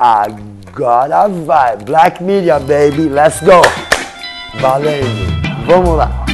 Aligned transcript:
Agora 0.00 1.28
vai. 1.28 1.76
Black 1.76 2.22
Media, 2.24 2.58
baby. 2.58 3.08
Let's 3.10 3.40
go. 3.42 3.60
Valendo. 4.58 5.06
Vamos 5.66 5.98
lá. 5.98 6.24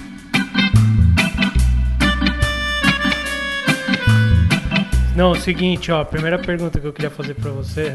Não, 5.14 5.34
é 5.34 5.36
o 5.36 5.40
seguinte, 5.40 5.92
ó, 5.92 6.00
a 6.00 6.04
primeira 6.04 6.38
pergunta 6.38 6.80
que 6.80 6.86
eu 6.86 6.92
queria 6.92 7.10
fazer 7.10 7.34
pra 7.34 7.50
você 7.50 7.94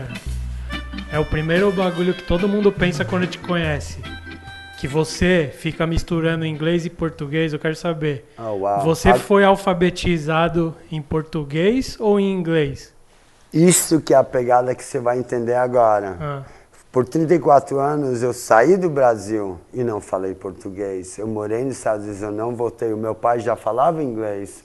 é 1.11 1.17
o 1.17 1.25
primeiro 1.25 1.71
bagulho 1.71 2.13
que 2.13 2.21
todo 2.23 2.47
mundo 2.47 2.71
pensa 2.71 3.03
quando 3.03 3.25
te 3.25 3.39
conhece. 3.39 3.99
Que 4.79 4.87
você 4.87 5.51
fica 5.57 5.87
misturando 5.87 6.45
inglês 6.45 6.85
e 6.85 6.89
português, 6.89 7.51
eu 7.53 7.57
quero 7.59 7.75
saber. 7.75 8.25
Oh, 8.37 8.57
wow. 8.59 8.81
Você 8.81 9.09
Ah, 9.09 9.15
foi 9.15 9.43
alfabetizado 9.43 10.75
em 10.91 11.01
português 11.01 11.97
ou 11.99 12.19
em 12.19 12.31
inglês? 12.31 12.93
Isso 13.55 14.01
que 14.01 14.13
é 14.13 14.17
a 14.17 14.23
pegada 14.23 14.75
que 14.75 14.83
você 14.83 14.99
vai 14.99 15.17
entender 15.17 15.53
agora. 15.55 16.17
Ah, 16.19 16.43
Por 16.91 17.05
34 17.07 17.79
anos 17.79 18.21
eu 18.21 18.33
saí 18.33 18.75
do 18.75 18.89
Brasil 18.89 19.57
e 19.73 19.81
não 19.83 20.01
falei 20.01 20.35
português. 20.35 21.17
Eu 21.17 21.25
morei 21.27 21.63
nos 21.63 21.77
Estados 21.77 22.03
Unidos, 22.03 22.21
eu 22.21 22.31
não 22.31 22.53
voltei. 22.53 22.91
O 22.91 22.97
meu 22.97 23.15
pai 23.15 23.39
já 23.39 23.55
falava 23.55 24.03
inglês. 24.03 24.63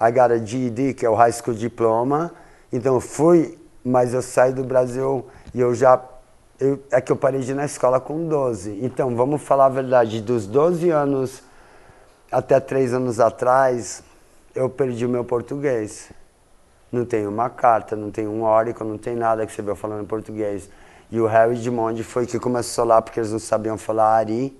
I 0.00 0.10
got 0.10 0.32
a 0.32 0.38
GED, 0.38 0.94
que 0.94 1.06
é 1.06 1.10
o 1.10 1.14
High 1.14 1.32
School 1.32 1.56
Diploma. 1.56 2.32
Então 2.72 2.94
eu 2.94 3.00
fui, 3.00 3.56
mas 3.84 4.12
eu 4.14 4.20
saí 4.22 4.52
do 4.52 4.64
Brasil 4.64 5.24
e 5.54 5.60
eu 5.60 5.72
já... 5.74 6.00
eu- 6.60 6.80
é 6.90 7.00
que 7.00 7.10
eu 7.12 7.16
parei 7.16 7.40
de 7.40 7.52
ir 7.52 7.54
na 7.54 7.64
escola 7.66 8.00
com 8.00 8.26
12. 8.26 8.78
Então, 8.82 9.14
vamos 9.14 9.40
falar 9.42 9.66
a 9.66 9.70
verdade. 9.70 10.20
Dos 10.20 10.44
12 10.46 10.90
anos 10.90 11.42
até 12.32 12.58
3 12.60 12.92
anos 12.92 13.20
atrás, 13.20 14.02
eu 14.54 14.68
perdi 14.68 15.06
o 15.06 15.08
meu 15.08 15.24
português. 15.24 16.10
Não 16.90 17.04
tem 17.04 17.26
uma 17.26 17.50
carta, 17.50 17.94
não 17.94 18.10
tem 18.10 18.26
um 18.26 18.44
Oracle, 18.44 18.86
não 18.86 18.96
tem 18.98 19.14
nada 19.14 19.46
que 19.46 19.52
você 19.52 19.60
vê 19.62 19.74
falando 19.74 20.02
em 20.02 20.06
português. 20.06 20.70
E 21.10 21.20
o 21.20 21.26
Harry 21.26 21.56
Dimonde 21.56 22.02
foi 22.02 22.26
que 22.26 22.38
começou 22.38 22.84
lá 22.84 23.00
porque 23.00 23.20
eles 23.20 23.32
não 23.32 23.38
sabiam 23.38 23.76
falar 23.78 24.16
Ari. 24.16 24.56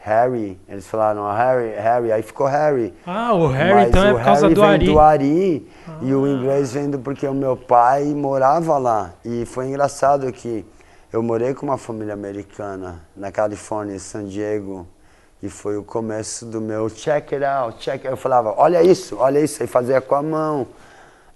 Harry, 0.00 0.58
eles 0.68 0.86
falaram 0.86 1.26
Harry, 1.34 1.74
Harry, 1.74 2.12
aí 2.12 2.22
ficou 2.22 2.46
Harry. 2.46 2.94
Ah, 3.04 3.34
o 3.34 3.48
Harry 3.48 3.74
Mas 3.74 3.88
então 3.88 4.04
é 4.04 4.12
o 4.12 4.16
por 4.16 4.24
causa 4.24 4.42
Harry 4.42 4.54
do 4.54 4.60
vem 4.60 4.70
Ari. 4.70 4.86
do 4.86 5.00
Ari 5.00 5.68
e 6.02 6.14
o 6.14 6.26
inglês 6.26 6.72
vem 6.72 6.88
do 6.88 6.98
porque 7.00 7.26
o 7.26 7.34
meu 7.34 7.56
pai 7.56 8.04
morava 8.14 8.78
lá. 8.78 9.10
E 9.24 9.44
foi 9.44 9.66
engraçado 9.66 10.32
que 10.32 10.64
eu 11.12 11.22
morei 11.22 11.52
com 11.52 11.66
uma 11.66 11.76
família 11.78 12.14
americana 12.14 13.00
na 13.16 13.32
Califórnia, 13.32 13.94
em 13.96 13.98
San 13.98 14.24
Diego. 14.24 14.86
E 15.42 15.48
foi 15.48 15.76
o 15.76 15.82
começo 15.82 16.46
do 16.46 16.60
meu 16.60 16.88
check 16.88 17.32
it 17.32 17.44
out, 17.44 17.78
check 17.78 17.94
it 17.94 18.06
out. 18.06 18.12
Eu 18.12 18.16
falava, 18.16 18.54
olha 18.56 18.82
isso, 18.82 19.16
olha 19.18 19.40
isso, 19.40 19.62
aí 19.62 19.66
fazia 19.66 20.00
com 20.00 20.14
a 20.14 20.22
mão. 20.22 20.66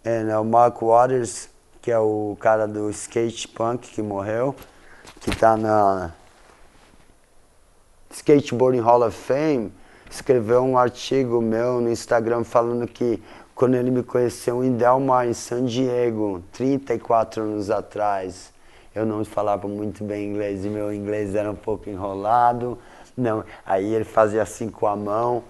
É, 0.04 0.36
o 0.36 0.44
Mark 0.44 0.82
Waters, 0.82 1.48
que 1.80 1.90
é 1.90 1.98
o 1.98 2.36
cara 2.40 2.66
do 2.66 2.90
skate 2.90 3.46
punk 3.46 3.88
que 3.88 4.02
morreu, 4.02 4.52
que 5.20 5.30
tá 5.36 5.56
na 5.56 6.10
Skateboarding 8.10 8.80
Hall 8.80 9.06
of 9.06 9.16
Fame, 9.16 9.72
escreveu 10.10 10.64
um 10.64 10.76
artigo 10.76 11.40
meu 11.40 11.80
no 11.80 11.88
Instagram 11.88 12.42
falando 12.42 12.88
que 12.88 13.22
quando 13.54 13.76
ele 13.76 13.92
me 13.92 14.02
conheceu 14.02 14.64
em 14.64 14.76
Del 14.76 14.98
Mar, 14.98 15.28
em 15.28 15.34
San 15.34 15.66
Diego, 15.66 16.42
34 16.52 17.44
anos 17.44 17.70
atrás, 17.70 18.52
eu 18.92 19.06
não 19.06 19.24
falava 19.24 19.68
muito 19.68 20.02
bem 20.02 20.30
inglês 20.30 20.64
e 20.64 20.68
meu 20.68 20.92
inglês 20.92 21.36
era 21.36 21.48
um 21.48 21.54
pouco 21.54 21.88
enrolado. 21.88 22.76
Não, 23.16 23.44
aí 23.64 23.94
ele 23.94 24.04
fazia 24.04 24.42
assim 24.42 24.68
com 24.68 24.88
a 24.88 24.96
mão, 24.96 25.44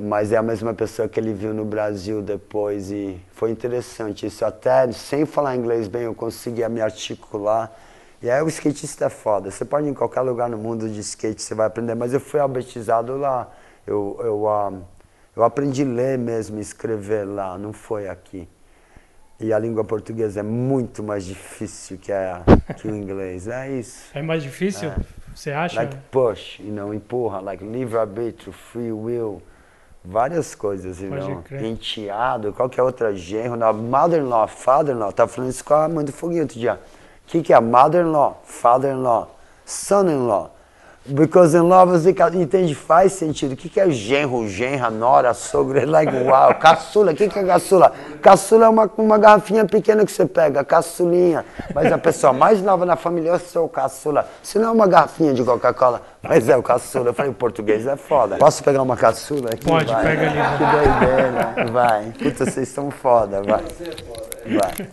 mas 0.00 0.32
é 0.32 0.36
a 0.36 0.42
mesma 0.42 0.72
pessoa 0.72 1.06
que 1.06 1.20
ele 1.20 1.34
viu 1.34 1.52
no 1.52 1.64
Brasil 1.64 2.22
depois 2.22 2.90
e 2.90 3.20
foi 3.32 3.50
interessante 3.50 4.26
isso. 4.26 4.44
Até 4.44 4.90
sem 4.92 5.26
falar 5.26 5.54
inglês 5.56 5.88
bem 5.88 6.02
eu 6.02 6.14
conseguia 6.14 6.68
me 6.68 6.80
articular. 6.80 7.70
E 8.22 8.30
aí 8.30 8.40
o 8.42 8.48
skatista 8.48 9.06
é 9.06 9.08
foda. 9.10 9.50
Você 9.50 9.64
pode 9.64 9.86
ir 9.86 9.90
em 9.90 9.94
qualquer 9.94 10.22
lugar 10.22 10.48
no 10.48 10.56
mundo 10.56 10.88
de 10.88 11.00
skate, 11.00 11.42
você 11.42 11.54
vai 11.54 11.66
aprender. 11.66 11.94
Mas 11.94 12.14
eu 12.14 12.20
fui 12.20 12.40
alfabetizado 12.40 13.16
lá. 13.16 13.50
Eu, 13.86 14.18
eu, 14.22 14.48
ah, 14.48 14.72
eu 15.36 15.44
aprendi 15.44 15.82
a 15.82 15.86
ler 15.86 16.18
mesmo, 16.18 16.58
escrever 16.58 17.24
lá, 17.24 17.58
não 17.58 17.72
foi 17.72 18.08
aqui. 18.08 18.48
E 19.38 19.52
a 19.52 19.58
língua 19.58 19.84
portuguesa 19.84 20.40
é 20.40 20.42
muito 20.42 21.02
mais 21.02 21.24
difícil 21.24 21.98
que, 21.98 22.12
a, 22.12 22.42
que 22.76 22.88
o 22.88 22.94
inglês. 22.94 23.48
É 23.48 23.70
isso. 23.70 24.04
É 24.14 24.22
mais 24.22 24.42
difícil? 24.42 24.90
Você 25.34 25.50
acha? 25.50 25.76
Like 25.76 25.96
push, 26.10 26.58
you 26.60 26.72
know, 26.72 26.92
empurra, 26.92 27.40
like 27.40 27.64
livre-arbítrio, 27.64 28.52
free 28.52 28.92
will, 28.92 29.42
várias 30.04 30.54
coisas, 30.54 30.98
crer. 31.42 31.64
Enteado, 31.64 32.52
qualquer 32.52 32.82
outra 32.82 33.14
genro, 33.14 33.56
na 33.56 33.72
mother-in-law, 33.72 34.46
father-in-law, 34.48 35.12
tava 35.12 35.30
falando 35.30 35.50
isso 35.50 35.64
com 35.64 35.74
a 35.74 35.88
mãe 35.88 36.04
do 36.04 36.12
foguinho 36.12 36.42
outro 36.42 36.58
dia. 36.58 36.74
O 36.74 37.30
que, 37.30 37.42
que 37.42 37.52
é 37.52 37.60
mother-in-law, 37.60 38.42
father-in-law, 38.44 39.36
son-in-law? 39.64 40.54
Because 41.12 41.56
in-law 41.56 41.86
você 41.86 42.12
ca- 42.12 42.30
entende, 42.32 42.74
faz 42.74 43.12
sentido. 43.14 43.52
O 43.52 43.56
que, 43.56 43.68
que 43.68 43.80
é 43.80 43.90
genro, 43.90 44.48
genra, 44.48 44.90
nora, 44.90 45.34
sogra, 45.34 45.84
like, 45.84 46.14
uau, 46.24 46.54
caçula, 46.54 47.12
o 47.12 47.14
que, 47.14 47.28
que 47.28 47.38
é 47.38 47.42
caçula? 47.44 47.92
Caçula 48.22 48.66
é 48.66 48.68
uma, 48.68 48.88
uma 48.96 49.18
garrafinha 49.18 49.64
pequena 49.64 50.04
que 50.06 50.12
você 50.12 50.24
pega, 50.24 50.62
caçulinha. 50.64 51.44
Mas 51.74 51.90
a 51.92 51.98
pessoa 51.98 52.32
mais 52.32 52.62
nova 52.62 52.86
na 52.86 52.94
família, 52.96 53.30
eu 53.30 53.38
sou 53.38 53.68
caçula. 53.68 54.26
Se 54.42 54.58
não 54.58 54.68
é 54.68 54.72
uma 54.72 54.86
garrafinha 54.86 55.34
de 55.34 55.42
Coca-Cola, 55.42 56.00
mas 56.22 56.48
é 56.48 56.56
o 56.56 56.62
caçula. 56.62 57.08
Eu 57.08 57.14
falei, 57.14 57.30
o 57.32 57.34
português 57.34 57.86
é 57.86 57.96
foda. 57.96 58.36
Posso 58.36 58.62
pegar 58.62 58.82
uma 58.82 58.96
caçula 58.96 59.48
aqui? 59.52 59.64
Pode, 59.66 59.92
Vai. 59.92 60.02
pega 60.04 60.22
ali, 60.30 60.58
Que 60.58 60.64
doideira, 60.64 61.72
vai. 61.72 62.04
Puta, 62.22 62.44
vocês 62.44 62.68
são 62.68 62.90
foda, 62.90 63.42
vai. 63.42 63.62
Vai. 64.46 64.88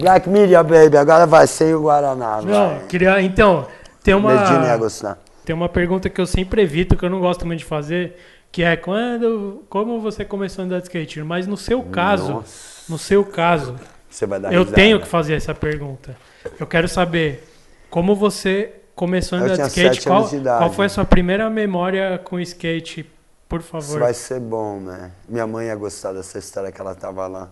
Black 0.00 0.28
Media, 0.28 0.62
baby, 0.62 0.96
agora 0.96 1.26
vai, 1.26 1.46
sem 1.46 1.74
o 1.74 1.80
Guaraná, 1.82 2.40
Não, 2.42 2.68
vai. 2.68 2.78
queria. 2.88 3.20
Então, 3.22 3.66
tem 4.04 4.14
Medina 4.14 4.66
ia 4.66 4.68
uma, 4.72 4.76
gostar. 4.76 5.18
Tem 5.50 5.54
uma 5.56 5.68
pergunta 5.68 6.08
que 6.08 6.20
eu 6.20 6.26
sempre 6.28 6.62
evito, 6.62 6.96
que 6.96 7.04
eu 7.04 7.10
não 7.10 7.18
gosto 7.18 7.44
muito 7.44 7.58
de 7.58 7.64
fazer, 7.64 8.16
que 8.52 8.62
é 8.62 8.76
quando. 8.76 9.64
Como 9.68 10.00
você 10.00 10.24
começou 10.24 10.62
a 10.62 10.64
andar 10.64 10.78
de 10.78 10.84
skate? 10.84 11.20
Mas 11.24 11.44
no 11.44 11.56
seu 11.56 11.82
caso, 11.82 12.34
Nossa. 12.34 12.84
no 12.88 12.96
seu 12.96 13.24
caso, 13.24 13.74
Você 14.08 14.26
vai 14.26 14.38
dar 14.38 14.52
eu 14.52 14.60
risada. 14.60 14.76
tenho 14.76 15.00
que 15.00 15.08
fazer 15.08 15.34
essa 15.34 15.52
pergunta. 15.52 16.16
Eu 16.56 16.68
quero 16.68 16.86
saber 16.86 17.48
como 17.90 18.14
você 18.14 18.74
começou 18.94 19.38
a 19.38 19.40
andar 19.40 19.56
de 19.56 19.62
skate. 19.62 20.06
Qual, 20.06 20.28
de 20.28 20.36
idade. 20.36 20.58
qual 20.58 20.72
foi 20.72 20.86
a 20.86 20.88
sua 20.88 21.04
primeira 21.04 21.50
memória 21.50 22.16
com 22.22 22.38
skate, 22.38 23.10
por 23.48 23.58
Isso 23.58 23.70
favor? 23.70 23.98
vai 23.98 24.14
ser 24.14 24.38
bom, 24.38 24.78
né? 24.78 25.10
Minha 25.28 25.48
mãe 25.48 25.66
ia 25.66 25.74
gostar 25.74 26.12
dessa 26.12 26.38
história 26.38 26.70
que 26.70 26.80
ela 26.80 26.94
tava 26.94 27.26
lá. 27.26 27.48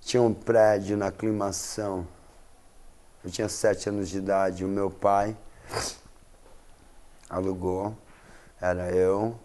Tinha 0.00 0.22
um 0.22 0.32
prédio 0.32 0.96
na 0.96 1.08
aclimação. 1.08 2.06
Eu 3.24 3.30
tinha 3.32 3.48
sete 3.48 3.88
anos 3.88 4.08
de 4.08 4.18
idade. 4.18 4.64
O 4.64 4.68
meu 4.68 4.88
pai 4.88 5.36
alugou. 7.28 7.96
Era 8.60 8.90
eu, 8.90 9.36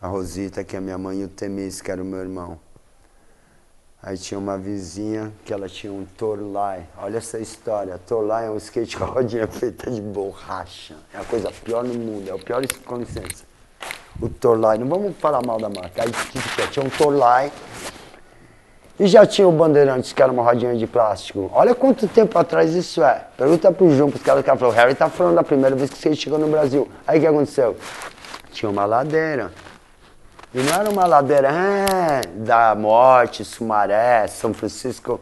a 0.00 0.08
Rosita, 0.08 0.64
que 0.64 0.76
é 0.76 0.80
minha 0.80 0.98
mãe, 0.98 1.20
e 1.20 1.24
o 1.24 1.28
Temis, 1.28 1.80
que 1.80 1.90
era 1.90 2.02
o 2.02 2.04
meu 2.04 2.20
irmão. 2.20 2.58
Aí 4.02 4.18
tinha 4.18 4.38
uma 4.38 4.58
vizinha 4.58 5.32
que 5.44 5.52
ela 5.52 5.68
tinha 5.68 5.92
um 5.92 6.04
Torlai. 6.04 6.86
Olha 6.98 7.18
essa 7.18 7.38
história. 7.38 7.98
Torlai 7.98 8.46
é 8.46 8.50
um 8.50 8.56
skate 8.58 8.96
com 8.98 9.04
a 9.04 9.06
rodinha 9.06 9.46
feita 9.46 9.90
de 9.90 10.00
borracha. 10.00 10.96
É 11.12 11.18
a 11.18 11.24
coisa 11.24 11.50
pior 11.50 11.82
no 11.84 11.94
mundo. 11.94 12.28
É 12.28 12.34
o 12.34 12.38
pior, 12.38 12.62
com 12.84 12.98
licença 12.98 13.44
o 14.20 14.28
Torlai. 14.28 14.78
Não 14.78 14.86
vamos 14.86 15.16
falar 15.18 15.44
mal 15.44 15.58
da 15.58 15.68
marca. 15.68 16.02
Aí 16.02 16.10
é? 16.62 16.66
Tinha 16.68 16.84
um 16.84 16.90
Torlai 16.90 17.52
e 18.98 19.08
já 19.08 19.26
tinha 19.26 19.48
o 19.48 19.52
Bandeirantes, 19.52 20.12
que 20.12 20.22
era 20.22 20.30
uma 20.30 20.42
rodinha 20.42 20.76
de 20.76 20.86
plástico. 20.86 21.50
Olha 21.52 21.74
quanto 21.74 22.06
tempo 22.06 22.38
atrás 22.38 22.74
isso 22.74 23.02
é. 23.02 23.26
Pergunta 23.36 23.72
pro 23.72 23.90
João, 23.90 24.08
pros 24.08 24.22
caras 24.22 24.44
que 24.44 24.50
ela 24.50 24.58
falou, 24.58 24.72
o 24.72 24.76
Harry 24.76 24.94
tá 24.94 25.08
falando 25.08 25.34
da 25.34 25.42
primeira 25.42 25.74
vez 25.74 25.90
que 25.90 25.98
você 25.98 26.14
chegou 26.14 26.38
no 26.38 26.46
Brasil. 26.46 26.88
Aí 27.04 27.18
o 27.18 27.20
que 27.20 27.26
aconteceu? 27.26 27.76
Tinha 28.52 28.70
uma 28.70 28.84
ladeira. 28.84 29.50
E 30.54 30.58
não 30.58 30.72
era 30.72 30.88
uma 30.88 31.06
ladeira 31.06 31.48
é, 31.48 32.20
da 32.36 32.76
morte, 32.76 33.44
Sumaré, 33.44 34.28
São 34.28 34.54
Francisco. 34.54 35.20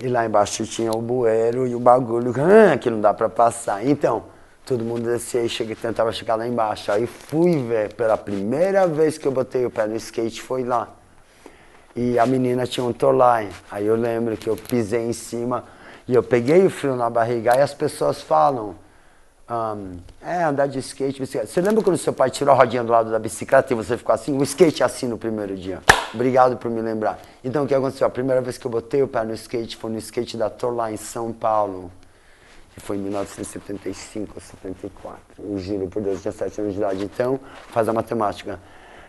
E 0.00 0.08
lá 0.08 0.26
embaixo 0.26 0.66
tinha 0.66 0.90
o 0.90 1.00
bueiro 1.00 1.64
e 1.64 1.76
o 1.76 1.80
bagulho 1.80 2.34
ah, 2.36 2.76
que 2.76 2.90
não 2.90 3.00
dá 3.00 3.14
pra 3.14 3.28
passar. 3.28 3.86
Então, 3.86 4.24
todo 4.66 4.82
mundo 4.82 5.02
descia 5.02 5.42
e 5.42 5.48
chega, 5.48 5.76
tentava 5.76 6.10
chegar 6.10 6.34
lá 6.34 6.48
embaixo. 6.48 6.90
Aí 6.90 7.06
fui 7.06 7.62
ver, 7.62 7.94
pela 7.94 8.16
primeira 8.16 8.88
vez 8.88 9.16
que 9.16 9.28
eu 9.28 9.32
botei 9.32 9.64
o 9.64 9.70
pé 9.70 9.86
no 9.86 9.94
skate 9.94 10.42
foi 10.42 10.64
lá. 10.64 10.97
E 12.00 12.16
a 12.16 12.24
menina 12.24 12.64
tinha 12.64 12.86
um 12.86 12.92
torline. 12.92 13.50
Aí 13.68 13.84
eu 13.84 13.96
lembro 13.96 14.36
que 14.36 14.48
eu 14.48 14.56
pisei 14.56 15.04
em 15.04 15.12
cima 15.12 15.64
e 16.06 16.14
eu 16.14 16.22
peguei 16.22 16.64
o 16.64 16.70
frio 16.70 16.94
na 16.94 17.10
barriga. 17.10 17.54
Aí 17.54 17.60
as 17.60 17.74
pessoas 17.74 18.22
falam, 18.22 18.76
ahm, 19.48 19.96
é, 20.22 20.44
andar 20.44 20.68
de 20.68 20.78
skate, 20.78 21.18
bicicleta. 21.18 21.48
Você 21.48 21.60
lembra 21.60 21.82
quando 21.82 21.98
seu 21.98 22.12
pai 22.12 22.30
tirou 22.30 22.54
a 22.54 22.56
rodinha 22.56 22.84
do 22.84 22.92
lado 22.92 23.10
da 23.10 23.18
bicicleta 23.18 23.72
e 23.72 23.76
você 23.76 23.96
ficou 23.96 24.14
assim? 24.14 24.38
O 24.38 24.44
skate 24.44 24.80
é 24.80 24.86
assim 24.86 25.08
no 25.08 25.18
primeiro 25.18 25.56
dia. 25.56 25.80
Obrigado 26.14 26.56
por 26.56 26.70
me 26.70 26.80
lembrar. 26.80 27.18
Então 27.42 27.64
o 27.64 27.66
que 27.66 27.74
aconteceu? 27.74 28.06
A 28.06 28.10
primeira 28.10 28.40
vez 28.40 28.56
que 28.56 28.64
eu 28.64 28.70
botei 28.70 29.02
o 29.02 29.08
pé 29.08 29.24
no 29.24 29.34
skate 29.34 29.76
foi 29.76 29.90
no 29.90 29.98
skate 29.98 30.36
da 30.36 30.48
Torline 30.48 30.94
em 30.94 30.96
São 30.96 31.32
Paulo. 31.32 31.90
Que 32.74 32.80
foi 32.80 32.96
em 32.96 33.00
1975 33.00 34.34
ou 34.36 34.40
74. 34.40 35.20
Eu 35.36 35.58
juro 35.58 35.88
por 35.88 36.00
Deus, 36.00 36.24
eu 36.24 36.30
tinha 36.30 36.32
7 36.48 36.60
anos 36.60 36.74
de 36.74 36.78
idade. 36.78 37.02
Então, 37.02 37.40
faz 37.72 37.88
a 37.88 37.92
matemática. 37.92 38.60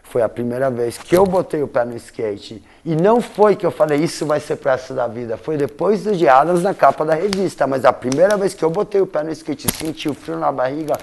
Foi 0.09 0.23
a 0.23 0.29
primeira 0.29 0.71
vez 0.71 0.97
que 0.97 1.15
eu 1.15 1.23
botei 1.23 1.61
o 1.61 1.67
pé 1.67 1.85
no 1.85 1.95
skate. 1.95 2.63
E 2.83 2.95
não 2.95 3.21
foi 3.21 3.55
que 3.55 3.63
eu 3.63 3.69
falei, 3.69 3.99
isso 3.99 4.25
vai 4.25 4.39
ser 4.39 4.55
pro 4.55 4.71
resto 4.71 4.91
da 4.91 5.05
vida. 5.05 5.37
Foi 5.37 5.55
depois 5.55 6.03
do 6.03 6.15
Diadas 6.15 6.63
na 6.63 6.73
capa 6.73 7.05
da 7.05 7.13
revista. 7.13 7.67
Mas 7.67 7.85
a 7.85 7.93
primeira 7.93 8.35
vez 8.35 8.55
que 8.55 8.65
eu 8.65 8.71
botei 8.71 8.99
o 8.99 9.05
pé 9.05 9.23
no 9.23 9.31
skate 9.31 9.67
e 9.67 9.71
senti 9.71 10.09
o 10.09 10.15
frio 10.15 10.37
na 10.37 10.51
barriga 10.51 10.97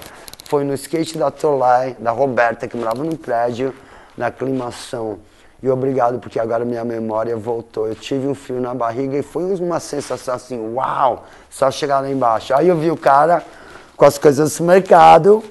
foi 0.47 0.65
no 0.65 0.75
skate 0.75 1.17
da 1.17 1.31
Tolai, 1.31 1.97
da 2.01 2.11
Roberta, 2.11 2.67
que 2.67 2.77
morava 2.77 3.05
no 3.05 3.17
prédio, 3.17 3.73
na 4.17 4.27
aclimação. 4.27 5.21
E 5.63 5.69
obrigado, 5.69 6.19
porque 6.19 6.41
agora 6.41 6.65
minha 6.65 6.85
memória 6.85 7.37
voltou. 7.37 7.87
Eu 7.87 7.95
tive 7.95 8.27
um 8.27 8.35
frio 8.35 8.61
na 8.61 8.75
barriga 8.75 9.17
e 9.17 9.23
foi 9.23 9.45
uma 9.55 9.79
sensação 9.79 10.35
assim, 10.35 10.75
uau! 10.75 11.27
Só 11.49 11.71
chegar 11.71 12.01
lá 12.01 12.11
embaixo. 12.11 12.53
Aí 12.53 12.67
eu 12.67 12.77
vi 12.77 12.91
o 12.91 12.97
cara 12.97 13.45
com 13.97 14.05
as 14.05 14.19
coisas 14.19 14.59
do 14.59 14.65
mercado 14.65 15.45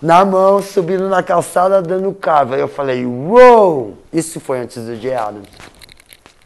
na 0.00 0.24
mão, 0.24 0.62
subindo 0.62 1.08
na 1.08 1.22
calçada, 1.22 1.82
dando 1.82 2.12
carva. 2.12 2.54
Aí 2.54 2.60
eu 2.60 2.68
falei, 2.68 3.04
uou! 3.04 3.98
Isso 4.12 4.40
foi 4.40 4.60
antes 4.60 4.84
do 4.84 4.96
Jay 4.96 5.14
Adams. 5.14 5.48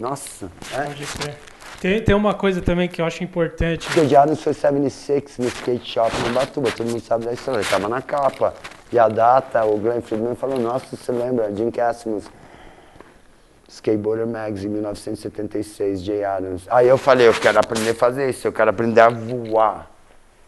Nossa. 0.01 0.51
É. 0.73 0.85
Pode 0.85 1.07
ser. 1.07 1.37
Tem, 1.81 2.01
tem 2.01 2.15
uma 2.15 2.33
coisa 2.33 2.63
também 2.63 2.89
que 2.89 3.01
eu 3.01 3.05
acho 3.05 3.23
importante. 3.23 3.87
Porque 3.87 4.01
o 4.01 4.09
Jay 4.09 4.17
Adams 4.17 4.43
foi 4.43 4.55
76 4.55 5.39
no 5.39 5.49
skate 5.49 5.91
shop 5.91 6.17
no 6.27 6.33
Batuba, 6.33 6.71
todo 6.71 6.87
mundo 6.89 7.01
sabe 7.01 7.25
da 7.25 7.33
história. 7.33 7.59
Ele 7.61 7.69
tava 7.69 7.89
na 7.89 8.01
capa. 8.01 8.55
E 8.93 8.99
a 8.99 9.09
data, 9.09 9.65
o 9.65 9.79
Glenn 9.79 10.01
Friedman 10.01 10.35
falou, 10.35 10.59
nossa, 10.59 10.97
você 10.97 11.13
lembra? 11.13 11.55
Jim 11.55 11.71
Cassimus. 11.71 12.25
Skateboarder 13.69 14.27
Mags, 14.27 14.65
em 14.65 14.69
1976, 14.69 16.03
Jay 16.03 16.23
Adams. 16.23 16.65
Aí 16.69 16.87
eu 16.87 16.99
falei, 16.99 17.27
eu 17.27 17.33
quero 17.33 17.59
aprender 17.59 17.91
a 17.91 17.95
fazer 17.95 18.29
isso, 18.29 18.47
eu 18.47 18.53
quero 18.53 18.69
aprender 18.69 19.01
a 19.01 19.09
voar. 19.09 19.91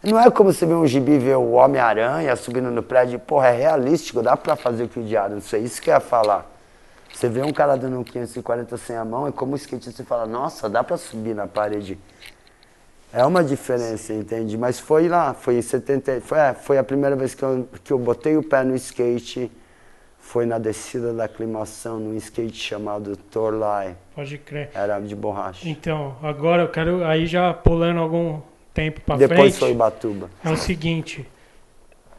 Não 0.05 0.21
é 0.21 0.31
como 0.31 0.53
você 0.53 0.67
vê 0.67 0.75
um 0.75 0.87
gibi 0.87 1.17
ver 1.19 1.37
o 1.37 1.53
Homem-Aranha 1.53 2.37
subindo 2.37 2.71
no 2.71 2.83
prédio, 2.83 3.19
porra, 3.19 3.49
é 3.49 3.56
realístico, 3.56 4.23
dá 4.23 4.37
pra 4.37 4.55
fazer 4.55 4.85
o 4.85 4.89
que 4.89 5.01
o 5.01 5.03
Diário, 5.03 5.37
não 5.37 5.43
sei, 5.43 5.62
isso 5.62 5.81
que 5.81 5.89
eu 5.89 5.95
ia 5.95 6.01
falar. 6.01 6.51
Você 7.12 7.29
vê 7.29 7.43
um 7.43 7.53
cara 7.53 7.77
dando 7.77 7.99
um 7.99 8.05
540 8.05 8.77
sem 8.77 8.97
a 8.97 9.05
mão, 9.05 9.27
é 9.27 9.33
como 9.33 9.55
o 9.55 9.56
skatista 9.56 10.05
fala, 10.05 10.27
nossa, 10.27 10.69
dá 10.69 10.85
pra 10.85 10.99
subir 10.99 11.35
na 11.35 11.47
parede. 11.47 11.99
É 13.12 13.25
uma 13.25 13.43
diferença, 13.43 14.12
entende? 14.12 14.59
Mas 14.59 14.79
foi 14.79 15.09
lá, 15.09 15.33
foi 15.33 15.56
em 15.56 15.62
70, 15.62 16.21
foi, 16.21 16.39
é, 16.39 16.53
foi 16.53 16.77
a 16.77 16.85
primeira 16.85 17.15
vez 17.15 17.35
que 17.35 17.43
eu, 17.43 17.69
que 17.83 17.93
eu 17.93 17.99
botei 17.99 18.37
o 18.37 18.43
pé 18.43 18.65
no 18.65 18.75
skate, 18.75 19.50
foi 20.19 20.45
na 20.45 20.59
descida 20.59 21.15
da 21.15 21.25
aclimação, 21.25 22.00
num 22.00 22.15
skate 22.17 22.57
chamado 22.57 23.17
Torlai. 23.17 23.97
Pode 24.15 24.37
crer. 24.39 24.71
Era 24.75 24.99
de 24.99 25.15
borracha. 25.15 25.69
Então, 25.69 26.17
agora 26.23 26.62
eu 26.62 26.69
quero, 26.69 27.05
aí 27.05 27.27
já 27.27 27.55
pulando 27.55 28.00
algum 28.00 28.41
tempo 28.75 29.00
para 29.00 29.17
frente. 29.17 29.31
Depois 29.31 29.59
foi 29.59 29.73
Batuba. 29.73 30.29
É 30.44 30.50
o 30.50 30.56
seguinte, 30.56 31.25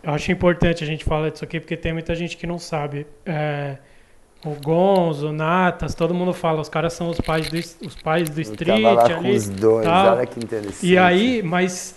eu 0.01 0.13
acho 0.13 0.31
importante 0.31 0.83
a 0.83 0.87
gente 0.87 1.03
falar 1.03 1.29
disso 1.29 1.43
aqui 1.43 1.59
porque 1.59 1.75
tem 1.75 1.91
muita 1.91 2.15
gente 2.15 2.37
que 2.37 2.47
não 2.47 2.57
sabe. 2.57 3.05
É, 3.25 3.77
o 4.45 4.51
Gonzo, 4.51 5.29
o 5.29 5.33
Natas, 5.33 5.93
todo 5.93 6.13
mundo 6.13 6.33
fala, 6.33 6.61
os 6.61 6.69
caras 6.69 6.93
são 6.93 7.09
os 7.09 7.19
pais 7.19 7.49
do, 7.49 7.57
os 7.57 7.95
pais 7.95 8.29
do 8.29 8.39
street. 8.39 8.79
Eu 8.79 8.93
lá 8.93 9.05
ali, 9.05 9.15
com 9.15 9.29
os 9.29 9.49
dois, 9.49 9.85
tal. 9.85 10.15
olha 10.15 10.25
que 10.25 10.39
interessante. 10.39 10.85
E 10.85 10.97
aí, 10.97 11.43
mas 11.43 11.95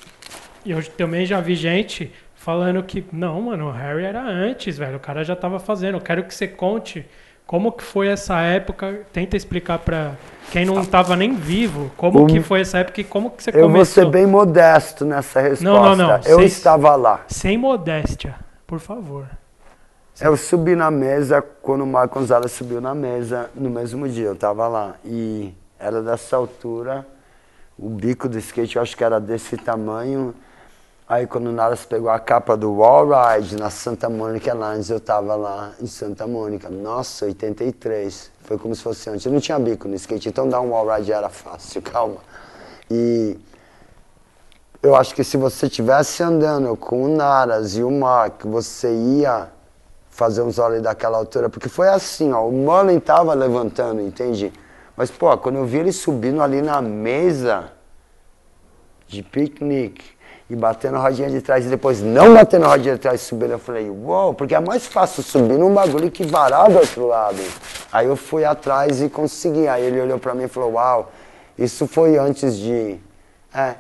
eu 0.67 0.83
também 0.83 1.25
já 1.25 1.41
vi 1.41 1.55
gente 1.55 2.11
falando 2.35 2.83
que, 2.83 3.05
não, 3.13 3.43
mano, 3.43 3.69
o 3.69 3.71
Harry 3.71 4.05
era 4.05 4.23
antes, 4.23 4.79
velho, 4.79 4.97
o 4.97 5.01
cara 5.01 5.23
já 5.23 5.37
tava 5.37 5.59
fazendo. 5.59 5.97
Eu 5.97 6.01
quero 6.01 6.25
que 6.25 6.35
você 6.35 6.49
conte 6.49 7.05
como 7.49 7.73
que 7.73 7.83
foi 7.83 8.09
essa 8.09 8.39
época, 8.43 9.07
tenta 9.11 9.35
explicar 9.35 9.79
para 9.79 10.13
quem 10.53 10.67
não 10.67 10.83
estava 10.83 11.17
nem 11.17 11.35
vivo, 11.35 11.91
como 11.97 12.27
que 12.27 12.43
foi 12.43 12.61
essa 12.61 12.77
época 12.77 13.01
e 13.01 13.05
como 13.05 13.31
que 13.31 13.43
você 13.43 13.49
eu 13.49 13.63
começou? 13.63 13.71
Eu 13.71 13.75
vou 13.75 13.85
ser 13.87 14.07
bem 14.11 14.27
modesto 14.27 15.03
nessa 15.07 15.41
resposta. 15.41 15.65
Não, 15.65 15.97
não, 15.97 16.09
não. 16.09 16.17
Eu 16.27 16.41
sem, 16.41 16.45
estava 16.45 16.95
lá. 16.95 17.25
Sem 17.27 17.57
modéstia, 17.57 18.35
por 18.67 18.79
favor. 18.79 19.27
Eu 20.21 20.37
subi 20.37 20.77
na 20.77 20.91
mesa 20.91 21.41
quando 21.41 21.85
o 21.85 21.87
Marco 21.87 22.19
Gonzalez 22.19 22.53
subiu 22.53 22.83
na 22.83 22.95
mesa 22.95 23.49
no 23.55 23.71
mesmo 23.71 24.07
dia, 24.07 24.27
eu 24.27 24.35
estava 24.35 24.69
lá. 24.69 24.97
E 25.03 25.55
era 25.81 26.03
dessa 26.03 26.37
altura, 26.37 27.07
o 27.79 27.89
bico 27.89 28.29
do 28.29 28.39
skate 28.39 28.77
eu 28.77 28.83
acho 28.83 28.95
que 28.95 29.03
era 29.03 29.19
desse 29.19 29.57
tamanho. 29.57 30.35
Aí 31.09 31.27
quando 31.27 31.47
o 31.47 31.53
Naras 31.53 31.87
pegou 31.87 32.11
a 32.11 32.19
capa 32.19 32.55
do 32.55 32.71
Wall 32.71 33.09
Ride 33.09 33.57
na 33.57 33.71
Santa 33.71 34.11
Mônica 34.11 34.53
Lines, 34.53 34.91
eu 34.91 35.01
tava 35.01 35.35
lá 35.37 35.73
em 35.81 35.87
Santa 35.87 36.27
Mônica. 36.27 36.69
Nossa, 36.69 37.25
83. 37.25 38.31
Foi 38.43 38.59
como 38.59 38.75
se 38.75 38.83
fosse 38.83 39.09
antes. 39.09 39.25
Eu 39.25 39.33
não 39.33 39.41
tinha 39.41 39.59
bico 39.59 39.89
no 39.89 39.95
skate, 39.95 40.29
então 40.29 40.47
dar 40.47 40.61
um 40.61 40.73
Wall 40.73 40.95
Ride 40.95 41.11
era 41.11 41.31
fácil, 41.31 41.81
calma. 41.83 42.19
E 42.91 43.39
eu 44.83 44.95
acho 44.95 45.15
que 45.15 45.25
se 45.25 45.39
você 45.39 45.65
estivesse 45.65 46.23
andando 46.23 46.77
com 46.77 47.03
o 47.05 47.09
Naras 47.09 47.75
e 47.75 47.83
o 47.83 47.91
Mark, 47.91 48.45
você 48.45 48.93
ia 48.93 49.49
fazer 50.11 50.43
uns 50.43 50.59
olhos 50.59 50.83
daquela 50.83 51.17
altura, 51.17 51.49
porque 51.49 51.71
foi 51.71 51.89
assim, 51.89 52.35
ó, 52.35 52.47
o 52.47 52.53
Mullen 52.53 53.01
tava 53.01 53.33
levantando, 53.33 54.03
entende? 54.03 54.53
Mas, 54.95 55.11
pô, 55.11 55.39
quando 55.39 55.57
eu 55.57 55.65
vi 55.65 55.79
ele 55.79 55.93
subindo 55.93 56.43
ali 56.43 56.61
na 56.61 56.83
mesa 56.83 57.73
de 59.07 59.23
piquenique, 59.23 60.18
e 60.51 60.57
batendo 60.57 60.97
a 60.97 61.01
rodinha 61.01 61.29
de 61.29 61.43
trás 61.43 61.67
e 61.67 61.69
depois 61.69 62.01
não 62.01 62.33
batendo 62.33 62.65
a 62.65 62.69
rodinha 62.69 62.95
de 62.95 63.01
trás 63.01 63.21
subindo. 63.21 63.53
Eu 63.53 63.59
falei, 63.59 63.91
uou, 63.91 64.25
wow, 64.25 64.35
porque 64.35 64.55
é 64.55 64.61
mais 64.61 64.87
fácil 64.87 65.23
subir 65.23 65.59
num 65.59 65.73
bagulho 65.73 66.11
que 66.11 66.25
varar 66.25 66.71
do 66.71 66.79
outro 66.79 67.07
lado. 67.07 67.43
Aí 67.93 68.07
eu 68.07 68.17
fui 68.17 68.45
atrás 68.45 69.03
e 69.03 69.11
consegui. 69.11 69.69
Aí 69.69 69.85
ele 69.85 70.01
olhou 70.01 70.19
pra 70.19 70.35
mim 70.35 70.45
e 70.45 70.49
falou, 70.49 70.73
uau, 70.73 71.13
isso 71.59 71.87
foi 71.87 72.17
antes 72.17 72.57
de. 72.57 72.97
É. 73.55 73.75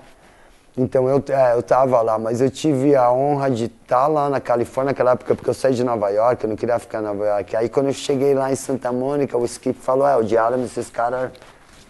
Então 0.76 1.08
eu, 1.08 1.24
é, 1.30 1.54
eu 1.54 1.62
tava 1.62 2.00
lá, 2.02 2.18
mas 2.18 2.40
eu 2.40 2.50
tive 2.50 2.94
a 2.94 3.10
honra 3.10 3.50
de 3.50 3.64
estar 3.64 4.02
tá 4.02 4.06
lá 4.06 4.28
na 4.28 4.40
Califórnia 4.40 4.92
naquela 4.92 5.12
época, 5.12 5.34
porque 5.34 5.50
eu 5.50 5.54
saí 5.54 5.74
de 5.74 5.82
Nova 5.82 6.08
York, 6.10 6.44
eu 6.44 6.50
não 6.50 6.56
queria 6.56 6.78
ficar 6.78 7.00
em 7.00 7.02
Nova 7.02 7.24
York. 7.24 7.56
Aí 7.56 7.68
quando 7.68 7.86
eu 7.86 7.92
cheguei 7.92 8.32
lá 8.32 8.52
em 8.52 8.54
Santa 8.54 8.92
Mônica, 8.92 9.36
o 9.36 9.44
Skip 9.44 9.76
falou, 9.80 10.06
é, 10.06 10.16
o 10.16 10.22
Diário, 10.22 10.62
esses 10.62 10.88
caras 10.88 11.32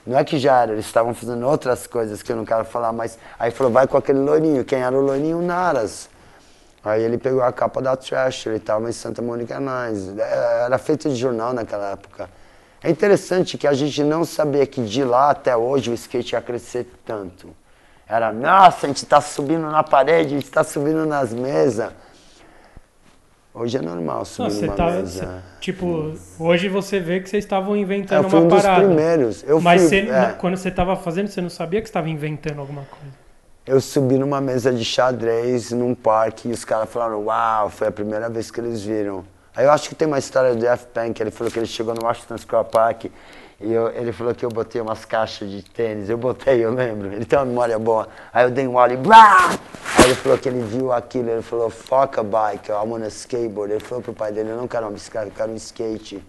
não 0.09 0.19
é 0.19 0.25
que 0.25 0.39
já 0.39 0.63
era, 0.63 0.73
eles 0.73 0.87
estavam 0.87 1.13
fazendo 1.13 1.47
outras 1.47 1.87
coisas 1.87 2.23
que 2.23 2.33
eu 2.33 2.37
não 2.37 2.45
quero 2.45 2.65
falar, 2.65 2.93
mas 2.95 3.19
aí 3.39 3.51
falou, 3.51 3.71
vai 3.71 3.87
com 3.87 3.99
aquele 3.99 4.19
loirinho. 4.19 4.65
Quem 4.65 4.81
era 4.81 4.97
o 4.97 5.03
loirinho? 5.03 5.43
Naras. 5.43 6.09
Aí 6.83 7.03
ele 7.03 7.19
pegou 7.19 7.43
a 7.43 7.53
capa 7.53 7.83
da 7.83 7.95
Trash, 7.95 8.47
ele 8.47 8.57
estava 8.57 8.89
em 8.89 8.93
Santa 8.93 9.21
Mônica 9.21 9.61
Nice. 9.61 10.19
É, 10.19 10.65
era 10.65 10.79
feito 10.79 11.11
de 11.11 11.15
jornal 11.15 11.53
naquela 11.53 11.91
época. 11.91 12.31
É 12.83 12.89
interessante 12.89 13.59
que 13.59 13.67
a 13.67 13.75
gente 13.75 14.03
não 14.03 14.25
sabia 14.25 14.67
que 14.67 14.83
de 14.83 15.05
lá 15.05 15.29
até 15.29 15.55
hoje 15.55 15.91
o 15.91 15.95
skate 15.95 16.35
ia 16.35 16.41
crescer 16.41 16.91
tanto. 17.05 17.55
Era, 18.09 18.33
nossa, 18.33 18.87
a 18.87 18.89
gente 18.89 19.05
está 19.05 19.21
subindo 19.21 19.71
na 19.71 19.83
parede, 19.83 20.29
a 20.29 20.39
gente 20.39 20.47
está 20.47 20.65
subindo 20.65 21.05
nas 21.05 21.35
mesas. 21.35 21.93
Hoje 23.59 23.77
é 23.77 23.83
normal 23.83 24.25
subir 24.25 24.53
Não, 24.53 24.61
numa 24.61 24.75
tá, 24.75 24.91
mesa. 24.93 25.27
Cê, 25.27 25.61
tipo, 25.61 26.15
hoje 26.39 26.69
você 26.69 27.01
vê 27.01 27.19
que 27.19 27.29
vocês 27.29 27.45
estavam 27.45 27.77
inventando 27.77 28.25
eu 28.25 28.31
fui 28.31 28.39
uma 28.39 28.47
um 28.47 28.49
parada. 28.49 28.81
dos 28.81 28.87
primeiros. 28.87 29.45
Eu 29.47 29.61
Mas 29.61 29.83
fui, 29.83 29.91
cê, 29.91 29.97
é. 30.09 30.35
quando 30.39 30.57
você 30.57 30.69
estava 30.69 30.95
fazendo, 30.95 31.27
você 31.27 31.41
não 31.41 31.51
sabia 31.51 31.81
que 31.83 31.89
estava 31.89 32.09
inventando 32.09 32.61
alguma 32.61 32.83
coisa? 32.83 33.15
Eu 33.67 33.81
subi 33.81 34.17
numa 34.17 34.41
mesa 34.41 34.73
de 34.73 34.85
xadrez 34.85 35.73
num 35.73 35.95
parque 35.95 36.49
e 36.49 36.53
os 36.53 36.65
caras 36.65 36.89
falaram, 36.89 37.25
uau, 37.25 37.69
foi 37.69 37.89
a 37.89 37.93
primeira 37.93 38.31
vez 38.31 38.51
que 38.51 38.61
eles 38.61 38.83
viram. 38.83 39.25
Aí 39.55 39.65
eu 39.65 39.73
acho 39.73 39.89
que 39.89 39.95
tem 39.95 40.07
uma 40.07 40.19
história 40.19 40.55
do 40.55 40.61
Jeff 40.61 40.87
Punk, 40.95 41.21
ele 41.21 41.33
falou 41.33 41.53
que 41.53 41.59
ele 41.59 41.67
chegou 41.67 41.93
no 41.93 42.05
Washington 42.07 42.39
Square 42.39 42.69
Park 42.71 43.07
e 43.61 43.73
eu, 43.73 43.89
ele 43.89 44.13
falou 44.13 44.33
que 44.33 44.45
eu 44.45 44.51
botei 44.51 44.81
umas 44.81 45.05
caixas 45.05 45.51
de 45.51 45.63
tênis. 45.63 46.09
Eu 46.09 46.17
botei, 46.17 46.65
eu 46.65 46.73
lembro. 46.73 47.13
Ele 47.13 47.25
tem 47.25 47.37
uma 47.37 47.45
memória 47.45 47.77
boa. 47.77 48.09
Aí 48.33 48.45
eu 48.45 48.51
dei 48.51 48.69
um 48.69 48.77
olho 48.77 48.93
e 48.93 48.97
blá! 48.97 49.51
Aí 49.99 50.05
ele 50.05 50.15
falou 50.15 50.39
que 50.39 50.49
ele 50.49 50.63
viu 50.63 50.93
aquilo. 50.93 51.29
Ele 51.29 51.43
falou, 51.43 51.69
fuck 51.69 52.21
a 52.21 52.23
bike, 52.23 52.71
I 52.71 52.75
want 52.75 53.03
a 53.03 53.09
skateboard. 53.09 53.73
Ele 53.73 53.81
falou 53.81 54.01
pro 54.01 54.13
pai 54.13 54.31
dele, 54.31 54.51
eu 54.51 54.57
não 54.57 54.69
quero 54.69 54.87
uma 54.87 54.93
bicicleta, 54.93 55.27
eu 55.27 55.33
quero 55.33 55.51
um 55.51 55.57
skate. 55.57 56.25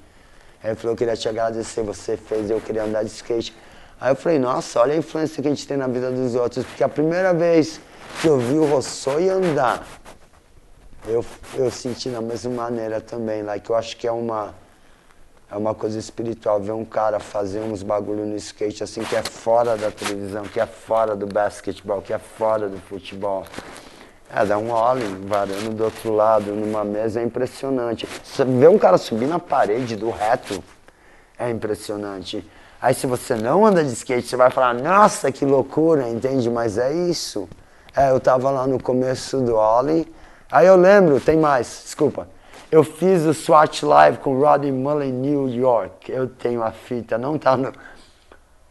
Ele 0.63 0.75
falou 0.75 0.95
que 0.95 1.03
queria 1.03 1.15
te 1.15 1.29
agradecer, 1.29 1.83
você 1.83 2.17
fez, 2.17 2.49
eu 2.49 2.59
queria 2.59 2.83
andar 2.83 3.03
de 3.03 3.11
skate. 3.11 3.55
Aí 4.01 4.11
eu 4.11 4.15
falei, 4.15 4.39
nossa, 4.39 4.79
olha 4.79 4.93
a 4.93 4.97
influência 4.97 5.39
que 5.39 5.47
a 5.47 5.51
gente 5.51 5.67
tem 5.67 5.77
na 5.77 5.87
vida 5.87 6.11
dos 6.11 6.33
outros. 6.33 6.65
Porque 6.65 6.83
a 6.83 6.89
primeira 6.89 7.31
vez 7.31 7.79
que 8.21 8.27
eu 8.27 8.39
vi 8.39 8.57
o 8.57 8.65
Rossoi 8.65 9.29
andar, 9.29 9.85
eu, 11.07 11.23
eu 11.53 11.69
senti 11.69 12.09
da 12.09 12.21
mesma 12.21 12.51
maneira 12.63 12.99
também. 12.99 13.43
Like, 13.43 13.69
eu 13.69 13.75
acho 13.75 13.95
que 13.97 14.07
é 14.07 14.11
uma 14.11 14.55
é 15.51 15.57
uma 15.57 15.73
coisa 15.73 15.97
espiritual 15.97 16.59
ver 16.59 16.73
um 16.73 16.85
cara 16.85 17.19
fazer 17.19 17.59
uns 17.59 17.81
bagulho 17.81 18.25
no 18.25 18.35
skate 18.35 18.83
assim 18.83 19.01
que 19.01 19.15
é 19.15 19.23
fora 19.23 19.75
da 19.75 19.89
televisão, 19.89 20.43
que 20.43 20.59
é 20.59 20.65
fora 20.65 21.15
do 21.15 21.25
basquetebol, 21.25 22.01
que 22.01 22.13
é 22.13 22.19
fora 22.19 22.69
do 22.69 22.77
futebol. 22.77 23.45
É, 24.31 24.45
dá 24.45 24.59
um 24.59 24.69
olho 24.69 25.27
varando 25.27 25.71
do 25.71 25.83
outro 25.85 26.13
lado, 26.13 26.53
numa 26.53 26.83
mesa, 26.83 27.19
é 27.19 27.23
impressionante. 27.23 28.07
Você 28.23 28.45
vê 28.45 28.67
um 28.67 28.77
cara 28.77 28.99
subir 28.99 29.25
na 29.25 29.39
parede 29.39 29.95
do 29.95 30.11
reto, 30.11 30.63
é 31.37 31.49
impressionante. 31.49 32.47
Aí 32.79 32.93
se 32.93 33.07
você 33.07 33.33
não 33.33 33.65
anda 33.65 33.83
de 33.83 33.91
skate, 33.91 34.27
você 34.27 34.37
vai 34.37 34.51
falar, 34.51 34.75
nossa, 34.75 35.31
que 35.31 35.45
loucura, 35.45 36.07
entende? 36.07 36.47
Mas 36.47 36.77
é 36.77 36.93
isso. 36.93 37.49
É, 37.97 38.11
eu 38.11 38.19
tava 38.19 38.51
lá 38.51 38.67
no 38.67 38.81
começo 38.81 39.39
do 39.41 39.55
Ollie, 39.55 40.07
aí 40.51 40.67
eu 40.67 40.75
lembro, 40.75 41.19
tem 41.19 41.35
mais, 41.35 41.81
desculpa. 41.85 42.27
Eu 42.71 42.83
fiz 42.83 43.23
o 43.25 43.33
SWAT 43.33 43.83
Live 43.83 44.17
com 44.19 44.37
Rodney 44.39 44.71
Mullen 44.71 45.09
em 45.09 45.13
New 45.13 45.47
York. 45.49 46.11
Eu 46.11 46.27
tenho 46.27 46.61
a 46.61 46.71
fita, 46.71 47.17
não 47.17 47.37
tá 47.37 47.57
no. 47.57 47.73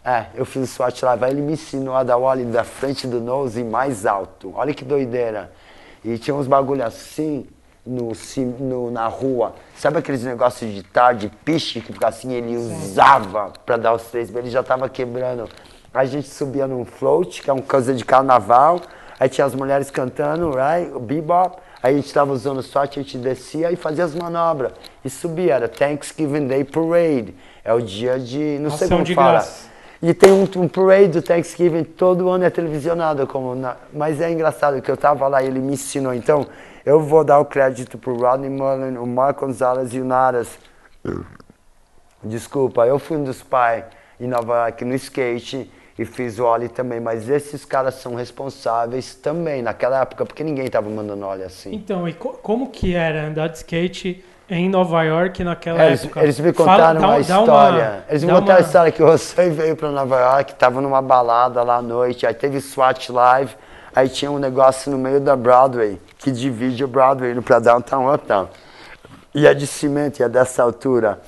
É, 0.04 0.26
eu 0.34 0.44
fiz 0.46 0.62
o 0.62 0.66
SWAT 0.66 1.02
Live. 1.04 1.24
Aí 1.24 1.32
ele 1.32 1.42
me 1.42 1.52
ensinou 1.54 1.94
a 1.96 2.04
dar 2.04 2.16
o 2.16 2.22
ollie 2.22 2.44
da 2.44 2.62
frente 2.64 3.06
do 3.06 3.20
nose 3.20 3.64
mais 3.64 4.06
alto. 4.06 4.52
Olha 4.54 4.72
que 4.72 4.84
doideira. 4.84 5.50
E 6.04 6.16
tinha 6.16 6.34
uns 6.34 6.46
bagulho 6.46 6.84
assim. 6.84 7.46
no, 7.84 8.12
no- 8.60 8.90
na 8.90 9.08
rua. 9.08 9.54
Sabe 9.74 9.98
aqueles 9.98 10.22
negócios 10.22 10.72
de 10.72 10.82
tarde, 10.82 11.30
piche, 11.44 11.80
que 11.80 11.92
fica 11.92 12.06
assim, 12.08 12.32
ele 12.34 12.54
usava 12.56 13.50
pra 13.64 13.76
dar 13.78 13.94
os 13.94 14.02
três, 14.04 14.28
ele 14.34 14.50
já 14.50 14.62
tava 14.62 14.88
quebrando. 14.90 15.48
A 15.94 16.04
gente 16.04 16.28
subia 16.28 16.66
num 16.66 16.84
float, 16.84 17.40
que 17.42 17.48
é 17.48 17.52
uma 17.52 17.62
coisa 17.62 17.94
de 17.94 18.04
carnaval, 18.04 18.78
aí 19.18 19.26
tinha 19.30 19.46
as 19.46 19.54
mulheres 19.54 19.90
cantando, 19.90 20.50
right? 20.50 20.92
O 20.94 21.00
bebop. 21.00 21.56
Aí 21.82 21.94
a 21.94 21.96
gente 21.96 22.12
tava 22.12 22.32
usando 22.32 22.62
sorte, 22.62 22.98
a 22.98 23.02
gente 23.02 23.16
descia 23.18 23.70
e 23.70 23.76
fazia 23.76 24.04
as 24.04 24.14
manobras. 24.14 24.72
E 25.04 25.08
subia, 25.10 25.54
era 25.54 25.68
Thanksgiving 25.68 26.46
Day 26.48 26.64
Parade. 26.64 27.34
É 27.64 27.72
o 27.72 27.80
dia 27.80 28.18
de. 28.18 28.58
Não 28.60 28.70
sei 28.70 28.86
Ação 28.86 28.98
como 28.98 29.04
de 29.04 29.14
fala. 29.14 29.30
graças. 29.32 29.68
E 30.00 30.14
tem 30.14 30.30
um, 30.32 30.42
um 30.56 30.68
parade 30.68 31.08
do 31.08 31.22
Thanksgiving, 31.22 31.82
todo 31.82 32.28
ano 32.28 32.44
é 32.44 32.50
televisionado, 32.50 33.26
como 33.26 33.54
na- 33.56 33.76
mas 33.92 34.20
é 34.20 34.30
engraçado 34.30 34.80
que 34.80 34.88
eu 34.88 34.96
tava 34.96 35.26
lá 35.26 35.42
e 35.42 35.46
ele 35.46 35.58
me 35.58 35.72
ensinou. 35.72 36.14
Então, 36.14 36.46
eu 36.86 37.00
vou 37.00 37.24
dar 37.24 37.40
o 37.40 37.44
crédito 37.44 37.98
pro 37.98 38.16
Rodney 38.16 38.48
Mullen, 38.48 38.96
o 38.96 39.04
Mark 39.06 39.40
Gonzalez 39.40 39.92
e 39.92 40.00
o 40.00 40.04
Naras. 40.04 40.56
Desculpa, 42.22 42.86
eu 42.86 42.98
fui 42.98 43.16
um 43.16 43.24
dos 43.24 43.42
pais 43.42 43.84
em 44.20 44.26
Nova 44.26 44.56
York 44.64 44.84
no 44.84 44.94
skate 44.94 45.70
e 45.98 46.04
fiz 46.04 46.38
o 46.38 46.44
Ollie 46.44 46.68
também, 46.68 47.00
mas 47.00 47.28
esses 47.28 47.64
caras 47.64 47.94
são 47.94 48.14
responsáveis 48.14 49.14
também 49.14 49.62
naquela 49.62 50.00
época, 50.02 50.24
porque 50.24 50.44
ninguém 50.44 50.68
tava 50.68 50.88
mandando 50.88 51.26
Ollie 51.26 51.44
assim. 51.44 51.74
Então, 51.74 52.08
e 52.08 52.12
co- 52.12 52.38
como 52.42 52.70
que 52.70 52.94
era 52.94 53.26
andar 53.26 53.48
de 53.48 53.56
skate 53.58 54.24
em 54.48 54.68
Nova 54.68 55.02
York 55.02 55.42
naquela 55.44 55.82
É, 55.82 55.88
eles, 55.88 56.04
época? 56.04 56.22
eles 56.22 56.38
me 56.40 56.52
Fala- 56.52 56.70
contaram 56.70 57.00
dá- 57.00 57.06
uma 57.08 57.14
dá 57.14 57.20
história. 57.20 58.04
eles 58.08 58.24
me 58.24 58.32
contaram 58.32 58.52
a 58.52 58.54
uma- 58.56 58.60
história 58.66 58.92
que 58.92 59.02
o 59.02 59.06
Rossei 59.06 59.50
veio 59.50 59.76
pra 59.76 59.90
Nova 59.90 60.18
York, 60.20 60.54
tava 60.54 60.80
numa 60.80 61.02
balada 61.02 61.62
lá 61.62 61.76
à 61.76 61.82
noite, 61.82 62.26
aí 62.26 62.32
teve 62.34 62.60
SWAT 62.60 63.10
Live, 63.10 63.54
aí 63.94 64.08
tinha 64.08 64.30
um 64.30 64.38
negócio 64.38 64.90
no 64.92 64.96
meio 64.98 65.20
da 65.20 65.34
Broadway, 65.36 66.00
que 66.18 66.30
divide 66.30 66.84
o 66.84 66.88
Broadway 66.88 67.32
indo 67.32 67.42
pra 67.42 67.58
Downtown 67.58 68.14
Uptown. 68.14 68.48
E 69.34 69.46
é 69.46 69.52
de 69.52 69.66
cimento, 69.66 70.20
e 70.20 70.22
é 70.22 70.28
dessa 70.28 70.62
altura. 70.62 71.20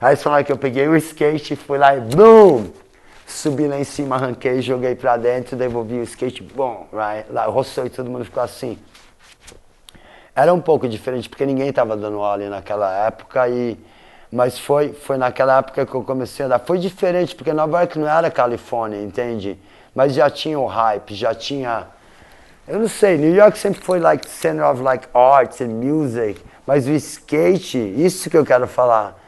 Aí 0.00 0.10
eles 0.10 0.22
falaram 0.22 0.44
que 0.44 0.52
eu 0.52 0.56
peguei 0.58 0.86
o 0.86 0.96
skate, 0.96 1.56
fui 1.56 1.78
lá 1.78 1.96
e 1.96 2.00
BOOM! 2.00 2.66
Subi 3.32 3.66
lá 3.66 3.78
em 3.78 3.84
cima, 3.84 4.16
arranquei, 4.16 4.60
joguei 4.60 4.94
pra 4.94 5.16
dentro, 5.16 5.56
devolvi 5.56 5.94
o 5.94 6.02
skate, 6.02 6.42
bom, 6.42 6.86
right? 6.92 7.26
Lá, 7.32 7.48
o 7.48 7.50
Rossei, 7.50 7.88
todo 7.88 8.08
mundo 8.10 8.24
ficou 8.24 8.42
assim. 8.42 8.78
Era 10.34 10.52
um 10.52 10.60
pouco 10.60 10.86
diferente, 10.86 11.28
porque 11.28 11.44
ninguém 11.46 11.70
estava 11.70 11.96
dando 11.96 12.18
ollie 12.18 12.48
naquela 12.48 13.06
época, 13.06 13.48
e, 13.48 13.76
mas 14.30 14.58
foi, 14.58 14.92
foi 14.92 15.16
naquela 15.16 15.58
época 15.58 15.84
que 15.84 15.94
eu 15.94 16.04
comecei 16.04 16.44
a 16.44 16.48
dar. 16.50 16.58
Foi 16.58 16.78
diferente, 16.78 17.34
porque 17.34 17.52
Nova 17.52 17.80
York 17.80 17.98
não 17.98 18.06
era 18.06 18.30
Califórnia, 18.30 19.02
entende? 19.02 19.58
Mas 19.94 20.14
já 20.14 20.28
tinha 20.30 20.60
o 20.60 20.66
hype, 20.66 21.14
já 21.14 21.34
tinha... 21.34 21.88
Eu 22.68 22.80
não 22.80 22.88
sei, 22.88 23.16
New 23.16 23.34
York 23.34 23.58
sempre 23.58 23.80
foi 23.80 23.98
like 23.98 24.28
center 24.28 24.64
of 24.64 24.82
like 24.82 25.08
arts 25.12 25.60
and 25.60 25.68
music, 25.68 26.40
mas 26.66 26.86
o 26.86 26.92
skate, 26.92 27.78
isso 27.78 28.30
que 28.30 28.36
eu 28.36 28.44
quero 28.44 28.68
falar. 28.68 29.18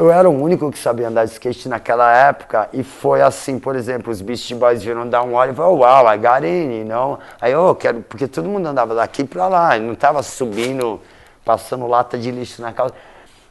Eu 0.00 0.10
era 0.10 0.30
o 0.30 0.32
único 0.32 0.72
que 0.72 0.78
sabia 0.78 1.08
andar 1.08 1.26
de 1.26 1.32
skate 1.32 1.68
naquela 1.68 2.10
época 2.10 2.70
e 2.72 2.82
foi 2.82 3.20
assim, 3.20 3.58
por 3.58 3.76
exemplo, 3.76 4.10
os 4.10 4.22
Beastie 4.22 4.54
Boys 4.54 4.82
viram 4.82 5.06
dar 5.06 5.22
um 5.22 5.34
olho 5.34 5.52
e 5.52 5.54
falaram, 5.54 6.18
got 6.18 6.42
in, 6.42 6.78
you 6.78 6.86
know? 6.86 7.18
Aí 7.38 7.52
eu 7.52 7.74
quero, 7.74 8.00
porque 8.00 8.26
todo 8.26 8.48
mundo 8.48 8.66
andava 8.66 8.94
daqui 8.94 9.24
pra 9.24 9.46
lá, 9.46 9.78
não 9.78 9.94
tava 9.94 10.22
subindo, 10.22 10.98
passando 11.44 11.86
lata 11.86 12.16
de 12.16 12.30
lixo 12.30 12.62
na 12.62 12.72
calça. 12.72 12.94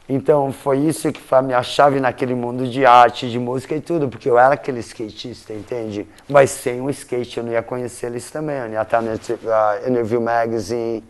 Então 0.08 0.50
foi 0.50 0.78
isso 0.78 1.12
que 1.12 1.20
foi 1.20 1.38
a 1.38 1.42
minha 1.42 1.62
chave 1.62 2.00
naquele 2.00 2.34
mundo 2.34 2.66
de 2.66 2.84
arte, 2.84 3.30
de 3.30 3.38
música 3.38 3.76
e 3.76 3.80
tudo, 3.80 4.08
porque 4.08 4.28
eu 4.28 4.36
era 4.36 4.54
aquele 4.54 4.80
skatista, 4.80 5.52
entende? 5.52 6.04
Mas 6.28 6.50
sem 6.50 6.80
o 6.80 6.90
skate 6.90 7.38
eu 7.38 7.44
não 7.44 7.52
ia 7.52 7.62
conhecer 7.62 8.06
eles 8.06 8.28
também, 8.28 8.56
eu 8.56 8.66
não 8.66 8.72
ia 8.72 8.82
estar 8.82 9.00
no 9.00 9.12
uh, 9.12 9.88
Interview 9.88 10.20
Magazine, 10.20 11.04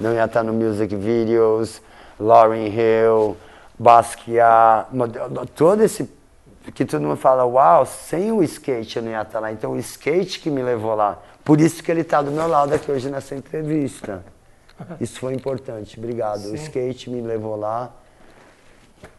não 0.00 0.12
ia 0.12 0.24
estar 0.24 0.42
no 0.42 0.52
Music 0.52 0.96
Videos, 0.96 1.80
Lauryn 2.18 2.66
Hill, 2.66 3.36
Basquiat, 3.78 4.88
todo 5.54 5.82
esse 5.82 6.08
que 6.74 6.84
todo 6.84 7.02
mundo 7.02 7.16
fala, 7.16 7.44
uau, 7.44 7.84
sem 7.84 8.32
o 8.32 8.42
skate 8.42 8.96
eu 8.96 9.02
não 9.02 9.10
ia 9.10 9.22
estar 9.22 9.40
lá. 9.40 9.52
Então 9.52 9.72
o 9.72 9.78
skate 9.78 10.40
que 10.40 10.50
me 10.50 10.62
levou 10.62 10.94
lá. 10.94 11.18
Por 11.44 11.60
isso 11.60 11.82
que 11.82 11.90
ele 11.90 12.00
está 12.00 12.22
do 12.22 12.30
meu 12.30 12.48
lado 12.48 12.72
aqui 12.72 12.90
hoje 12.90 13.10
nessa 13.10 13.34
entrevista. 13.34 14.24
Isso 15.00 15.20
foi 15.20 15.34
importante, 15.34 15.98
obrigado. 15.98 16.46
O 16.46 16.48
Sim. 16.48 16.54
skate 16.54 17.10
me 17.10 17.20
levou 17.20 17.56
lá. 17.56 17.92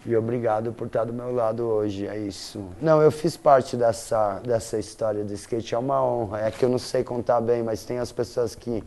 E 0.04 0.16
obrigado 0.16 0.74
por 0.74 0.88
estar 0.88 1.04
do 1.04 1.14
meu 1.14 1.34
lado 1.34 1.64
hoje, 1.64 2.08
é 2.08 2.18
isso. 2.18 2.64
Não, 2.82 3.02
eu 3.02 3.12
fiz 3.12 3.38
parte 3.38 3.78
dessa, 3.78 4.40
dessa 4.40 4.80
história 4.80 5.24
do 5.24 5.32
skate, 5.34 5.76
é 5.76 5.78
uma 5.78 6.04
honra. 6.04 6.42
É 6.42 6.52
que 6.52 6.66
eu 6.66 6.70
não 6.70 6.80
sei 6.80 7.04
contar 7.04 7.40
bem, 7.40 7.62
mas 7.62 7.84
tem 7.84 8.00
as 8.00 8.12
pessoas 8.12 8.56
que 8.56 8.84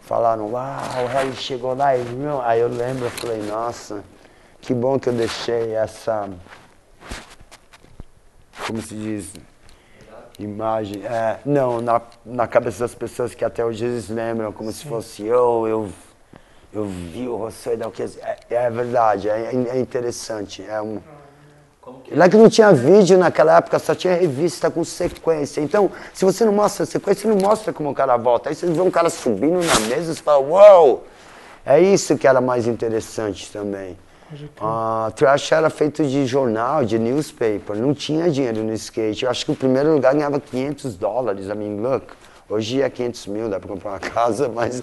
falaram, 0.00 0.52
uau, 0.52 1.04
o 1.04 1.06
Harry 1.08 1.34
chegou 1.34 1.74
lá 1.74 1.96
e 1.96 2.02
viu. 2.02 2.40
Aí 2.40 2.60
eu 2.60 2.68
lembro, 2.68 3.04
eu 3.04 3.10
falei, 3.10 3.42
nossa, 3.42 4.02
que 4.60 4.74
bom 4.74 4.98
que 4.98 5.08
eu 5.08 5.12
deixei 5.12 5.74
essa, 5.74 6.28
como 8.66 8.80
se 8.82 8.94
diz, 8.94 9.32
imagem. 10.38 11.04
É, 11.04 11.38
não, 11.44 11.80
na, 11.80 12.00
na 12.24 12.46
cabeça 12.46 12.80
das 12.80 12.94
pessoas 12.94 13.34
que 13.34 13.44
até 13.44 13.64
hoje 13.64 13.84
eles 13.84 14.08
lembram, 14.08 14.52
como 14.52 14.72
se 14.72 14.84
fosse 14.84 15.24
eu, 15.24 15.66
eu, 15.66 15.88
eu 16.72 16.84
vi 16.84 17.28
o 17.28 17.38
José 17.38 17.76
da 17.76 17.86
é, 17.88 18.38
é 18.50 18.70
verdade, 18.70 19.28
é, 19.28 19.50
é 19.52 19.78
interessante. 19.78 20.64
É 20.68 20.80
um, 20.80 21.00
Lá 22.10 22.28
que 22.28 22.36
não 22.36 22.48
tinha 22.48 22.72
vídeo 22.72 23.16
naquela 23.16 23.58
época, 23.58 23.78
só 23.78 23.94
tinha 23.94 24.14
revista 24.14 24.68
com 24.70 24.82
sequência. 24.82 25.60
Então, 25.60 25.90
se 26.12 26.24
você 26.24 26.44
não 26.44 26.52
mostra 26.52 26.82
a 26.82 26.86
sequência, 26.86 27.30
não 27.30 27.36
mostra 27.36 27.72
como 27.72 27.90
o 27.90 27.94
cara 27.94 28.16
volta. 28.16 28.48
Aí 28.48 28.56
você 28.56 28.66
vê 28.66 28.80
um 28.80 28.90
cara 28.90 29.08
subindo 29.08 29.64
na 29.64 29.80
mesa 29.80 30.12
e 30.12 30.14
você 30.14 30.22
fala, 30.22 30.40
uau! 30.40 31.04
É 31.64 31.80
isso 31.80 32.16
que 32.16 32.26
era 32.26 32.40
mais 32.40 32.66
interessante 32.66 33.50
também. 33.52 33.96
Ah, 34.60 35.12
trash 35.14 35.52
era 35.52 35.70
feito 35.70 36.04
de 36.04 36.26
jornal, 36.26 36.84
de 36.84 36.98
newspaper, 36.98 37.76
não 37.76 37.94
tinha 37.94 38.30
dinheiro 38.30 38.62
no 38.64 38.72
skate. 38.74 39.24
Eu 39.24 39.30
acho 39.30 39.44
que 39.44 39.52
o 39.52 39.56
primeiro 39.56 39.94
lugar 39.94 40.14
ganhava 40.14 40.40
500 40.40 40.96
dólares, 40.96 41.46
I 41.46 41.54
mean, 41.54 41.80
look. 41.80 42.06
Hoje 42.48 42.82
é 42.82 42.90
500 42.90 43.26
mil, 43.28 43.48
dá 43.48 43.58
pra 43.60 43.68
comprar 43.68 43.90
uma 43.90 43.98
casa, 44.00 44.48
mas 44.48 44.82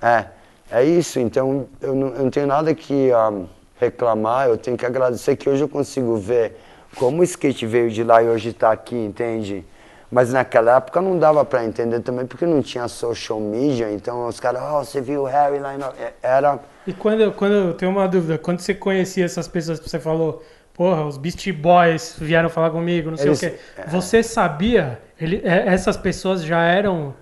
é, 0.00 0.26
é 0.70 0.84
isso. 0.84 1.18
Então 1.18 1.66
eu 1.80 1.94
não, 1.94 2.08
eu 2.08 2.24
não 2.24 2.30
tenho 2.30 2.46
nada 2.46 2.72
que 2.74 3.10
ah, 3.12 3.32
reclamar, 3.80 4.48
eu 4.48 4.56
tenho 4.56 4.76
que 4.76 4.86
agradecer 4.86 5.36
que 5.36 5.48
hoje 5.48 5.62
eu 5.62 5.68
consigo 5.68 6.16
ver 6.16 6.56
como 6.96 7.20
o 7.20 7.24
skate 7.24 7.66
veio 7.66 7.90
de 7.90 8.02
lá 8.02 8.22
e 8.22 8.28
hoje 8.28 8.50
está 8.50 8.72
aqui, 8.72 8.96
entende? 8.96 9.64
Mas 10.10 10.32
naquela 10.32 10.76
época 10.76 11.02
não 11.02 11.18
dava 11.18 11.44
pra 11.44 11.64
entender 11.64 12.00
também, 12.00 12.26
porque 12.26 12.46
não 12.46 12.62
tinha 12.62 12.88
social 12.88 13.38
media, 13.40 13.90
então 13.92 14.26
os 14.26 14.40
caras, 14.40 14.62
oh, 14.72 14.84
você 14.84 15.00
viu 15.00 15.22
o 15.22 15.24
Harry 15.26 15.58
lá 15.58 15.74
em... 15.74 15.78
Nova-" 15.78 15.94
É, 16.00 16.14
Era... 16.22 16.58
E 16.88 16.92
quando, 16.94 17.30
quando 17.32 17.52
eu 17.52 17.74
tenho 17.74 17.92
uma 17.92 18.08
dúvida, 18.08 18.38
quando 18.38 18.60
você 18.60 18.72
conhecia 18.74 19.24
essas 19.24 19.46
pessoas 19.46 19.78
que 19.78 19.88
você 19.88 20.00
falou, 20.00 20.42
porra, 20.72 21.04
os 21.04 21.18
Beastie 21.18 21.52
Boys 21.52 22.16
vieram 22.18 22.48
falar 22.48 22.70
comigo, 22.70 23.10
não 23.10 23.16
sei 23.18 23.28
Eles- 23.28 23.38
o 23.38 23.40
quê. 23.50 23.54
é. 23.76 23.86
Você 23.88 24.22
sabia? 24.22 24.98
Ele, 25.20 25.42
é, 25.44 25.68
essas 25.68 25.96
pessoas 25.98 26.42
já 26.42 26.62
eram 26.62 27.14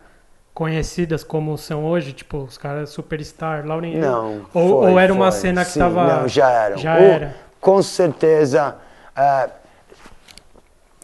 conhecidas 0.54 1.24
como 1.24 1.58
são 1.58 1.84
hoje, 1.84 2.12
tipo, 2.12 2.38
os 2.38 2.56
caras 2.56 2.90
superstar, 2.90 3.66
Lauryn 3.66 3.94
Hill? 3.94 4.00
Não. 4.00 4.46
Ou, 4.54 4.82
foi, 4.82 4.90
ou 4.92 4.98
era 5.00 5.12
uma 5.12 5.32
foi. 5.32 5.40
cena 5.40 5.64
que 5.64 5.72
Sim, 5.72 5.80
tava. 5.80 6.20
Não, 6.20 6.28
já 6.28 6.48
era. 6.50 6.76
Já 6.78 6.94
era. 6.98 7.34
Com 7.60 7.82
certeza. 7.82 8.76
é, 9.16 9.50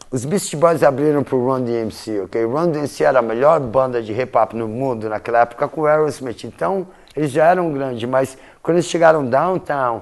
os 0.09 0.23
Beastie 0.25 0.55
Boys 0.55 0.83
abriram 0.83 1.23
pro 1.23 1.43
Run 1.43 1.63
DMC, 1.63 2.21
ok? 2.21 2.45
Run 2.45 2.69
DMC 2.71 3.03
era 3.03 3.19
a 3.19 3.21
melhor 3.21 3.59
banda 3.59 4.01
de 4.01 4.13
hip 4.13 4.37
hop 4.37 4.53
no 4.53 4.67
mundo 4.67 5.09
naquela 5.09 5.39
época 5.41 5.67
com 5.67 5.81
o 5.81 5.85
Aerosmith. 5.87 6.43
Então, 6.45 6.87
eles 7.15 7.31
já 7.31 7.45
eram 7.49 7.71
grandes, 7.73 8.07
mas 8.09 8.37
quando 8.61 8.77
eles 8.77 8.85
chegaram 8.87 9.25
downtown, 9.25 10.01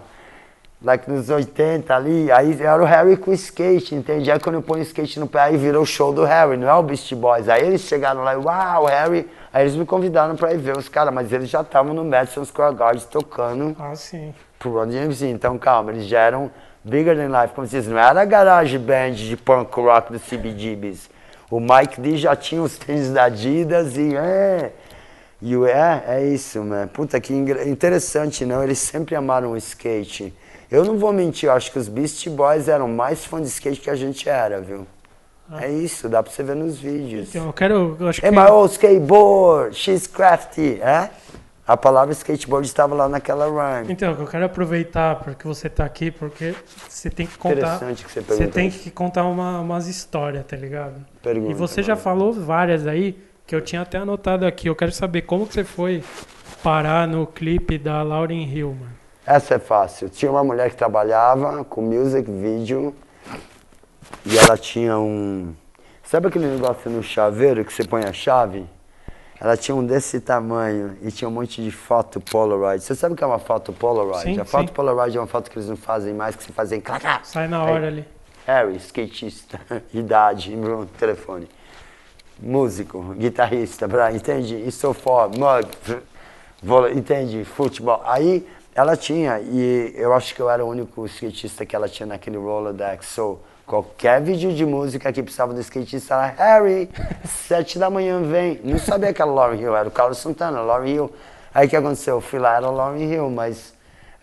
like 0.84 1.10
nos 1.10 1.30
80 1.30 1.94
ali, 1.96 2.32
aí 2.32 2.60
era 2.62 2.82
o 2.82 2.86
Harry 2.86 3.16
com 3.16 3.32
skate, 3.34 3.94
entende? 3.94 4.32
Aí 4.32 4.40
quando 4.40 4.56
eu 4.56 4.62
ponho 4.62 4.82
skate 4.82 5.20
no 5.20 5.28
pé, 5.28 5.42
aí 5.42 5.58
virou 5.58 5.84
o 5.84 5.86
show 5.86 6.12
do 6.12 6.24
Harry, 6.24 6.58
não 6.58 6.68
é 6.68 6.74
o 6.74 6.82
Beastie 6.82 7.16
Boys. 7.16 7.48
Aí 7.48 7.62
eles 7.64 7.82
chegaram 7.82 8.24
lá 8.24 8.34
e, 8.34 8.38
uau, 8.38 8.86
Harry. 8.86 9.30
Aí 9.54 9.64
eles 9.64 9.76
me 9.76 9.86
convidaram 9.86 10.36
pra 10.36 10.54
ir 10.54 10.58
ver 10.58 10.76
os 10.78 10.90
caras, 10.90 11.14
mas 11.14 11.32
eles 11.32 11.50
já 11.50 11.62
estavam 11.62 11.94
no 11.94 12.04
Madison 12.04 12.44
Square 12.46 12.74
Garden 12.76 13.04
tocando 13.12 13.76
Ah, 13.80 13.94
sim. 13.96 14.34
pro 14.58 14.72
Run 14.80 14.88
DMC. 14.88 15.28
Então, 15.28 15.58
calma, 15.60 15.92
eles 15.92 16.06
já 16.06 16.20
eram 16.20 16.50
bigger 16.84 17.16
than 17.16 17.28
life, 17.28 17.54
como 17.54 17.68
diz, 17.68 17.86
não 17.88 18.00
era 18.00 18.22
a 18.22 18.26
garage 18.26 18.78
band 18.80 19.12
de 19.12 19.38
punk 19.38 19.76
rock 19.80 20.12
do 20.14 20.20
CBGBs. 20.20 21.10
O 21.52 21.60
Mike 21.60 22.00
D 22.02 22.18
já 22.18 22.36
tinha 22.36 22.62
os 22.62 22.76
tênis 22.78 23.12
da 23.12 23.26
Adidas 23.26 23.98
e 23.98 24.16
é... 24.16 24.72
E 25.42 25.56
o 25.58 25.66
é, 25.66 26.04
é 26.08 26.26
isso, 26.26 26.64
né? 26.64 26.88
Puta 26.94 27.20
que 27.20 27.34
interessante, 27.34 28.46
não? 28.46 28.64
Eles 28.64 28.78
sempre 28.78 29.16
amaram 29.16 29.52
o 29.54 29.58
skate. 29.58 30.34
Eu 30.70 30.86
não 30.86 30.98
vou 30.98 31.12
mentir, 31.12 31.50
eu 31.50 31.54
acho 31.54 31.72
que 31.72 31.80
os 31.80 31.88
Beastie 31.90 32.30
Boys 32.30 32.68
eram 32.68 32.88
mais 32.88 33.26
fãs 33.26 33.42
de 33.42 33.48
skate 33.48 33.82
que 33.82 33.90
a 33.90 33.96
gente 33.96 34.30
era, 34.30 34.62
viu? 34.62 34.86
É 35.60 35.70
isso, 35.70 36.08
dá 36.08 36.24
pra 36.24 36.32
você 36.32 36.44
ver 36.44 36.56
nos 36.56 36.78
vídeos. 36.78 37.30
Então, 37.30 37.48
eu 37.48 37.54
quero. 37.54 37.98
Eu 38.00 38.08
acho 38.08 38.22
que. 38.22 38.28
É 38.28 38.32
my 38.32 38.50
old 38.50 38.72
skateboard, 38.72 39.76
she's 39.76 40.08
crafty, 40.08 40.80
é? 40.82 41.10
A 41.68 41.76
palavra 41.76 42.14
skateboard 42.14 42.66
estava 42.66 42.96
lá 42.96 43.10
naquela 43.10 43.46
rhyme. 43.48 43.92
Então, 43.92 44.12
eu 44.18 44.26
quero 44.28 44.46
aproveitar 44.46 45.16
porque 45.18 45.46
você 45.46 45.70
tá 45.70 45.84
aqui, 45.84 46.10
porque 46.10 46.56
você 46.88 47.10
tem 47.10 47.26
que 47.28 47.38
contar. 47.38 47.76
Interessante 47.76 48.06
que 48.06 48.12
você 48.12 48.22
Você 48.22 48.28
perguntou. 48.28 48.54
tem 48.54 48.70
que 48.70 48.92
contar 48.92 49.26
uma, 49.26 49.60
umas 49.60 49.88
histórias, 49.88 50.46
tá 50.46 50.56
ligado? 50.56 51.06
Pergunta, 51.22 51.52
E 51.52 51.54
você 51.54 51.84
já 51.84 51.94
mano. 51.96 52.04
falou 52.04 52.32
várias 52.34 52.88
aí 52.88 53.18
que 53.52 53.56
eu 53.56 53.60
tinha 53.60 53.82
até 53.82 53.98
anotado 53.98 54.46
aqui. 54.46 54.70
Eu 54.70 54.76
quero 54.78 54.94
saber 54.94 55.24
como 55.24 55.46
que 55.46 55.54
você 55.54 55.66
foi 55.66 56.02
parar 56.64 57.06
no 57.06 57.28
clipe 57.28 57.78
da 57.78 58.02
Lauryn 58.02 58.46
Hill, 58.46 58.74
mano? 58.80 58.94
Essa 59.26 59.56
é 59.56 59.60
fácil. 59.60 60.08
Tinha 60.08 60.32
uma 60.32 60.42
mulher 60.42 60.70
que 60.70 60.78
trabalhava 60.78 61.62
com 61.66 61.82
music 61.82 62.32
video 62.32 62.96
e 64.26 64.38
ela 64.38 64.58
tinha 64.58 64.98
um. 64.98 65.54
Sabe 66.02 66.28
aquele 66.28 66.48
negócio 66.48 66.90
no 66.90 67.04
chaveiro 67.04 67.66
que 67.66 67.74
você 67.74 67.84
põe 67.84 68.06
a 68.06 68.14
chave? 68.14 68.66
Ela 69.38 69.58
tinha 69.58 69.76
um 69.76 69.86
desse 69.86 70.22
tamanho 70.22 70.96
e 71.02 71.12
tinha 71.12 71.28
um 71.28 71.32
monte 71.32 71.62
de 71.62 71.72
foto 71.72 72.22
Polaroid. 72.22 72.82
Você 72.82 72.96
sabe 72.96 73.16
o 73.16 73.18
que 73.18 73.24
é 73.24 73.28
uma 73.28 73.40
foto 73.40 73.74
Polaroid? 73.74 74.22
Sim, 74.22 74.40
a 74.40 74.46
foto 74.46 74.70
sim. 74.70 74.74
Polaroid 74.74 75.18
é 75.18 75.20
uma 75.20 75.28
foto 75.28 75.52
que 75.52 75.58
eles 75.58 75.68
não 75.68 75.76
fazem 75.76 76.14
mais, 76.14 76.38
que 76.38 76.44
se 76.46 76.54
fazem 76.54 76.80
Sai 77.24 77.50
na 77.50 77.66
hora 77.66 77.88
ali. 77.88 78.06
Harry, 78.48 78.78
skatista, 78.78 79.60
idade, 79.94 80.56
telefone. 80.98 81.50
Músico, 82.42 83.14
guitarrista, 83.14 83.88
bra, 83.88 84.12
entende? 84.12 84.56
E 84.56 84.72
so 84.72 84.94
forth, 84.94 85.38
mug, 85.38 85.68
vôlei, 86.64 86.94
entende? 86.94 87.46
Futebol. 87.46 88.02
Aí 88.04 88.48
ela 88.74 88.98
tinha, 88.98 89.40
e 89.40 89.94
eu 89.96 90.12
acho 90.12 90.34
que 90.34 90.42
eu 90.42 90.50
era 90.50 90.66
o 90.66 90.68
único 90.68 91.06
skatista 91.06 91.66
que 91.68 91.76
ela 91.76 91.88
tinha 91.88 92.08
naquele 92.08 92.38
Rolodex. 92.38 93.06
So, 93.06 93.40
qualquer 93.64 94.22
vídeo 94.22 94.52
de 94.54 94.66
música 94.66 95.14
que 95.14 95.22
precisava 95.22 95.54
do 95.54 95.60
skatista 95.60 96.16
era 96.16 96.26
Harry, 96.36 96.90
sete 97.48 97.78
da 97.78 97.92
manhã 97.92 98.20
vem. 98.24 98.60
Não 98.64 98.80
sabia 98.80 99.14
que 99.14 99.22
era 99.22 99.30
Lauren 99.30 99.60
Hill, 99.60 99.76
era 99.76 99.88
o 99.88 99.92
Carlos 99.92 100.18
Santana, 100.18 100.62
Lauren 100.62 100.92
Hill. 100.92 101.12
Aí 101.54 101.68
o 101.68 101.70
que 101.70 101.76
aconteceu? 101.76 102.16
Eu 102.16 102.22
fui 102.22 102.40
lá, 102.40 102.56
era 102.56 102.72
Lauren 102.72 103.04
Hill, 103.04 103.30
mas 103.30 103.74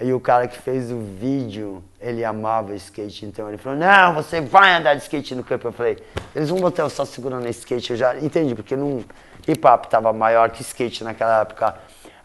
aí 0.00 0.12
o 0.12 0.18
cara 0.18 0.48
que 0.48 0.60
fez 0.60 0.90
o 0.90 0.98
vídeo, 0.98 1.84
ele 2.00 2.24
amava 2.24 2.74
skate, 2.74 3.26
então 3.26 3.48
ele 3.48 3.58
falou, 3.58 3.78
não, 3.78 4.14
você 4.14 4.40
vai 4.40 4.74
andar 4.74 4.94
de 4.94 5.02
skate 5.02 5.34
no 5.34 5.42
campo. 5.42 5.68
Eu 5.68 5.72
falei, 5.72 5.98
eles 6.34 6.48
vão 6.48 6.60
botar 6.60 6.82
eu 6.82 6.90
só 6.90 7.04
segurando 7.04 7.48
skate, 7.48 7.90
eu 7.90 7.96
já 7.96 8.16
entendi, 8.18 8.54
porque 8.54 8.76
não, 8.76 9.04
hip 9.46 9.66
hop 9.66 9.86
tava 9.86 10.12
maior 10.12 10.50
que 10.50 10.62
skate 10.62 11.02
naquela 11.02 11.40
época. 11.40 11.76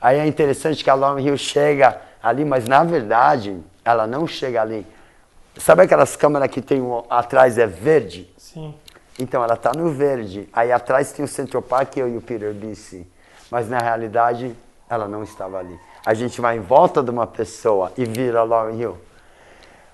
Aí 0.01 0.19
é 0.19 0.27
interessante 0.27 0.83
que 0.83 0.89
a 0.89 0.93
Lauren 0.93 1.23
Hill 1.23 1.37
chega 1.37 1.99
ali, 2.21 2.45
mas 2.45 2.67
na 2.67 2.83
verdade, 2.83 3.57
ela 3.83 4.05
não 4.05 4.27
chega 4.27 4.61
ali. 4.61 4.85
Sabe 5.57 5.83
aquelas 5.83 6.15
câmeras 6.15 6.49
que 6.49 6.61
tem 6.61 6.81
um, 6.81 7.03
atrás 7.09 7.57
é 7.57 7.67
verde? 7.67 8.31
Sim. 8.37 8.73
Então 9.19 9.43
ela 9.43 9.55
tá 9.55 9.71
no 9.75 9.91
verde. 9.91 10.49
Aí 10.51 10.71
atrás 10.71 11.11
tem 11.11 11.23
o 11.23 11.27
Central 11.27 11.61
Park 11.61 11.97
eu 11.97 12.09
e 12.09 12.17
o 12.17 12.21
Peter 12.21 12.53
BC. 12.53 13.05
Mas 13.51 13.69
na 13.69 13.77
realidade, 13.77 14.55
ela 14.89 15.07
não 15.07 15.23
estava 15.23 15.59
ali. 15.59 15.79
A 16.05 16.13
gente 16.13 16.41
vai 16.41 16.57
em 16.57 16.61
volta 16.61 17.03
de 17.03 17.11
uma 17.11 17.27
pessoa 17.27 17.91
e 17.95 18.03
vira 18.03 18.43
Lauren 18.43 18.75
Hill. 18.75 18.97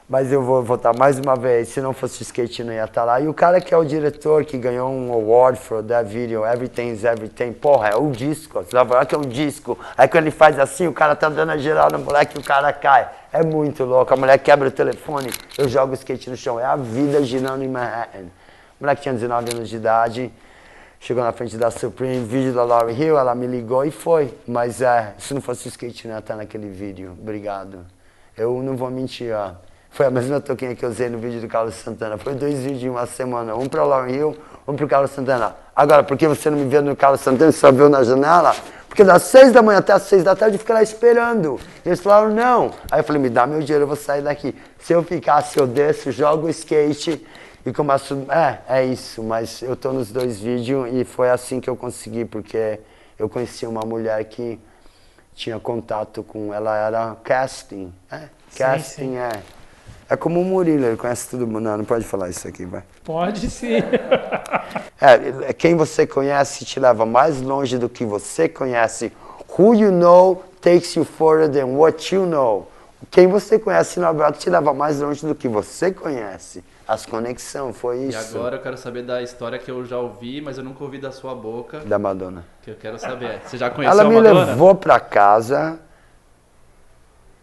Mas 0.10 0.32
eu 0.32 0.42
vou 0.42 0.63
votar 0.63 0.98
mais 0.98 1.20
uma 1.20 1.36
vez, 1.36 1.68
se 1.68 1.80
não 1.80 1.94
fosse 1.94 2.20
o 2.20 2.24
skate 2.24 2.63
não 2.63 2.74
ia 2.74 2.86
estar 2.86 3.04
lá. 3.04 3.22
E 3.22 3.28
o 3.28 3.34
cara 3.34 3.62
que 3.62 3.72
é 3.72 3.78
o 3.78 3.84
diretor, 3.84 4.44
que 4.44 4.58
ganhou 4.58 4.89
um 4.89 5.13
award 5.13 5.60
for 5.60 5.84
that 5.84 6.10
video, 6.10 6.44
Everything's 6.44 7.04
Everything, 7.04 7.54
porra, 7.54 7.89
é 7.89 7.96
o 7.96 8.10
disco, 8.10 8.63
você 8.63 8.75
vai 8.75 8.88
falar 8.88 9.06
que 9.06 9.13
é 9.13 9.18
um 9.20 9.22
disco. 9.22 9.78
Aí 9.96 10.08
quando 10.08 10.24
ele 10.24 10.32
faz 10.32 10.58
assim, 10.58 10.88
o 10.88 10.94
cara 10.94 11.16
tá 11.16 11.30
dando 11.30 11.51
a 11.51 11.60
geral 11.60 11.89
no 11.92 12.00
moleque 12.00 12.39
o 12.39 12.44
cara 12.44 12.74
cai. 12.74 13.08
É 13.32 13.44
muito 13.44 13.86
louco, 13.86 14.12
a 14.12 14.18
mulher 14.18 14.39
quebra 14.39 14.70
o 14.70 14.72
telefone, 14.72 15.30
eu 15.56 15.70
jogo 15.70 15.92
o 15.92 15.94
skate 15.94 16.28
no 16.32 16.36
chão. 16.36 16.60
É 16.60 16.66
a 16.66 16.75
vida 16.75 17.22
girando 17.22 17.63
em 17.63 17.68
Manhattan. 17.68 18.30
O 18.80 18.86
moleque 18.86 19.04
tinha 19.04 19.13
19 19.13 19.54
anos 19.54 19.70
de 19.70 19.75
idade, 19.75 20.34
chegou 21.00 21.24
na 21.24 21.32
frente 21.32 21.56
da 21.56 21.70
Supreme, 21.70 22.25
vídeo 22.25 22.51
da 22.51 22.63
Lauren 22.63 22.96
Hill, 22.96 23.16
ela 23.16 23.36
me 23.36 23.46
ligou 23.46 23.86
e 23.86 23.92
foi. 23.92 24.34
Mas 24.48 24.82
é, 24.82 25.13
se 25.20 25.36
não 25.36 25.42
fosse 25.42 25.68
o 25.68 25.70
skate 25.70 26.08
não 26.08 26.16
ia 26.16 26.20
estar 26.20 26.36
naquele 26.36 26.68
vídeo. 26.68 27.16
Obrigado. 27.22 27.86
Eu 28.36 28.63
não 28.63 28.75
vou 28.75 28.89
mentir, 28.89 29.36
ó. 29.36 29.69
Foi 29.91 30.05
a 30.05 30.12
mesma 30.12 30.39
toquinha 30.39 30.75
que 30.75 30.86
eu 30.86 30.89
usei 30.89 31.10
no 31.10 31.17
vídeo 31.17 31.41
do 31.41 31.48
Carlos 31.48 31.75
Santana. 31.75 32.17
Foi 32.17 32.34
dois 32.34 32.60
vídeos 32.60 32.84
em 32.84 32.89
uma 32.89 33.05
semana. 33.05 33.55
Um 33.55 33.67
para 33.67 33.84
Lauren 33.84 34.12
Hill, 34.12 34.38
um 34.67 34.75
para 34.75 34.86
o 34.86 34.88
Carlos 34.88 35.12
Santana. 35.12 35.55
Agora, 35.75 36.03
por 36.03 36.15
que 36.15 36.27
você 36.27 36.50
não 36.50 36.58
me 36.58 36.65
viu 36.65 36.81
no 36.81 36.96
Carlos 36.96 37.22
Santana 37.22 37.50
e 37.50 37.53
só 37.53 37.72
viu 37.72 37.89
na 37.89 38.03
janela? 38.03 38.55
Porque 38.88 39.03
das 39.03 39.24
seis 39.24 39.51
da 39.51 39.62
manhã 39.62 39.79
até 39.79 39.93
as 39.93 40.03
seis 40.03 40.24
da 40.24 40.36
tarde 40.36 40.55
eu 40.55 40.60
fiquei 40.60 40.74
lá 40.74 40.81
esperando. 40.81 41.60
E 41.86 41.89
eles 41.89 42.00
falaram, 42.00 42.34
não. 42.34 42.72
Aí 42.89 43.00
eu 43.00 43.03
falei, 43.03 43.22
me 43.22 43.29
dá 43.29 43.46
meu 43.46 43.60
dinheiro, 43.62 43.84
eu 43.84 43.88
vou 43.88 43.96
sair 43.96 44.22
daqui. 44.22 44.55
Se 44.79 44.93
eu 44.93 45.03
ficasse, 45.03 45.60
eu 45.60 45.67
desço, 45.67 46.12
jogo 46.12 46.48
o 46.48 46.50
skate 46.50 47.25
e 47.65 47.74
começo... 47.74 48.25
É, 48.29 48.60
é 48.67 48.86
isso. 48.86 49.22
Mas 49.24 49.62
eu 49.62 49.75
tô 49.75 49.91
nos 49.91 50.12
dois 50.12 50.39
vídeos 50.39 50.88
e 50.91 51.03
foi 51.03 51.29
assim 51.29 51.60
que 51.60 51.69
eu 51.69 51.75
consegui, 51.75 52.25
porque 52.25 52.79
eu 53.18 53.27
conheci 53.27 53.66
uma 53.66 53.81
mulher 53.81 54.24
que 54.25 54.59
tinha 55.33 55.59
contato 55.59 56.24
com... 56.24 56.53
Ela 56.53 56.77
era 56.77 57.16
casting. 57.24 57.94
É, 58.11 58.22
Sim, 58.50 58.57
casting 58.57 59.01
sim. 59.01 59.18
é... 59.18 59.31
É 60.09 60.15
como 60.17 60.41
o 60.41 60.45
Murilo, 60.45 60.85
ele 60.85 60.98
conhece 60.98 61.29
todo 61.29 61.45
mundo. 61.45 61.59
Não, 61.61 61.77
não 61.77 61.85
pode 61.85 62.03
falar 62.03 62.29
isso 62.29 62.48
aqui, 62.48 62.65
vai. 62.65 62.83
Pode 63.03 63.50
sim. 63.50 63.77
É, 65.01 65.53
quem 65.53 65.75
você 65.75 66.05
conhece 66.05 66.65
te 66.65 66.77
leva 66.77 67.05
mais 67.05 67.41
longe 67.41 67.77
do 67.77 67.87
que 67.87 68.03
você 68.03 68.50
conhece. 68.50 69.13
Who 69.57 69.74
you 69.74 69.91
know 69.93 70.43
takes 70.61 70.93
you 70.95 71.05
further 71.05 71.50
than 71.50 71.67
what 71.67 72.13
you 72.13 72.25
know. 72.25 72.67
Quem 73.09 73.25
você 73.27 73.57
conhece, 73.57 73.98
na 74.00 74.11
verdade, 74.11 74.39
te 74.39 74.50
leva 74.50 74.74
mais 74.74 75.00
longe 75.00 75.25
do 75.25 75.33
que 75.33 75.48
você 75.48 75.89
conhece. 75.91 76.61
As 76.85 77.05
conexões, 77.05 77.77
foi 77.77 78.00
E 78.00 78.09
isso. 78.09 78.37
agora 78.37 78.57
eu 78.57 78.61
quero 78.61 78.77
saber 78.77 79.03
da 79.03 79.22
história 79.22 79.57
que 79.57 79.72
eu 79.72 79.85
já 79.85 79.98
ouvi, 79.98 80.41
mas 80.41 80.57
eu 80.57 80.63
nunca 80.65 80.83
ouvi 80.83 80.98
da 80.98 81.11
sua 81.13 81.33
boca, 81.33 81.79
Da 81.79 81.98
Madonna. 81.98 82.43
que 82.61 82.72
eu 82.72 82.75
quero 82.75 83.00
saber. 83.00 83.39
Você 83.45 83.57
já 83.57 83.69
conheceu 83.69 83.98
Ela 84.01 84.09
me 84.09 84.17
a 84.17 84.22
Madonna? 84.22 84.45
levou 84.48 84.75
pra 84.75 85.00
casa 85.00 85.79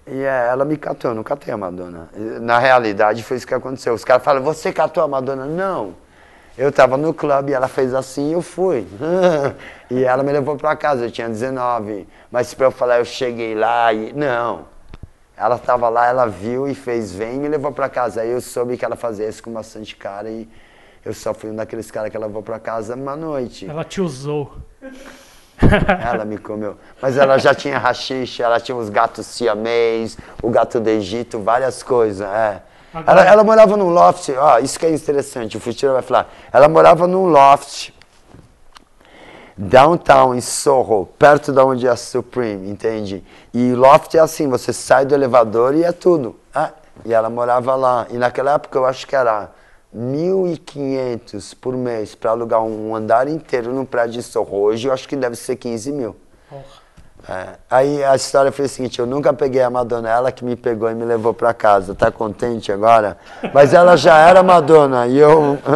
e 0.07 0.23
é, 0.23 0.49
ela 0.49 0.65
me 0.65 0.77
catou, 0.77 1.11
eu 1.11 1.15
não 1.15 1.25
catei 1.25 1.53
a 1.53 1.57
Madonna. 1.57 2.09
Na 2.41 2.59
realidade 2.59 3.23
foi 3.23 3.37
isso 3.37 3.47
que 3.47 3.55
aconteceu. 3.55 3.93
Os 3.93 4.05
caras 4.05 4.23
falam, 4.23 4.43
você 4.43 4.73
catou 4.73 5.03
a 5.03 5.09
Madonna? 5.09 5.47
Não. 5.47 5.95
Eu 6.57 6.73
tava 6.73 6.97
no 6.97 7.13
clube 7.13 7.53
ela 7.53 7.69
fez 7.69 7.93
assim 7.93 8.31
e 8.31 8.33
eu 8.33 8.41
fui. 8.41 8.87
e 9.91 10.05
ela 10.05 10.23
me 10.23 10.33
levou 10.33 10.57
pra 10.57 10.75
casa, 10.77 11.05
eu 11.05 11.11
tinha 11.11 11.29
19. 11.29 12.07
Mas 12.31 12.55
pra 12.55 12.67
eu 12.67 12.71
falar, 12.71 12.99
eu 12.99 13.05
cheguei 13.05 13.55
lá 13.55 13.93
e. 13.93 14.13
Não. 14.13 14.65
Ela 15.37 15.59
tava 15.59 15.89
lá, 15.89 16.07
ela 16.07 16.27
viu 16.27 16.67
e 16.67 16.75
fez 16.75 17.13
vem 17.13 17.37
e 17.37 17.39
me 17.39 17.49
levou 17.49 17.73
pra 17.73 17.89
casa. 17.89 18.23
Aí 18.23 18.31
eu 18.31 18.41
soube 18.41 18.77
que 18.77 18.85
ela 18.85 18.97
fazia 18.97 19.29
isso 19.29 19.43
com 19.43 19.53
bastante 19.53 19.95
cara 19.97 20.31
e 20.31 20.49
eu 21.05 21.13
só 21.13 21.35
fui 21.35 21.51
um 21.51 21.55
daqueles 21.55 21.91
caras 21.91 22.11
que 22.11 22.17
ela 22.17 22.27
levou 22.27 22.43
pra 22.43 22.59
casa 22.59 22.95
uma 22.95 23.15
noite. 23.15 23.69
Ela 23.69 23.85
te 23.85 24.01
usou. 24.01 24.55
Ela 26.13 26.25
me 26.25 26.39
comeu. 26.39 26.77
Mas 27.01 27.17
ela 27.17 27.39
já 27.39 27.55
tinha 27.55 27.79
rachixe, 27.79 28.43
ela 28.43 28.61
tinha 28.61 28.77
os 28.77 28.89
gatos 28.89 29.27
siamês, 29.27 30.17
o 30.43 30.51
gato 30.51 30.79
do 30.81 30.89
Egito, 30.89 31.41
várias 31.41 31.83
coisas. 31.83 32.27
É. 32.29 32.63
Agora- 32.93 33.21
Ela, 33.23 33.31
ela 33.31 33.45
morava 33.45 33.77
num 33.77 33.89
loft, 33.91 34.29
ó, 34.39 34.59
isso 34.59 34.79
que 34.79 34.87
é 34.87 34.91
interessante, 34.91 35.57
o 35.57 35.61
futuro 35.61 35.93
vai 35.95 36.03
falar. 36.03 36.31
Ela 36.53 36.69
morava 36.69 37.07
num 37.07 37.27
loft, 37.27 37.91
downtown 39.57 40.35
em 40.35 40.41
Soho, 40.41 41.07
perto 41.19 41.53
da 41.53 41.65
onde 41.65 41.87
é 41.87 41.91
a 41.91 41.97
Supreme, 41.97 42.69
entende? 42.71 43.25
E 43.53 43.73
loft 43.73 44.15
é 44.15 44.19
assim, 44.21 44.49
você 44.49 44.73
sai 44.73 45.05
do 45.07 45.15
elevador 45.15 45.75
e 45.75 45.85
é 45.85 45.93
tudo. 45.93 46.37
É. 46.55 46.69
E 47.05 47.13
ela 47.13 47.29
morava 47.31 47.75
lá. 47.75 48.07
E 48.11 48.17
naquela 48.17 48.53
época 48.55 48.79
eu 48.79 48.85
acho 48.87 49.07
que 49.07 49.15
era 49.17 49.51
1.500 49.97 51.55
por 51.61 51.75
mês 51.77 52.15
para 52.15 52.31
alugar 52.31 52.63
um 52.63 52.95
andar 52.95 53.29
inteiro 53.29 53.73
num 53.73 53.85
prédio 53.85 54.15
de 54.21 54.23
Soho. 54.23 54.55
Hoje 54.55 54.89
eu 54.89 54.93
acho 54.93 55.09
que 55.09 55.17
deve 55.17 55.37
ser 55.37 55.57
15 55.57 55.93
mil. 55.93 56.17
É. 57.29 57.55
Aí 57.69 58.05
a 58.05 58.15
história 58.15 58.53
foi 58.53 58.67
a 58.67 58.69
seguinte, 58.69 59.01
eu 59.01 59.07
nunca 59.07 59.33
peguei 59.33 59.61
a 59.61 59.69
Madonna, 59.69 60.09
ela 60.09 60.31
que 60.31 60.45
me 60.45 60.55
pegou 60.55 60.89
e 60.89 60.95
me 60.95 61.05
levou 61.05 61.35
pra 61.35 61.53
casa. 61.53 61.93
Tá 61.93 62.09
contente 62.11 62.71
agora? 62.71 63.17
Mas 63.53 63.75
ela 63.75 63.97
já 63.97 64.17
era 64.19 64.43
Madonna 64.43 65.07
e 65.07 65.19
eu... 65.19 65.59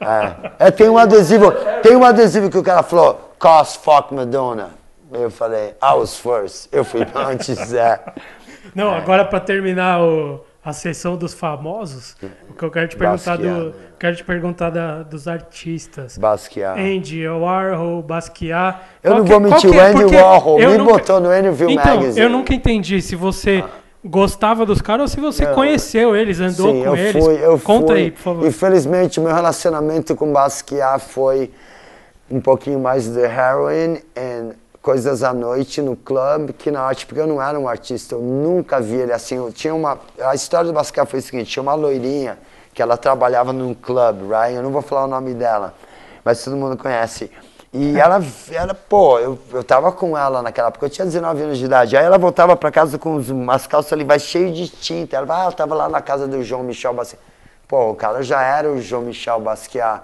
É. 0.00 0.66
É, 0.66 0.70
tem 0.70 0.88
um 0.88 0.96
adesivo, 0.96 1.52
tem 1.82 1.94
um 1.94 2.04
adesivo 2.04 2.48
que 2.50 2.56
o 2.56 2.62
cara 2.62 2.82
falou, 2.82 3.32
cost 3.38 3.78
fuck 3.80 4.14
Madonna. 4.14 4.70
Eu 5.12 5.30
falei, 5.30 5.74
I 5.82 5.94
was 5.94 6.16
first. 6.16 6.68
Eu 6.72 6.84
fui 6.84 7.06
antes, 7.14 7.72
é. 7.74 8.00
Não, 8.74 8.94
agora 8.94 9.24
pra 9.24 9.40
terminar 9.40 10.00
o- 10.00 10.40
a 10.70 10.72
sessão 10.72 11.16
dos 11.16 11.34
famosos, 11.34 12.16
o 12.48 12.54
que 12.54 12.62
eu 12.64 12.70
quero 12.70 12.88
te 12.88 12.96
perguntar 12.96 13.36
do, 13.36 13.42
Basquiat. 13.48 13.74
quero 13.98 14.16
te 14.16 14.24
perguntar 14.24 14.70
da- 14.70 15.02
dos 15.02 15.28
artistas. 15.28 16.16
Basquiat. 16.16 16.80
Andy 16.80 17.28
Warhol, 17.28 18.02
Basquiat. 18.02 18.78
Eu 19.02 19.10
Qual 19.12 19.18
não 19.18 19.24
que- 19.24 19.30
vou 19.32 19.40
qual 19.40 19.50
mentir, 19.52 19.70
o 19.70 19.74
é? 19.74 19.86
Andy 19.90 20.16
Warhol 20.16 20.60
eu 20.60 20.70
me 20.70 20.78
nunca- 20.78 20.92
botou 20.92 21.20
no 21.20 21.36
Interview 21.36 21.70
Então, 21.70 21.96
Magazine. 21.96 22.20
eu 22.24 22.28
nunca 22.30 22.54
entendi 22.54 23.02
se 23.02 23.14
você 23.14 23.62
gostava 24.04 24.64
dos 24.64 24.80
caras 24.80 25.02
ou 25.02 25.08
se 25.08 25.20
você 25.20 25.44
Não. 25.46 25.54
conheceu 25.54 26.16
eles, 26.16 26.40
andou 26.40 26.72
Sim, 26.72 26.80
com 26.82 26.86
eu 26.88 26.96
eles. 26.96 27.24
fui, 27.24 27.34
eu 27.44 27.58
Conta 27.58 27.88
fui. 27.88 27.98
aí, 28.00 28.10
por 28.10 28.20
favor. 28.20 28.46
Infelizmente, 28.46 29.20
o 29.20 29.22
meu 29.22 29.34
relacionamento 29.34 30.16
com 30.16 30.32
Basquiat 30.32 31.00
foi 31.04 31.50
um 32.30 32.40
pouquinho 32.40 32.78
mais 32.80 33.06
de 33.08 33.18
heroin 33.20 33.98
e 34.16 34.52
coisas 34.82 35.22
à 35.22 35.32
noite 35.32 35.82
no 35.82 35.94
clube, 35.96 36.52
que 36.52 36.70
na 36.70 36.82
arte, 36.82 37.06
porque 37.06 37.20
eu 37.20 37.26
não 37.26 37.42
era 37.42 37.58
um 37.58 37.68
artista, 37.68 38.14
eu 38.14 38.20
nunca 38.20 38.80
vi 38.80 38.94
ele 38.96 39.12
assim. 39.12 39.36
Eu 39.36 39.52
tinha 39.52 39.74
uma, 39.74 39.98
a 40.22 40.34
história 40.34 40.66
do 40.66 40.72
Basquiat 40.72 41.08
foi 41.10 41.20
o 41.20 41.22
seguinte, 41.22 41.50
tinha 41.50 41.62
uma 41.62 41.74
loirinha 41.74 42.38
que 42.72 42.80
ela 42.80 42.96
trabalhava 42.96 43.52
num 43.52 43.74
clube, 43.74 44.22
right? 44.24 44.54
Eu 44.54 44.62
não 44.62 44.70
vou 44.70 44.80
falar 44.82 45.04
o 45.04 45.08
nome 45.08 45.34
dela, 45.34 45.74
mas 46.24 46.42
todo 46.42 46.56
mundo 46.56 46.76
conhece. 46.76 47.30
E 47.72 47.96
ela, 48.00 48.20
ela 48.50 48.74
pô, 48.74 49.18
eu, 49.18 49.38
eu 49.52 49.62
tava 49.62 49.92
com 49.92 50.16
ela 50.16 50.42
naquela 50.42 50.68
época, 50.68 50.86
eu 50.86 50.90
tinha 50.90 51.04
19 51.04 51.42
anos 51.42 51.58
de 51.58 51.64
idade. 51.66 51.96
Aí 51.96 52.04
ela 52.04 52.18
voltava 52.18 52.56
pra 52.56 52.70
casa 52.70 52.98
com 52.98 53.16
os- 53.16 53.28
umas 53.30 53.66
calças 53.66 53.92
ali, 53.92 54.04
vai 54.04 54.18
cheio 54.18 54.52
de 54.52 54.68
tinta. 54.68 55.16
Ela, 55.16 55.42
ah, 55.42 55.46
eu 55.48 55.52
tava 55.52 55.74
lá 55.74 55.88
na 55.88 56.00
casa 56.00 56.26
do 56.26 56.42
João 56.42 56.62
Michel 56.62 56.94
Basquiat. 56.94 57.22
Pô, 57.68 57.90
o 57.90 57.94
cara 57.94 58.22
já 58.22 58.42
era 58.42 58.68
o 58.70 58.80
João 58.80 59.02
Michel 59.02 59.40
Basquiat. 59.40 60.02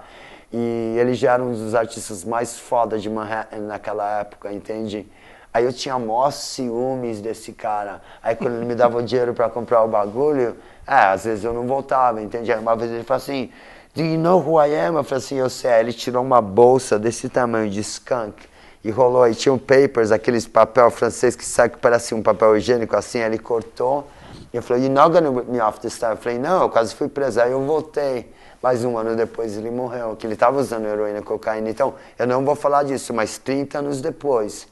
E 0.51 0.95
ele 0.97 1.13
já 1.13 1.33
era 1.33 1.43
um 1.43 1.51
dos 1.51 1.75
artistas 1.75 2.23
mais 2.23 2.57
foda 2.57 2.97
de 2.97 3.09
Manhattan 3.09 3.59
naquela 3.59 4.19
época, 4.19 4.51
entende? 4.51 5.05
Aí 5.53 5.65
eu 5.65 5.73
tinha 5.73 5.97
mó 5.97 6.29
ciúmes 6.29 7.19
desse 7.19 7.51
cara. 7.51 8.01
Aí 8.21 8.35
quando 8.35 8.55
ele 8.55 8.65
me 8.65 8.75
dava 8.75 8.97
o 8.97 9.01
dinheiro 9.01 9.33
pra 9.33 9.49
comprar 9.49 9.83
o 9.83 9.87
bagulho, 9.87 10.55
é, 10.85 10.93
às 10.93 11.25
vezes 11.25 11.43
eu 11.43 11.53
não 11.53 11.65
voltava, 11.65 12.21
entende? 12.21 12.51
Aí 12.51 12.59
uma 12.59 12.75
vez 12.75 12.91
ele 12.91 13.03
falou 13.03 13.17
assim, 13.17 13.51
do 13.93 14.03
you 14.03 14.19
know 14.19 14.39
who 14.39 14.63
I 14.63 14.73
am? 14.75 14.95
Eu 14.95 15.03
falei 15.03 15.23
assim, 15.23 15.35
eu 15.35 15.49
sei. 15.49 15.71
Aí 15.71 15.79
ele 15.81 15.93
tirou 15.93 16.23
uma 16.23 16.41
bolsa 16.41 16.99
desse 16.99 17.27
tamanho 17.27 17.69
de 17.69 17.79
skunk 17.79 18.45
e 18.83 18.91
rolou. 18.91 19.23
Aí 19.23 19.33
tinha 19.33 19.51
um 19.51 19.57
papers, 19.57 20.11
aqueles 20.11 20.47
papel 20.47 20.89
francês 20.91 21.35
que 21.35 21.43
sai 21.43 21.69
que 21.69 21.77
parece 21.77 22.13
um 22.13 22.21
papel 22.21 22.55
higiênico 22.55 22.95
assim, 22.95 23.19
ele 23.19 23.39
cortou. 23.39 24.07
E 24.53 24.57
eu 24.57 24.61
falei, 24.61 24.83
you're 24.83 24.93
not 24.93 25.11
gonna 25.11 25.29
whip 25.29 25.49
me 25.49 25.59
off 25.59 25.79
this 25.79 25.97
time. 25.97 26.11
Eu 26.11 26.17
falei, 26.17 26.37
não, 26.37 26.61
eu 26.61 26.69
quase 26.69 26.93
fui 26.93 27.09
preso. 27.09 27.41
Aí 27.41 27.51
eu 27.51 27.65
voltei. 27.65 28.31
Mas 28.61 28.83
um 28.83 28.97
ano 28.97 29.15
depois 29.15 29.55
ele 29.55 29.69
morreu, 29.69 30.15
que 30.15 30.25
ele 30.25 30.33
estava 30.33 30.59
usando 30.59 30.85
heroína 30.85 31.19
e 31.19 31.21
cocaína. 31.21 31.69
Então, 31.69 31.95
eu 32.17 32.25
não 32.25 32.43
vou 32.43 32.55
falar 32.55 32.83
disso, 32.83 33.13
mas 33.13 33.37
30 33.37 33.79
anos 33.79 34.01
depois, 34.01 34.67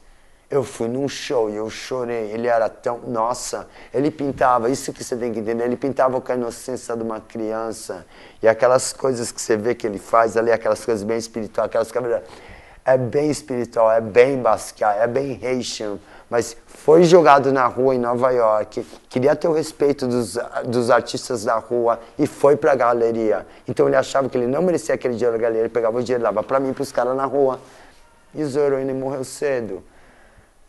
eu 0.50 0.64
fui 0.64 0.88
num 0.88 1.08
show 1.08 1.50
e 1.50 1.56
eu 1.56 1.70
chorei. 1.70 2.32
Ele 2.32 2.48
era 2.48 2.70
tão. 2.70 3.00
Nossa, 3.00 3.68
ele 3.94 4.10
pintava, 4.10 4.70
isso 4.70 4.92
que 4.94 5.04
você 5.04 5.16
tem 5.16 5.32
que 5.32 5.40
entender, 5.40 5.64
ele 5.64 5.78
pintava 5.78 6.20
com 6.20 6.32
a 6.32 6.36
inocência 6.36 6.96
de 6.96 7.04
uma 7.04 7.20
criança. 7.20 8.06
E 8.42 8.48
aquelas 8.48 8.94
coisas 8.94 9.32
que 9.32 9.42
você 9.42 9.58
vê 9.58 9.76
que 9.76 9.86
ele 9.86 10.00
faz 10.00 10.38
ali, 10.38 10.52
aquelas 10.52 10.84
coisas 10.84 11.04
bem 11.04 11.18
espirituais, 11.18 11.68
aquelas 11.68 11.92
coisas. 11.92 12.22
É 12.84 12.98
bem 12.98 13.32
espiritual, 13.32 13.92
é 13.92 14.00
bem 14.00 14.40
Basquiat, 14.40 15.00
é 15.00 15.08
bem 15.08 15.40
Haitian. 15.44 15.98
Mas 16.30 16.58
foi 16.66 17.04
jogado 17.04 17.52
na 17.52 17.68
rua 17.68 17.94
em 17.94 18.00
Nova 18.00 18.32
York, 18.32 18.86
queria 19.10 19.36
ter 19.36 19.48
o 19.48 19.54
respeito 19.54 20.08
dos, 20.08 20.38
dos 20.66 20.90
artistas 20.90 21.44
da 21.44 21.56
rua 21.56 22.00
e 22.18 22.26
foi 22.26 22.56
para 22.56 22.72
a 22.72 22.76
galeria. 22.76 23.46
Então 23.68 23.88
ele 23.88 23.96
achava 23.96 24.28
que 24.28 24.38
ele 24.38 24.48
não 24.48 24.62
merecia 24.62 24.96
aquele 24.96 25.14
dinheiro 25.14 25.38
da 25.38 25.42
galeria, 25.42 25.62
ele 25.62 25.70
pegava 25.70 25.98
o 25.98 26.04
dinheiro 26.04 26.24
e 26.24 26.26
dava 26.26 26.42
para 26.42 26.60
mim, 26.60 26.74
para 26.74 26.82
os 26.82 26.92
caras 26.92 27.16
na 27.16 27.26
rua. 27.26 27.60
E 28.34 28.44
o 28.44 28.60
heroína 28.60 28.94
morreu 28.94 29.24
cedo. 29.24 29.84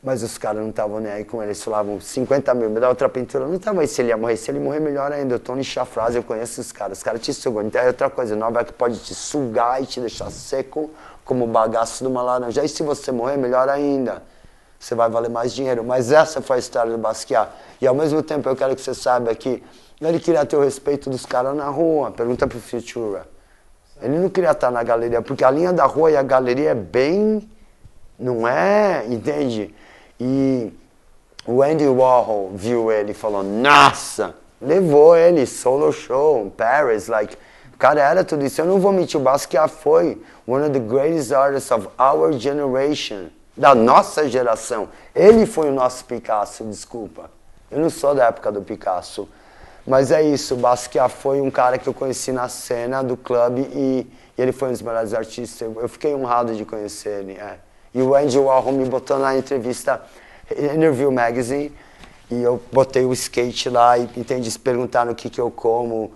Mas 0.03 0.23
os 0.23 0.39
caras 0.39 0.63
não 0.63 0.71
estavam 0.71 1.01
nem 1.01 1.11
aí 1.11 1.25
com 1.25 1.39
ele. 1.43 1.49
Eles 1.49 1.65
falavam 1.65 2.01
50 2.01 2.55
mil, 2.55 2.71
me 2.71 2.79
dá 2.79 2.89
outra 2.89 3.09
pintura. 3.09 3.45
Não 3.47 3.57
estava 3.57 3.81
aí 3.81 3.89
se 3.89 4.01
ele 4.01 4.11
ia 4.11 4.17
morrer. 4.17 4.37
Se 4.37 4.51
ele 4.53 4.61
morrer, 4.61 4.79
melhor 4.79 5.11
ainda. 5.11 5.35
Eu 5.35 5.41
tô 5.41 5.61
chafrase, 5.65 6.17
eu 6.17 6.23
conheço 6.23 6.61
os 6.61 6.71
caras. 6.71 6.99
Os 6.99 7.05
caras 7.05 7.21
te 7.21 7.35
sugam. 7.35 7.63
Então 7.63 7.81
é 7.81 7.89
outra 7.89 8.09
coisa. 8.09 8.37
Nova 8.37 8.61
York 8.61 8.73
pode 8.75 9.01
te 9.01 9.15
sugar 9.17 9.83
e 9.83 9.87
te 9.87 9.99
deixar 9.99 10.31
seco 10.31 10.91
como 11.25 11.45
o 11.45 11.49
bagaço 11.49 12.05
de 12.05 12.09
uma 12.09 12.23
laranja. 12.23 12.65
E 12.65 12.69
se 12.69 12.85
você 12.85 13.11
morrer, 13.11 13.37
melhor 13.37 13.69
ainda. 13.69 14.23
Você 14.79 14.95
vai 14.95 15.09
valer 15.09 15.31
mais 15.31 15.55
dinheiro. 15.55 15.83
Mas 15.85 16.13
essa 16.13 16.41
foi 16.41 16.57
a 16.57 16.59
história 16.59 16.93
do 16.93 16.99
Basquiat. 16.99 17.51
E 17.81 17.87
ao 17.87 17.95
mesmo 17.95 18.23
tempo 18.23 18.49
eu 18.49 18.57
quero 18.57 18.75
que 18.75 18.81
você 18.81 18.95
saiba 18.95 19.35
que 19.35 19.63
ele 20.01 20.21
queria 20.21 20.45
ter 20.45 20.57
o 20.57 20.61
respeito 20.61 21.09
dos 21.09 21.25
caras 21.25 21.57
na 21.57 21.69
rua. 21.69 22.11
Pergunta 22.11 22.47
pro 22.47 22.59
Futura. 22.59 23.27
Ele 24.01 24.19
não 24.19 24.29
queria 24.29 24.51
estar 24.51 24.71
na 24.71 24.83
galeria, 24.83 25.23
porque 25.23 25.43
a 25.43 25.51
linha 25.51 25.73
da 25.73 25.87
rua 25.87 26.11
e 26.11 26.17
a 26.17 26.23
galeria 26.23 26.71
é 26.71 26.75
bem. 26.75 27.49
Não 28.19 28.47
é, 28.47 29.05
entende? 29.07 29.75
E 30.19 30.73
o 31.47 31.63
Andy 31.63 31.87
Warhol 31.87 32.51
viu 32.55 32.91
ele 32.91 33.13
e 33.13 33.15
falou, 33.15 33.43
nossa, 33.43 34.35
levou 34.61 35.17
ele, 35.17 35.47
solo 35.47 35.93
show, 35.93 36.51
Paris, 36.57 37.09
like, 37.09 37.37
o 37.73 37.79
cara 37.79 38.01
era 38.01 38.25
tudo 38.25 38.45
isso. 38.45 38.61
Eu 38.61 38.65
não 38.65 38.81
vou 38.81 38.93
mentir, 38.93 39.21
o 39.21 39.23
Basquiat 39.23 39.69
foi 39.69 40.21
one 40.47 40.65
of 40.65 40.73
the 40.73 40.79
greatest 40.79 41.33
artists 41.33 41.71
of 41.71 41.89
our 42.01 42.33
generation, 42.33 43.27
da 43.57 43.75
nossa 43.75 44.29
geração. 44.29 44.89
Ele 45.15 45.47
foi 45.47 45.71
o 45.71 45.73
nosso 45.73 46.05
Picasso, 46.05 46.65
desculpa. 46.65 47.31
Eu 47.71 47.81
não 47.81 47.91
sou 47.91 48.15
da 48.15 48.27
época 48.27 48.53
do 48.53 48.63
Picasso. 48.63 49.29
Mas 49.87 50.11
é 50.11 50.21
isso, 50.21 50.57
Basquiat 50.57 51.15
foi 51.15 51.41
um 51.41 51.51
cara 51.51 51.79
que 51.79 51.89
eu 51.89 51.95
conheci 51.95 52.33
na 52.33 52.49
cena 52.49 53.03
do 53.03 53.17
clube 53.17 53.61
e, 53.73 54.07
e 54.37 54.43
ele 54.43 54.51
foi 54.51 54.69
um 54.69 54.73
dos 54.73 54.83
melhores 54.83 55.15
artistas. 55.15 55.61
Eu, 55.77 55.89
fiquei 55.89 56.13
honrado 56.13 56.55
de 56.57 56.65
conhecer 56.65 57.21
ele. 57.21 57.33
É. 57.33 57.59
E 57.95 58.03
o 58.03 58.15
Andy 58.15 58.37
Warhol 58.37 58.73
me 58.73 58.85
botou 58.85 59.19
na 59.19 59.37
entrevista 59.39 60.03
Interview 60.51 61.11
Magazine 61.13 61.73
e 62.31 62.43
eu 62.43 62.61
botei 62.73 63.05
o 63.05 63.13
skate 63.13 63.71
lá 63.71 63.97
e 63.97 64.11
entende, 64.17 64.59
perguntaram 64.59 65.13
o 65.13 65.15
que, 65.15 65.31
que 65.31 65.41
eu 65.41 65.51
como, 65.51 66.13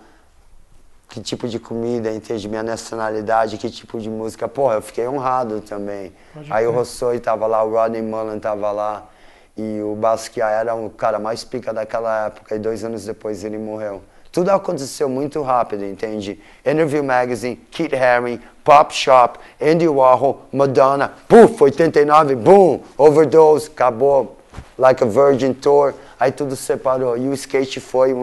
que 1.11 1.19
tipo 1.21 1.45
de 1.45 1.59
comida, 1.59 2.09
entende, 2.09 2.47
minha 2.47 2.63
nacionalidade, 2.63 3.57
que 3.57 3.69
tipo 3.69 3.99
de 3.99 4.09
música. 4.09 4.47
Porra, 4.47 4.75
eu 4.75 4.81
fiquei 4.81 5.05
honrado 5.05 5.59
também. 5.59 6.13
Pode 6.33 6.51
Aí 6.51 6.63
ver. 6.63 6.69
o 6.69 6.73
Rossoi 6.73 7.19
tava 7.19 7.45
lá, 7.47 7.61
o 7.63 7.71
Rodney 7.71 8.01
Mullen 8.01 8.39
tava 8.39 8.71
lá 8.71 9.09
e 9.57 9.81
o 9.81 9.93
Basquiat 9.93 10.53
era 10.53 10.73
o 10.73 10.89
cara 10.89 11.19
mais 11.19 11.43
pica 11.43 11.73
daquela 11.73 12.27
época 12.27 12.55
e 12.55 12.59
dois 12.59 12.85
anos 12.85 13.03
depois 13.03 13.43
ele 13.43 13.57
morreu. 13.57 14.01
Tudo 14.31 14.51
aconteceu 14.51 15.09
muito 15.09 15.41
rápido, 15.41 15.83
entende? 15.83 16.39
Interview 16.65 17.03
Magazine, 17.03 17.57
Keith 17.69 17.93
Haring, 17.93 18.39
Pop 18.63 18.93
Shop, 18.93 19.37
Andy 19.61 19.89
Warhol, 19.89 20.43
Madonna, 20.53 21.11
puf, 21.27 21.61
89, 21.61 22.35
boom, 22.35 22.79
overdose, 22.97 23.67
acabou, 23.67 24.37
like 24.77 25.03
a 25.03 25.05
Virgin 25.05 25.51
Tour, 25.51 25.93
aí 26.17 26.31
tudo 26.31 26.55
separou. 26.55 27.17
E 27.17 27.27
o 27.27 27.33
skate 27.33 27.81
foi, 27.81 28.13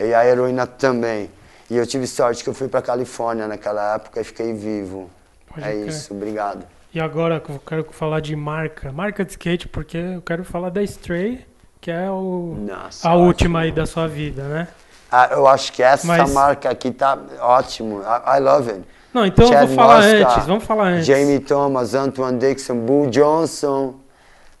e 0.00 0.14
a 0.14 0.24
heroína 0.24 0.66
também. 0.66 1.30
E 1.70 1.76
eu 1.76 1.86
tive 1.86 2.06
sorte 2.06 2.42
que 2.42 2.50
eu 2.50 2.54
fui 2.54 2.68
para 2.68 2.82
Califórnia 2.82 3.46
naquela 3.46 3.94
época 3.94 4.20
e 4.20 4.24
fiquei 4.24 4.52
vivo. 4.52 5.08
Pode 5.46 5.66
é 5.66 5.74
isso, 5.74 6.12
obrigado. 6.14 6.64
E 6.92 7.00
agora 7.00 7.40
eu 7.48 7.60
quero 7.60 7.86
falar 7.92 8.20
de 8.20 8.34
marca, 8.34 8.90
marca 8.90 9.24
de 9.24 9.30
skate, 9.30 9.68
porque 9.68 9.96
eu 9.96 10.22
quero 10.22 10.44
falar 10.44 10.70
da 10.70 10.82
Stray 10.82 11.46
que 11.80 11.90
é 11.90 12.10
o, 12.10 12.56
Nossa, 12.58 13.08
a 13.08 13.14
última 13.14 13.60
aí 13.60 13.72
da 13.72 13.86
sua 13.86 14.06
vida, 14.06 14.42
né? 14.42 14.68
Ah, 15.10 15.28
eu 15.32 15.46
acho 15.46 15.72
que 15.72 15.82
essa 15.82 16.06
Mas... 16.06 16.32
marca 16.32 16.70
aqui 16.70 16.90
tá 16.90 17.18
ótimo. 17.40 18.02
I, 18.02 18.36
I 18.36 18.40
love 18.40 18.70
it. 18.70 18.82
Não, 19.12 19.26
então 19.26 19.48
Chad 19.48 19.66
vou 19.66 19.76
falar 19.76 19.96
Mosca, 19.96 20.28
antes, 20.28 20.46
vamos 20.46 20.64
falar 20.64 20.84
antes. 20.84 21.06
Jamie 21.06 21.40
Thomas, 21.40 21.94
Antoine 21.94 22.38
Dixon, 22.38 22.76
Bull 22.76 23.08
Johnson. 23.08 23.94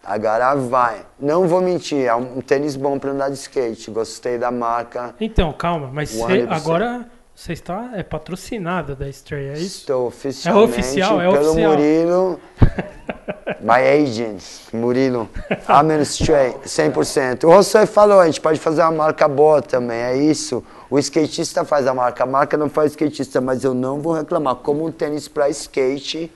Agora 0.04 0.54
vai. 0.54 1.04
Não 1.18 1.46
vou 1.46 1.60
mentir, 1.60 2.06
é 2.06 2.14
um 2.14 2.40
tênis 2.40 2.74
bom 2.74 2.98
para 2.98 3.10
andar 3.10 3.28
de 3.28 3.34
skate. 3.34 3.90
Gostei 3.90 4.38
da 4.38 4.50
marca. 4.50 5.14
Então, 5.20 5.52
calma, 5.52 5.90
mas 5.92 6.10
cê, 6.10 6.46
agora 6.48 7.06
você 7.34 7.54
está 7.54 7.92
é 7.94 8.02
patrocinada 8.02 8.94
da 8.94 9.08
Stray, 9.08 9.48
é 9.48 9.52
isso? 9.54 9.80
Estou 9.80 10.08
oficialmente 10.08 10.72
é 10.72 10.80
oficial, 10.80 11.20
é 11.20 11.30
pelo 11.30 11.50
oficial. 11.52 11.70
Murilo, 11.70 12.40
my 13.60 13.80
agent, 13.80 14.42
Murilo, 14.74 15.28
I'm 15.68 15.90
in 15.90 16.02
Stray, 16.02 16.52
100%. 16.64 17.44
O 17.44 17.50
Rossoi 17.50 17.86
falou, 17.86 18.20
a 18.20 18.26
gente 18.26 18.42
pode 18.42 18.58
fazer 18.58 18.82
uma 18.82 18.92
marca 18.92 19.26
boa 19.26 19.62
também, 19.62 19.96
é 19.96 20.16
isso. 20.16 20.62
O 20.90 20.98
skatista 20.98 21.64
faz 21.64 21.86
a 21.86 21.94
marca, 21.94 22.24
a 22.24 22.26
marca 22.26 22.56
não 22.58 22.68
faz 22.68 22.92
skatista, 22.92 23.40
mas 23.40 23.64
eu 23.64 23.72
não 23.72 24.00
vou 24.00 24.12
reclamar. 24.12 24.56
Como 24.56 24.84
um 24.84 24.92
tênis 24.92 25.26
para 25.26 25.48
skate, 25.48 26.30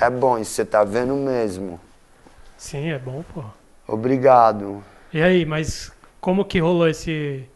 é 0.00 0.10
bom, 0.10 0.38
isso 0.38 0.52
você 0.52 0.64
tá 0.64 0.84
vendo 0.84 1.14
mesmo. 1.14 1.80
Sim, 2.66 2.90
é 2.90 2.98
bom, 2.98 3.22
pô. 3.32 3.44
Obrigado. 3.86 4.82
E 5.12 5.22
aí, 5.22 5.46
mas 5.46 5.92
como 6.20 6.44
que 6.44 6.58
rolou 6.58 6.88
esse 6.88 7.48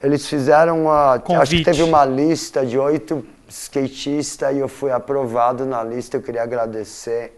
eles 0.00 0.28
fizeram 0.28 0.82
uma. 0.82 1.18
Convite. 1.18 1.42
Acho 1.42 1.56
que 1.56 1.64
teve 1.64 1.82
uma 1.82 2.04
lista 2.04 2.64
de 2.64 2.78
oito 2.78 3.26
skatistas 3.48 4.54
e 4.54 4.58
eu 4.60 4.68
fui 4.68 4.92
aprovado 4.92 5.66
na 5.66 5.82
lista. 5.82 6.16
Eu 6.16 6.22
queria 6.22 6.42
agradecer 6.42 7.36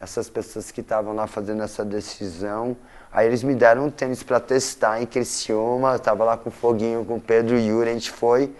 essas 0.00 0.28
pessoas 0.28 0.72
que 0.72 0.80
estavam 0.80 1.14
lá 1.14 1.28
fazendo 1.28 1.62
essa 1.62 1.84
decisão. 1.84 2.76
Aí 3.12 3.28
eles 3.28 3.44
me 3.44 3.54
deram 3.54 3.86
um 3.86 3.90
tênis 3.90 4.22
para 4.24 4.40
testar 4.40 5.00
em 5.00 5.06
Criciúma. 5.06 5.92
Eu 5.92 5.96
estava 5.96 6.24
lá 6.24 6.36
com 6.36 6.48
o 6.48 6.52
Foguinho, 6.52 7.04
com 7.04 7.16
o 7.16 7.20
Pedro 7.20 7.56
e 7.56 7.68
Yuri, 7.68 7.90
a 7.90 7.92
gente 7.92 8.10
foi. 8.10 8.52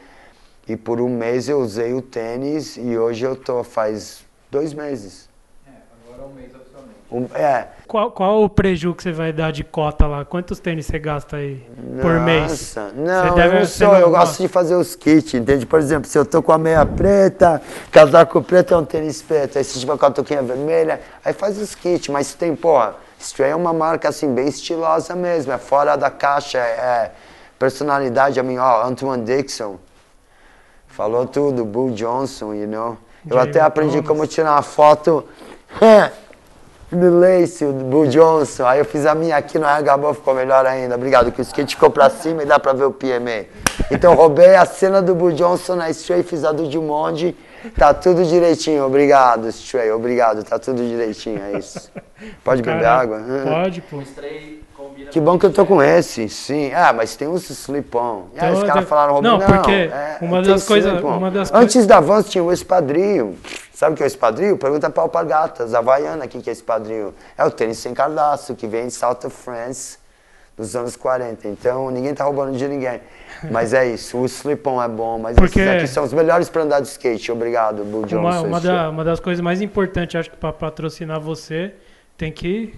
E 0.69 0.77
por 0.77 1.01
um 1.01 1.09
mês 1.09 1.49
eu 1.49 1.59
usei 1.59 1.93
o 1.95 2.01
tênis 2.01 2.77
e 2.77 2.97
hoje 2.97 3.25
eu 3.25 3.35
tô 3.35 3.65
faz 3.65 4.25
dois 4.53 4.73
meses. 4.73 5.29
É, 5.67 5.71
agora 6.05 6.23
é 6.23 6.27
um 6.27 6.33
mês 6.33 6.55
um, 7.17 7.29
é. 7.35 7.69
Qual, 7.87 8.11
qual 8.11 8.43
o 8.43 8.49
prejuízo 8.49 8.95
que 8.95 9.03
você 9.03 9.13
vai 9.13 9.33
dar 9.33 9.53
de 9.53 9.65
cota 9.65 10.07
lá? 10.07 10.25
Quantos 10.25 10.59
tênis 10.59 10.87
você 10.87 10.99
gasta 10.99 11.37
aí 11.37 11.65
Nossa, 11.77 12.03
por 12.03 12.21
mês? 12.21 12.77
Não, 12.95 13.29
você 13.29 13.35
deve, 13.35 13.61
eu, 13.61 13.67
sou, 13.67 13.95
eu 13.95 14.11
gosto 14.11 14.43
de 14.43 14.49
fazer 14.49 14.75
os 14.75 14.95
kits, 14.95 15.35
entende? 15.35 15.65
Por 15.65 15.79
exemplo, 15.79 16.09
se 16.09 16.19
eu 16.19 16.25
tô 16.27 16.43
com 16.43 16.53
a 16.53 16.59
meia 16.59 16.85
preta, 16.85 17.63
casaco 17.91 18.43
preto 18.43 18.75
é 18.75 18.77
um 18.77 18.85
tênis 18.85 19.23
preto, 19.23 19.57
aí 19.57 19.65
se 19.65 19.79
tiver 19.81 19.97
com 19.97 20.07
a 20.07 20.11
toquinha 20.11 20.43
vermelha, 20.43 21.01
aí 21.25 21.33
faz 21.33 21.59
os 21.59 21.75
kits, 21.75 22.09
mas 22.09 22.35
tem, 22.35 22.55
porra, 22.55 22.97
Stray 23.19 23.53
é 23.53 23.57
uma 23.57 23.73
marca 23.73 24.09
assim, 24.09 24.35
bem 24.35 24.49
estilosa 24.49 25.15
mesmo, 25.15 25.53
é 25.53 25.59
fora 25.59 25.97
da 25.97 26.11
caixa, 26.11 26.59
é, 26.59 26.63
é 26.63 27.13
personalidade, 27.59 28.39
a 28.39 28.43
mim, 28.43 28.59
ó, 28.59 28.85
Antoine 28.85 29.25
Dixon, 29.25 29.79
falou 30.89 31.27
tudo, 31.27 31.65
Bull 31.65 31.93
Johnson, 31.93 32.53
you 32.53 32.69
know? 32.69 32.99
Eu 33.29 33.39
até 33.39 33.61
aprendi 33.61 33.97
Thomas. 33.97 34.09
como 34.09 34.27
tirar 34.27 34.53
uma 34.53 34.63
foto. 34.63 35.25
do 36.91 37.19
Lace, 37.19 37.65
do 37.65 37.85
Bull 37.85 38.07
Johnson. 38.07 38.67
Aí 38.67 38.79
eu 38.79 38.85
fiz 38.85 39.07
a 39.07 39.15
minha 39.15 39.37
aqui 39.37 39.59
no 39.59 39.67
RH 39.67 40.15
ficou 40.15 40.35
melhor 40.35 40.67
ainda. 40.67 40.95
Obrigado, 40.95 41.33
que 41.33 41.41
o 41.41 41.43
skate 41.43 41.75
ficou 41.75 41.91
pra 41.91 42.09
cima 42.11 42.43
e 42.43 42.47
dá 42.47 42.59
pra 42.59 42.73
ver 42.73 42.85
o 42.85 42.93
PMA. 42.93 43.47
Então 43.91 44.15
roubei 44.15 44.55
a 44.55 44.65
cena 44.65 45.03
do 45.03 45.15
Bull 45.15 45.33
Johnson 45.33 45.77
na 45.77 45.91
Stray, 45.91 46.23
fiz 46.23 46.45
a 46.45 46.53
do 46.53 46.69
Dimonde. 46.69 47.37
Tá 47.77 47.93
tudo 47.93 48.25
direitinho, 48.25 48.85
obrigado, 48.85 49.49
Stray, 49.49 49.91
obrigado, 49.91 50.45
tá 50.45 50.59
tudo 50.59 50.87
direitinho, 50.87 51.43
é 51.43 51.59
isso. 51.59 51.91
Pode 52.45 52.63
beber 52.63 52.87
água? 52.87 53.21
Pode, 53.45 53.81
pô. 53.81 54.03
Que 55.11 55.21
bom 55.21 55.39
que 55.39 55.47
eu 55.47 55.53
tô 55.53 55.67
com 55.67 55.83
esse, 55.83 56.29
sim. 56.29 56.73
Ah, 56.73 56.93
mas 56.93 57.17
tem 57.17 57.29
uns 57.29 57.49
slip-on. 57.51 58.27
Ah, 58.39 58.53
os 58.53 58.63
caras 58.63 58.89
falaram, 58.89 59.21
Não, 59.21 59.39
não 59.39 59.47
porque 59.47 59.73
é, 59.73 60.19
uma, 60.21 60.43
das 60.43 60.67
coisa, 60.67 60.95
uma 60.95 61.31
das 61.31 61.53
Antes 61.53 61.87
da 61.87 62.01
Vans 62.01 62.29
tinha 62.29 62.43
o 62.43 62.53
espadrinho. 62.53 63.37
Sabe 63.77 63.93
o 63.93 63.97
que 63.99 64.03
é 64.03 64.07
o 64.07 64.09
espadril? 64.09 64.57
Pergunta 64.57 64.89
para 64.89 65.03
Alpargatas, 65.03 65.75
Havaiana, 65.75 66.25
o 66.25 66.29
que 66.29 66.49
é 66.49 66.53
espadril? 66.53 67.13
É 67.37 67.45
o 67.45 67.51
tênis 67.51 67.77
sem 67.77 67.93
cadastro, 67.93 68.57
que 68.57 68.67
vem 68.67 68.87
de 68.87 68.95
South 68.95 69.19
of 69.27 69.29
France, 69.37 69.99
dos 70.57 70.75
anos 70.75 70.97
40. 70.97 71.47
Então, 71.47 71.91
ninguém 71.91 72.15
tá 72.15 72.25
roubando 72.25 72.57
de 72.57 72.67
ninguém. 72.67 73.03
Mas 73.51 73.75
é 73.75 73.87
isso, 73.87 74.17
o 74.17 74.25
slip-on 74.25 74.83
é 74.83 74.89
bom, 74.89 75.19
mas 75.19 75.37
Porque- 75.37 75.61
esses 75.61 75.75
aqui 75.75 75.87
são 75.89 76.05
os 76.05 76.15
melhores 76.15 76.49
para 76.49 76.63
andar 76.63 76.81
de 76.81 76.89
skate. 76.89 77.31
Obrigado, 77.31 77.85
Bull 77.85 78.07
Johnson. 78.07 78.19
Uma, 78.19 78.41
uma, 78.41 78.61
da- 78.63 78.89
uma 78.89 79.05
das 79.05 79.21
coisas 79.21 79.43
mais 79.45 79.61
importantes, 79.61 80.19
acho 80.19 80.31
que 80.31 80.39
pra 80.39 80.55
patrocinar 80.55 81.21
você, 81.21 81.75
tem 82.17 82.33
que 82.33 82.75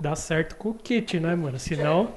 dar 0.00 0.16
certo 0.16 0.56
com 0.56 0.70
o 0.70 0.74
kit, 0.74 1.20
né, 1.20 1.34
mano? 1.34 1.58
Senão, 1.58 2.08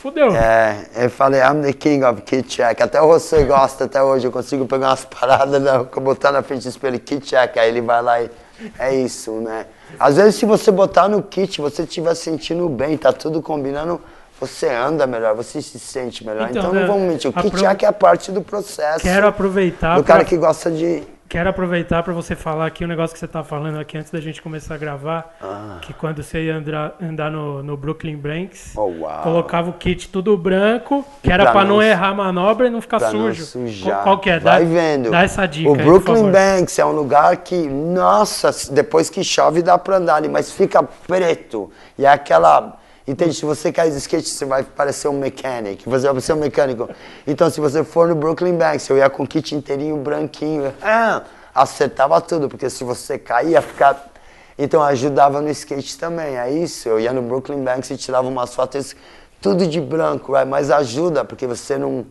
fudeu. 0.00 0.34
É, 0.34 0.86
eu 0.96 1.10
falei, 1.10 1.40
I'm 1.40 1.62
the 1.62 1.72
king 1.72 2.04
of 2.04 2.22
kit 2.22 2.48
check. 2.48 2.80
Até 2.80 3.00
o 3.00 3.12
José 3.12 3.44
gosta 3.44 3.84
até 3.84 4.02
hoje. 4.02 4.26
Eu 4.26 4.32
consigo 4.32 4.66
pegar 4.66 4.88
umas 4.88 5.04
paradas, 5.04 5.60
né, 5.60 5.86
botar 6.00 6.32
na 6.32 6.42
frente 6.42 6.62
do 6.62 6.68
espelho, 6.68 6.98
kit 6.98 7.26
check. 7.26 7.56
Aí 7.58 7.68
ele 7.68 7.80
vai 7.80 8.02
lá 8.02 8.22
e. 8.22 8.30
É 8.78 8.94
isso, 8.94 9.32
né? 9.40 9.66
Às 9.98 10.16
vezes, 10.16 10.34
se 10.34 10.44
você 10.44 10.70
botar 10.70 11.08
no 11.08 11.22
kit, 11.22 11.60
você 11.60 11.82
estiver 11.82 12.14
sentindo 12.14 12.68
bem, 12.68 12.96
tá 12.96 13.10
tudo 13.10 13.40
combinando, 13.40 13.98
você 14.38 14.68
anda 14.68 15.06
melhor, 15.06 15.34
você 15.34 15.62
se 15.62 15.78
sente 15.78 16.26
melhor. 16.26 16.48
Então, 16.50 16.62
Então, 16.62 16.72
né, 16.72 16.80
não 16.80 16.86
vamos 16.86 17.08
mentir. 17.08 17.30
O 17.30 17.32
kit 17.32 17.56
check 17.56 17.82
é 17.82 17.92
parte 17.92 18.30
do 18.30 18.42
processo. 18.42 19.00
Quero 19.00 19.26
aproveitar 19.26 19.96
do 19.96 20.04
pra, 20.04 20.14
cara 20.14 20.24
que 20.24 20.36
gosta 20.36 20.70
de. 20.70 21.02
Quero 21.30 21.48
aproveitar 21.48 22.02
para 22.02 22.12
você 22.12 22.34
falar 22.34 22.66
aqui 22.66 22.84
o 22.84 22.88
negócio 22.88 23.14
que 23.14 23.20
você 23.20 23.28
tá 23.28 23.44
falando 23.44 23.78
aqui 23.78 23.96
antes 23.96 24.10
da 24.10 24.20
gente 24.20 24.42
começar 24.42 24.74
a 24.74 24.76
gravar, 24.78 25.36
Ah. 25.40 25.78
que 25.80 25.92
quando 25.94 26.24
você 26.24 26.46
ia 26.46 26.56
andar, 26.56 26.94
andar 27.00 27.30
no, 27.30 27.62
no 27.62 27.76
Brooklyn 27.76 28.16
Banks, 28.16 28.74
Oh, 28.76 28.90
colocava 29.22 29.70
o 29.70 29.74
kit 29.74 30.08
tudo 30.08 30.36
branco, 30.36 31.06
que 31.22 31.30
era 31.30 31.52
para 31.52 31.60
não, 31.64 31.76
não- 31.76 31.82
errar 31.82 32.08
a 32.08 32.14
manobra 32.14 32.66
e 32.66 32.70
não 32.70 32.80
ficar 32.80 32.98
não 33.00 33.10
sujo. 33.10 33.44
sujar. 33.44 33.92
Qual, 33.92 34.02
qual 34.02 34.18
que 34.18 34.28
é? 34.28 34.40
Vai 34.40 34.64
dá, 34.64 34.68
vendo. 34.72 35.10
Dá 35.12 35.22
essa 35.22 35.46
dica 35.46 35.70
O 35.70 35.74
aí, 35.76 35.82
Brooklyn. 35.84 36.32
Banks 36.32 36.76
é 36.80 36.84
um 36.84 36.92
lugar 36.92 37.36
que, 37.36 37.54
nossa, 37.68 38.50
depois 38.74 39.08
que 39.08 39.22
chove 39.22 39.62
dá 39.62 39.78
pra 39.78 39.98
andar 39.98 40.16
ali, 40.16 40.28
mas 40.28 40.50
fica 40.50 40.82
preto. 40.82 41.70
E 41.96 42.04
é 42.04 42.08
aquela. 42.08 42.76
Entende? 43.10 43.34
Se 43.34 43.44
você 43.44 43.72
cair 43.72 43.90
de 43.90 43.98
skate, 43.98 44.28
você 44.28 44.44
vai 44.44 44.62
parecer 44.62 45.08
um 45.08 45.18
mechanic. 45.18 45.88
Você 45.88 46.12
vai 46.12 46.20
ser 46.20 46.32
um 46.32 46.36
mecânico. 46.36 46.88
Então, 47.26 47.50
se 47.50 47.60
você 47.60 47.82
for 47.82 48.06
no 48.06 48.14
Brooklyn 48.14 48.56
Banks, 48.56 48.88
eu 48.88 48.98
ia 48.98 49.10
com 49.10 49.24
o 49.24 49.26
kit 49.26 49.52
inteirinho 49.52 49.96
branquinho. 49.96 50.72
Ah, 50.80 51.24
acertava 51.52 52.20
tudo, 52.20 52.48
porque 52.48 52.70
se 52.70 52.84
você 52.84 53.18
cair, 53.18 53.50
ia 53.50 53.62
ficar. 53.62 54.12
Então, 54.56 54.80
ajudava 54.80 55.40
no 55.40 55.50
skate 55.50 55.98
também. 55.98 56.38
É 56.38 56.52
isso. 56.52 56.88
Eu 56.88 57.00
ia 57.00 57.12
no 57.12 57.20
Brooklyn 57.20 57.64
Banks 57.64 57.90
e 57.90 57.96
tirava 57.96 58.28
umas 58.28 58.54
fotos 58.54 58.94
tudo 59.40 59.66
de 59.66 59.80
branco, 59.80 60.32
right? 60.32 60.48
mas 60.48 60.70
ajuda, 60.70 61.24
porque 61.24 61.48
você 61.48 61.76
não. 61.76 62.06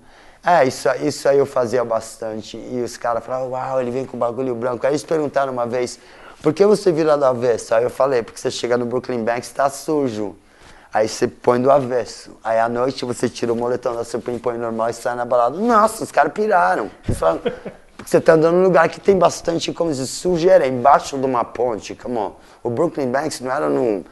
É, 0.46 0.66
isso, 0.66 0.90
isso 1.02 1.30
aí 1.30 1.38
eu 1.38 1.46
fazia 1.46 1.86
bastante. 1.86 2.58
E 2.58 2.82
os 2.82 2.98
caras 2.98 3.24
falavam, 3.24 3.52
uau, 3.52 3.80
ele 3.80 3.92
vem 3.92 4.06
com 4.06 4.18
bagulho 4.18 4.54
branco. 4.54 4.86
Aí 4.86 4.92
eles 4.92 5.04
perguntaram 5.04 5.54
uma 5.54 5.66
vez, 5.66 5.98
por 6.44 6.54
que 6.54 6.66
você 6.66 6.92
vira 6.92 7.18
do 7.18 7.24
avesso? 7.24 7.74
Aí 7.74 7.84
eu 7.86 7.90
falei, 7.90 8.22
porque 8.22 8.40
você 8.40 8.52
chega 8.52 8.78
no 8.78 8.86
Brooklyn 8.86 9.24
Banks, 9.24 9.50
tá 9.52 9.70
sujo. 9.70 10.36
Aí 10.92 11.08
você 11.08 11.28
põe 11.28 11.62
do 11.62 11.70
avesso. 11.70 12.38
Aí 12.44 12.60
à 12.60 12.68
noite 12.68 13.06
você 13.06 13.30
tira 13.30 13.54
o 13.54 13.56
moletom 13.56 13.96
da 13.96 14.04
Supreme, 14.04 14.40
põe 14.40 14.58
normal 14.58 14.90
e 14.90 14.94
sai 14.94 15.16
na 15.16 15.24
balada. 15.24 15.58
Nossa, 15.58 16.04
os 16.04 16.12
caras 16.12 16.34
piraram. 16.34 16.90
Falaram, 17.14 17.40
porque 17.40 18.10
você 18.10 18.20
tá 18.20 18.34
andando 18.34 18.56
num 18.56 18.64
lugar 18.64 18.90
que 18.90 19.00
tem 19.00 19.18
bastante, 19.18 19.72
como 19.72 19.94
se 19.94 20.08
sujeira, 20.08 20.66
embaixo 20.66 21.18
de 21.18 21.26
uma 21.26 21.44
ponte. 21.44 21.94
Come 21.94 22.18
on. 22.18 22.36
O 22.64 22.70
Brooklyn 22.72 23.12
Banks 23.12 23.40
não 23.40 23.52
era 23.52 23.70
num 23.70 24.04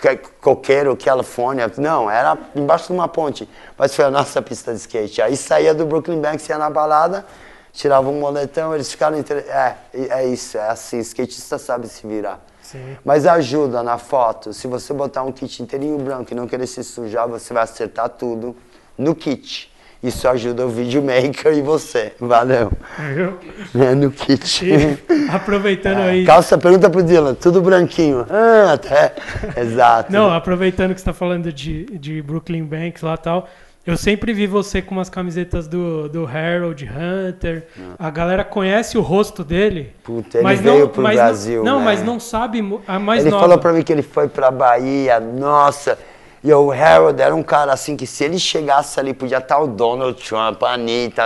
que- 0.00 0.16
coqueiro, 0.40 0.96
Califórnia. 0.96 1.70
Não, 1.76 2.10
era 2.10 2.36
embaixo 2.56 2.88
de 2.88 2.94
uma 2.94 3.06
ponte. 3.06 3.48
Mas 3.78 3.94
foi 3.94 4.04
a 4.04 4.10
nossa 4.10 4.42
pista 4.42 4.72
de 4.72 4.80
skate. 4.80 5.22
Aí 5.22 5.36
saía 5.36 5.72
do 5.72 5.86
Brooklyn 5.86 6.20
Banks, 6.20 6.48
ia 6.48 6.58
na 6.58 6.68
balada, 6.68 7.24
tirava 7.72 8.08
um 8.08 8.18
moletão, 8.18 8.74
eles 8.74 8.90
ficaram... 8.90 9.16
Entre... 9.16 9.38
É, 9.38 9.76
é 9.92 10.26
isso, 10.26 10.58
é 10.58 10.68
assim, 10.68 10.98
skatista 10.98 11.58
sabe 11.58 11.86
se 11.86 12.04
virar. 12.04 12.40
Sim. 12.64 12.96
Mas 13.04 13.26
ajuda 13.26 13.82
na 13.82 13.98
foto. 13.98 14.52
Se 14.52 14.66
você 14.66 14.92
botar 14.92 15.22
um 15.22 15.30
kit 15.30 15.62
inteirinho 15.62 15.98
branco 15.98 16.32
e 16.32 16.34
não 16.34 16.48
querer 16.48 16.66
se 16.66 16.82
sujar, 16.82 17.28
você 17.28 17.52
vai 17.52 17.62
acertar 17.62 18.08
tudo 18.08 18.56
no 18.98 19.14
kit. 19.14 19.70
Isso 20.02 20.28
ajuda 20.28 20.66
o 20.66 20.68
videomaker 20.68 21.56
e 21.56 21.62
você. 21.62 22.12
Valeu. 22.18 22.70
Viu? 23.14 23.38
É 23.82 23.94
no 23.94 24.10
kit. 24.10 24.64
E, 24.64 24.98
aproveitando 25.30 25.98
aí. 25.98 26.24
Calça, 26.26 26.58
pergunta 26.58 26.90
pro 26.90 27.02
Dylan, 27.02 27.34
tudo 27.34 27.62
branquinho. 27.62 28.26
Ah, 28.28 28.74
até. 28.74 29.14
Exato. 29.56 30.12
Não, 30.12 30.30
aproveitando 30.32 30.94
que 30.94 31.00
você 31.00 31.02
está 31.02 31.12
falando 31.12 31.52
de, 31.52 31.84
de 31.86 32.20
Brooklyn 32.20 32.64
Banks 32.64 33.02
lá 33.02 33.14
e 33.14 33.18
tal, 33.18 33.48
eu 33.86 33.96
sempre 33.96 34.32
vi 34.32 34.46
você 34.46 34.80
com 34.80 34.94
umas 34.94 35.10
camisetas 35.10 35.68
do, 35.68 36.08
do 36.08 36.26
Harold 36.26 36.88
Hunter. 36.88 37.66
A 37.98 38.10
galera 38.10 38.42
conhece 38.42 38.96
o 38.96 39.02
rosto 39.02 39.44
dele. 39.44 39.94
Puta, 40.02 40.38
ele 40.38 40.44
mas 40.44 40.60
veio 40.60 40.80
não, 40.80 40.88
pro 40.88 41.02
mas 41.02 41.16
Brasil, 41.16 41.62
Não, 41.62 41.78
né? 41.80 41.84
mas 41.84 42.02
não 42.02 42.18
sabe 42.18 42.60
a 42.86 42.98
mais 42.98 43.22
ele 43.22 43.30
nova. 43.30 43.42
falou 43.42 43.58
pra 43.58 43.72
mim 43.72 43.82
que 43.82 43.92
ele 43.92 44.02
foi 44.02 44.28
pra 44.28 44.50
Bahia, 44.50 45.20
nossa. 45.20 45.98
E 46.42 46.52
o 46.52 46.70
Harold 46.72 47.20
era 47.20 47.34
um 47.34 47.42
cara 47.42 47.72
assim 47.72 47.96
que 47.96 48.06
se 48.06 48.24
ele 48.24 48.38
chegasse 48.38 49.00
ali, 49.00 49.14
podia 49.14 49.38
estar 49.38 49.58
o 49.58 49.66
Donald 49.66 50.22
Trump, 50.22 50.62
a 50.62 50.74
Anitta, 50.74 51.22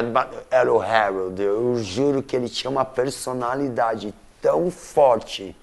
era 0.51 0.73
o 0.73 0.81
Harold. 0.81 1.40
Eu 1.42 1.77
juro 1.83 2.23
que 2.23 2.37
ele 2.37 2.49
tinha 2.49 2.71
uma 2.71 2.85
personalidade 2.85 4.14
tão 4.40 4.71
forte 4.71 5.57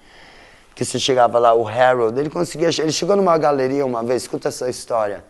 que 0.74 0.84
você 0.84 0.98
chegava 0.98 1.38
lá, 1.38 1.54
o 1.54 1.66
Harold, 1.66 2.18
ele 2.20 2.28
conseguia. 2.28 2.68
Ele 2.78 2.92
chegou 2.92 3.16
numa 3.16 3.36
galeria 3.38 3.84
uma 3.86 4.02
vez, 4.02 4.22
escuta 4.22 4.48
essa 4.48 4.68
história. 4.68 5.24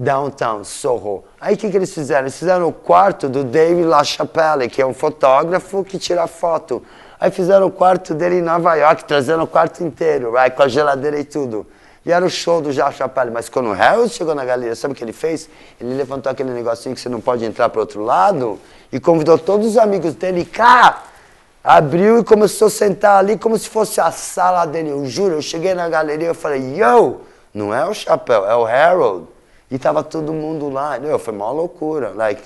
Downtown, 0.00 0.64
Soho. 0.64 1.24
Aí 1.38 1.54
o 1.54 1.58
que, 1.58 1.70
que 1.70 1.76
eles 1.76 1.92
fizeram? 1.92 2.22
Eles 2.22 2.38
fizeram 2.38 2.66
o 2.66 2.72
quarto 2.72 3.28
do 3.28 3.44
David 3.44 3.84
LaChapelle, 3.84 4.66
que 4.66 4.80
é 4.80 4.86
um 4.86 4.94
fotógrafo 4.94 5.84
que 5.84 5.98
tira 5.98 6.26
foto. 6.26 6.82
Aí 7.20 7.30
fizeram 7.30 7.66
o 7.66 7.70
quarto 7.70 8.14
dele 8.14 8.36
em 8.36 8.40
Nova 8.40 8.74
York, 8.76 9.04
trazendo 9.04 9.42
o 9.42 9.46
quarto 9.46 9.84
inteiro, 9.84 10.32
right? 10.32 10.56
com 10.56 10.62
a 10.62 10.68
geladeira 10.68 11.20
e 11.20 11.24
tudo. 11.24 11.66
E 12.06 12.10
era 12.10 12.24
o 12.24 12.30
show 12.30 12.62
do 12.62 12.74
LaChapelle. 12.74 13.30
Mas 13.30 13.50
quando 13.50 13.66
o 13.66 13.72
Harold 13.72 14.08
chegou 14.10 14.34
na 14.34 14.42
galeria, 14.42 14.74
sabe 14.74 14.92
o 14.92 14.96
que 14.96 15.04
ele 15.04 15.12
fez? 15.12 15.50
Ele 15.78 15.92
levantou 15.92 16.32
aquele 16.32 16.50
negocinho 16.50 16.94
que 16.94 17.00
você 17.02 17.10
não 17.10 17.20
pode 17.20 17.44
entrar 17.44 17.68
para 17.68 17.82
outro 17.82 18.02
lado 18.02 18.58
e 18.90 18.98
convidou 18.98 19.36
todos 19.36 19.66
os 19.66 19.76
amigos 19.76 20.14
dele 20.14 20.46
cá. 20.46 21.02
Abriu 21.62 22.20
e 22.20 22.24
começou 22.24 22.68
a 22.68 22.70
sentar 22.70 23.18
ali 23.18 23.36
como 23.36 23.58
se 23.58 23.68
fosse 23.68 24.00
a 24.00 24.10
sala 24.10 24.64
dele. 24.64 24.88
Eu 24.88 25.04
juro, 25.04 25.34
eu 25.34 25.42
cheguei 25.42 25.74
na 25.74 25.90
galeria 25.90 26.30
e 26.30 26.34
falei, 26.34 26.74
yo, 26.74 27.20
não 27.52 27.74
é 27.74 27.84
o 27.84 27.92
Chapéu, 27.92 28.46
é 28.46 28.56
o 28.56 28.64
Harold. 28.64 29.26
E 29.70 29.78
tava 29.78 30.02
todo 30.02 30.32
mundo 30.32 30.68
lá. 30.68 30.98
Meu, 30.98 31.18
foi 31.18 31.32
uma 31.32 31.50
loucura. 31.50 32.12
Like, 32.14 32.42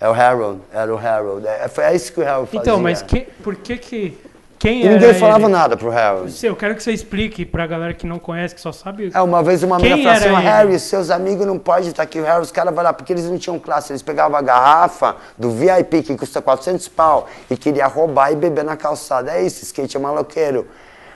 é 0.00 0.08
o 0.08 0.12
Harold, 0.12 0.60
era 0.72 0.94
o 0.94 0.98
Harold. 0.98 1.46
É, 1.46 1.68
foi 1.68 1.84
é 1.84 1.94
isso 1.94 2.12
que 2.12 2.20
o 2.20 2.26
Harold 2.28 2.46
fazia. 2.46 2.60
Então, 2.60 2.80
mas 2.80 3.02
que, 3.02 3.20
por 3.42 3.56
que 3.56 3.76
que. 3.76 4.18
Quem 4.58 4.82
E 4.84 4.88
ninguém 4.88 5.08
era 5.08 5.18
falava 5.18 5.46
ele? 5.46 5.52
nada 5.52 5.76
pro 5.76 5.90
Harold. 5.90 6.46
Eu 6.46 6.54
quero 6.54 6.76
que 6.76 6.82
você 6.84 6.92
explique 6.92 7.44
pra 7.44 7.66
galera 7.66 7.92
que 7.92 8.06
não 8.06 8.20
conhece, 8.20 8.54
que 8.54 8.60
só 8.60 8.70
sabe. 8.70 9.10
É, 9.12 9.20
uma 9.20 9.42
vez 9.42 9.64
uma 9.64 9.76
menina 9.76 9.96
falou 9.96 10.12
assim, 10.12 10.24
era 10.26 10.34
"Ô, 10.34 10.36
Harry, 10.36 10.68
ele?" 10.70 10.78
seus 10.78 11.10
amigos 11.10 11.44
não 11.44 11.58
podem 11.58 11.88
estar 11.88 12.04
aqui. 12.04 12.20
O 12.20 12.24
Harry, 12.24 12.42
os 12.42 12.52
caras 12.52 12.72
vão 12.72 12.84
lá, 12.84 12.92
porque 12.92 13.12
eles 13.12 13.24
não 13.24 13.36
tinham 13.38 13.58
classe. 13.58 13.90
Eles 13.92 14.02
pegavam 14.02 14.38
a 14.38 14.40
garrafa 14.40 15.16
do 15.36 15.50
VIP, 15.50 16.02
que 16.04 16.16
custa 16.16 16.40
400 16.40 16.86
pau, 16.86 17.28
e 17.50 17.56
queria 17.56 17.88
roubar 17.88 18.30
e 18.30 18.36
beber 18.36 18.62
na 18.62 18.76
calçada. 18.76 19.32
É 19.32 19.42
isso, 19.42 19.64
skate 19.64 19.96
é 19.96 20.00
maloqueiro. 20.00 20.68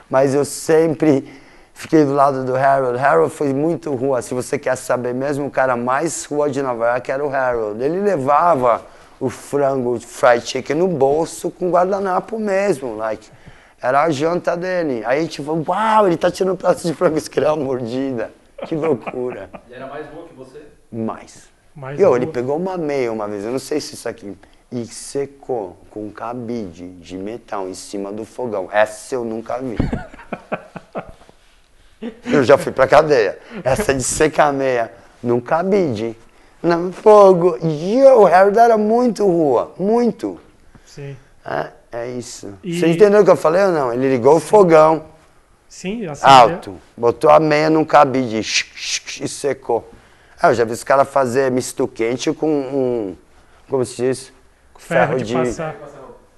Mas 0.09 0.33
eu 0.35 0.43
sempre 0.43 1.25
fiquei 1.77 2.03
do 2.03 2.13
lado 2.13 2.43
do 2.43 2.55
Harold. 2.55 2.97
Harold 2.99 3.33
foi 3.33 3.53
muito 3.53 3.93
rua. 3.93 4.21
Se 4.21 4.33
você 4.33 4.57
quer 4.57 4.75
saber 4.75 5.13
mesmo, 5.13 5.47
o 5.47 5.51
cara 5.51 5.75
mais 5.77 6.25
rua 6.25 6.49
de 6.49 6.61
Nova 6.61 6.87
York 6.87 7.11
era 7.11 7.25
o 7.25 7.33
Harold. 7.33 7.81
Ele 7.83 7.99
levava 8.01 8.81
o 9.19 9.29
frango, 9.29 9.95
o 9.95 9.99
fried 9.99 10.45
chicken 10.45 10.75
no 10.75 10.87
bolso 10.87 11.49
com 11.49 11.69
guardanapo 11.71 12.37
mesmo, 12.39 12.95
like. 12.95 13.29
Era 13.81 14.03
a 14.03 14.09
janta 14.09 14.57
dele. 14.57 15.03
Aí 15.05 15.19
a 15.19 15.21
gente 15.21 15.41
falou, 15.43 15.63
uau, 15.67 16.07
ele 16.07 16.17
tá 16.17 16.31
tirando 16.31 16.53
um 16.53 16.57
prato 16.57 16.81
de 16.85 16.93
frango, 16.93 17.17
isso 17.17 17.29
que 17.29 17.39
era 17.39 17.53
uma 17.53 17.63
mordida. 17.63 18.31
Que 18.65 18.75
loucura. 18.75 19.49
Ele 19.67 19.75
era 19.75 19.87
mais 19.87 20.07
bom 20.07 20.23
que 20.23 20.33
você? 20.33 20.63
Mais. 20.91 21.47
Mais 21.75 21.99
E 21.99 22.03
rua. 22.03 22.15
ele 22.17 22.25
pegou 22.27 22.57
uma 22.57 22.75
meia 22.75 23.11
uma 23.11 23.27
vez, 23.27 23.45
eu 23.45 23.51
não 23.51 23.59
sei 23.59 23.79
se 23.79 23.93
isso 23.93 24.09
aqui, 24.09 24.35
e 24.71 24.83
secou 24.87 25.77
com 25.91 26.07
um 26.07 26.09
cabide 26.09 26.89
de 26.89 27.15
metal 27.15 27.67
em 27.67 27.75
cima 27.75 28.11
do 28.11 28.25
fogão. 28.25 28.67
Essa 28.71 29.13
eu 29.13 29.23
nunca 29.23 29.59
vi. 29.59 29.77
Eu 32.25 32.43
já 32.43 32.57
fui 32.57 32.71
pra 32.71 32.87
cadeia. 32.87 33.39
Essa 33.63 33.93
de 33.93 34.03
secar 34.03 34.53
meia 34.53 34.91
num 35.21 35.39
cabide, 35.39 36.15
no 36.61 36.91
fogo. 36.91 37.57
E 37.61 38.03
o 38.03 38.25
Harold 38.27 38.57
era 38.59 38.77
muito 38.77 39.25
rua, 39.25 39.73
muito. 39.79 40.39
Sim. 40.85 41.15
É, 41.45 41.67
é 41.91 42.07
isso. 42.09 42.53
E- 42.63 42.79
Você 42.79 42.87
entendeu 42.87 43.21
o 43.21 43.25
que 43.25 43.31
eu 43.31 43.35
falei 43.35 43.63
ou 43.63 43.71
não? 43.71 43.93
Ele 43.93 44.09
ligou 44.09 44.35
o 44.35 44.39
fogão 44.39 45.05
Sim, 45.67 46.05
assim. 46.07 46.25
alto, 46.25 46.75
botou 46.95 47.29
a 47.29 47.39
meia 47.39 47.69
num 47.69 47.83
cabide 47.85 48.39
e 48.39 49.27
secou. 49.27 49.89
Ah, 50.39 50.49
eu 50.49 50.53
já 50.55 50.63
vi 50.65 50.73
os 50.73 50.83
caras 50.83 51.09
fazer 51.09 51.49
misto 51.51 51.87
quente 51.87 52.31
com 52.31 52.47
um, 52.47 53.15
como 53.67 53.83
se 53.83 53.95
diz? 53.95 54.31
Ferro, 54.77 55.19
de, 55.19 55.33
passar. 55.33 55.75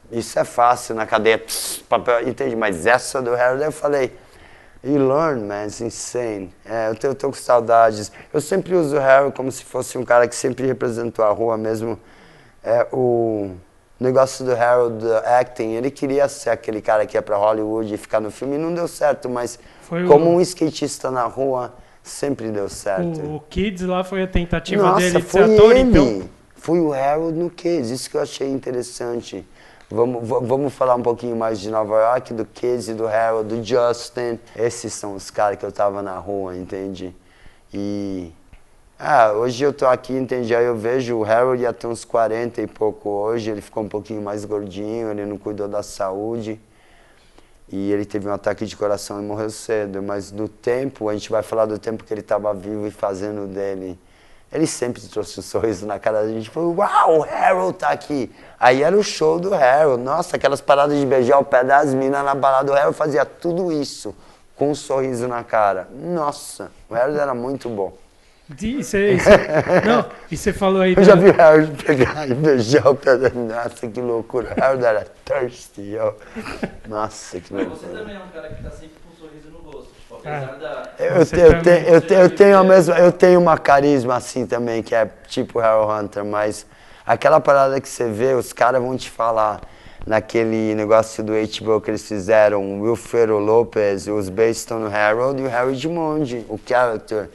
Isso 0.10 0.40
é 0.40 0.46
fácil 0.46 0.96
na 0.96 1.06
cadeia, 1.06 1.38
pss, 1.38 1.82
papel, 1.84 2.28
entende? 2.28 2.56
Mas 2.56 2.86
essa 2.86 3.22
do 3.22 3.34
Harold 3.36 3.64
eu 3.64 3.72
falei, 3.72 4.16
you 4.84 4.98
learn, 5.08 5.46
man, 5.48 5.66
it's 5.66 5.82
insane. 5.82 6.54
É, 6.66 6.90
eu, 6.90 6.96
tô, 6.96 7.08
eu 7.08 7.16
tô 7.16 7.28
com 7.30 7.34
saudades. 7.36 8.12
Eu 8.34 8.42
sempre 8.42 8.76
uso 8.76 8.96
o 8.96 9.00
Harold 9.00 9.36
como 9.36 9.52
se 9.52 9.64
fosse 9.64 9.98
um 9.98 10.06
cara 10.06 10.28
que 10.28 10.36
sempre 10.36 10.66
representou 10.68 11.24
a 11.26 11.30
rua 11.32 11.58
mesmo. 11.58 12.00
É, 12.64 12.88
o, 12.92 13.52
O 14.00 14.04
negócio 14.04 14.46
do 14.46 14.54
Harold 14.56 14.98
do 15.00 15.16
acting, 15.18 15.72
ele 15.74 15.92
queria 15.92 16.28
ser 16.30 16.52
aquele 16.52 16.82
cara 16.82 17.06
que 17.06 17.18
ia 17.18 17.22
pra 17.22 17.36
Hollywood 17.38 17.94
e 17.94 17.98
ficar 17.98 18.22
no 18.22 18.32
filme, 18.32 18.56
e 18.56 18.58
não 18.60 18.74
deu 18.74 18.88
certo, 18.88 19.30
mas 19.30 19.60
Foi 19.82 20.04
o- 20.06 20.08
como 20.08 20.30
um 20.34 20.40
skatista 20.42 21.12
na 21.12 21.26
rua, 21.26 21.74
sempre 22.02 22.50
deu 22.50 22.70
certo. 22.70 23.22
O, 23.22 23.36
o 23.36 23.40
Kids 23.42 23.82
lá 23.86 24.04
foi 24.04 24.24
a 24.24 24.28
tentativa 24.28 24.84
Nossa, 24.84 25.02
dele 25.02 25.20
de 25.20 25.22
foi 25.22 25.42
ser 25.46 25.54
ator, 25.54 25.72
ele. 25.76 25.82
então. 25.82 26.30
Foi 26.56 26.80
o 26.80 26.94
Harold 26.94 27.38
no 27.38 27.50
Kids, 27.50 27.90
isso 27.90 28.10
que 28.10 28.18
eu 28.18 28.22
achei 28.22 28.50
interessante. 28.50 29.46
Vamos, 29.92 30.28
va- 30.28 30.40
vamos 30.40 30.74
falar 30.74 30.96
um 30.96 31.02
pouquinho 31.02 31.36
mais 31.36 31.60
de 31.60 31.70
Nova 31.70 31.96
York, 32.00 32.34
do 32.34 32.48
e 32.88 32.94
do 32.94 33.08
Harold, 33.08 33.50
do 33.56 33.64
Justin. 33.64 34.40
Esses 34.56 34.94
são 34.94 35.16
os 35.16 35.32
caras 35.32 35.58
que 35.58 35.66
eu 35.66 35.72
tava 35.72 36.02
na 36.02 36.18
rua, 36.20 36.56
entende? 36.56 37.16
E. 37.74 38.32
Ah, 39.00 39.32
hoje 39.34 39.64
eu 39.64 39.74
tô 39.74 39.86
aqui, 39.88 40.14
entende? 40.14 40.56
Aí 40.56 40.66
eu 40.66 40.76
vejo 40.78 41.18
o 41.18 41.26
Harold 41.26 41.64
ia 41.64 41.74
ter 41.74 41.88
uns 41.88 42.06
40 42.06 42.62
e 42.62 42.68
pouco 42.68 43.10
hoje, 43.10 43.50
ele 43.52 43.62
ficou 43.62 43.84
um 43.84 43.90
pouquinho 43.90 44.22
mais 44.22 44.46
gordinho, 44.46 45.10
ele 45.12 45.26
não 45.26 45.38
cuidou 45.38 45.68
da 45.68 45.82
saúde. 45.84 46.60
E 47.72 47.92
ele 47.92 48.06
teve 48.06 48.28
um 48.28 48.34
ataque 48.34 48.66
de 48.66 48.76
coração 48.76 49.22
e 49.22 49.26
morreu 49.26 49.50
cedo. 49.50 50.02
Mas 50.02 50.32
no 50.32 50.48
tempo, 50.48 51.08
a 51.10 51.14
gente 51.14 51.30
vai 51.30 51.44
falar 51.44 51.66
do 51.66 51.78
tempo 51.78 52.04
que 52.04 52.14
ele 52.14 52.22
estava 52.22 52.54
vivo 52.54 52.88
e 52.88 52.92
fazendo 52.92 53.48
dele. 53.48 53.98
Ele 54.52 54.66
sempre 54.66 55.02
trouxe 55.04 55.40
um 55.40 55.44
sorriso 55.44 55.86
na 55.86 56.00
cara 56.00 56.24
da 56.24 56.28
gente. 56.30 56.50
Falou, 56.50 56.76
uau, 56.76 57.20
o 57.20 57.24
Harold 57.24 57.78
tá 57.78 57.90
aqui. 57.90 58.32
Aí 58.60 58.82
era 58.82 58.98
o 58.98 59.04
show 59.04 59.40
do 59.40 59.54
Harold. 59.54 60.02
Nossa, 60.04 60.36
aquelas 60.38 60.60
paradas 60.60 60.98
de 61.00 61.06
beijar 61.06 61.38
o 61.40 61.46
pé 61.46 61.64
das 61.64 61.94
minas 61.94 62.24
na 62.26 62.34
balada. 62.34 62.72
O 62.72 62.76
Harold 62.76 62.98
fazia 62.98 63.24
tudo 63.26 63.72
isso 63.72 64.16
com 64.56 64.72
um 64.72 64.76
sorriso 64.76 65.28
na 65.28 65.44
cara. 65.44 65.88
Nossa, 65.94 66.72
o 66.90 66.96
Harold 66.96 67.20
era 67.20 67.34
muito 67.36 67.70
bom. 67.70 67.94
E 68.60 68.84
você, 68.84 69.14
e 69.14 69.20
você- 69.20 69.38
não, 69.86 70.06
e 70.32 70.36
você 70.36 70.52
falou 70.52 70.82
aí. 70.82 70.96
Eu 70.98 71.04
já 71.04 71.14
vi 71.14 71.30
o 71.30 71.40
Harold 71.40 71.84
pegar 71.84 72.28
e 72.28 72.34
beijar 72.34 72.88
o 72.90 72.96
pé 72.96 73.16
da 73.18 73.30
Nossa, 73.30 73.88
que 73.88 74.02
loucura. 74.02 74.56
O 74.58 74.64
Harold 74.64 74.84
era 74.84 75.06
thirsty, 75.24 75.96
ó. 76.00 76.14
Nossa, 76.88 77.40
que 77.40 77.54
Mas 77.54 77.68
loucura. 77.68 77.92
você 77.92 77.98
também 78.00 78.16
é 78.16 78.20
um 78.20 78.28
cara 78.30 78.50
que 78.50 78.64
tá 78.64 78.72
sempre 78.72 78.96
com 79.06 79.14
um 79.14 79.28
sorriso 79.28 79.50
no 79.52 79.60
rosto. 79.60 79.92
Tipo, 79.94 80.09
É. 80.09 80.09
apesar 80.26 80.58
da. 80.60 80.84
Eu, 81.00 81.26
te- 81.26 81.40
eu, 81.40 81.48
também. 81.48 81.62
tenho, 81.64 81.88
eu, 81.88 82.02
tenho, 82.02 82.22
eu 82.22 82.30
tenho 82.30 82.58
a 82.58 82.64
mesma, 82.64 83.00
eu 83.00 83.12
tenho 83.12 83.40
uma 83.40 83.58
carisma 83.58 84.16
assim 84.16 84.46
também, 84.46 84.84
que 84.84 84.94
é 84.94 85.10
tipo 85.28 85.60
Harold 85.60 86.06
Hunter, 86.06 86.26
mas 86.26 86.66
aquela 87.06 87.40
parada 87.40 87.80
que 87.80 87.88
você 87.88 88.10
vê, 88.10 88.34
os 88.34 88.52
caras 88.54 88.82
vão 88.82 88.96
te 88.98 89.10
falar 89.10 89.62
naquele 90.06 90.74
negócio 90.76 91.24
do 91.24 91.34
HBO 91.34 91.80
que 91.82 91.92
eles 91.92 92.08
fizeram, 92.08 92.62
o 92.64 92.82
Wilfredo 92.82 93.38
Lopez, 93.38 94.08
os 94.08 94.30
based 94.30 94.74
on 94.74 94.88
Harold 94.88 95.42
e 95.42 95.46
o 95.46 95.50
Harry 95.50 95.76
Dimonde, 95.76 96.46
o 96.50 96.60
character. 96.66 97.30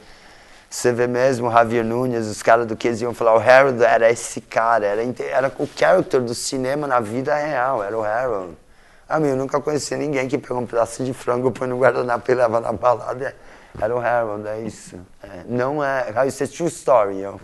Você 0.69 0.91
vê 0.91 1.07
mesmo 1.07 1.47
o 1.47 1.51
Javier 1.51 1.85
Nunes, 1.85 2.27
os 2.27 2.43
caras 2.43 2.65
do 2.65 2.75
que 2.75 2.89
iam 2.89 3.13
falar, 3.13 3.35
o 3.35 3.39
Harold 3.39 3.81
era 3.83 4.11
esse 4.11 4.41
cara, 4.41 4.85
era, 4.85 5.01
era 5.31 5.51
o 5.57 5.67
character 5.73 6.19
do 6.19 6.33
cinema 6.35 6.85
na 6.85 6.99
vida 6.99 7.33
real, 7.33 7.81
era 7.83 7.97
o 7.97 8.03
Harold. 8.03 8.57
A 9.07 9.19
mim, 9.19 9.29
eu 9.29 9.35
nunca 9.35 9.61
conheci 9.61 9.95
ninguém 9.95 10.27
que 10.27 10.37
pegou 10.37 10.59
um 10.59 10.65
pedaço 10.65 11.03
de 11.03 11.13
frango, 11.13 11.51
põe 11.51 11.67
no 11.67 11.77
guardanapo 11.77 12.31
e 12.31 12.35
leva 12.35 12.59
na 12.59 12.73
balada. 12.73 13.35
Era 13.79 13.95
o 13.95 13.99
Harold, 13.99 14.47
é 14.47 14.61
isso. 14.61 14.97
É, 15.21 15.43
não 15.47 15.83
é. 15.83 16.05
Isso 16.27 16.43
é 16.43 16.47
true 16.47 16.67
story, 16.69 17.21
yo. 17.21 17.39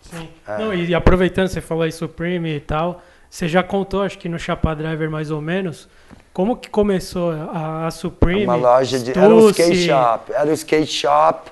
Sim. 0.00 0.28
É. 0.46 0.58
Não, 0.58 0.74
e 0.74 0.94
aproveitando, 0.94 1.48
você 1.48 1.60
falou 1.60 1.84
aí 1.84 1.92
Supreme 1.92 2.56
e 2.56 2.60
tal, 2.60 3.02
você 3.30 3.46
já 3.48 3.62
contou, 3.62 4.02
acho 4.02 4.18
que 4.18 4.28
no 4.28 4.38
Chapa 4.38 4.74
Driver 4.74 5.10
mais 5.10 5.30
ou 5.30 5.40
menos, 5.40 5.88
como 6.32 6.56
que 6.56 6.68
começou 6.68 7.32
a, 7.32 7.86
a 7.86 7.90
Supreme? 7.90 8.44
Uma 8.44 8.56
loja 8.56 8.98
de. 8.98 9.16
Era 9.16 9.28
um 9.28 9.48
skate 9.50 9.68
Stussy, 9.68 9.86
shop. 9.86 10.32
Era 10.32 10.50
o 10.50 10.52
skate 10.52 10.86
shop 10.86 11.50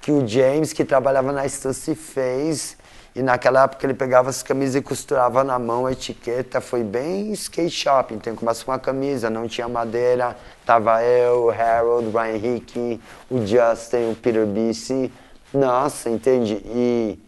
que 0.00 0.10
o 0.10 0.26
James, 0.26 0.72
que 0.72 0.84
trabalhava 0.84 1.32
na 1.32 1.48
Stussy, 1.48 1.94
fez. 1.94 2.75
E 3.16 3.22
naquela 3.22 3.64
época 3.64 3.86
ele 3.86 3.94
pegava 3.94 4.28
as 4.28 4.42
camisas 4.42 4.74
e 4.74 4.82
costurava 4.82 5.42
na 5.42 5.58
mão 5.58 5.86
a 5.86 5.92
etiqueta. 5.92 6.60
Foi 6.60 6.84
bem 6.84 7.32
skate 7.32 7.70
shop. 7.70 8.12
Então 8.12 8.36
com 8.36 8.44
uma 8.44 8.78
camisa, 8.78 9.30
não 9.30 9.48
tinha 9.48 9.66
madeira. 9.66 10.36
Tava 10.66 11.02
eu, 11.02 11.46
o 11.46 11.50
Harold, 11.50 12.08
o 12.08 12.10
Ryan 12.10 12.36
Hickey, 12.36 13.00
o 13.30 13.38
Justin, 13.38 14.10
o 14.10 14.14
Peter 14.14 14.44
Bisi. 14.44 15.10
Nossa, 15.50 16.10
entende? 16.10 16.60
E, 16.66 17.18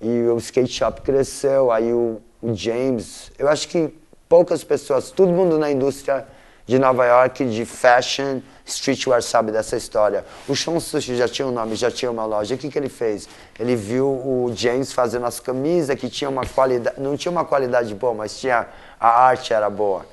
e 0.00 0.22
o 0.22 0.36
skate 0.38 0.72
shop 0.72 1.00
cresceu. 1.02 1.70
Aí 1.70 1.92
o, 1.92 2.20
o 2.42 2.52
James, 2.52 3.30
eu 3.38 3.48
acho 3.48 3.68
que 3.68 3.94
poucas 4.28 4.64
pessoas, 4.64 5.12
todo 5.12 5.30
mundo 5.30 5.60
na 5.60 5.70
indústria 5.70 6.26
de 6.70 6.78
Nova 6.78 7.04
York, 7.04 7.44
de 7.46 7.64
fashion, 7.64 8.40
streetwear, 8.64 9.20
sabe 9.20 9.50
dessa 9.50 9.76
história. 9.76 10.24
O 10.46 10.54
Sean 10.54 10.78
Sushi 10.78 11.16
já 11.16 11.26
tinha 11.26 11.48
um 11.48 11.50
nome, 11.50 11.74
já 11.74 11.90
tinha 11.90 12.08
uma 12.08 12.24
loja. 12.24 12.54
O 12.54 12.58
que, 12.58 12.68
que 12.68 12.78
ele 12.78 12.88
fez? 12.88 13.28
Ele 13.58 13.74
viu 13.74 14.06
o 14.06 14.52
James 14.54 14.92
fazendo 14.92 15.26
as 15.26 15.40
camisas 15.40 15.98
que 15.98 16.08
tinha 16.08 16.30
uma 16.30 16.46
qualidade, 16.46 17.00
não 17.00 17.16
tinha 17.16 17.32
uma 17.32 17.44
qualidade 17.44 17.92
boa, 17.92 18.14
mas 18.14 18.38
tinha 18.38 18.68
a 19.00 19.08
arte 19.08 19.52
era 19.52 19.68
boa. 19.68 20.06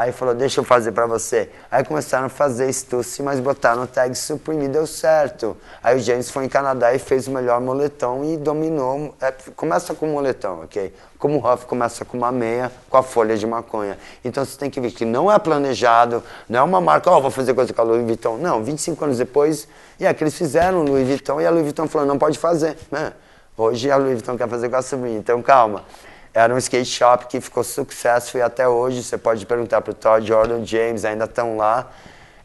Aí 0.00 0.12
falou, 0.12 0.34
deixa 0.34 0.60
eu 0.60 0.64
fazer 0.64 0.92
pra 0.92 1.04
você. 1.04 1.50
Aí 1.70 1.84
começaram 1.84 2.24
a 2.24 2.28
fazer 2.30 2.72
Stussy, 2.72 3.22
mas 3.22 3.38
botaram 3.38 3.82
o 3.82 3.86
tag 3.86 4.14
Supreme 4.14 4.64
e 4.64 4.68
deu 4.68 4.86
certo. 4.86 5.54
Aí 5.82 5.94
o 5.94 5.98
James 5.98 6.30
foi 6.30 6.46
em 6.46 6.48
Canadá 6.48 6.94
e 6.94 6.98
fez 6.98 7.28
o 7.28 7.30
melhor 7.30 7.60
moletom 7.60 8.24
e 8.24 8.38
dominou. 8.38 9.14
É, 9.20 9.30
começa 9.54 9.92
com 9.94 10.08
um 10.08 10.12
moletom, 10.14 10.62
ok? 10.64 10.90
Como 11.18 11.36
o 11.36 11.46
Huff 11.46 11.66
começa 11.66 12.02
com 12.02 12.16
uma 12.16 12.32
meia, 12.32 12.72
com 12.88 12.96
a 12.96 13.02
folha 13.02 13.36
de 13.36 13.46
maconha. 13.46 13.98
Então 14.24 14.42
você 14.42 14.56
tem 14.56 14.70
que 14.70 14.80
ver 14.80 14.90
que 14.90 15.04
não 15.04 15.30
é 15.30 15.38
planejado, 15.38 16.24
não 16.48 16.60
é 16.60 16.62
uma 16.62 16.80
marca, 16.80 17.10
ó, 17.10 17.20
vou 17.20 17.30
fazer 17.30 17.52
coisa 17.52 17.70
com 17.74 17.82
a 17.82 17.84
Louis 17.84 18.02
Vuitton. 18.02 18.38
Não, 18.38 18.64
25 18.64 19.04
anos 19.04 19.18
depois, 19.18 19.68
e 19.98 20.06
é 20.06 20.14
que 20.14 20.24
eles 20.24 20.34
fizeram 20.34 20.82
Louis 20.82 21.06
Vuitton 21.06 21.42
e 21.42 21.46
a 21.46 21.50
Louis 21.50 21.64
Vuitton 21.64 21.86
falou, 21.86 22.08
não 22.08 22.16
pode 22.16 22.38
fazer. 22.38 22.74
né? 22.90 23.12
Hoje 23.54 23.90
a 23.90 23.98
Louis 23.98 24.14
Vuitton 24.14 24.38
quer 24.38 24.48
fazer 24.48 24.70
com 24.70 24.76
a 24.76 24.80
Supreme, 24.80 25.18
então 25.18 25.42
calma. 25.42 25.84
Era 26.32 26.54
um 26.54 26.58
skate 26.58 26.88
shop 26.88 27.26
que 27.26 27.40
ficou 27.40 27.64
sucesso 27.64 28.38
e 28.38 28.42
até 28.42 28.68
hoje 28.68 29.02
você 29.02 29.18
pode 29.18 29.44
perguntar 29.46 29.80
para 29.80 29.90
o 29.90 29.94
Todd 29.94 30.26
Jordan 30.26 30.64
James, 30.64 31.04
ainda 31.04 31.24
estão 31.24 31.56
lá. 31.56 31.90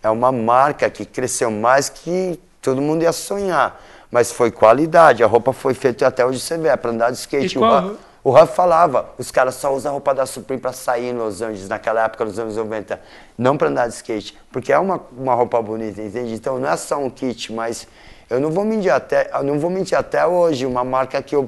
É 0.02 0.10
uma 0.10 0.32
marca 0.32 0.89
que 0.89 1.06
cresceu 1.06 1.52
mais 1.52 1.88
que 1.89 2.39
todo 2.62 2.82
mundo 2.82 3.04
ia 3.04 3.12
sonhar. 3.12 3.80
Mas 4.10 4.32
foi 4.32 4.50
qualidade, 4.52 5.24
a 5.24 5.28
roupa 5.28 5.52
foi 5.54 5.74
feita 5.74 6.04
e 6.04 6.08
até 6.08 6.26
hoje 6.26 6.39
você 6.39 6.58
vê, 6.58 6.69
é 6.69 6.76
para 6.78 6.91
andar 6.91 7.12
de 7.12 7.17
skate. 7.17 7.56
E 7.56 7.58
O 7.58 7.62
qual- 7.62 7.86
Huff- 7.86 8.00
O 8.24 8.32
Huff 8.36 8.56
falava, 8.56 9.10
os 9.19 9.30
caras 9.30 9.54
só 9.54 9.71
usam 9.71 9.91
a 9.91 9.93
roupa 9.93 10.12
da 10.15 10.26
Supreme 10.26 10.60
para 10.60 10.74
sair 10.74 11.10
em 11.10 11.13
Los 11.13 11.43
Angeles, 11.43 11.69
naquela 11.69 12.06
época, 12.06 12.26
nos 12.26 12.39
anos 12.39 12.56
90, 12.58 13.00
não 13.38 13.56
para 13.56 13.67
andar 13.67 13.88
de 13.88 13.93
skate, 13.93 14.36
porque 14.52 14.74
é 14.74 14.80
uma, 14.80 15.00
uma 15.15 15.36
roupa 15.36 15.62
bonita, 15.62 16.02
entende? 16.02 16.34
Então 16.34 16.58
não 16.58 16.67
é 16.67 16.76
só 16.76 16.98
um 16.98 17.08
kit, 17.08 17.54
mas 17.54 17.88
eu 18.28 18.39
não 18.39 18.50
vou 18.50 18.65
mentir 18.65 18.91
até, 18.91 19.30
eu 19.32 19.43
não 19.43 19.60
vou 19.60 19.69
mentir 19.69 19.95
até 19.95 20.26
hoje, 20.26 20.65
uma 20.65 20.84
marca 20.84 21.21
que 21.21 21.36
eu 21.36 21.48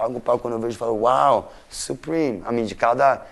pago 0.00 0.18
o 0.18 0.20
pau 0.20 0.38
quando 0.38 0.54
eu 0.54 0.60
vejo 0.60 0.74
e 0.76 0.78
falo, 0.78 1.00
uau, 1.02 1.52
Supreme. 1.68 2.42
A 2.46 2.52
mim, 2.52 2.64
de 2.64 2.74
cada 2.74 3.22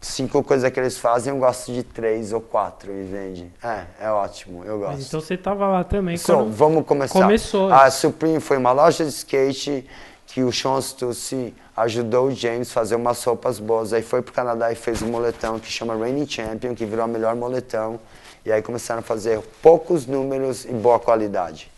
cinco 0.00 0.42
coisas 0.42 0.70
que 0.70 0.80
eles 0.80 0.98
fazem, 0.98 1.32
eu 1.32 1.38
gosto 1.38 1.72
de 1.72 1.82
três 1.82 2.32
ou 2.32 2.40
quatro, 2.40 2.92
entende? 2.92 3.50
É, 3.62 3.84
é 4.00 4.10
ótimo, 4.10 4.64
eu 4.64 4.78
gosto. 4.80 4.92
Mas 4.92 5.06
então 5.06 5.20
você 5.20 5.36
tava 5.36 5.66
lá 5.68 5.84
também. 5.84 6.16
So, 6.16 6.32
quando- 6.34 6.52
vamos 6.52 6.84
começar. 6.86 7.20
Começou. 7.22 7.72
A 7.72 7.90
Supreme 7.90 8.40
foi 8.40 8.56
uma 8.58 8.72
loja 8.72 9.04
de 9.04 9.10
skate 9.10 9.88
que 10.26 10.42
o 10.42 10.52
Sean 10.52 10.80
Stussy 10.80 11.54
ajudou 11.76 12.26
o 12.28 12.30
James 12.34 12.68
a 12.70 12.72
fazer 12.74 12.96
umas 12.96 13.22
roupas 13.24 13.58
boas. 13.58 13.92
Aí 13.92 14.02
foi 14.02 14.22
pro 14.22 14.32
Canadá 14.32 14.70
e 14.72 14.74
fez 14.74 15.00
um 15.02 15.08
moletão 15.08 15.58
que 15.58 15.70
chama 15.70 15.94
Reigning 15.94 16.26
Champion, 16.28 16.74
que 16.74 16.84
virou 16.84 17.04
o 17.06 17.08
melhor 17.08 17.34
moletão. 17.36 17.98
E 18.44 18.50
aí 18.50 18.60
começaram 18.60 19.00
a 19.00 19.02
fazer 19.02 19.40
poucos 19.62 20.04
números 20.06 20.64
e 20.64 20.72
boa 20.72 20.98
qualidade. 20.98 21.70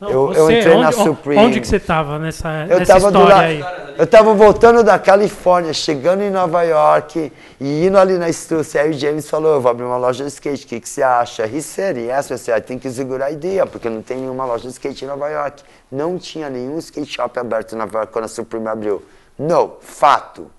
Não, 0.00 0.08
eu- 0.10 0.32
eu 0.32 0.46
você, 0.46 0.58
entrei 0.60 0.74
na 0.78 0.88
onde, 0.88 0.98
on- 1.00 1.04
Supreme. 1.04 1.42
Onde 1.42 1.60
que 1.60 1.66
você 1.68 1.78
tava 1.78 2.18
nessa, 2.18 2.48
Eu 2.70 2.78
nessa 2.78 2.94
tava, 2.94 3.10
do 3.12 3.18
história 3.20 3.34
la- 3.36 3.42
aí? 3.42 3.94
eu 3.98 4.06
tava 4.06 4.32
voltando 4.32 4.82
da 4.82 4.98
Califórnia, 4.98 5.74
chegando 5.74 6.22
em 6.22 6.30
Nova 6.30 6.62
York 6.62 7.30
e 7.60 7.86
indo 7.86 7.98
ali 7.98 8.16
na 8.16 8.32
Stussy. 8.32 8.78
Aí 8.78 8.90
o 8.90 8.92
James 8.94 9.28
falou, 9.28 9.54
eu 9.56 9.60
vou 9.60 9.70
abrir 9.70 9.84
uma 9.84 9.98
loja 9.98 10.24
de 10.24 10.30
skate, 10.30 10.64
o 10.64 10.68
que, 10.68 10.80
que 10.80 10.88
você 10.88 11.02
acha? 11.02 11.44
He 11.46 11.60
said, 11.60 11.98
yes, 11.98 12.30
I 12.30 12.38
said, 12.38 12.58
I 12.58 12.62
think 12.62 12.86
it's 12.88 12.98
a 12.98 13.04
good 13.04 13.22
idea, 13.30 13.66
porque 13.66 13.90
não 13.90 14.00
tem 14.00 14.16
nenhuma 14.16 14.46
loja 14.46 14.62
de 14.66 14.72
skate 14.72 15.04
em 15.04 15.08
Nova 15.08 15.28
York. 15.28 15.62
Não 15.92 16.16
tinha 16.18 16.48
nenhum 16.48 16.78
skate 16.78 17.12
shop 17.12 17.38
aberto 17.38 17.74
em 17.74 17.78
Nova 17.78 17.98
York 17.98 18.12
quando 18.12 18.24
a 18.24 18.28
Supreme 18.28 18.68
abriu. 18.68 19.02
No, 19.38 19.72
fato. 19.82 20.50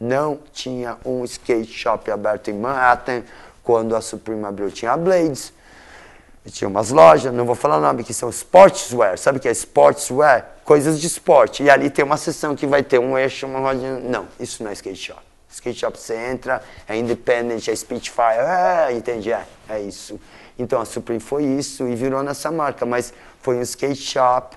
Não 0.00 0.38
tinha 0.52 0.96
um 1.04 1.24
skate 1.24 1.72
shop 1.72 2.10
aberto 2.10 2.50
em 2.50 2.54
Manhattan 2.54 3.22
quando 3.62 3.94
a 3.94 4.00
Supreme 4.00 4.44
abriu. 4.44 4.70
Tinha 4.70 4.92
a 4.92 4.96
Blades, 4.96 5.52
e 6.48 6.50
tinha 6.50 6.66
umas 6.66 6.90
lojas, 6.90 7.32
não 7.32 7.44
vou 7.44 7.54
falar 7.54 7.76
o 7.76 7.80
nome, 7.80 8.02
que 8.02 8.14
são 8.14 8.30
sportswear. 8.30 9.18
Sabe 9.18 9.36
o 9.36 9.40
que 9.40 9.46
é 9.46 9.52
sportswear? 9.52 10.56
Coisas 10.64 10.98
de 10.98 11.06
esporte. 11.06 11.62
E 11.62 11.68
ali 11.68 11.90
tem 11.90 12.02
uma 12.02 12.16
seção 12.16 12.56
que 12.56 12.66
vai 12.66 12.82
ter 12.82 12.98
um 12.98 13.18
eixo, 13.18 13.46
uma 13.46 13.60
rodinha. 13.60 14.00
Não, 14.00 14.26
isso 14.40 14.62
não 14.62 14.70
é 14.70 14.72
skate 14.72 14.96
shop. 14.96 15.20
Skate 15.50 15.80
shop 15.80 15.98
você 15.98 16.16
entra, 16.16 16.62
é 16.88 16.96
independent, 16.96 17.68
é 17.68 17.76
Spitfire, 17.76 18.38
é, 18.38 18.92
entende? 18.92 19.30
É, 19.30 19.44
é 19.68 19.80
isso. 19.80 20.18
Então 20.58 20.80
a 20.80 20.86
Supreme 20.86 21.20
foi 21.20 21.44
isso 21.44 21.86
e 21.86 21.94
virou 21.94 22.22
nessa 22.22 22.50
marca, 22.50 22.86
mas 22.86 23.12
foi 23.42 23.56
um 23.56 23.62
skate 23.62 24.00
shop 24.00 24.56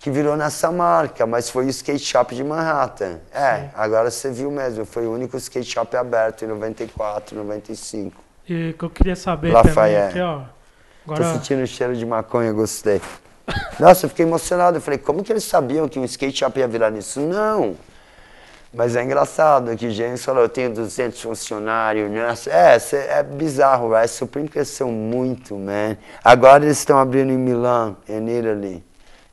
que 0.00 0.10
virou 0.10 0.34
nessa 0.34 0.72
marca, 0.72 1.26
mas 1.26 1.50
foi 1.50 1.66
o 1.66 1.68
skate 1.68 2.04
shop 2.04 2.34
de 2.34 2.42
Manhattan. 2.42 3.20
É, 3.32 3.68
agora 3.74 4.10
você 4.10 4.30
viu 4.30 4.50
mesmo, 4.50 4.84
foi 4.86 5.06
o 5.06 5.12
único 5.12 5.36
skate 5.36 5.70
shop 5.70 5.94
aberto 5.94 6.44
em 6.44 6.48
94, 6.48 7.36
95. 7.36 8.22
E 8.48 8.70
o 8.70 8.74
que 8.74 8.82
eu 8.82 8.90
queria 8.90 9.14
saber 9.14 9.52
Lafayette. 9.52 9.74
também 9.74 10.08
aqui, 10.08 10.20
ó. 10.20 10.61
Tô 11.04 11.14
Agora, 11.14 11.32
sentindo 11.34 11.62
o 11.62 11.66
cheiro 11.66 11.96
de 11.96 12.06
maconha, 12.06 12.52
gostei. 12.52 13.00
Nossa, 13.78 14.06
eu 14.06 14.10
fiquei 14.10 14.24
emocionado. 14.24 14.76
Eu 14.76 14.80
falei, 14.80 14.98
como 14.98 15.22
que 15.22 15.32
eles 15.32 15.44
sabiam 15.44 15.88
que 15.88 15.98
um 15.98 16.04
skate 16.04 16.38
shop 16.38 16.58
ia 16.58 16.68
virar 16.68 16.90
nisso? 16.90 17.20
Não. 17.20 17.76
Mas 18.72 18.96
é 18.96 19.02
engraçado 19.02 19.76
que 19.76 19.86
o 19.86 19.90
James 19.90 20.24
falou, 20.24 20.42
eu 20.42 20.48
tenho 20.48 20.72
200 20.72 21.20
funcionários. 21.20 22.10
Nossa, 22.10 22.50
é, 22.50 22.78
é 23.18 23.22
bizarro, 23.22 23.90
vai. 23.90 24.08
Supreme 24.08 24.48
cresceu 24.48 24.88
muito, 24.88 25.54
man. 25.56 25.96
Agora 26.24 26.64
eles 26.64 26.78
estão 26.78 26.98
abrindo 26.98 27.30
em 27.30 27.36
Milão, 27.36 27.96
em 28.08 28.38
Italy. 28.38 28.82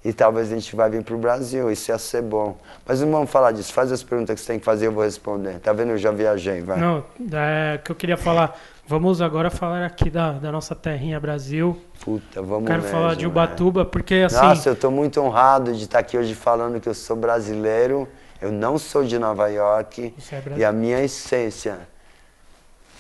E 0.04 0.14
talvez 0.14 0.52
a 0.52 0.56
gente 0.56 0.76
vai 0.76 0.90
vir 0.90 1.04
pro 1.04 1.18
Brasil, 1.18 1.70
isso 1.70 1.92
ia 1.92 1.98
ser 1.98 2.22
bom. 2.22 2.58
Mas 2.86 3.02
não 3.02 3.12
vamos 3.12 3.30
falar 3.30 3.52
disso, 3.52 3.74
faz 3.74 3.92
as 3.92 4.02
perguntas 4.02 4.36
que 4.36 4.42
você 4.42 4.54
tem 4.54 4.60
que 4.60 4.66
fazer, 4.66 4.88
eu 4.88 4.92
vou 4.94 5.04
responder. 5.04 5.60
Tá 5.60 5.74
vendo? 5.74 5.92
Eu 5.92 5.98
já 5.98 6.12
viajei, 6.12 6.62
vai. 6.62 6.80
Não, 6.80 7.04
é 7.34 7.80
que 7.84 7.92
eu 7.92 7.96
queria 7.96 8.16
falar. 8.16 8.58
Vamos 8.90 9.22
agora 9.22 9.52
falar 9.52 9.86
aqui 9.86 10.10
da, 10.10 10.32
da 10.32 10.52
nossa 10.52 10.74
terrinha 10.74 11.20
Brasil. 11.20 11.80
Puta, 12.04 12.42
vamos 12.42 12.66
Quero 12.66 12.82
mesmo, 12.82 12.92
falar 12.98 13.16
de 13.16 13.22
né? 13.22 13.28
Ubatuba, 13.28 13.86
porque 13.86 14.16
assim. 14.26 14.36
Nossa, 14.38 14.70
eu 14.70 14.76
tô 14.76 14.90
muito 14.90 15.22
honrado 15.22 15.72
de 15.76 15.84
estar 15.84 16.00
aqui 16.00 16.18
hoje 16.18 16.34
falando 16.34 16.80
que 16.82 16.90
eu 16.90 16.96
sou 16.96 17.16
brasileiro. 17.16 18.08
Eu 18.42 18.52
não 18.52 18.80
sou 18.80 19.04
de 19.04 19.20
Nova 19.20 19.48
York. 19.48 20.12
É 20.32 20.58
E 20.58 20.66
a 20.66 20.72
minha 20.72 21.04
essência 21.04 21.78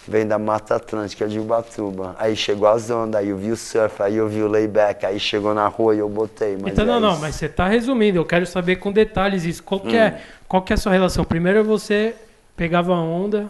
vem 0.07 0.27
da 0.27 0.37
Mata 0.37 0.75
Atlântica 0.75 1.27
de 1.27 1.39
Ubatuba. 1.39 2.15
Aí 2.19 2.35
chegou 2.35 2.67
as 2.67 2.87
ondas, 2.91 3.19
aí 3.19 3.29
eu 3.29 3.37
vi 3.37 3.49
o 3.49 3.57
surf, 3.57 4.03
aí 4.03 4.15
eu 4.15 4.29
vi 4.29 4.43
o 4.43 4.47
layback, 4.47 5.07
aí 5.07 5.19
chegou 5.19 5.55
na 5.55 5.67
rua 5.67 5.95
e 5.95 5.97
eu 5.97 6.07
botei. 6.07 6.53
Então, 6.67 6.83
é 6.83 6.87
não, 6.87 6.99
não, 6.99 7.13
isso. 7.13 7.21
mas 7.21 7.33
você 7.33 7.49
tá 7.49 7.67
resumindo. 7.67 8.19
Eu 8.19 8.25
quero 8.25 8.45
saber 8.45 8.75
com 8.75 8.91
detalhes 8.91 9.43
isso. 9.43 9.63
Qual 9.63 9.79
que, 9.79 9.97
é, 9.97 10.09
Hum. 10.09 10.21
qual 10.47 10.61
que 10.61 10.71
é 10.71 10.75
a 10.75 10.77
sua 10.77 10.91
relação? 10.91 11.25
Primeiro 11.25 11.63
você 11.63 12.13
pegava 12.55 12.93
a 12.93 13.01
onda, 13.01 13.49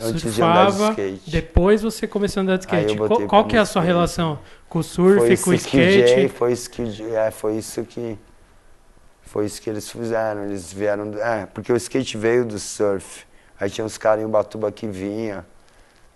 Antes 0.00 0.34
de 0.34 0.42
andar 0.42 0.66
de 0.66 0.72
surfava, 0.72 0.90
skate. 0.90 1.30
depois 1.30 1.82
você 1.82 2.06
começou 2.06 2.40
a 2.40 2.42
andar 2.42 2.56
de 2.56 2.64
skate. 2.64 2.96
Qual, 2.96 3.26
qual 3.26 3.44
que 3.46 3.56
é 3.56 3.58
a 3.58 3.64
sua 3.64 3.80
skate. 3.80 3.86
relação 3.86 4.38
com 4.68 4.78
o 4.78 4.82
surf, 4.82 5.18
foi 5.18 5.36
com 5.36 5.50
o 5.50 5.52
que 5.52 5.78
skate? 5.78 6.28
foi 6.28 6.52
isso 6.52 6.70
que 6.70 7.14
é, 7.14 7.30
foi 7.30 7.56
isso 7.56 7.84
que 7.84 8.18
foi 9.22 9.46
isso 9.46 9.60
que 9.60 9.68
eles 9.68 9.90
fizeram. 9.90 10.44
Eles 10.44 10.72
vieram, 10.72 11.12
é, 11.18 11.46
porque 11.46 11.72
o 11.72 11.76
skate 11.76 12.16
veio 12.16 12.44
do 12.44 12.58
surf. 12.58 13.26
Aí 13.60 13.68
tinha 13.68 13.84
uns 13.84 13.98
caras 13.98 14.22
em 14.22 14.26
Ubatuba 14.26 14.70
que 14.70 14.86
vinha 14.86 15.44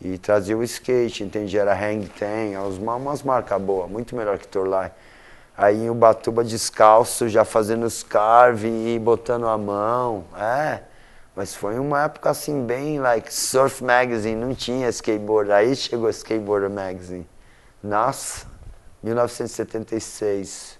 e 0.00 0.16
trazia 0.18 0.56
o 0.56 0.62
skate, 0.62 1.22
entendi? 1.22 1.58
Era 1.58 1.74
Hang 1.74 2.06
Ten, 2.08 2.56
umas, 2.56 2.76
umas 2.76 3.22
marcas 3.22 3.60
boas, 3.60 3.90
muito 3.90 4.16
melhor 4.16 4.38
que 4.38 4.46
Torlai. 4.48 4.92
Aí 5.56 5.76
em 5.76 5.90
Ubatuba 5.90 6.42
descalço, 6.42 7.28
já 7.28 7.44
fazendo 7.44 7.84
os 7.84 8.02
carve 8.02 8.68
e 8.68 8.98
botando 8.98 9.46
a 9.46 9.58
mão, 9.58 10.24
é. 10.36 10.80
Mas 11.34 11.54
foi 11.54 11.78
uma 11.78 12.04
época 12.04 12.30
assim 12.30 12.64
bem 12.66 13.00
like 13.00 13.32
Surf 13.32 13.82
Magazine, 13.82 14.36
não 14.36 14.54
tinha 14.54 14.88
skateboard. 14.90 15.50
Aí 15.50 15.74
chegou 15.74 16.10
Skateboarder 16.10 16.68
Magazine. 16.70 17.26
Nossa, 17.82 18.46
1976. 19.02 20.78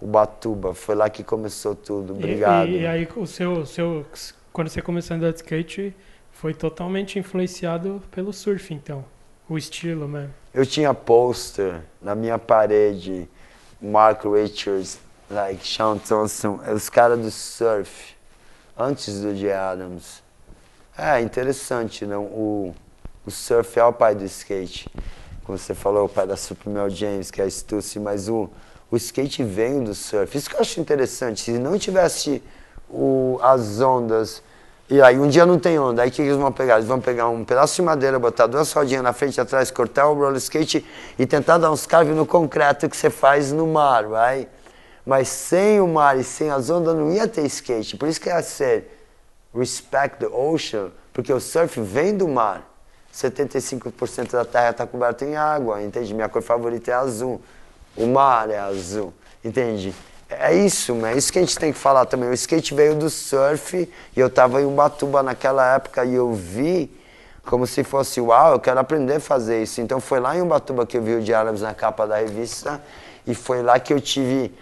Ubatuba, 0.00 0.74
foi 0.74 0.94
lá 0.94 1.08
que 1.08 1.22
começou 1.22 1.74
tudo. 1.74 2.12
E- 2.12 2.16
Obrigado. 2.16 2.68
E, 2.68 2.80
e 2.80 2.86
aí 2.86 3.08
o 3.16 3.26
seu, 3.26 3.52
o 3.60 3.66
seu, 3.66 4.04
quando 4.52 4.68
você 4.68 4.82
começou 4.82 5.14
a 5.14 5.16
andar 5.18 5.30
de 5.30 5.36
skate, 5.36 5.94
foi 6.32 6.52
totalmente 6.52 7.18
influenciado 7.18 8.02
pelo 8.10 8.32
surf, 8.32 8.74
então. 8.74 9.04
O 9.48 9.56
estilo 9.56 10.08
mesmo. 10.08 10.32
Eu 10.52 10.64
tinha 10.66 10.92
pôster 10.94 11.80
na 12.02 12.14
minha 12.14 12.38
parede, 12.38 13.28
Mark 13.80 14.24
Richards, 14.24 14.98
like 15.30 15.66
Sean 15.66 15.98
Thompson, 15.98 16.60
os 16.74 16.88
caras 16.88 17.18
do 17.18 17.30
surf, 17.30 18.13
antes 18.78 19.20
do 19.20 19.34
J. 19.34 19.52
Adams. 19.52 20.22
É 20.96 21.20
interessante, 21.20 22.06
não? 22.06 22.22
O, 22.24 22.74
o 23.26 23.30
surf 23.30 23.78
é 23.78 23.84
o 23.84 23.92
pai 23.92 24.14
do 24.14 24.24
skate. 24.24 24.90
Como 25.44 25.58
você 25.58 25.74
falou, 25.74 26.06
o 26.06 26.08
pai 26.08 26.26
da 26.26 26.36
Supermel 26.36 26.88
James, 26.88 27.30
que 27.30 27.40
é 27.40 27.44
a 27.44 27.50
Stussy, 27.50 27.98
mas 27.98 28.28
o, 28.28 28.48
o 28.90 28.96
skate 28.96 29.42
veio 29.42 29.82
do 29.82 29.94
surf. 29.94 30.36
Isso 30.36 30.48
que 30.48 30.56
eu 30.56 30.60
acho 30.60 30.80
interessante. 30.80 31.40
Se 31.40 31.58
não 31.58 31.78
tivesse 31.78 32.42
o, 32.88 33.38
as 33.42 33.80
ondas, 33.80 34.42
e 34.88 35.00
aí 35.00 35.18
um 35.18 35.28
dia 35.28 35.46
não 35.46 35.58
tem 35.58 35.78
onda, 35.78 36.02
aí 36.02 36.10
o 36.10 36.12
que 36.12 36.22
eles 36.22 36.36
vão 36.36 36.52
pegar? 36.52 36.74
Eles 36.74 36.86
vão 36.86 37.00
pegar 37.00 37.28
um 37.28 37.44
pedaço 37.44 37.74
de 37.76 37.82
madeira, 37.82 38.18
botar 38.18 38.46
duas 38.46 38.72
rodinhas 38.72 39.02
na 39.02 39.12
frente 39.12 39.36
e 39.36 39.40
atrás, 39.40 39.70
cortar 39.70 40.08
o 40.08 40.14
roller 40.14 40.36
skate 40.36 40.84
e 41.18 41.26
tentar 41.26 41.58
dar 41.58 41.70
uns 41.70 41.86
carves 41.86 42.14
no 42.14 42.26
concreto 42.26 42.88
que 42.88 42.96
você 42.96 43.10
faz 43.10 43.50
no 43.50 43.66
mar, 43.66 44.04
vai? 44.04 44.46
Mas 45.04 45.28
sem 45.28 45.80
o 45.80 45.86
mar 45.86 46.18
e 46.18 46.24
sem 46.24 46.50
as 46.50 46.70
ondas 46.70 46.94
não 46.96 47.12
ia 47.12 47.28
ter 47.28 47.44
skate. 47.46 47.96
Por 47.96 48.08
isso 48.08 48.20
que 48.20 48.28
ia 48.28 48.42
ser 48.42 48.90
respect 49.54 50.18
the 50.18 50.26
ocean, 50.26 50.90
porque 51.12 51.32
o 51.32 51.40
surf 51.40 51.80
vem 51.80 52.16
do 52.16 52.26
mar. 52.26 52.70
75% 53.12 54.32
da 54.32 54.44
terra 54.44 54.70
está 54.70 54.86
coberta 54.86 55.24
em 55.24 55.36
água, 55.36 55.80
entende? 55.82 56.12
Minha 56.12 56.28
cor 56.28 56.42
favorita 56.42 56.90
é 56.90 56.94
azul. 56.94 57.40
O 57.96 58.06
mar 58.06 58.50
é 58.50 58.58
azul, 58.58 59.12
entende? 59.44 59.94
É 60.28 60.52
isso, 60.52 60.92
é 61.06 61.16
isso 61.16 61.32
que 61.32 61.38
a 61.38 61.42
gente 61.42 61.56
tem 61.56 61.72
que 61.72 61.78
falar 61.78 62.06
também. 62.06 62.28
O 62.28 62.32
skate 62.32 62.74
veio 62.74 62.96
do 62.96 63.08
surf 63.08 63.88
e 64.16 64.20
eu 64.20 64.26
estava 64.26 64.60
em 64.60 64.64
Ubatuba 64.64 65.22
naquela 65.22 65.74
época 65.74 66.04
e 66.04 66.14
eu 66.14 66.32
vi 66.32 66.90
como 67.44 67.66
se 67.66 67.84
fosse, 67.84 68.20
uau, 68.20 68.54
eu 68.54 68.60
quero 68.60 68.80
aprender 68.80 69.16
a 69.16 69.20
fazer 69.20 69.62
isso. 69.62 69.80
Então 69.80 70.00
foi 70.00 70.18
lá 70.18 70.36
em 70.36 70.42
Ubatuba 70.42 70.86
que 70.86 70.96
eu 70.96 71.02
vi 71.02 71.14
o 71.14 71.22
Diálogos 71.22 71.60
na 71.60 71.74
capa 71.74 72.06
da 72.06 72.16
revista 72.16 72.82
e 73.26 73.34
foi 73.34 73.62
lá 73.62 73.78
que 73.78 73.92
eu 73.92 74.00
tive 74.00 74.52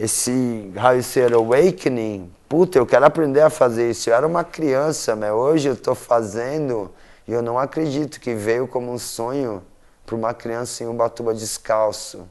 esse 0.00 0.72
how 0.76 1.00
ser 1.02 1.34
awakening. 1.34 2.32
Puta, 2.48 2.78
eu 2.78 2.86
quero 2.86 3.04
aprender 3.04 3.42
a 3.42 3.50
fazer 3.50 3.90
isso. 3.90 4.08
Eu 4.08 4.14
era 4.14 4.26
uma 4.26 4.42
criança, 4.42 5.14
mas 5.14 5.30
hoje 5.30 5.68
eu 5.68 5.74
estou 5.74 5.94
fazendo 5.94 6.90
e 7.28 7.32
eu 7.32 7.42
não 7.42 7.58
acredito 7.58 8.18
que 8.18 8.34
veio 8.34 8.66
como 8.66 8.90
um 8.90 8.98
sonho 8.98 9.62
para 10.06 10.16
uma 10.16 10.32
criança 10.32 10.82
em 10.82 10.86
Ubatuba 10.88 11.34
descalço. 11.34 12.26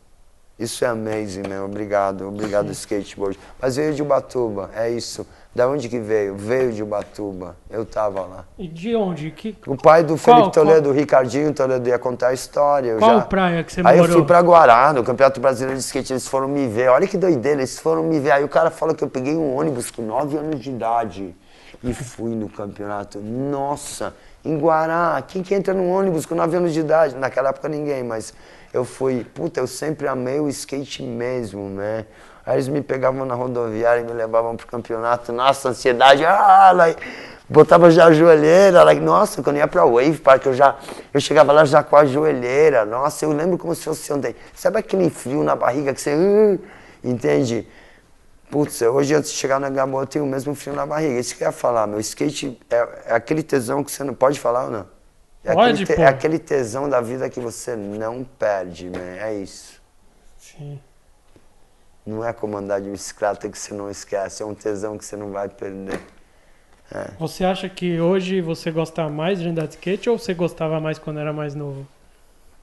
Isso 0.58 0.84
é 0.84 0.88
amazing, 0.88 1.48
meu. 1.48 1.66
Obrigado. 1.66 2.28
Obrigado, 2.28 2.72
skateboard. 2.72 3.40
Mas 3.62 3.76
veio 3.78 3.94
de 3.94 4.02
Ubatuba, 4.02 4.72
é 4.76 4.90
isso. 4.90 5.26
Da 5.54 5.68
onde 5.68 5.90
que 5.90 6.00
veio? 6.00 6.36
Veio 6.36 6.72
de 6.72 6.84
Ubatuba. 6.84 7.56
Eu 7.70 7.84
tava 7.84 8.22
lá. 8.22 8.46
E 8.58 8.68
de 8.68 8.96
onde? 8.96 9.32
Que, 9.32 9.58
O 9.66 9.76
pai 9.76 10.04
do 10.04 10.16
Qual- 10.16 10.38
Felipe 10.38 10.54
Toledo, 10.54 10.90
o 10.90 10.94
Ricardinho 10.94 11.52
Toledo, 11.54 11.90
ia 11.90 11.98
contar 11.98 12.28
a 12.28 12.34
história. 12.34 12.96
Qual 12.98 13.18
já... 13.20 13.26
praia 13.26 13.64
que 13.64 13.74
você 13.74 13.82
Aí 13.84 13.98
eu 13.98 14.04
morou? 14.04 14.18
fui 14.18 14.26
pra 14.26 14.40
Guará, 14.42 14.94
no 14.94 15.04
Campeonato 15.04 15.40
Brasileiro 15.42 15.78
de 15.78 15.84
Skate, 15.84 16.14
eles 16.14 16.28
foram 16.28 16.48
me 16.48 16.68
ver. 16.68 16.90
Olha 16.90 17.08
que 17.08 17.18
doideira, 17.18 17.60
eles 17.62 17.80
foram 17.80 18.04
me 18.04 18.20
ver. 18.20 18.32
Aí 18.32 18.44
o 18.44 18.48
cara 18.48 18.70
falou 18.70 18.94
que 18.94 19.04
eu 19.04 19.10
peguei 19.10 19.36
um 19.36 19.56
ônibus 19.56 19.90
com 19.90 20.04
9 20.04 20.38
anos 20.38 20.60
de 20.60 20.70
idade 20.70 21.36
e 21.84 21.94
fui 21.96 22.36
no 22.36 22.48
campeonato. 22.48 23.20
Nossa, 23.20 24.14
em 24.46 24.56
Guará, 24.58 25.22
quem 25.28 25.42
que 25.42 25.56
entra 25.56 25.74
num 25.74 25.90
ônibus 25.92 26.28
com 26.28 26.36
9 26.36 26.56
anos 26.58 26.74
de 26.74 26.80
idade? 26.82 27.16
Naquela 27.16 27.50
época 27.50 27.68
ninguém, 27.68 28.04
mas 28.04 28.36
eu 28.72 28.86
fui. 28.86 29.24
Puta, 29.34 29.60
eu 29.60 29.66
sempre 29.68 30.08
amei 30.08 30.40
o 30.40 30.48
skate 30.48 31.02
mesmo, 31.02 31.68
né? 31.70 32.06
Aí 32.50 32.56
eles 32.56 32.68
me 32.68 32.82
pegavam 32.82 33.26
na 33.28 33.36
rodoviária 33.36 34.02
e 34.02 34.04
me 34.04 34.12
levavam 34.12 34.56
pro 34.58 34.66
campeonato. 34.66 35.32
Nossa, 35.32 35.70
ansiedade. 35.70 36.26
Ah, 36.26 36.72
like, 36.72 37.00
botava 37.48 37.92
já 37.92 38.06
a 38.08 38.12
joelheira. 38.12 38.84
Like, 38.84 39.00
nossa, 39.00 39.44
quando 39.44 39.58
eu 39.58 39.60
ia 39.62 39.68
pra 39.68 39.86
Wave 39.86 40.18
Park, 40.18 40.48
eu 40.48 40.54
já 40.56 40.76
eu 41.14 41.22
chegava 41.22 41.52
lá 41.54 41.64
já 41.64 41.84
com 41.84 41.96
a 41.96 42.06
joelheira. 42.06 42.86
Nossa, 42.86 43.24
eu 43.26 43.32
lembro 43.34 43.56
como 43.56 43.76
se 43.76 43.84
fosse 43.84 44.12
ontem. 44.12 44.36
Sabe 44.56 44.80
aquele 44.80 45.12
frio 45.12 45.44
na 45.44 45.56
barriga 45.56 45.94
que 45.94 46.02
você. 46.02 46.16
"Uh", 46.16 46.60
entende? 47.04 47.68
Putz, 48.50 48.82
hoje 48.82 49.14
antes 49.14 49.30
de 49.30 49.38
chegar 49.38 49.60
na 49.60 49.70
Gamboa 49.70 50.02
eu 50.04 50.08
tenho 50.08 50.26
o 50.26 50.28
mesmo 50.28 50.56
frio 50.56 50.74
na 50.74 50.86
barriga. 50.88 51.20
Isso 51.20 51.36
que 51.38 51.44
eu 51.44 51.48
ia 51.50 51.52
falar, 51.52 51.86
meu 51.86 52.00
skate 52.00 52.60
é, 52.72 52.88
é 53.10 53.14
aquele 53.14 53.44
tesão 53.44 53.84
que 53.84 53.92
você 53.92 54.04
não 54.04 54.16
pode 54.16 54.40
falar 54.40 54.64
ou 54.66 54.72
não? 54.72 54.88
É, 55.44 55.54
Pode, 55.54 55.84
aquele, 55.84 55.86
te- 55.86 56.02
é 56.02 56.08
aquele 56.08 56.40
tesão 56.40 56.90
da 56.90 57.00
vida 57.00 57.30
que 57.30 57.40
você 57.40 57.76
não 57.76 58.24
perde, 58.24 58.90
né? 58.90 59.20
É 59.22 59.34
isso. 59.36 59.80
Sim. 60.38 60.80
Não 62.10 62.26
é 62.26 62.34
como 62.34 62.58
andar 62.58 62.82
de 62.82 62.90
bicicleta 62.90 63.48
que 63.48 63.58
você 63.58 63.72
não 63.72 63.90
esquece, 63.90 64.42
é 64.42 64.46
um 64.46 64.56
tesão 64.56 64.98
que 64.98 65.06
você 65.06 65.16
não 65.16 65.32
vai 65.32 65.48
perder. 65.48 66.00
Você 67.20 67.46
acha 67.46 67.70
que 67.70 68.00
hoje 68.02 68.42
você 68.42 68.72
gosta 68.72 69.08
mais 69.08 69.40
de 69.40 69.48
andar 69.48 69.68
de 69.68 69.76
skate 69.76 70.10
ou 70.10 70.18
você 70.18 70.34
gostava 70.34 70.80
mais 70.80 70.98
quando 70.98 71.20
era 71.20 71.32
mais 71.32 71.54
novo? 71.54 71.86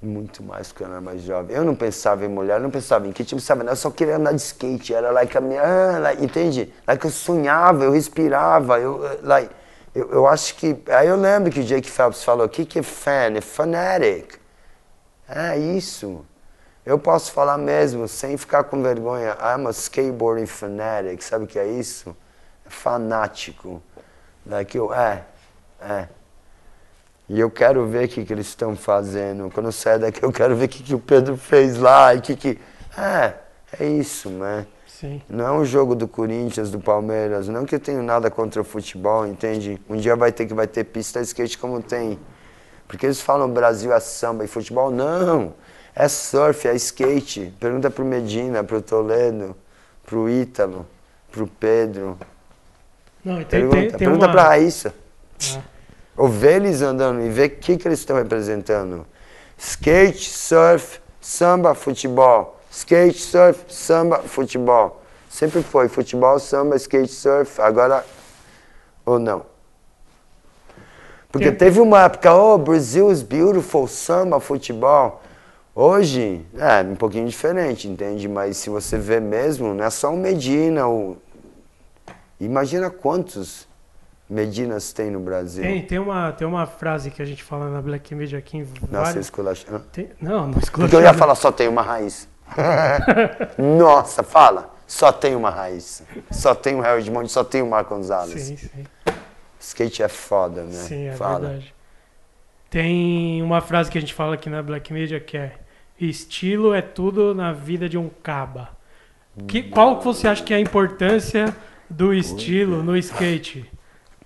Muito 0.03 0.43
mais 0.43 0.73
quando 0.73 0.91
era 0.91 1.01
mais 1.01 1.23
jovem. 1.23 1.57
Eu 1.57 1.65
não 1.65 1.77
pensava 1.77 2.25
em 2.25 2.29
mulher, 2.29 2.59
não 2.59 2.71
pensava 2.71 3.07
em 3.07 3.13
kit, 3.13 3.33
não 3.33 3.39
pensava, 3.39 3.63
eu 3.63 3.77
só 3.77 3.89
queria 3.89 4.17
andar 4.17 4.33
de 4.33 4.43
skate. 4.43 4.93
Era 4.93 5.13
like 5.13 5.39
a 5.39 5.41
minha. 5.41 5.63
ah, 5.63 5.99
like, 6.01 6.25
entende? 6.25 6.73
Like 6.85 7.05
eu 7.05 7.11
sonhava, 7.11 7.85
eu 7.85 7.93
respirava, 7.93 8.81
eu, 8.81 9.07
eh, 9.07 9.19
like, 9.23 9.55
eu, 9.95 10.11
eu 10.11 10.27
acho 10.27 10.57
que. 10.57 10.77
Aí 10.89 11.07
eu 11.07 11.17
lembro 11.17 11.53
que 11.53 11.61
o 11.61 11.65
Jake 11.65 11.89
Phelps 11.89 12.25
falou: 12.25 12.47
o 12.47 12.49
que, 12.49 12.67
que 12.67 12.81
é 12.81 12.83
fan? 12.83 13.37
É 13.37 13.41
fanatic. 13.41 14.41
É 15.29 15.57
isso. 15.57 16.25
Eu 16.87 17.01
posso 17.01 17.33
falar 17.33 17.59
mesmo, 17.59 18.07
sem 18.07 18.37
ficar 18.37 18.63
com 18.63 18.81
vergonha. 18.81 19.37
I'm 19.41 19.67
a 19.67 19.71
skateboarding 19.71 20.47
fanatic. 20.47 21.21
Sabe 21.21 21.45
o 21.45 21.49
que 21.49 21.59
é 21.59 21.67
isso? 21.67 22.17
É 22.65 22.71
fanático. 22.71 23.83
Like 24.47 24.79
eu, 24.79 24.95
é, 24.95 25.25
é. 25.81 26.07
E 27.29 27.41
eu 27.41 27.51
quero 27.51 27.85
ver 27.89 28.05
o 28.05 28.09
que, 28.09 28.25
que 28.25 28.33
eles 28.33 28.47
estão 28.47 28.77
fazendo. 28.77 29.51
Quando 29.51 29.67
eu 29.67 29.73
sair 29.73 29.99
daqui, 29.99 30.23
eu 30.23 30.31
quero 30.31 30.55
ver 30.55 30.67
o 30.67 30.69
que, 30.69 30.81
que 30.81 30.95
o 30.95 31.01
Pedro 31.01 31.37
fez 31.37 31.77
lá. 31.77 32.15
E 32.15 32.21
que 32.21 32.37
que... 32.37 32.59
É, 32.97 33.35
é 33.81 33.85
isso, 33.85 34.31
né? 34.31 34.65
Sim. 34.87 35.21
Não 35.29 35.45
é 35.45 35.51
um 35.51 35.65
jogo 35.65 35.97
do 35.97 36.07
Corinthians, 36.07 36.71
do 36.71 36.79
Palmeiras. 36.79 37.49
Não 37.49 37.67
que 37.67 37.75
eu 37.75 37.81
tenho 37.81 38.01
nada 38.01 38.31
contra 38.31 38.63
o 38.63 38.65
futebol, 38.65 39.27
entende? 39.27 39.83
Um 39.91 39.97
dia 39.97 40.15
vai 40.15 40.31
ter 40.31 40.47
que 40.47 40.55
vai 40.55 40.69
ter 40.69 40.85
pista 40.85 41.21
de 41.21 41.27
skate 41.27 41.59
como 41.59 41.83
tem. 41.83 42.17
Porque 42.87 43.07
eles 43.07 43.21
falam 43.21 43.51
Brasil 43.51 43.93
é 43.93 43.99
samba 43.99 44.45
e 44.45 44.47
futebol. 44.47 44.93
Não! 44.93 45.53
É 45.99 46.09
surf, 46.09 46.69
é 46.69 46.75
skate. 46.75 47.55
Pergunta 47.59 47.91
pro 47.91 48.05
Medina, 48.05 48.63
pro 48.63 48.83
Toledo, 48.83 49.57
pro 50.05 50.29
Ítalo, 50.29 50.87
pro 51.33 51.47
Pedro. 51.47 52.19
Não, 53.25 53.41
e 53.41 53.45
tem, 53.47 53.61
Pergunta, 53.61 53.77
tem, 53.77 53.89
tem 53.89 53.99
pergunta 53.99 54.27
uma... 54.27 54.33
pra 54.33 54.43
Raíssa. 54.43 54.95
Ah, 55.57 55.61
Ou 56.19 56.29
vê 56.29 56.57
eles 56.57 56.83
andando 56.83 57.23
e 57.23 57.31
vê 57.31 57.47
o 57.47 57.51
que, 57.51 57.79
que 57.79 57.89
eles 57.89 58.01
estão 58.01 58.15
representando. 58.15 59.07
Skate, 59.57 60.29
surf, 60.29 61.01
samba, 61.19 61.75
futebol. 61.75 62.61
Skate, 62.71 63.19
surf, 63.19 63.65
samba, 63.67 64.19
futebol. 64.19 65.03
Sempre 65.31 65.63
foi 65.63 65.89
futebol, 65.89 66.39
samba, 66.39 66.77
skate, 66.77 67.11
surf. 67.11 67.59
Agora, 67.59 68.05
ou 69.05 69.19
não? 69.19 69.47
Porque 71.33 71.51
teve 71.51 71.81
uma 71.81 72.05
época, 72.05 72.35
oh, 72.35 72.59
Brasil 72.59 73.11
is 73.11 73.23
beautiful, 73.23 73.89
samba, 73.89 74.39
futebol. 74.41 75.23
Hoje, 75.79 76.41
é 76.57 76.81
um 76.81 76.97
pouquinho 76.97 77.29
diferente, 77.29 77.87
entende? 77.87 78.27
Mas 78.27 78.57
se 78.57 78.71
você 78.71 78.97
vê 78.97 79.21
mesmo, 79.21 79.75
não 79.75 79.85
é 79.85 79.91
só 79.91 80.11
o 80.11 80.17
Medina. 80.17 80.89
O... 80.89 81.19
Imagina 82.41 82.89
quantos 82.89 83.69
Medinas 84.29 84.95
tem 84.95 85.11
no 85.11 85.21
Brasil. 85.21 85.63
tem, 85.63 85.83
tem, 85.83 85.99
uma, 85.99 86.33
tem 86.33 86.49
uma 86.49 86.67
frase 86.67 87.11
que 87.11 87.21
a 87.21 87.27
gente 87.27 87.43
fala 87.45 87.69
na 87.69 87.83
Black 87.83 88.15
Media 88.15 88.39
aqui 88.39 88.57
em 88.57 88.63
Nossa, 88.91 89.05
vários... 89.05 89.27
esculacha. 89.27 89.67
Hã? 89.71 89.79
Tem- 89.93 90.09
Não, 90.19 90.47
não 90.47 90.53
Porque 90.55 90.81
eu 90.81 90.85
esculacha. 90.87 91.03
ia 91.03 91.13
falar 91.13 91.35
só 91.35 91.53
tem 91.53 91.69
uma 91.69 91.83
raiz. 91.83 92.27
Nossa, 93.59 94.23
fala. 94.23 94.75
Só 94.87 95.13
tem 95.13 95.37
uma 95.37 95.51
raiz. 95.51 96.03
Só 96.31 96.55
tem 96.55 96.75
o 96.75 96.81
Harry 96.81 97.03
Edmond, 97.03 97.31
só 97.31 97.45
tem 97.45 97.61
o 97.61 97.67
Marco 97.69 97.95
Gonzalez. 97.95 98.41
Sim, 98.41 98.57
sim. 98.57 98.85
Skate 99.61 100.03
é 100.03 100.09
foda, 100.09 100.63
né? 100.63 100.73
Sim, 100.73 101.09
é 101.09 101.13
fala. 101.13 101.41
verdade. 101.41 101.75
Tem 102.71 103.43
uma 103.43 103.61
frase 103.61 103.91
que 103.91 103.99
a 103.99 104.01
gente 104.01 104.15
fala 104.15 104.35
aqui 104.37 104.49
na 104.49 104.63
Black 104.63 104.91
Media 104.91 105.21
que 105.21 105.37
é 105.37 105.53
estilo 105.99 106.75
é 106.75 106.83
tudo 106.83 107.35
na 107.35 107.53
vida 107.53 107.89
de 107.89 107.97
um 107.97 108.11
caba. 108.23 108.77
Que, 109.47 109.63
qual 109.63 110.01
você 110.01 110.27
acha 110.27 110.43
que 110.43 110.55
é 110.55 110.57
a 110.57 110.61
importância 110.61 111.55
do 111.91 112.15
estilo 112.15 112.83
no 112.83 112.97
skate? 112.97 113.71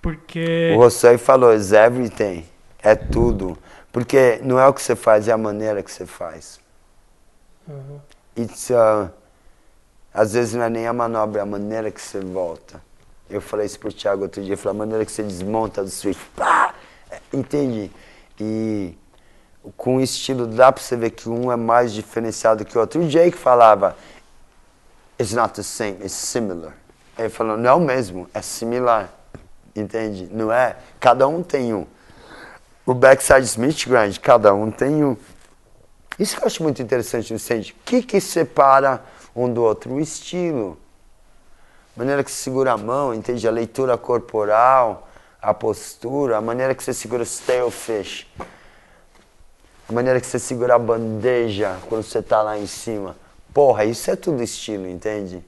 Porque 0.00 0.72
O 0.74 0.78
Rossoi 0.78 1.18
falou, 1.18 1.52
is 1.52 1.72
everything. 1.72 2.44
É 2.80 2.94
tudo. 2.94 3.58
Porque 3.92 4.40
não 4.42 4.58
é 4.58 4.66
o 4.66 4.72
que 4.72 4.80
você 4.80 4.94
faz, 4.94 5.26
é 5.26 5.32
a 5.32 5.36
maneira 5.36 5.82
que 5.82 5.90
você 5.90 6.06
faz. 6.06 6.60
Uhum. 7.68 8.00
It's, 8.38 8.70
uh, 8.70 9.10
às 10.14 10.32
vezes 10.32 10.54
não 10.54 10.62
é 10.62 10.70
nem 10.70 10.86
a 10.86 10.92
manobra, 10.92 11.40
é 11.40 11.42
a 11.42 11.46
maneira 11.46 11.90
que 11.90 12.00
você 12.00 12.20
volta. 12.20 12.80
Eu 13.28 13.40
falei 13.40 13.66
isso 13.66 13.78
pro 13.78 13.92
Thiago 13.92 14.22
outro 14.22 14.42
dia, 14.42 14.54
eu 14.54 14.58
falei, 14.58 14.76
a 14.76 14.78
maneira 14.78 15.04
que 15.04 15.12
você 15.12 15.22
desmonta 15.22 15.82
do 15.82 15.90
switch, 15.90 16.18
pá! 16.36 16.74
É, 17.10 17.20
Entende? 17.32 17.90
E 18.40 18.94
com 19.76 19.96
o 19.96 20.00
estilo 20.00 20.46
dá 20.46 20.72
pra 20.72 20.82
você 20.82 20.96
ver 20.96 21.10
que 21.10 21.28
um 21.28 21.52
é 21.52 21.56
mais 21.56 21.92
diferenciado 21.92 22.64
que 22.64 22.76
o 22.76 22.80
outro. 22.80 23.00
O 23.00 23.08
Jake 23.08 23.36
falava, 23.36 23.96
it's 25.18 25.32
not 25.32 25.54
the 25.54 25.62
same, 25.62 25.98
it's 26.02 26.12
similar. 26.12 26.72
Ele 27.18 27.28
falou, 27.28 27.56
não 27.56 27.70
é 27.70 27.74
o 27.74 27.80
mesmo, 27.80 28.28
é 28.32 28.40
similar. 28.40 29.10
Entende? 29.76 30.28
Não 30.32 30.52
é? 30.52 30.76
Cada 30.98 31.28
um 31.28 31.42
tem 31.42 31.74
um. 31.74 31.86
O 32.84 32.94
backside 32.94 33.42
Smith 33.42 33.86
Grind, 33.86 34.18
cada 34.18 34.54
um 34.54 34.70
tem 34.70 35.04
um. 35.04 35.16
Isso 36.18 36.36
que 36.36 36.42
eu 36.42 36.46
acho 36.46 36.62
muito 36.62 36.82
interessante 36.82 37.32
skate. 37.34 37.72
O 37.72 37.84
que, 37.84 38.02
que 38.02 38.20
separa 38.20 39.02
um 39.34 39.52
do 39.52 39.62
outro? 39.62 39.92
O 39.92 40.00
estilo. 40.00 40.78
A 41.94 42.00
maneira 42.00 42.24
que 42.24 42.30
você 42.30 42.42
segura 42.42 42.72
a 42.72 42.76
mão, 42.76 43.14
entende? 43.14 43.46
A 43.46 43.50
leitura 43.50 43.96
corporal, 43.96 45.08
a 45.40 45.54
postura, 45.54 46.38
a 46.38 46.40
maneira 46.40 46.74
que 46.74 46.82
você 46.82 46.92
segura 46.92 47.22
o 47.22 47.26
stalefish. 47.26 48.26
A 49.90 49.92
maneira 49.92 50.20
que 50.20 50.26
você 50.28 50.38
segura 50.38 50.76
a 50.76 50.78
bandeja 50.78 51.76
quando 51.88 52.04
você 52.04 52.22
tá 52.22 52.40
lá 52.42 52.56
em 52.56 52.66
cima. 52.68 53.16
Porra, 53.52 53.84
isso 53.84 54.08
é 54.08 54.14
tudo 54.14 54.40
estilo, 54.40 54.88
entende? 54.88 55.42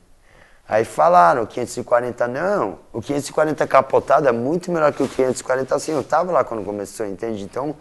Aí 0.69 0.85
falaram, 0.85 1.45
o 1.45 1.47
540 1.47 2.27
não, 2.27 2.81
o 2.93 3.01
540 3.01 3.65
capotado 3.69 4.27
é 4.27 4.33
muito 4.33 4.73
melhor 4.73 4.93
que 4.93 5.01
o 5.01 5.07
540 5.07 5.77
assim, 5.77 5.93
eu 5.93 6.03
tava 6.03 6.33
lá 6.33 6.43
quando 6.43 6.65
começou, 6.65 7.07
entende? 7.07 7.45
Então, 7.45 7.77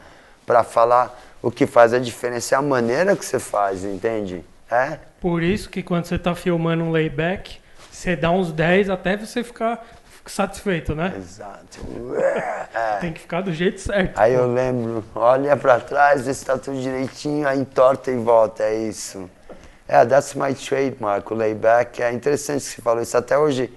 pra 0.46 0.64
falar 0.64 1.20
o 1.42 1.50
que 1.50 1.66
faz 1.66 1.96
a 1.96 2.00
diferença 2.00 2.54
é 2.54 2.58
a 2.60 2.62
maneira 2.62 3.16
que 3.16 3.26
você 3.26 3.40
faz, 3.40 3.84
entende? 3.84 4.46
É? 4.70 5.00
por 5.20 5.42
isso 5.42 5.68
que 5.68 5.82
quando 5.82 6.06
você 6.06 6.20
tá 6.20 6.36
filmando 6.36 6.84
um 6.84 6.92
layback, 6.92 7.58
você 7.92 8.16
dá 8.16 8.30
uns 8.30 8.52
10 8.52 8.92
até 8.92 9.18
você 9.18 9.44
ficar 9.44 9.84
satisfeito, 10.30 10.94
né? 10.94 11.14
Exato. 11.18 11.80
Tem 13.00 13.12
que 13.12 13.22
ficar 13.22 13.42
do 13.42 13.52
jeito 13.52 13.80
certo. 13.82 14.20
Aí 14.20 14.34
eu 14.34 14.52
lembro, 14.52 15.04
olha 15.16 15.58
pra 15.58 15.80
trás, 15.80 16.26
vê 16.26 16.34
se 16.34 16.46
tá 16.46 16.58
tudo 16.58 16.80
direitinho, 16.80 17.48
aí 17.48 17.60
entorta 17.60 18.12
e 18.12 18.18
volta, 18.18 18.64
é 18.64 18.76
isso. 18.76 19.30
É, 19.88 20.06
that's 20.06 20.34
my 20.36 20.54
trademark, 20.54 21.30
o 21.32 21.36
layback. 21.36 22.02
É 22.02 22.12
interessante 22.14 22.64
que 22.64 22.70
você 22.70 22.82
falou 22.82 23.02
isso. 23.02 23.18
Até 23.18 23.38
hoje 23.38 23.72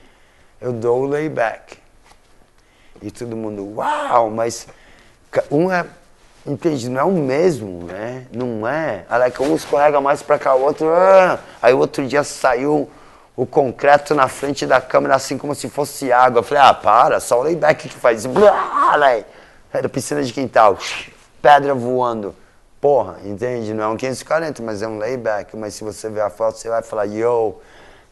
eu 0.61 0.73
dou 0.73 1.03
o 1.03 1.07
layback. 1.07 1.79
E 3.03 3.11
todo 3.11 3.37
mundo, 3.37 3.77
uau, 3.77 4.31
mas 4.31 4.67
um 5.51 5.71
é, 5.73 5.85
entende, 6.47 6.89
não 6.89 7.01
é 7.01 7.05
o 7.05 7.11
mesmo, 7.11 7.85
né? 7.85 8.27
Não 8.33 8.67
é. 8.67 9.05
Aí 9.09 9.31
que 9.31 9.43
um 9.43 9.57
escorrega 9.57 10.01
mais 10.01 10.23
pra 10.23 10.39
cá, 10.39 10.55
o 10.55 10.63
outro, 10.63 10.89
ah. 10.89 11.41
aí 11.61 11.75
o 11.75 11.79
outro 11.79 12.07
dia 12.07 12.23
saiu 12.23 12.89
o 13.37 13.45
concreto 13.47 14.15
na 14.15 14.29
frente 14.29 14.65
da 14.67 14.81
câmera 14.81 15.17
assim 15.17 15.37
como 15.37 15.55
se 15.55 15.69
fosse 15.69 16.13
água. 16.13 16.39
Eu 16.41 16.43
falei, 16.43 16.63
ah, 16.63 16.75
para, 16.75 17.19
só 17.21 17.41
o 17.41 17.43
layback 17.43 17.89
que 17.89 17.95
faz. 17.97 18.25
Blá, 18.27 18.97
né? 18.99 19.25
Era 19.73 19.89
piscina 19.89 20.23
de 20.23 20.33
quintal, 20.33 20.79
pedra 21.43 21.75
voando. 21.75 22.35
Porra, 22.81 23.17
entende? 23.25 23.73
Não 23.75 23.83
é 23.85 23.89
um 23.89 23.97
540, 23.97 24.63
mas 24.63 24.83
é 24.83 24.87
um 24.87 24.99
layback. 24.99 25.57
Mas 25.57 25.75
se 25.75 25.83
você 25.83 26.09
ver 26.11 26.21
a 26.21 26.31
foto, 26.31 26.59
você 26.59 26.69
vai 26.69 26.83
falar, 26.83 27.07
yo, 27.07 27.55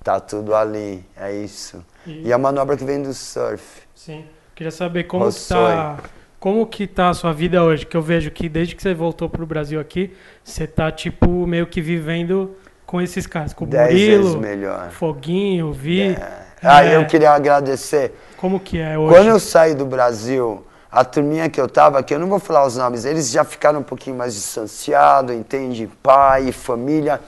tá 0.02 0.18
tudo 0.18 0.54
ali, 0.54 1.04
é 1.16 1.32
isso. 1.32 1.84
E- 2.06 2.28
E 2.28 2.32
a 2.32 2.38
manobra 2.38 2.76
que 2.76 2.82
vem 2.84 3.00
do 3.02 3.12
surf. 3.14 3.82
Sim. 3.94 4.24
Queria 4.54 4.70
saber 4.72 5.04
como 5.04 5.22
que 5.24 5.26
Rossoi. 5.26 5.72
tá, 5.74 5.96
como 6.40 6.66
que 6.66 6.86
tá 6.86 7.10
a 7.10 7.14
sua 7.14 7.32
vida 7.32 7.62
hoje, 7.62 7.86
que 7.86 7.96
eu 7.96 8.02
vejo 8.02 8.30
que 8.30 8.48
desde 8.48 8.74
que 8.74 8.82
você 8.82 8.92
voltou 8.94 9.28
pro 9.28 9.46
Brasil 9.46 9.78
aqui, 9.78 10.16
você 10.42 10.66
tá 10.66 10.90
tipo 10.90 11.46
meio 11.46 11.66
que 11.66 11.80
vivendo 11.80 12.56
com 12.92 13.00
esses 13.00 13.26
caras, 13.26 13.54
com 13.54 13.64
o 13.64 13.68
Murilo, 13.68 14.38
melhor. 14.38 14.90
Foguinho, 14.90 15.72
Vi. 15.72 16.14
Aí 16.62 16.88
É, 16.88 16.96
eu 16.96 17.06
queria 17.06 17.30
agradecer. 17.30 18.14
Como 18.36 18.60
que 18.60 18.78
é 18.78 18.98
hoje? 18.98 19.14
Quando 19.14 19.28
eu 19.28 19.40
saí 19.40 19.74
do 19.74 19.86
Brasil, 19.86 20.62
a 20.90 21.02
turminha 21.02 21.48
que 21.48 21.58
eu 21.58 21.66
tava, 21.66 22.02
que 22.02 22.12
eu 22.12 22.18
não 22.18 22.26
vou 22.26 22.38
falar 22.38 22.66
os 22.66 22.76
nomes, 22.76 23.06
eles 23.06 23.30
já 23.30 23.44
ficaram 23.44 23.80
um 23.80 23.82
pouquinho 23.82 24.14
mais 24.14 24.34
distanciados, 24.34 25.34
entende? 25.34 25.88
Pai, 26.02 26.52
família. 26.52 27.18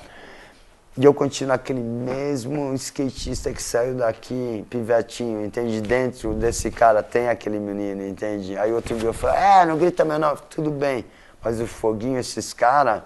E 0.99 1.03
eu 1.03 1.15
continuo 1.15 1.55
aquele 1.55 1.81
mesmo 1.81 2.75
skatista 2.75 3.51
que 3.51 3.63
saiu 3.63 3.95
daqui, 3.95 4.67
pivetinho, 4.69 5.47
entende? 5.47 5.81
Dentro 5.81 6.35
desse 6.35 6.71
cara 6.71 7.03
tem 7.03 7.31
aquele 7.31 7.59
menino, 7.59 8.07
entende? 8.07 8.55
Aí 8.59 8.71
outro 8.71 8.95
dia 8.99 9.09
eu 9.09 9.15
falei, 9.15 9.41
é, 9.41 9.65
não 9.65 9.79
grita 9.79 10.05
meu 10.05 10.19
nome, 10.19 10.37
tudo 10.51 10.71
bem. 10.71 11.07
Mas 11.43 11.59
o 11.59 11.67
Foguinho, 11.67 12.19
esses 12.19 12.53
caras, 12.53 13.01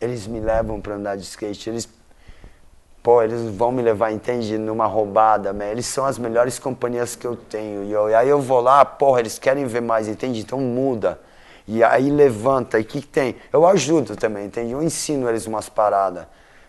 eles 0.00 0.26
me 0.26 0.40
levam 0.40 0.80
pra 0.80 0.94
andar 0.94 1.16
de 1.16 1.22
skate. 1.22 1.70
Eles 1.70 1.88
Pô, 3.02 3.22
eles 3.22 3.40
vão 3.54 3.70
me 3.72 3.80
levar, 3.80 4.10
entende? 4.12 4.58
Numa 4.58 4.86
roubada, 4.86 5.52
man. 5.52 5.64
Eles 5.66 5.86
são 5.86 6.04
as 6.04 6.18
melhores 6.18 6.58
companhias 6.58 7.14
que 7.16 7.26
eu 7.26 7.36
tenho. 7.36 7.84
E, 7.84 7.92
eu- 7.92 8.10
e 8.10 8.14
aí 8.14 8.28
eu 8.28 8.40
vou 8.40 8.60
lá, 8.60 8.84
porra, 8.84 9.20
eles 9.20 9.38
querem 9.38 9.64
ver 9.66 9.80
mais, 9.80 10.08
entende? 10.08 10.40
Então 10.40 10.60
muda. 10.60 11.18
E 11.66 11.82
aí 11.82 12.10
levanta. 12.10 12.78
E 12.78 12.82
o 12.82 12.84
que, 12.84 13.00
que 13.00 13.06
tem? 13.06 13.36
Eu 13.52 13.66
ajudo 13.66 14.16
também, 14.16 14.46
entende? 14.46 14.72
Eu 14.72 14.82
ensino 14.82 15.28
eles 15.28 15.46
umas 15.46 15.68
paradas. 15.68 16.24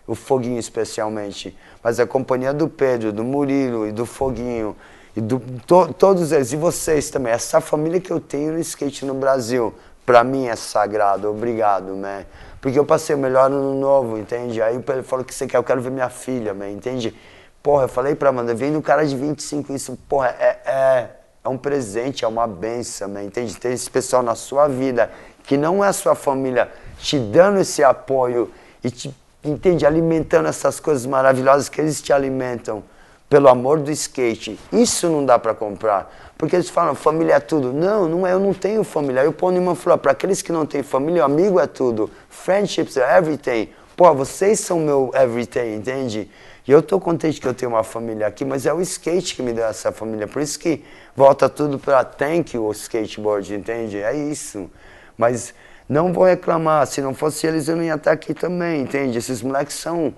O 0.06 0.14
Foguinho 0.14 0.58
especialmente. 0.58 1.56
Mas 1.82 1.98
a 2.00 2.06
companhia 2.06 2.54
do 2.54 2.68
Pedro, 2.68 3.12
do 3.12 3.24
Murilo 3.24 3.86
e 3.86 3.92
do 3.92 4.06
Foguinho. 4.06 4.74
E 5.16 5.20
do, 5.20 5.40
to- 5.66 5.92
todos 5.92 6.32
eles. 6.32 6.52
E 6.52 6.56
vocês 6.56 7.10
também. 7.10 7.32
Essa 7.32 7.60
família 7.60 8.00
que 8.00 8.10
eu 8.10 8.20
tenho 8.20 8.52
no 8.52 8.58
skate 8.60 9.04
no 9.04 9.14
Brasil. 9.14 9.74
Pra 10.06 10.22
mim 10.24 10.46
é 10.46 10.56
sagrado. 10.56 11.28
Obrigado, 11.28 11.94
man. 11.96 12.24
Porque 12.60 12.78
eu 12.78 12.84
passei 12.84 13.16
o 13.16 13.18
melhor 13.18 13.46
ano 13.46 13.74
novo, 13.74 14.18
entende? 14.18 14.60
Aí 14.60 14.76
ele 14.76 15.02
falou 15.02 15.24
que 15.24 15.34
você 15.34 15.46
quer, 15.46 15.56
eu 15.56 15.64
quero 15.64 15.80
ver 15.80 15.90
minha 15.90 16.10
filha, 16.10 16.52
man, 16.52 16.68
entende? 16.68 17.14
Porra, 17.62 17.84
eu 17.84 17.88
falei 17.88 18.14
pra 18.14 18.28
Amanda, 18.28 18.54
vem 18.54 18.76
um 18.76 18.82
cara 18.82 19.06
de 19.06 19.16
25, 19.16 19.72
isso, 19.74 19.98
porra, 20.08 20.28
é, 20.38 20.58
é, 20.64 21.10
é 21.44 21.48
um 21.48 21.56
presente, 21.56 22.24
é 22.24 22.28
uma 22.28 22.46
benção, 22.46 23.08
man, 23.08 23.22
entende? 23.22 23.56
Ter 23.56 23.72
esse 23.72 23.90
pessoal 23.90 24.22
na 24.22 24.34
sua 24.34 24.68
vida, 24.68 25.10
que 25.44 25.56
não 25.56 25.84
é 25.84 25.88
a 25.88 25.92
sua 25.92 26.14
família, 26.14 26.70
te 26.98 27.18
dando 27.18 27.60
esse 27.60 27.82
apoio 27.82 28.50
e 28.84 28.90
te, 28.90 29.14
entende? 29.42 29.86
Alimentando 29.86 30.48
essas 30.48 30.78
coisas 30.78 31.06
maravilhosas 31.06 31.68
que 31.68 31.80
eles 31.80 32.00
te 32.02 32.12
alimentam 32.12 32.82
pelo 33.28 33.48
amor 33.48 33.78
do 33.78 33.90
skate. 33.90 34.58
Isso 34.72 35.08
não 35.08 35.24
dá 35.24 35.38
pra 35.38 35.54
comprar. 35.54 36.29
Porque 36.40 36.56
eles 36.56 36.70
falam, 36.70 36.94
família 36.94 37.34
é 37.34 37.38
tudo. 37.38 37.70
Não, 37.70 38.08
não 38.08 38.26
é, 38.26 38.32
eu 38.32 38.40
não 38.40 38.54
tenho 38.54 38.82
família. 38.82 39.20
Aí 39.20 39.28
o 39.28 39.32
Pão 39.32 39.50
Newman 39.50 39.74
falou, 39.74 39.98
para 39.98 40.12
aqueles 40.12 40.40
que 40.40 40.50
não 40.50 40.64
têm 40.64 40.82
família, 40.82 41.22
amigo 41.22 41.60
é 41.60 41.66
tudo. 41.66 42.10
Friendships 42.30 42.96
are 42.96 43.18
everything. 43.18 43.68
Pô, 43.94 44.14
vocês 44.14 44.58
são 44.58 44.80
meu 44.80 45.10
everything, 45.14 45.74
entende? 45.74 46.30
E 46.66 46.72
eu 46.72 46.80
tô 46.80 46.98
contente 46.98 47.38
que 47.38 47.46
eu 47.46 47.52
tenho 47.52 47.72
uma 47.72 47.84
família 47.84 48.26
aqui, 48.26 48.42
mas 48.42 48.64
é 48.64 48.72
o 48.72 48.80
skate 48.80 49.36
que 49.36 49.42
me 49.42 49.52
deu 49.52 49.66
essa 49.66 49.92
família. 49.92 50.26
Por 50.26 50.40
isso 50.40 50.58
que 50.58 50.82
volta 51.14 51.46
tudo 51.46 51.78
pra 51.78 52.02
thank 52.04 52.56
you, 52.56 52.64
o 52.64 52.72
skateboard, 52.72 53.54
entende? 53.54 53.98
É 53.98 54.16
isso. 54.16 54.70
Mas 55.18 55.52
não 55.86 56.10
vou 56.10 56.24
reclamar. 56.24 56.86
Se 56.86 57.02
não 57.02 57.12
fosse 57.12 57.46
eles, 57.46 57.68
eu 57.68 57.76
não 57.76 57.82
ia 57.82 57.96
estar 57.96 58.12
aqui 58.12 58.32
também, 58.32 58.80
entende? 58.80 59.18
Esses 59.18 59.42
moleques 59.42 59.76
são 59.76 60.14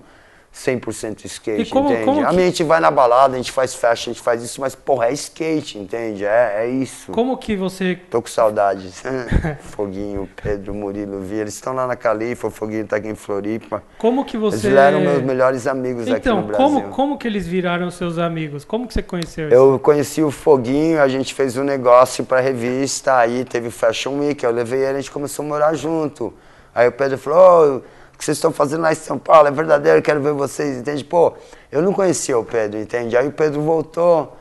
100% 0.53 1.25
skate, 1.25 1.71
como- 1.71 1.89
entende? 1.89 2.05
como 2.05 2.21
A 2.25 2.29
que- 2.29 2.35
gente 2.35 2.63
vai 2.63 2.79
na 2.79 2.91
balada, 2.91 3.33
a 3.33 3.37
gente 3.37 3.51
faz 3.51 3.73
festa, 3.73 4.09
a 4.11 4.13
gente 4.13 4.21
faz 4.21 4.43
isso, 4.43 4.61
mas 4.61 4.75
porra, 4.75 5.07
é 5.07 5.13
skate, 5.13 5.79
entende? 5.79 6.23
É, 6.25 6.57
é 6.65 6.67
isso. 6.69 7.11
Como 7.11 7.35
que 7.37 7.55
você. 7.55 7.95
Tô 8.09 8.21
com 8.21 8.27
saudades. 8.27 9.01
Foguinho, 9.75 10.29
Pedro, 10.41 10.73
Murilo, 10.73 11.19
Vi, 11.21 11.35
eles 11.37 11.55
estão 11.55 11.73
lá 11.73 11.87
na 11.87 11.95
Califa, 11.95 12.47
o 12.47 12.51
Foguinho 12.51 12.85
tá 12.85 12.97
aqui 12.97 13.07
em 13.07 13.15
Floripa. 13.15 13.81
Como 13.97 14.23
que 14.23 14.37
Eles 14.37 14.53
você. 14.61 14.69
eram 14.75 15.01
meus 15.01 15.23
melhores 15.23 15.65
amigos 15.65 16.03
aqui 16.03 16.11
no 16.11 16.17
Então, 16.17 16.41
Brasil. 16.43 16.63
como, 16.65 16.89
como 16.89 17.17
que 17.17 17.27
eles 17.27 17.47
viraram 17.47 17.89
seus 17.89 18.17
amigos? 18.19 18.63
Como 18.63 18.87
que 18.87 18.93
você 18.93 19.01
conheceu 19.01 19.47
isso? 19.47 19.55
Eu 19.55 19.79
conheci 19.79 20.21
o 20.21 20.29
Foguinho, 20.29 21.01
a 21.01 21.07
gente 21.07 21.33
fez 21.33 21.57
um 21.57 21.63
negócio 21.63 22.23
pra 22.25 22.39
revista, 22.39 23.17
aí 23.17 23.43
teve 23.43 23.71
Fashion 23.71 24.19
Week, 24.19 24.43
eu 24.43 24.51
levei 24.51 24.81
ele, 24.81 24.97
a 24.97 25.01
gente 25.01 25.11
começou 25.11 25.43
a 25.43 25.47
morar 25.47 25.73
junto. 25.73 26.31
Aí 26.75 26.87
o 26.87 26.91
Pedro 26.91 27.17
falou, 27.17 27.37
"Ô, 27.39 27.77
o 27.77 27.81
que 28.23 28.27
vocês 28.27 28.37
estão 28.37 28.53
fazendo 28.53 28.81
lá 28.81 28.93
em 28.93 28.95
São 28.95 29.19
Paulo 29.19 29.49
é 29.49 29.51
verdadeiro, 29.51 30.01
quero 30.01 30.21
ver 30.21 30.31
vocês, 30.31 30.77
entende? 30.77 31.03
Pô, 31.03 31.33
eu 31.69 31.81
não 31.81 31.91
conhecia 31.91 32.37
o 32.37 32.45
Pedro, 32.45 32.79
entende? 32.79 33.17
Aí 33.17 33.27
o 33.27 33.33
Pedro 33.33 33.61
voltou 33.61 34.37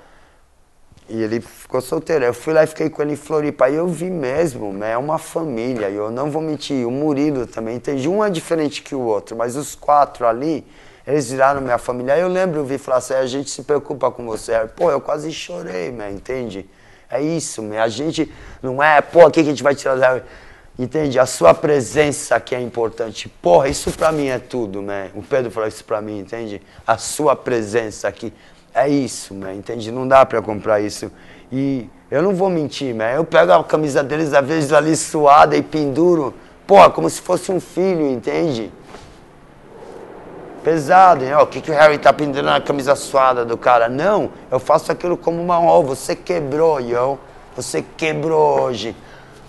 e 1.08 1.20
ele 1.20 1.40
ficou 1.40 1.80
solteiro. 1.80 2.24
Eu 2.24 2.32
fui 2.32 2.54
lá 2.54 2.62
e 2.62 2.66
fiquei 2.68 2.88
com 2.88 3.02
ele 3.02 3.14
em 3.14 3.16
Floripa. 3.16 3.64
Aí 3.64 3.74
eu 3.74 3.88
vi 3.88 4.08
mesmo, 4.08 4.72
né, 4.72 4.92
é 4.92 4.96
uma 4.96 5.18
família, 5.18 5.90
e 5.90 5.96
eu 5.96 6.12
não 6.12 6.30
vou 6.30 6.40
mentir, 6.40 6.86
o 6.86 6.92
Murilo 6.92 7.44
também, 7.44 7.74
entende? 7.74 8.08
Um 8.08 8.24
é 8.24 8.30
diferente 8.30 8.82
que 8.82 8.94
o 8.94 9.00
outro, 9.00 9.36
mas 9.36 9.56
os 9.56 9.74
quatro 9.74 10.28
ali, 10.28 10.64
eles 11.04 11.28
viraram 11.32 11.60
minha 11.60 11.78
família. 11.78 12.14
Aí 12.14 12.20
eu 12.20 12.28
lembro, 12.28 12.60
eu 12.60 12.64
vi 12.64 12.78
falar 12.78 12.98
assim, 12.98 13.14
a 13.14 13.26
gente 13.26 13.50
se 13.50 13.64
preocupa 13.64 14.12
com 14.12 14.24
você. 14.24 14.52
Pô, 14.76 14.92
eu 14.92 15.00
quase 15.00 15.32
chorei, 15.32 15.90
né, 15.90 16.08
entende? 16.12 16.70
É 17.10 17.20
isso, 17.20 17.60
né? 17.62 17.80
a 17.80 17.88
gente 17.88 18.32
não 18.62 18.80
é, 18.80 19.02
pô, 19.02 19.26
o 19.26 19.30
que 19.30 19.40
a 19.40 19.44
gente 19.44 19.62
vai 19.62 19.74
tirar 19.74 19.96
da... 19.96 20.22
Entende? 20.78 21.18
A 21.18 21.26
sua 21.26 21.52
presença 21.52 22.40
que 22.40 22.54
é 22.54 22.60
importante. 22.60 23.28
Porra, 23.28 23.68
isso 23.68 23.90
pra 23.92 24.10
mim 24.10 24.28
é 24.28 24.38
tudo, 24.38 24.80
né? 24.80 25.10
O 25.14 25.22
Pedro 25.22 25.50
falou 25.50 25.68
isso 25.68 25.84
pra 25.84 26.00
mim, 26.00 26.18
entende? 26.18 26.62
A 26.86 26.96
sua 26.96 27.36
presença 27.36 28.08
aqui. 28.08 28.32
É 28.74 28.88
isso, 28.88 29.34
né? 29.34 29.54
Entende? 29.54 29.92
Não 29.92 30.08
dá 30.08 30.24
pra 30.24 30.40
comprar 30.40 30.80
isso. 30.80 31.12
E 31.50 31.88
eu 32.10 32.22
não 32.22 32.34
vou 32.34 32.48
mentir, 32.48 32.94
né? 32.94 33.16
Eu 33.16 33.24
pego 33.24 33.52
a 33.52 33.62
camisa 33.62 34.02
deles, 34.02 34.32
às 34.32 34.46
vezes, 34.46 34.72
ali 34.72 34.96
suada 34.96 35.54
e 35.54 35.62
penduro. 35.62 36.34
Porra, 36.66 36.88
como 36.88 37.08
se 37.10 37.20
fosse 37.20 37.52
um 37.52 37.60
filho, 37.60 38.08
entende? 38.08 38.72
Pesado, 40.64 41.22
hein? 41.24 41.34
O 41.34 41.46
que, 41.46 41.60
que 41.60 41.70
o 41.70 41.74
Harry 41.74 41.98
tá 41.98 42.12
pendurando 42.12 42.46
na 42.46 42.60
camisa 42.62 42.94
suada 42.94 43.44
do 43.44 43.58
cara? 43.58 43.90
Não, 43.90 44.30
eu 44.50 44.58
faço 44.58 44.90
aquilo 44.90 45.18
como 45.18 45.42
uma 45.42 45.60
honra. 45.60 45.88
Você 45.88 46.16
quebrou, 46.16 46.80
yo. 46.80 47.18
Você 47.54 47.84
quebrou 47.96 48.62
hoje. 48.62 48.96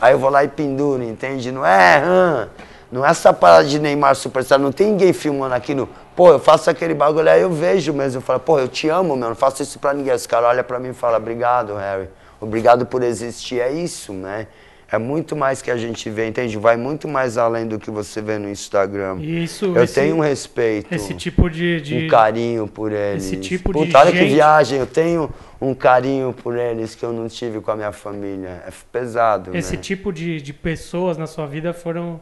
Aí 0.03 0.11
eu 0.11 0.19
vou 0.19 0.29
lá 0.29 0.43
e 0.43 0.49
penduro, 0.49 1.01
entende? 1.01 1.49
Não 1.49 1.65
é, 1.65 2.03
hã? 2.03 2.49
Não 2.91 3.05
é 3.05 3.09
essa 3.09 3.31
parada 3.31 3.63
de 3.63 3.79
Neymar 3.79 4.15
Superstar. 4.15 4.59
Não 4.59 4.69
tem 4.69 4.87
ninguém 4.87 5.13
filmando 5.13 5.55
aquilo. 5.55 5.87
Pô, 6.13 6.29
eu 6.29 6.39
faço 6.39 6.69
aquele 6.69 6.93
bagulho 6.93 7.29
aí, 7.29 7.41
eu 7.41 7.49
vejo 7.49 7.93
mesmo. 7.93 8.17
Eu 8.17 8.21
falo, 8.21 8.41
pô, 8.41 8.59
eu 8.59 8.67
te 8.67 8.89
amo, 8.89 9.15
meu. 9.15 9.29
Não 9.29 9.35
faço 9.35 9.63
isso 9.63 9.79
pra 9.79 9.93
ninguém. 9.93 10.13
Os 10.13 10.27
caras 10.27 10.49
olham 10.49 10.63
pra 10.65 10.77
mim 10.77 10.89
e 10.89 10.93
falam, 10.93 11.15
obrigado, 11.15 11.73
Harry. 11.75 12.09
Obrigado 12.41 12.85
por 12.85 13.01
existir. 13.01 13.61
É 13.61 13.71
isso, 13.71 14.11
né? 14.11 14.47
É 14.93 14.97
muito 14.99 15.35
mais 15.35 15.59
que 15.59 15.71
a 15.71 15.75
gente 15.75 16.07
vê, 16.07 16.27
entende? 16.27 16.55
Vai 16.55 16.77
muito 16.77 17.07
mais 17.07 17.35
além 17.35 17.65
do 17.67 17.79
que 17.79 17.89
você 17.89 18.21
vê 18.21 18.37
no 18.37 18.47
Instagram. 18.47 19.17
Isso, 19.21 19.65
Eu 19.75 19.83
esse, 19.83 19.95
tenho 19.95 20.17
um 20.17 20.19
respeito, 20.19 20.93
esse 20.93 21.15
tipo 21.15 21.49
de. 21.49 21.81
de- 21.81 22.05
um 22.05 22.07
carinho 22.07 22.67
por 22.67 22.91
eles. 22.91 23.25
esse 23.25 23.37
tipo 23.37 23.73
de 23.73 23.85
Puta, 23.87 23.97
olha 23.97 24.11
que 24.11 24.19
gente- 24.19 24.33
viagem, 24.35 24.77
eu 24.77 24.85
tenho 24.85 25.31
um 25.59 25.73
carinho 25.73 26.31
por 26.31 26.55
eles 26.55 26.93
que 26.93 27.03
eu 27.03 27.11
não 27.11 27.27
tive 27.27 27.59
com 27.59 27.71
a 27.71 27.75
minha 27.75 27.91
família. 27.91 28.63
É 28.67 28.71
pesado, 28.91 29.57
esse 29.57 29.75
né? 29.75 29.81
tipo 29.81 30.13
de, 30.13 30.39
de 30.39 30.53
pessoas 30.53 31.17
na 31.17 31.25
sua 31.25 31.47
vida 31.47 31.73
foram. 31.73 32.21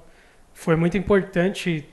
Foi 0.54 0.78
muito 0.78 0.98
importante 0.98 1.86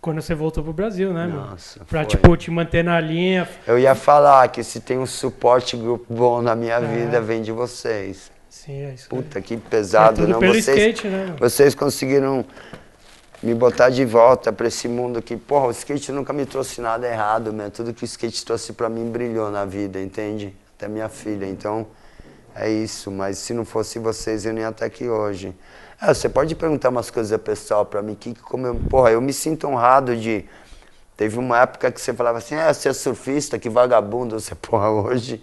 quando 0.00 0.20
você 0.20 0.34
voltou 0.34 0.64
pro 0.64 0.72
Brasil, 0.72 1.12
né, 1.12 1.26
meu? 1.28 1.36
Nossa, 1.36 1.84
Pra, 1.84 2.00
foi. 2.00 2.08
tipo, 2.08 2.36
te 2.36 2.50
manter 2.50 2.82
na 2.82 2.98
linha. 2.98 3.48
Eu 3.64 3.78
ia 3.78 3.94
falar 3.94 4.48
que 4.48 4.64
se 4.64 4.80
tem 4.80 4.98
um 4.98 5.06
suporte 5.06 5.76
grupo 5.76 6.12
bom 6.12 6.42
na 6.42 6.56
minha 6.56 6.76
É. 6.76 6.80
vida, 6.80 7.20
vem 7.20 7.42
de 7.42 7.52
vocês. 7.52 8.32
Sim, 8.50 8.82
é 8.82 8.94
isso. 8.94 9.08
Puta, 9.08 9.40
que 9.40 9.54
é 9.54 9.56
pesado, 9.56 10.16
tudo 10.16 10.28
não? 10.28 10.40
pelo 10.40 10.52
Vocês, 10.52 10.76
skate, 10.76 11.06
né? 11.06 11.36
vocês 11.38 11.72
conseguiram 11.72 12.44
me 13.40 13.54
botar 13.54 13.90
de 13.90 14.04
volta 14.04 14.52
pra 14.52 14.66
esse 14.66 14.88
mundo 14.88 15.22
que, 15.22 15.36
porra, 15.36 15.68
o 15.68 15.70
skate 15.70 16.10
nunca 16.10 16.32
me 16.32 16.44
trouxe 16.44 16.80
nada 16.80 17.06
errado, 17.08 17.52
né? 17.52 17.70
Tudo 17.70 17.94
que 17.94 18.02
o 18.02 18.04
skate 18.04 18.44
trouxe 18.44 18.72
pra 18.72 18.88
mim 18.88 19.08
brilhou 19.08 19.52
na 19.52 19.64
vida, 19.64 20.00
entende? 20.00 20.54
Até 20.76 20.88
minha 20.88 21.08
filha, 21.08 21.46
então 21.46 21.86
é 22.52 22.68
isso. 22.68 23.08
Mas 23.08 23.38
se 23.38 23.54
não 23.54 23.64
fosse 23.64 24.00
vocês, 24.00 24.44
eu 24.44 24.52
nem 24.52 24.64
ia 24.64 24.70
estar 24.70 24.84
aqui 24.84 25.08
hoje. 25.08 25.54
É, 26.02 26.12
você 26.12 26.28
pode 26.28 26.56
perguntar 26.56 26.88
umas 26.88 27.08
coisas 27.08 27.40
pessoal 27.40 27.86
pra 27.86 28.02
mim, 28.02 28.16
que 28.16 28.34
como 28.34 28.66
eu, 28.66 28.74
porra, 28.74 29.12
eu 29.12 29.20
me 29.20 29.32
sinto 29.32 29.68
honrado 29.68 30.16
de... 30.16 30.44
Teve 31.16 31.38
uma 31.38 31.60
época 31.60 31.92
que 31.92 32.00
você 32.00 32.12
falava 32.12 32.38
assim, 32.38 32.56
é, 32.56 32.72
você 32.72 32.88
é 32.88 32.92
surfista, 32.92 33.58
que 33.60 33.70
vagabundo, 33.70 34.40
você, 34.40 34.56
porra, 34.60 34.90
hoje 34.90 35.40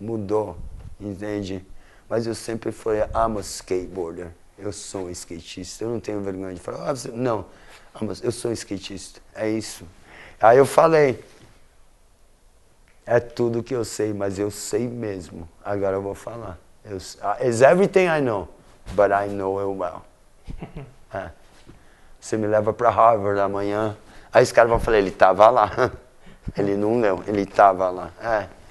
mudou, 0.00 0.56
entende? 1.00 1.64
Mas 2.12 2.26
eu 2.26 2.34
sempre 2.34 2.70
fui, 2.70 2.98
I'm 2.98 3.38
a 3.38 3.40
skateboarder. 3.40 4.32
Eu 4.58 4.70
sou 4.70 5.06
um 5.06 5.10
skatista. 5.10 5.84
Eu 5.84 5.88
não 5.88 5.98
tenho 5.98 6.20
vergonha 6.20 6.52
de 6.52 6.60
falar, 6.60 6.90
ah, 6.90 6.94
você... 6.94 7.08
não, 7.08 7.46
eu 8.22 8.30
sou 8.30 8.50
um 8.50 8.52
skatista. 8.52 9.18
É 9.34 9.48
isso. 9.48 9.86
Aí 10.38 10.58
eu 10.58 10.66
falei, 10.66 11.24
é 13.06 13.18
tudo 13.18 13.62
que 13.62 13.74
eu 13.74 13.82
sei, 13.82 14.12
mas 14.12 14.38
eu 14.38 14.50
sei 14.50 14.86
mesmo. 14.86 15.48
Agora 15.64 15.96
eu 15.96 16.02
vou 16.02 16.14
falar. 16.14 16.58
Eu, 16.84 16.98
ah, 17.22 17.38
it's 17.40 17.62
everything 17.62 18.08
I 18.08 18.20
know, 18.20 18.46
but 18.94 19.10
I 19.10 19.28
know 19.28 19.58
it 19.58 19.80
well. 19.80 20.04
É. 21.14 21.30
Você 22.20 22.36
me 22.36 22.46
leva 22.46 22.74
para 22.74 22.90
Harvard 22.90 23.40
amanhã. 23.40 23.96
Aí 24.30 24.42
os 24.42 24.52
caras 24.52 24.68
vão 24.68 24.78
falar, 24.78 24.98
ele 24.98 25.12
tava 25.12 25.48
lá. 25.48 25.90
Ele 26.58 26.76
não 26.76 27.00
leu, 27.00 27.22
ele 27.26 27.46
tava 27.46 27.88
lá. 27.88 28.10
É. 28.20 28.61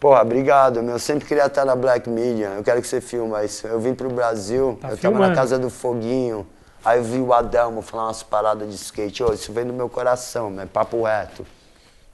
Porra, 0.00 0.22
obrigado, 0.22 0.82
meu. 0.82 0.94
Eu 0.94 0.98
sempre 0.98 1.26
queria 1.26 1.46
estar 1.46 1.64
na 1.64 1.74
Black 1.74 2.08
Media. 2.08 2.48
Eu 2.56 2.62
quero 2.62 2.80
que 2.80 2.86
você 2.86 3.00
filma 3.00 3.44
isso. 3.44 3.66
Eu 3.66 3.80
vim 3.80 3.94
pro 3.94 4.08
Brasil, 4.08 4.78
Tá 4.80 4.90
eu 4.90 4.96
tava 4.96 5.10
na 5.14 5.18
filmando. 5.18 5.34
casa 5.34 5.58
do 5.58 5.68
Foguinho. 5.70 6.46
Aí 6.84 6.98
eu 6.98 7.04
vi 7.04 7.18
o 7.18 7.32
Adelmo 7.32 7.82
falar 7.82 8.04
umas 8.06 8.22
paradas 8.22 8.68
de 8.68 8.74
skate. 8.76 9.22
Ô, 9.24 9.32
isso 9.32 9.52
vem 9.52 9.66
do 9.66 9.72
meu 9.72 9.88
coração, 9.88 10.54
é 10.60 10.66
papo 10.66 11.02
reto. 11.02 11.44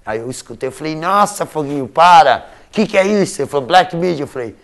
Aí 0.07 0.20
eu 0.20 0.30
escutei, 0.30 0.68
eu 0.68 0.72
falei, 0.72 0.97
nossa, 0.97 1.45
Foguinho, 1.47 1.87
para! 1.87 2.47
O 2.68 2.70
que, 2.72 2.87
que 2.87 2.97
é 2.99 3.07
isso? 3.07 3.41
Ele 3.43 3.49
falou, 3.49 3.66
Black 3.66 3.95
Media. 3.95 4.22
Eu 4.24 4.26
falei, 4.28 4.57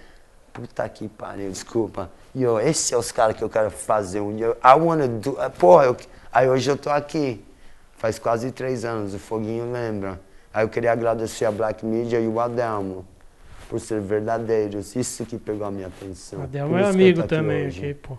puta 0.52 0.88
que 0.88 1.06
pariu, 1.08 1.50
desculpa. 1.50 2.10
E 2.34 2.42
eu, 2.42 2.58
esse 2.58 2.94
é 2.94 2.96
os 2.96 3.12
caras 3.12 3.36
que 3.36 3.42
eu 3.44 3.48
quero 3.50 3.70
fazer 3.70 4.20
um 4.20 4.34
dia. 4.34 4.56
I 4.64 4.78
wanna 4.80 5.06
do. 5.06 5.36
Porra, 5.58 5.84
eu- 5.84 5.96
aí 6.32 6.48
hoje 6.48 6.70
eu 6.70 6.76
tô 6.76 6.88
aqui. 6.88 7.44
Faz 7.98 8.18
quase 8.18 8.50
três 8.50 8.84
anos, 8.84 9.12
o 9.14 9.18
Foguinho 9.18 9.70
lembra. 9.70 10.18
Aí 10.52 10.64
eu 10.64 10.68
queria 10.68 10.92
agradecer 10.92 11.44
a 11.44 11.50
Black 11.50 11.84
Media 11.86 12.18
e 12.18 12.26
o 12.26 12.40
Adelmo 12.40 13.04
por 13.68 13.78
ser 13.78 14.00
verdadeiros. 14.00 14.96
Isso 14.96 15.24
que 15.24 15.38
pegou 15.38 15.66
a 15.66 15.70
minha 15.70 15.86
atenção. 15.86 16.40
O 16.40 16.42
Adelmo 16.42 16.76
é 16.76 16.84
amigo 16.88 17.20
aqui 17.20 17.28
também 17.28 17.66
hoje. 17.66 17.80
aqui, 17.84 17.94
pô. 17.94 18.18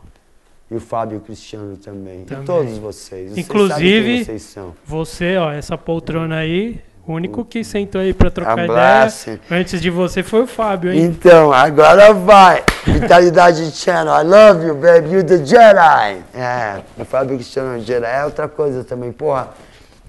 E 0.70 0.76
o 0.76 0.80
Fábio 0.80 1.20
Cristiano 1.20 1.76
também. 1.76 2.24
Também. 2.24 2.44
E 2.44 2.48
todos 2.48 2.78
vocês. 2.78 3.38
Inclusive- 3.38 4.24
vocês 4.24 4.42
são. 4.44 4.74
Você, 4.86 5.36
ó, 5.36 5.52
essa 5.52 5.78
poltrona 5.78 6.38
aí, 6.38 6.80
o 7.06 7.12
único 7.12 7.44
que 7.44 7.62
sentou 7.66 8.00
aí 8.00 8.14
pra 8.14 8.32
trocar 8.32 8.58
A 8.58 8.64
ideia 8.64 9.40
antes 9.52 9.82
de 9.82 9.90
você 9.90 10.24
foi 10.24 10.44
o 10.44 10.48
Fábio, 10.48 10.94
hein? 10.94 11.04
Então, 11.04 11.52
agora 11.52 12.14
vai. 12.14 12.64
Vitalidade 12.86 13.70
Channel, 13.72 14.14
I 14.14 14.24
love 14.24 14.66
you, 14.66 14.76
baby, 14.76 15.10
you 15.16 15.24
the 15.26 15.44
Jedi. 15.44 16.24
É, 16.34 16.82
o 16.98 17.04
Fábio 17.04 17.36
Cristiano 17.36 17.78
Jedi 17.84 18.06
é 18.10 18.24
outra 18.24 18.48
coisa 18.48 18.86
também, 18.86 19.12
porra. 19.12 19.50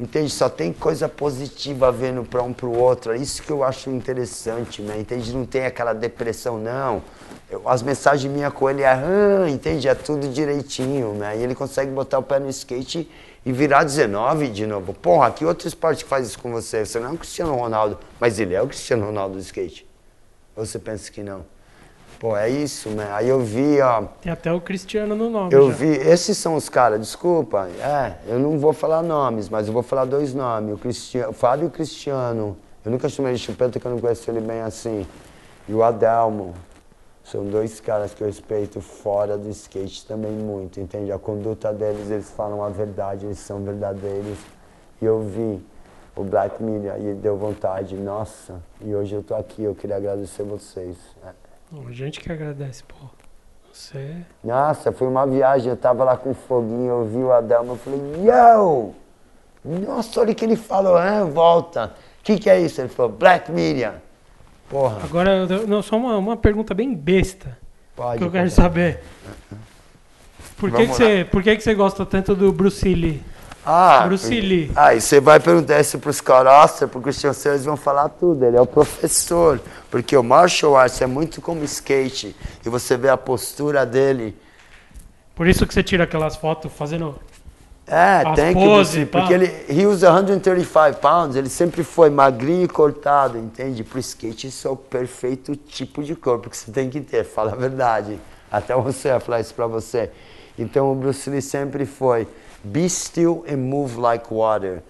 Entende? 0.02 0.30
Só 0.30 0.48
tem 0.48 0.72
coisa 0.72 1.08
positiva 1.08 1.92
vendo 1.92 2.24
pra 2.24 2.42
um 2.42 2.52
pro 2.52 2.76
outro. 2.76 3.12
É 3.12 3.16
isso 3.16 3.40
que 3.40 3.52
eu 3.52 3.62
acho 3.62 3.88
interessante, 3.88 4.82
né? 4.82 4.98
Entende? 4.98 5.32
Não 5.32 5.46
tem 5.46 5.64
aquela 5.64 5.92
depressão, 5.92 6.58
não. 6.58 7.04
Eu- 7.48 7.68
as 7.68 7.84
mensagens 7.84 8.32
minhas 8.32 8.52
com 8.52 8.68
ele 8.68 8.82
é, 8.82 8.88
ah, 8.88 9.48
entende? 9.48 9.86
É 9.86 9.94
tudo 9.94 10.28
direitinho, 10.28 11.14
né? 11.14 11.36
E 11.38 11.42
ele 11.44 11.54
consegue 11.54 11.92
botar 11.92 12.18
o 12.18 12.22
pé 12.24 12.40
no 12.40 12.50
skate 12.50 13.08
e 13.46 13.52
virar 13.52 13.84
19 13.84 14.48
de 14.48 14.66
novo. 14.66 14.92
Porra, 14.92 15.30
que 15.30 15.44
outro 15.44 15.68
esporte 15.68 16.04
faz 16.04 16.26
isso 16.26 16.38
com 16.40 16.50
você? 16.50 16.84
Você 16.84 16.98
não 16.98 17.10
é 17.10 17.12
o 17.12 17.16
Cristiano 17.18 17.54
Ronaldo, 17.54 17.96
mas 18.18 18.40
ele 18.40 18.54
é 18.54 18.60
o 18.60 18.66
Cristiano 18.66 19.06
Ronaldo 19.06 19.36
do 19.36 19.40
skate. 19.40 19.86
Ou 20.56 20.66
você 20.66 20.80
pensa 20.80 21.12
que 21.12 21.22
não? 21.22 21.44
Pô, 22.22 22.36
é 22.36 22.48
isso, 22.48 22.88
né? 22.90 23.10
Aí 23.10 23.28
eu 23.28 23.40
vi, 23.40 23.80
ó. 23.80 24.04
Tem 24.20 24.30
até 24.30 24.52
o 24.52 24.60
Cristiano 24.60 25.16
no 25.16 25.28
nome. 25.28 25.52
Eu 25.52 25.72
já. 25.72 25.76
vi, 25.76 25.88
esses 25.88 26.38
são 26.38 26.54
os 26.54 26.68
caras, 26.68 27.00
desculpa. 27.00 27.68
É, 27.80 28.14
eu 28.28 28.38
não 28.38 28.60
vou 28.60 28.72
falar 28.72 29.02
nomes, 29.02 29.48
mas 29.48 29.66
eu 29.66 29.72
vou 29.72 29.82
falar 29.82 30.04
dois 30.04 30.32
nomes. 30.32 30.72
O, 30.72 30.78
Cristiano, 30.78 31.30
o 31.30 31.32
Fábio 31.32 31.68
Cristiano. 31.68 32.56
Eu 32.84 32.92
nunca 32.92 33.08
chamei 33.08 33.32
de 33.34 33.40
chupeta 33.40 33.80
que 33.80 33.84
eu 33.84 33.90
não 33.90 33.98
conheço 33.98 34.30
ele 34.30 34.40
bem 34.40 34.60
assim. 34.60 35.04
E 35.68 35.74
o 35.74 35.82
Adelmo. 35.82 36.54
São 37.24 37.44
dois 37.44 37.80
caras 37.80 38.14
que 38.14 38.22
eu 38.22 38.28
respeito 38.28 38.80
fora 38.80 39.36
do 39.36 39.48
skate 39.48 40.06
também 40.06 40.30
muito, 40.30 40.78
entende? 40.78 41.10
A 41.10 41.18
conduta 41.18 41.72
deles, 41.72 42.08
eles 42.08 42.30
falam 42.30 42.62
a 42.62 42.68
verdade, 42.68 43.26
eles 43.26 43.40
são 43.40 43.64
verdadeiros. 43.64 44.38
E 45.00 45.04
eu 45.04 45.22
vi 45.22 45.60
o 46.14 46.22
Black 46.22 46.62
Media 46.62 46.96
e 47.00 47.14
deu 47.14 47.36
vontade, 47.36 47.96
nossa. 47.96 48.62
E 48.80 48.94
hoje 48.94 49.12
eu 49.12 49.24
tô 49.24 49.34
aqui, 49.34 49.64
eu 49.64 49.74
queria 49.74 49.96
agradecer 49.96 50.44
vocês. 50.44 50.96
É. 51.26 51.41
A 51.72 51.92
gente 51.92 52.20
que 52.20 52.30
agradece, 52.30 52.82
pô. 52.84 52.94
Você. 53.72 54.16
Nossa, 54.44 54.92
foi 54.92 55.08
uma 55.08 55.26
viagem, 55.26 55.70
eu 55.70 55.76
tava 55.76 56.04
lá 56.04 56.16
com 56.16 56.34
foguinho, 56.34 56.90
eu 56.90 57.04
vi 57.06 57.18
o 57.18 57.32
Adelmo, 57.32 57.72
eu 57.72 57.76
falei, 57.76 58.00
yo! 58.22 58.92
Nossa, 59.64 60.20
olha 60.20 60.32
o 60.32 60.34
que 60.34 60.44
ele 60.44 60.56
falou, 60.56 60.96
ah, 60.96 61.24
volta. 61.24 61.94
O 62.20 62.22
que, 62.22 62.38
que 62.38 62.50
é 62.50 62.60
isso? 62.60 62.80
Ele 62.80 62.88
falou, 62.88 63.12
Black 63.12 63.50
Media. 63.50 64.02
Porra, 64.68 65.02
Agora, 65.02 65.46
não, 65.66 65.82
só 65.82 65.96
uma, 65.96 66.18
uma 66.18 66.36
pergunta 66.36 66.74
bem 66.74 66.94
besta 66.94 67.56
pode. 67.96 68.18
que 68.18 68.24
eu 68.24 68.30
quero 68.30 68.50
saber. 68.50 69.00
Por 70.56 70.70
que, 70.70 70.86
que, 70.86 70.92
você, 70.92 71.24
por 71.30 71.42
que, 71.42 71.56
que 71.56 71.62
você 71.62 71.74
gosta 71.74 72.04
tanto 72.04 72.34
do 72.34 72.52
Bruce 72.52 72.94
Lee? 72.94 73.22
Ah, 73.64 74.04
Bruce 74.06 74.28
Lee. 74.28 74.72
Aí 74.74 75.00
você 75.00 75.20
vai 75.20 75.38
perguntar 75.38 75.80
isso 75.80 75.98
pros 75.98 76.20
caroças, 76.20 76.90
porque 76.90 77.10
os 77.10 77.16
chanceleiros 77.18 77.64
vão 77.64 77.76
falar 77.76 78.08
tudo. 78.08 78.44
Ele 78.44 78.56
é 78.56 78.60
o 78.60 78.66
professor. 78.66 79.60
Porque 79.90 80.16
o 80.16 80.22
martial 80.22 80.76
arts 80.76 81.00
é 81.00 81.06
muito 81.06 81.40
como 81.40 81.62
skate. 81.64 82.34
E 82.64 82.68
você 82.68 82.96
vê 82.96 83.08
a 83.08 83.16
postura 83.16 83.86
dele. 83.86 84.36
Por 85.34 85.46
isso 85.46 85.66
que 85.66 85.72
você 85.72 85.82
tira 85.82 86.04
aquelas 86.04 86.36
fotos 86.36 86.72
fazendo. 86.72 87.14
É, 87.86 88.22
As 88.26 88.36
tem 88.36 88.54
que 88.54 88.68
você, 88.68 89.04
porque 89.04 89.32
ele 89.32 89.52
he 89.68 89.86
usa 89.86 90.12
135 90.12 91.00
pounds, 91.00 91.34
ele 91.36 91.48
sempre 91.48 91.82
foi 91.82 92.08
magrinho 92.10 92.62
e 92.62 92.68
cortado, 92.68 93.36
entende? 93.36 93.82
Pro 93.82 93.98
skate 93.98 94.46
isso 94.46 94.68
é 94.68 94.70
o 94.70 94.76
perfeito 94.76 95.56
tipo 95.56 96.02
de 96.02 96.14
corpo 96.14 96.48
que 96.48 96.56
você 96.56 96.70
tem 96.70 96.88
que 96.88 97.00
ter, 97.00 97.24
fala 97.24 97.52
a 97.52 97.56
verdade. 97.56 98.20
Até 98.50 98.74
você 98.76 99.10
vai 99.10 99.20
falar 99.20 99.40
isso 99.40 99.52
pra 99.52 99.66
você. 99.66 100.10
Então 100.56 100.92
o 100.92 100.94
Bruce 100.94 101.28
Lee 101.28 101.42
sempre 101.42 101.84
foi 101.84 102.28
be 102.64 102.88
still 102.88 103.44
and 103.48 103.56
move 103.58 103.98
like 103.98 104.26
water. 104.32 104.82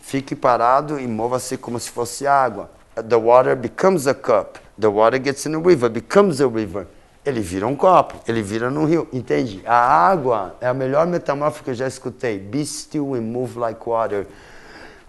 Fique 0.00 0.34
parado 0.34 1.00
e 1.00 1.06
mova-se 1.06 1.56
como 1.56 1.78
se 1.80 1.90
fosse 1.90 2.26
água. 2.26 2.70
The 2.94 3.16
water 3.16 3.56
becomes 3.56 4.06
a 4.06 4.14
cup. 4.14 4.58
The 4.78 4.88
water 4.88 5.18
gets 5.18 5.46
in 5.46 5.54
a 5.54 5.58
river, 5.58 5.88
becomes 5.88 6.40
a 6.40 6.46
river. 6.46 6.86
Ele 7.24 7.40
vira 7.40 7.66
um 7.66 7.74
copo, 7.74 8.20
ele 8.28 8.42
vira 8.42 8.70
num 8.70 8.84
rio, 8.84 9.08
entende? 9.10 9.62
A 9.64 9.74
água 9.74 10.56
é 10.60 10.66
a 10.66 10.74
melhor 10.74 11.06
metamorfose 11.06 11.64
que 11.64 11.70
eu 11.70 11.74
já 11.74 11.86
escutei. 11.88 12.38
Be 12.38 12.64
still 12.66 13.14
and 13.14 13.22
move 13.22 13.58
like 13.58 13.80
water. 13.86 14.26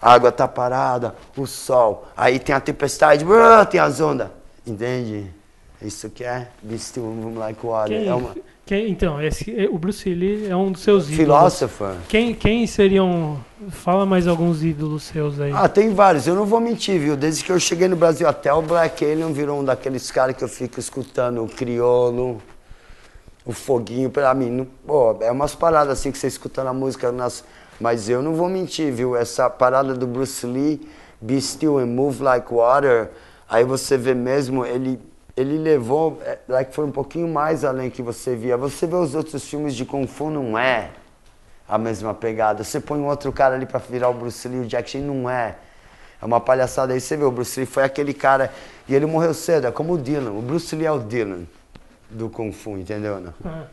A 0.00 0.12
água 0.14 0.32
tá 0.32 0.48
parada, 0.48 1.14
o 1.36 1.46
sol. 1.46 2.06
Aí 2.16 2.38
tem 2.38 2.54
a 2.54 2.60
tempestade, 2.60 3.24
brrr, 3.24 3.66
tem 3.66 3.78
as 3.78 4.00
ondas. 4.00 4.28
Entende? 4.66 5.30
Isso 5.82 6.08
que 6.08 6.24
é 6.24 6.48
Be 6.62 6.78
still 6.78 7.04
and 7.04 7.16
move 7.16 7.38
like 7.38 7.64
water. 7.64 7.98
Quem, 7.98 8.08
É 8.08 8.14
uma 8.14 8.34
quem- 8.66 8.90
então, 8.90 9.22
esse, 9.22 9.50
o 9.72 9.78
Bruce 9.78 10.12
Lee 10.12 10.48
é 10.48 10.54
um 10.56 10.70
dos 10.72 10.82
seus 10.82 11.04
ídolos. 11.08 11.16
philosopher. 11.60 11.94
Quem, 12.08 12.34
quem 12.34 12.66
seriam. 12.66 13.38
Fala 13.70 14.04
mais 14.04 14.26
alguns 14.28 14.62
ídolos 14.62 15.04
seus 15.04 15.40
aí. 15.40 15.50
Ah, 15.54 15.68
tem 15.68 15.94
vários. 15.94 16.26
Eu 16.26 16.34
não 16.34 16.44
vou 16.44 16.60
mentir, 16.60 17.00
viu? 17.00 17.16
Desde 17.16 17.42
que 17.42 17.50
eu 17.50 17.58
cheguei 17.58 17.88
no 17.88 17.96
Brasil, 17.96 18.28
até 18.28 18.52
o 18.52 18.60
Black 18.60 19.02
Alien 19.04 19.32
virou 19.32 19.60
um 19.60 19.64
daqueles 19.64 20.10
caras 20.10 20.36
que 20.36 20.44
eu 20.44 20.48
fico 20.48 20.78
escutando, 20.78 21.42
o 21.42 21.48
Criolo, 21.48 22.42
o 23.46 23.52
Foguinho, 23.52 24.10
pra 24.10 24.34
mim. 24.34 24.50
Não, 24.50 24.66
pô, 24.86 25.16
é 25.20 25.30
umas 25.30 25.54
paradas 25.54 25.98
assim 25.98 26.10
que 26.12 26.18
você 26.18 26.26
escuta 26.26 26.62
na 26.62 26.72
música, 26.74 27.10
nas, 27.10 27.44
mas 27.80 28.08
eu 28.08 28.20
não 28.22 28.34
vou 28.34 28.48
mentir, 28.48 28.92
viu? 28.92 29.16
Essa 29.16 29.48
parada 29.48 29.94
do 29.94 30.06
Bruce 30.06 30.44
Lee, 30.46 30.86
Be 31.20 31.40
Still 31.40 31.78
and 31.78 31.86
Move 31.86 32.22
Like 32.22 32.52
Water, 32.52 33.10
aí 33.48 33.64
você 33.64 33.96
vê 33.96 34.12
mesmo, 34.14 34.66
ele, 34.66 34.98
ele 35.36 35.58
levou, 35.58 36.18
é, 36.24 36.38
like, 36.48 36.74
foi 36.74 36.84
um 36.84 36.90
pouquinho 36.90 37.28
mais 37.28 37.64
além 37.64 37.90
que 37.90 38.00
você 38.00 38.34
via. 38.34 38.56
Você 38.56 38.86
vê 38.86 38.96
os 38.96 39.14
outros 39.14 39.44
filmes 39.44 39.74
de 39.74 39.84
Kung 39.84 40.06
Fu, 40.06 40.30
não 40.30 40.58
é 40.58 40.90
a 41.68 41.76
mesma 41.76 42.14
pegada. 42.14 42.64
Você 42.64 42.80
põe 42.80 42.98
um 42.98 43.06
outro 43.06 43.30
cara 43.32 43.54
ali 43.54 43.66
pra 43.66 43.78
virar 43.78 44.08
o 44.08 44.14
Bruce 44.14 44.48
Lee, 44.48 44.60
o 44.60 44.66
Jack 44.66 44.90
Chan 44.90 45.00
não 45.00 45.28
é. 45.28 45.56
É 46.20 46.24
uma 46.24 46.40
palhaçada 46.40 46.94
aí. 46.94 47.00
Você 47.00 47.16
vê, 47.16 47.24
o 47.24 47.30
Bruce 47.30 47.60
Lee 47.60 47.66
foi 47.66 47.82
aquele 47.82 48.14
cara. 48.14 48.50
E 48.88 48.94
ele 48.94 49.04
morreu 49.04 49.34
cedo, 49.34 49.66
é 49.66 49.70
como 49.70 49.92
o 49.94 49.98
Dylan. 49.98 50.30
O 50.30 50.40
Bruce 50.40 50.74
Lee 50.74 50.86
é 50.86 50.92
o 50.92 50.98
Dylan 50.98 51.42
do 52.08 52.30
Kung 52.30 52.52
Fu, 52.52 52.78
entendeu? 52.78 53.20
Não? 53.20 53.34
Ah, 53.44 53.64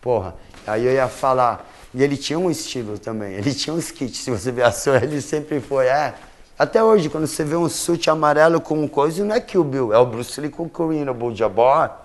Porra. 0.00 0.36
Aí 0.66 0.86
eu 0.86 0.92
ia 0.92 1.08
falar. 1.08 1.68
E 1.92 2.02
ele 2.02 2.16
tinha 2.16 2.38
um 2.38 2.50
estilo 2.50 2.98
também. 2.98 3.34
Ele 3.34 3.52
tinha 3.52 3.74
uns 3.74 3.90
kits. 3.90 4.18
Se 4.18 4.30
você 4.30 4.52
ver 4.52 4.62
a 4.62 4.70
sua, 4.70 4.98
ele 4.98 5.20
sempre 5.20 5.60
foi. 5.60 5.86
É. 5.86 6.14
Até 6.58 6.82
hoje, 6.82 7.08
quando 7.08 7.26
você 7.26 7.44
vê 7.44 7.54
um 7.56 7.68
suit 7.68 8.10
amarelo 8.10 8.60
com 8.60 8.88
coisa, 8.88 9.24
não 9.24 9.34
é 9.34 9.40
Kill 9.40 9.62
Bill. 9.62 9.92
É 9.94 9.98
o 9.98 10.06
Bruce 10.06 10.40
Lee 10.40 10.50
com 10.50 10.64
o 10.64 10.68
Korean 10.68 11.08
Abdul-Jabbar. 11.08 12.00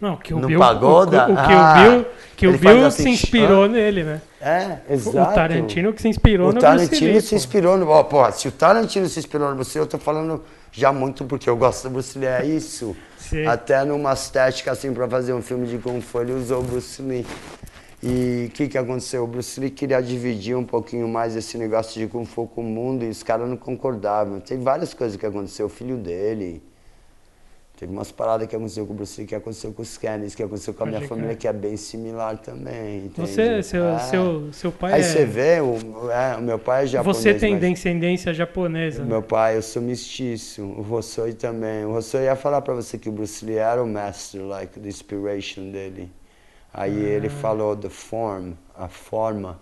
não, 0.00 0.16
que 0.16 0.32
o 0.32 0.38
No 0.38 0.46
Bill. 0.46 0.58
Pagoda? 0.60 1.26
O, 1.26 1.30
o, 1.30 1.32
o 1.32 1.36
que 1.36 1.42
Ah, 1.42 1.74
o 1.74 1.90
Bill, 1.90 2.50
o 2.50 2.58
faz 2.58 2.76
Bill 2.76 2.86
assim, 2.86 3.02
se 3.02 3.08
inspirou 3.08 3.66
nele, 3.68 4.04
né? 4.04 4.20
É, 4.40 4.78
O 4.88 4.92
exato. 4.92 5.34
Tarantino 5.34 5.92
que 5.92 6.00
se 6.00 6.08
inspirou 6.08 6.46
O 6.50 6.52
no 6.52 6.60
Bruce 6.60 6.66
Tarantino 6.66 7.12
Lee. 7.12 7.20
se 7.20 7.34
inspirou 7.34 7.76
no. 7.76 7.88
Ó, 7.88 8.02
pô, 8.04 8.30
se 8.30 8.46
o 8.46 8.52
Tarantino 8.52 9.08
se 9.08 9.18
inspirou 9.18 9.48
no 9.48 9.56
Bruce 9.56 9.76
Lee, 9.76 9.84
eu 9.84 9.88
tô 9.88 9.98
falando 9.98 10.44
já 10.70 10.92
muito 10.92 11.24
porque 11.24 11.50
eu 11.50 11.56
gosto 11.56 11.84
do 11.84 11.90
Bruce 11.90 12.16
Lee, 12.16 12.28
é 12.28 12.44
isso. 12.46 12.94
Sim. 13.18 13.46
Até 13.46 13.84
numa 13.84 14.12
estética 14.12 14.70
assim, 14.70 14.92
pra 14.94 15.08
fazer 15.08 15.32
um 15.32 15.42
filme 15.42 15.66
de 15.66 15.78
Kung 15.78 16.00
Fu, 16.00 16.20
ele 16.20 16.32
usou 16.34 16.60
o 16.60 16.62
Bruce 16.62 17.02
Lee. 17.02 17.26
E 18.02 18.46
o 18.48 18.50
que 18.52 18.68
que 18.68 18.76
aconteceu? 18.78 19.24
O 19.24 19.26
Bruce 19.26 19.58
Lee 19.58 19.70
queria 19.70 20.00
dividir 20.02 20.56
um 20.56 20.64
pouquinho 20.64 21.08
mais 21.08 21.34
esse 21.34 21.56
negócio 21.56 21.98
de 22.00 22.06
Kung 22.06 22.26
Fu 22.26 22.46
com 22.46 22.60
o 22.60 22.64
mundo 22.64 23.04
e 23.04 23.08
os 23.08 23.22
caras 23.22 23.48
não 23.48 23.56
concordavam. 23.56 24.38
Tem 24.38 24.58
várias 24.60 24.92
coisas 24.92 25.16
que 25.16 25.24
aconteceu. 25.24 25.66
O 25.66 25.70
filho 25.70 25.96
dele. 25.96 26.62
Teve 27.78 27.92
umas 27.92 28.10
paradas 28.10 28.48
que 28.48 28.56
aconteceu 28.56 28.86
com 28.86 28.94
o 28.94 28.96
Bruce 28.96 29.20
Lee, 29.20 29.26
que 29.28 29.34
aconteceu 29.34 29.70
com 29.70 29.82
os 29.82 29.98
Kennedys, 29.98 30.34
que 30.34 30.42
aconteceu 30.42 30.72
com 30.72 30.84
a 30.84 30.86
minha 30.86 31.02
família, 31.02 31.34
que 31.34 31.46
é 31.46 31.52
bem 31.52 31.76
similar 31.76 32.38
também. 32.38 33.04
Entende? 33.04 33.28
Você, 33.28 33.62
seu, 33.62 33.84
É. 33.84 33.98
seu, 33.98 34.48
seu 34.52 34.72
pai 34.72 34.94
Aí 34.94 35.00
é. 35.00 35.04
você 35.04 35.26
vê, 35.26 35.60
o, 35.60 36.10
é, 36.10 36.36
o 36.38 36.40
meu 36.42 36.58
pai 36.58 36.84
é 36.84 36.86
japonês. 36.86 37.16
você 37.18 37.34
tem 37.34 37.58
descendência 37.58 38.32
japonesa. 38.32 39.02
né? 39.02 39.08
Meu 39.10 39.20
pai, 39.22 39.58
eu 39.58 39.62
sou 39.62 39.82
mestiço. 39.82 40.62
O 40.62 40.80
Rossoi 40.80 41.34
também. 41.34 41.84
O 41.84 41.92
Rossoi 41.92 42.22
ia 42.24 42.34
falar 42.36 42.62
pra 42.62 42.72
você 42.72 42.96
que 42.96 43.10
o 43.10 43.12
Bruce 43.12 43.44
Lee 43.44 43.56
era 43.56 43.82
o 43.82 43.86
master, 43.86 44.42
like, 44.42 44.80
the 44.80 44.88
inspiration 44.88 45.70
dele. 45.70 46.08
Aí 46.76 46.94
ele 46.94 47.30
falou 47.30 47.74
the 47.74 47.88
form, 47.88 48.52
a 48.76 48.86
forma. 48.86 49.58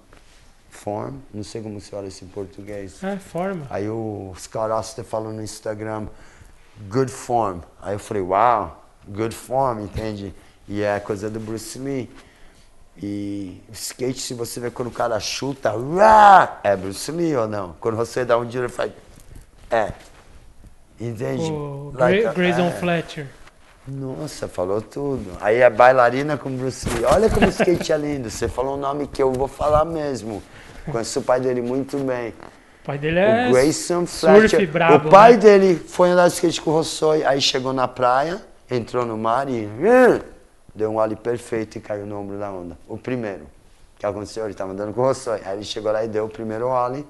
Form? 0.69 1.15
Não 1.33 1.45
sei 1.45 1.63
como 1.63 1.81
se 1.81 1.93
fala 1.93 2.09
isso 2.09 2.25
em 2.25 2.27
português. 2.29 3.01
É, 3.05 3.17
forma. 3.17 3.65
Aí 3.71 3.89
o 3.89 4.35
Scott 4.37 4.73
Oster 4.73 5.05
falou 5.05 5.33
no 5.33 5.41
Instagram, 5.41 6.09
good 6.89 7.13
form. 7.13 7.61
Aí 7.81 7.95
eu 7.95 8.01
falei, 8.01 8.21
uau, 8.21 8.85
good 9.07 9.33
form, 9.33 9.85
entende? 9.85 10.35
E 10.67 10.83
é 10.83 10.99
coisa 10.99 11.31
do 11.31 11.39
Bruce 11.39 11.79
Lee. 11.79 12.11
E 13.01 13.63
skate, 13.73 14.21
se 14.21 14.35
você 14.35 14.59
vê 14.59 14.69
quando 14.69 14.89
o 14.89 14.91
cara 14.93 15.21
chuta, 15.21 15.73
uá, 15.73 16.59
é 16.65 16.75
Bruce 16.75 17.13
Lee 17.13 17.37
ou 17.37 17.47
não? 17.47 17.77
Quando 17.79 17.97
você 17.97 18.25
dá 18.25 18.37
um 18.37 18.45
tiro, 18.45 18.65
ele 18.65 18.73
faz, 18.73 18.91
é. 19.71 19.93
Entende? 21.01 21.45
O 21.45 21.93
Like, 21.95 22.23
Gra 22.23 22.33
Grayson 22.33 22.67
é. 22.67 22.71
Fletcher. 22.73 23.27
Nossa, 23.87 24.49
falou 24.49 24.81
tudo. 24.81 25.33
Aí 25.41 25.59
é 25.59 25.69
bailarina 25.69 26.39
com 26.39 26.51
Bruce 26.57 26.89
Lee. 26.89 27.05
Olha 27.05 27.29
como 27.29 27.47
o 27.47 27.51
skate 27.51 27.93
é 27.93 27.99
lindo. 27.99 28.31
Você 28.31 28.49
falou 28.49 28.77
um 28.77 28.81
nome 28.81 29.07
que 29.07 29.23
eu 29.23 29.31
vou 29.31 29.47
falar 29.47 29.85
mesmo. 29.85 30.43
Conheço 30.91 31.21
o 31.21 31.23
pai 31.23 31.39
dele 31.41 31.61
muito 31.61 31.99
bem. 31.99 32.31
O 32.83 32.87
pai 32.87 32.99
dele 32.99 33.19
é 33.19 33.49
O 33.49 33.53
Grayson 33.53 34.07
surf 34.07 34.49
Fletcher. 34.49 34.71
brabo, 34.71 35.09
o 35.09 35.11
pai 35.11 35.33
né? 35.33 35.39
dele 35.39 35.75
foi 35.77 36.11
andar 36.11 36.29
de 36.29 36.35
skate 36.35 36.61
com 36.63 36.71
o 36.71 36.75
Rossoi, 36.75 37.25
aí 37.25 37.41
chegou 37.41 37.73
na 37.73 37.89
praia, 37.89 38.43
entrou 38.71 39.07
no 39.07 39.17
mar 39.17 39.49
e 39.49 39.67
hum, 39.67 40.21
deu 40.75 40.91
um 40.91 40.97
ollie 40.97 41.17
perfeito 41.17 41.77
e 41.77 41.81
caiu 41.81 42.07
no 42.07 42.19
ombro 42.19 42.39
da 42.39 42.51
onda. 42.51 42.77
O 42.89 42.97
primeiro. 42.97 43.45
O 43.45 44.01
que 44.01 44.07
aconteceu? 44.07 44.45
Ele 44.45 44.53
estava 44.53 44.73
andando 44.73 44.95
com 44.95 45.01
o 45.03 45.05
Rossoi. 45.05 45.41
Aí 45.45 45.57
ele 45.57 45.65
chegou 45.65 45.93
lá 45.93 46.05
e 46.05 46.09
deu 46.09 46.25
o 46.25 46.29
primeiro 46.29 46.69
ollie. 46.69 47.07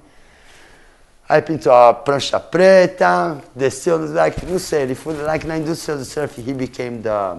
Aí 1.27 1.41
pintou 1.41 1.73
a 1.73 1.93
prancha 1.93 2.39
preta, 2.39 3.37
desceu 3.55 3.97
no 3.97 4.13
like, 4.13 4.45
não 4.45 4.59
sei, 4.59 4.83
ele 4.83 4.95
foi 4.95 5.15
like 5.15 5.47
na 5.47 5.57
indústria 5.57 5.97
do 5.97 6.05
surf, 6.05 6.39
he 6.39 6.53
became 6.53 6.99
the 7.01 7.37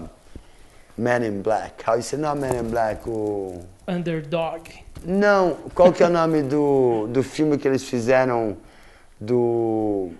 man 0.97 1.23
in 1.25 1.41
black. 1.41 1.83
How 1.87 1.95
you 1.95 2.03
say 2.03 2.19
not 2.19 2.37
man 2.37 2.53
in 2.59 2.69
black? 2.69 3.07
O 3.07 3.61
Underdog. 3.87 4.69
não, 5.05 5.55
qual 5.73 5.93
que 5.93 6.03
é 6.03 6.07
o 6.07 6.09
nome 6.11 6.41
do, 6.43 7.07
do 7.09 7.23
filme 7.23 7.57
que 7.57 7.65
eles 7.65 7.83
fizeram 7.83 8.57
do 9.21 10.11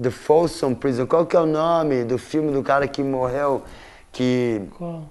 The 0.00 0.10
Folsom 0.10 0.74
Prison? 0.74 1.06
Qual 1.06 1.26
que 1.26 1.34
é 1.34 1.40
o 1.40 1.46
nome 1.46 2.04
do 2.04 2.18
filme 2.18 2.52
do 2.52 2.62
cara 2.62 2.86
que 2.86 3.02
morreu, 3.02 3.64
que 4.12 4.62
Qual? 4.78 5.02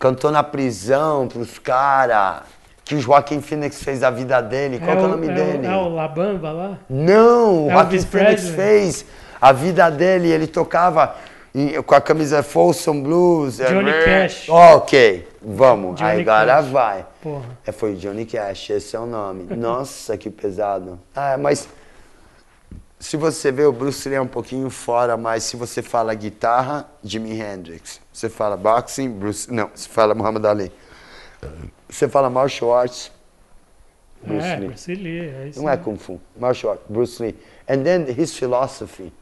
cantou 0.00 0.32
na 0.32 0.42
prisão 0.42 1.28
pros 1.28 1.60
caras, 1.60 2.42
que 2.88 2.94
o 2.94 3.00
Joaquim 3.00 3.42
Phoenix 3.42 3.82
fez 3.82 4.02
a 4.02 4.08
vida 4.10 4.40
dele? 4.40 4.78
Qual 4.78 4.96
que 4.96 5.02
é 5.02 5.04
o 5.04 5.08
nome 5.08 5.28
é 5.28 5.32
dele? 5.34 5.66
é 5.66 5.76
o 5.76 5.90
Labamba 5.90 6.50
lá? 6.50 6.78
Não, 6.88 7.66
o 7.66 7.70
Joaquim 7.70 7.96
Elvis 7.96 8.04
Phoenix 8.06 8.48
fez 8.48 9.04
a 9.38 9.52
vida 9.52 9.90
dele, 9.90 10.28
ele 10.30 10.46
tocava 10.46 11.14
com 11.84 11.94
a 11.94 12.00
camisa 12.00 12.42
Folsom 12.42 13.02
Blues. 13.02 13.60
é- 13.60 13.66
Johnny 13.66 13.92
Cash. 13.92 14.48
Ok, 14.48 15.28
vamos, 15.42 15.96
Johnny 16.00 16.22
agora 16.22 16.46
Cash. 16.56 16.68
vai. 16.68 17.06
Porra. 17.22 17.44
É, 17.66 17.72
foi 17.72 17.94
Johnny 17.94 18.24
Cash, 18.24 18.70
esse 18.70 18.96
é 18.96 18.98
o 18.98 19.04
nome. 19.04 19.44
Nossa, 19.54 20.16
que 20.16 20.30
pesado. 20.30 20.98
Ah, 21.14 21.36
mas 21.38 21.68
se 22.98 23.18
você 23.18 23.52
vê, 23.52 23.66
o 23.66 23.72
Bruce 23.72 24.08
Lee 24.08 24.16
é 24.16 24.20
um 24.22 24.26
pouquinho 24.26 24.70
fora, 24.70 25.14
mas 25.18 25.42
se 25.44 25.56
você 25.58 25.82
fala 25.82 26.14
guitarra, 26.14 26.88
Jimi 27.04 27.38
Hendrix. 27.38 28.00
Você 28.10 28.30
fala 28.30 28.56
boxing, 28.56 29.10
Bruce... 29.10 29.52
Não, 29.52 29.68
você 29.74 29.86
fala 29.90 30.14
Muhammad 30.14 30.46
Ali. 30.46 30.72
Você 31.88 32.08
fala 32.08 32.28
martial 32.28 32.74
arts, 32.74 33.10
Bruce 34.22 34.46
é, 34.46 34.56
Lee. 34.56 34.66
Bruce 34.68 34.94
Lee. 34.94 35.20
É 35.20 35.48
isso 35.48 35.62
Não 35.62 35.68
é. 35.70 35.76
Kung 35.76 35.96
Fu, 35.96 36.20
martial 36.38 36.72
arts, 36.72 36.84
Bruce 36.88 37.22
Lee. 37.22 37.34
And 37.68 37.82
then 37.82 38.06
his 38.10 38.34
philosophy. 38.34 39.12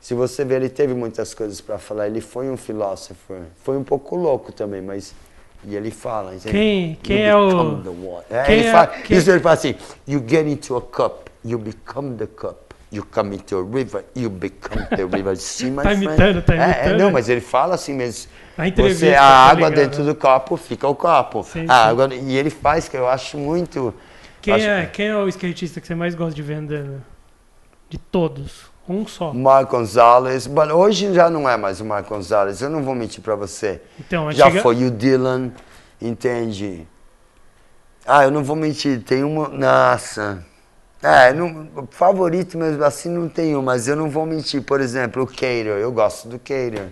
Se 0.00 0.12
você 0.12 0.44
ver, 0.44 0.56
ele 0.56 0.68
teve 0.68 0.92
muitas 0.92 1.32
coisas 1.32 1.60
para 1.62 1.78
falar. 1.78 2.06
Ele 2.08 2.20
foi 2.20 2.50
um 2.50 2.56
philosopher. 2.58 3.42
Foi 3.62 3.76
um 3.76 3.84
pouco 3.84 4.16
louco 4.16 4.52
também, 4.52 4.82
mas 4.82 5.14
E 5.66 5.74
ele 5.74 5.90
fala? 5.90 6.34
Quem, 6.42 6.94
quem 7.02 7.22
é 7.22 7.34
o. 7.34 7.80
É, 8.28 8.42
quem 8.42 8.58
ele 8.58 8.66
é- 8.68 8.72
fala, 8.72 8.86
quem- 8.88 9.16
ele 9.16 9.40
fala 9.40 9.54
assim, 9.54 9.74
you 10.06 10.22
get 10.28 10.46
into 10.46 10.76
a 10.76 10.82
cup, 10.82 11.28
you 11.42 11.58
become 11.58 12.16
the 12.16 12.26
cup. 12.26 12.56
You 12.92 13.02
come 13.10 13.36
into 13.36 13.56
a 13.58 13.62
river, 13.62 14.04
you 14.14 14.28
become 14.28 14.84
the 14.94 15.04
river. 15.06 15.34
See, 15.40 15.70
my 15.70 15.76
Tá 15.76 15.82
friend? 15.84 16.04
imitando, 16.04 16.42
tá 16.42 16.54
É, 16.54 16.58
é, 16.58 16.62
imitando. 16.82 16.98
não, 16.98 17.10
mas 17.10 17.30
ele 17.30 17.40
fala 17.40 17.76
assim 17.76 17.94
mesmo. 17.94 18.30
Entrevista, 18.58 19.06
Você, 19.06 19.14
a 19.14 19.18
tá 19.20 19.26
água 19.26 19.68
ligado. 19.68 19.74
dentro 19.74 20.04
do 20.04 20.14
copo 20.14 20.56
fica 20.56 20.86
o 20.86 20.94
copo. 20.94 21.42
Sim, 21.42 21.64
a 21.68 21.84
sim. 21.84 21.90
água, 21.90 22.08
e 22.14 22.36
ele 22.36 22.50
faz 22.50 22.88
que 22.88 22.96
eu 22.96 23.08
acho 23.08 23.36
muito... 23.36 23.92
Quem 24.40 24.54
acho- 24.54 24.66
é, 24.66 24.86
quem 24.86 25.06
é 25.08 25.16
o 25.16 25.26
skatista 25.28 25.80
que 25.80 25.86
você 25.86 25.94
mais 25.94 26.14
gosta 26.14 26.34
de 26.40 26.52
andando? 26.52 27.02
De 27.88 27.98
todos. 27.98 28.72
Um 28.88 29.06
só. 29.06 29.32
Mark 29.32 29.70
Gonzalez, 29.70 30.46
hoje 30.74 31.12
já 31.14 31.30
não 31.30 31.48
é 31.48 31.56
mais 31.56 31.80
o 31.80 31.84
Mark 31.86 32.06
Gonzalez, 32.08 32.60
eu 32.60 32.68
não 32.68 32.82
vou 32.82 32.94
mentir 32.94 33.22
pra 33.22 33.34
você. 33.34 33.80
Então, 33.98 34.30
Já 34.30 34.44
antiga- 34.46 34.62
foi 34.62 34.84
o 34.84 34.90
Dylan, 34.90 35.50
entende? 36.00 36.86
Ah, 38.06 38.24
eu 38.24 38.30
não 38.30 38.44
vou 38.44 38.54
mentir, 38.54 39.02
tem 39.02 39.24
uma. 39.24 39.48
Nossa. 39.48 40.44
É, 41.02 41.32
não, 41.32 41.68
favorito 41.90 42.56
mesmo 42.58 42.84
assim 42.84 43.08
não 43.08 43.28
tenho, 43.28 43.62
mas 43.62 43.88
eu 43.88 43.96
não 43.96 44.10
vou 44.10 44.26
mentir. 44.26 44.62
Por 44.62 44.80
exemplo, 44.80 45.22
o 45.22 45.26
Cater, 45.26 45.66
eu 45.66 45.90
gosto 45.90 46.28
do 46.28 46.38
Cater. 46.38 46.88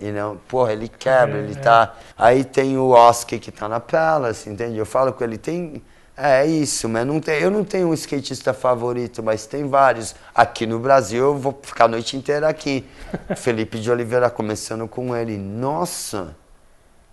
E 0.00 0.10
não, 0.10 0.36
porra, 0.48 0.72
ele 0.72 0.88
quebra, 0.88 1.38
É, 1.38 1.42
ele 1.42 1.52
é. 1.52 1.56
tá. 1.56 1.94
Aí 2.18 2.44
tem 2.44 2.76
o 2.76 2.90
Oscar 2.90 3.38
que 3.38 3.52
tá 3.52 3.68
na 3.68 3.80
Palace, 3.80 4.48
entende? 4.50 4.76
Eu 4.78 4.86
falo 4.86 5.12
com 5.12 5.24
ele, 5.24 5.38
tem. 5.38 5.82
É, 6.16 6.42
é 6.42 6.46
isso, 6.46 6.88
mas 6.88 7.06
não 7.06 7.20
tem, 7.20 7.40
eu 7.40 7.50
não 7.50 7.64
tenho 7.64 7.88
um 7.88 7.94
skatista 7.94 8.52
favorito, 8.54 9.22
mas 9.22 9.46
tem 9.46 9.68
vários. 9.68 10.14
Aqui 10.34 10.66
no 10.66 10.78
Brasil 10.78 11.24
eu 11.24 11.36
vou 11.38 11.58
ficar 11.62 11.86
a 11.86 11.88
noite 11.88 12.16
inteira 12.16 12.48
aqui. 12.48 12.84
Felipe 13.36 13.78
de 13.78 13.90
Oliveira 13.90 14.30
começando 14.30 14.86
com 14.88 15.16
ele. 15.16 15.36
Nossa! 15.38 16.36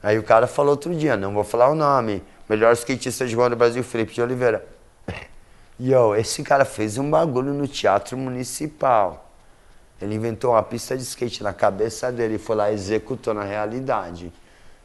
Aí 0.04 0.18
o 0.18 0.24
cara 0.24 0.48
falou 0.48 0.72
outro 0.72 0.94
dia, 0.96 1.16
não 1.16 1.34
vou 1.34 1.44
falar 1.44 1.70
o 1.70 1.76
nome. 1.76 2.24
Melhor 2.50 2.74
skatista 2.74 3.26
de 3.26 3.36
rua 3.36 3.50
do 3.50 3.56
Brasil, 3.56 3.84
Felipe 3.84 4.14
de 4.14 4.22
Oliveira. 4.22 4.66
Yo, 5.80 6.16
esse 6.16 6.44
cara 6.44 6.66
fez 6.66 6.98
um 6.98 7.10
bagulho 7.10 7.54
no 7.54 7.68
Teatro 7.68 8.18
Municipal. 8.18 9.31
Ele 10.02 10.16
inventou 10.16 10.52
uma 10.52 10.64
pista 10.64 10.98
de 10.98 11.04
skate 11.04 11.44
na 11.44 11.54
cabeça 11.54 12.12
dele 12.12 12.36
e 12.36 12.40
foi 12.40 12.56
lá 12.56 12.72
e 12.72 12.74
executou 12.74 13.34
na 13.34 13.44
realidade. 13.44 14.32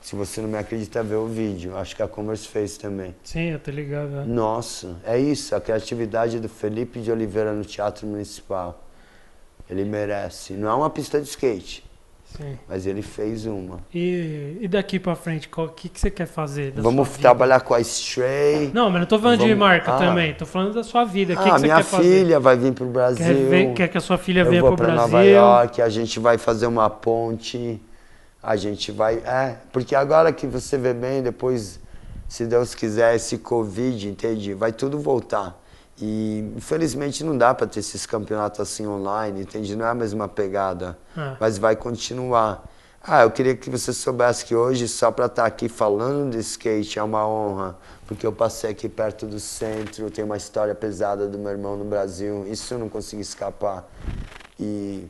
Se 0.01 0.15
você 0.15 0.41
não 0.41 0.49
me 0.49 0.59
acredita, 0.59 1.03
vê 1.03 1.15
o 1.17 1.27
vídeo. 1.27 1.77
Acho 1.77 1.97
que 1.97 2.03
a 2.03 2.07
Commerce 2.09 2.47
fez 2.47 2.77
também. 2.77 3.15
Sim, 3.25 3.51
eu 3.51 3.59
tô 3.59 3.71
ligado. 3.71 4.09
né? 4.11 4.25
Nossa, 4.27 4.97
é 5.05 5.19
isso, 5.19 5.55
a 5.55 5.61
criatividade 5.61 6.39
do 6.39 6.49
Felipe 6.49 7.01
de 7.01 7.11
Oliveira 7.11 7.53
no 7.53 7.65
Teatro 7.65 8.07
Municipal. 8.07 8.85
Ele 9.69 9.85
merece. 9.85 10.53
Não 10.53 10.69
é 10.71 10.75
uma 10.75 10.91
pista 10.91 11.21
de 11.21 11.29
skate, 11.29 11.86
Sim. 12.37 12.59
mas 12.69 12.87
ele 12.87 13.03
fez 13.03 13.47
uma. 13.47 13.79
E, 13.95 14.59
e 14.61 14.69
daqui 14.69 14.99
pra 14.99 15.15
frente, 15.15 15.49
o 15.57 15.69
que, 15.69 15.89
que 15.89 15.99
você 16.01 16.11
quer 16.11 16.27
fazer? 16.27 16.73
Vamos 16.77 17.09
trabalhar 17.17 17.61
com 17.61 17.73
a 17.75 17.81
Stray. 17.81 18.71
Não, 18.75 18.91
mas 18.91 19.01
não 19.01 19.07
tô 19.07 19.19
falando 19.19 19.39
de 19.39 19.45
Vamos- 19.45 19.59
marca 19.59 19.95
Ah. 19.95 19.99
também. 19.99 20.35
Tô 20.35 20.45
falando 20.47 20.75
da 20.75 20.83
sua 20.85 21.05
vida. 21.05 21.35
O 21.35 21.37
que, 21.37 21.43
ah, 21.43 21.53
que 21.55 21.61
você 21.61 21.63
minha 21.67 21.77
quer 21.77 21.83
fazer? 21.85 22.03
filha 22.25 22.41
vai 22.41 22.57
vir 22.57 22.73
pro 22.73 22.85
Quer, 22.87 22.93
Brasil. 22.93 23.49
ver, 23.49 23.73
quer 23.75 23.89
que 23.89 23.99
a 23.99 24.01
sua 24.01 24.19
filha 24.19 24.41
eu 24.41 24.51
venha 24.51 24.61
vou 24.61 24.71
pro 24.77 24.85
pra 24.85 24.95
Brasil? 24.95 25.03
Nova 25.11 25.25
York, 25.25 25.81
a 25.83 25.89
gente 25.89 26.19
vai 26.21 26.37
fazer 26.39 26.67
uma 26.67 26.91
ponte. 26.91 27.81
A 28.43 28.55
gente 28.55 28.93
vai. 28.93 29.15
É, 29.17 29.57
porque 29.73 29.95
agora 29.95 30.33
que 30.33 30.47
você 30.47 30.77
vê 30.79 30.93
bem, 30.95 31.23
depois, 31.23 31.81
se 32.29 32.47
Deus 32.47 32.75
quiser, 32.75 33.17
esse 33.17 33.39
Covid, 33.39 34.09
entende? 34.09 34.55
Vai 34.55 34.73
tudo 34.73 34.99
voltar. 34.99 35.61
E 35.99 36.53
infelizmente 36.57 37.25
não 37.25 37.37
dá 37.37 37.55
para 37.55 37.67
ter 37.67 37.81
esses 37.81 38.05
campeonatos 38.05 38.61
assim 38.61 38.87
online, 38.87 39.43
entende? 39.43 39.75
Não 39.75 39.87
é 39.87 39.91
a 39.91 39.95
mesma 39.95 40.29
pegada. 40.29 40.99
Ah. 41.17 41.37
Mas 41.41 41.57
vai 41.57 41.75
continuar. 41.75 42.65
Ah, 43.03 43.23
eu 43.23 43.31
queria 43.31 43.57
que 43.57 43.71
você 43.71 43.93
soubesse 43.93 44.45
que 44.45 44.55
hoje, 44.55 44.89
só 44.89 45.13
para 45.13 45.27
estar 45.27 45.47
aqui 45.47 45.69
falando 45.69 46.33
de 46.33 46.39
skate, 46.39 46.99
é 46.99 47.03
uma 47.03 47.27
honra. 47.27 47.77
Porque 48.07 48.27
eu 48.27 48.33
passei 48.33 48.71
aqui 48.71 48.89
perto 48.89 49.27
do 49.27 49.39
centro, 49.39 50.11
tem 50.11 50.25
uma 50.25 50.37
história 50.37 50.75
pesada 50.75 51.29
do 51.29 51.39
meu 51.39 51.53
irmão 51.53 51.77
no 51.77 51.85
Brasil. 51.85 52.45
Isso 52.49 52.75
eu 52.75 52.79
não 52.79 52.89
consegui 52.89 53.23
escapar. 53.23 53.89
E 54.59 55.07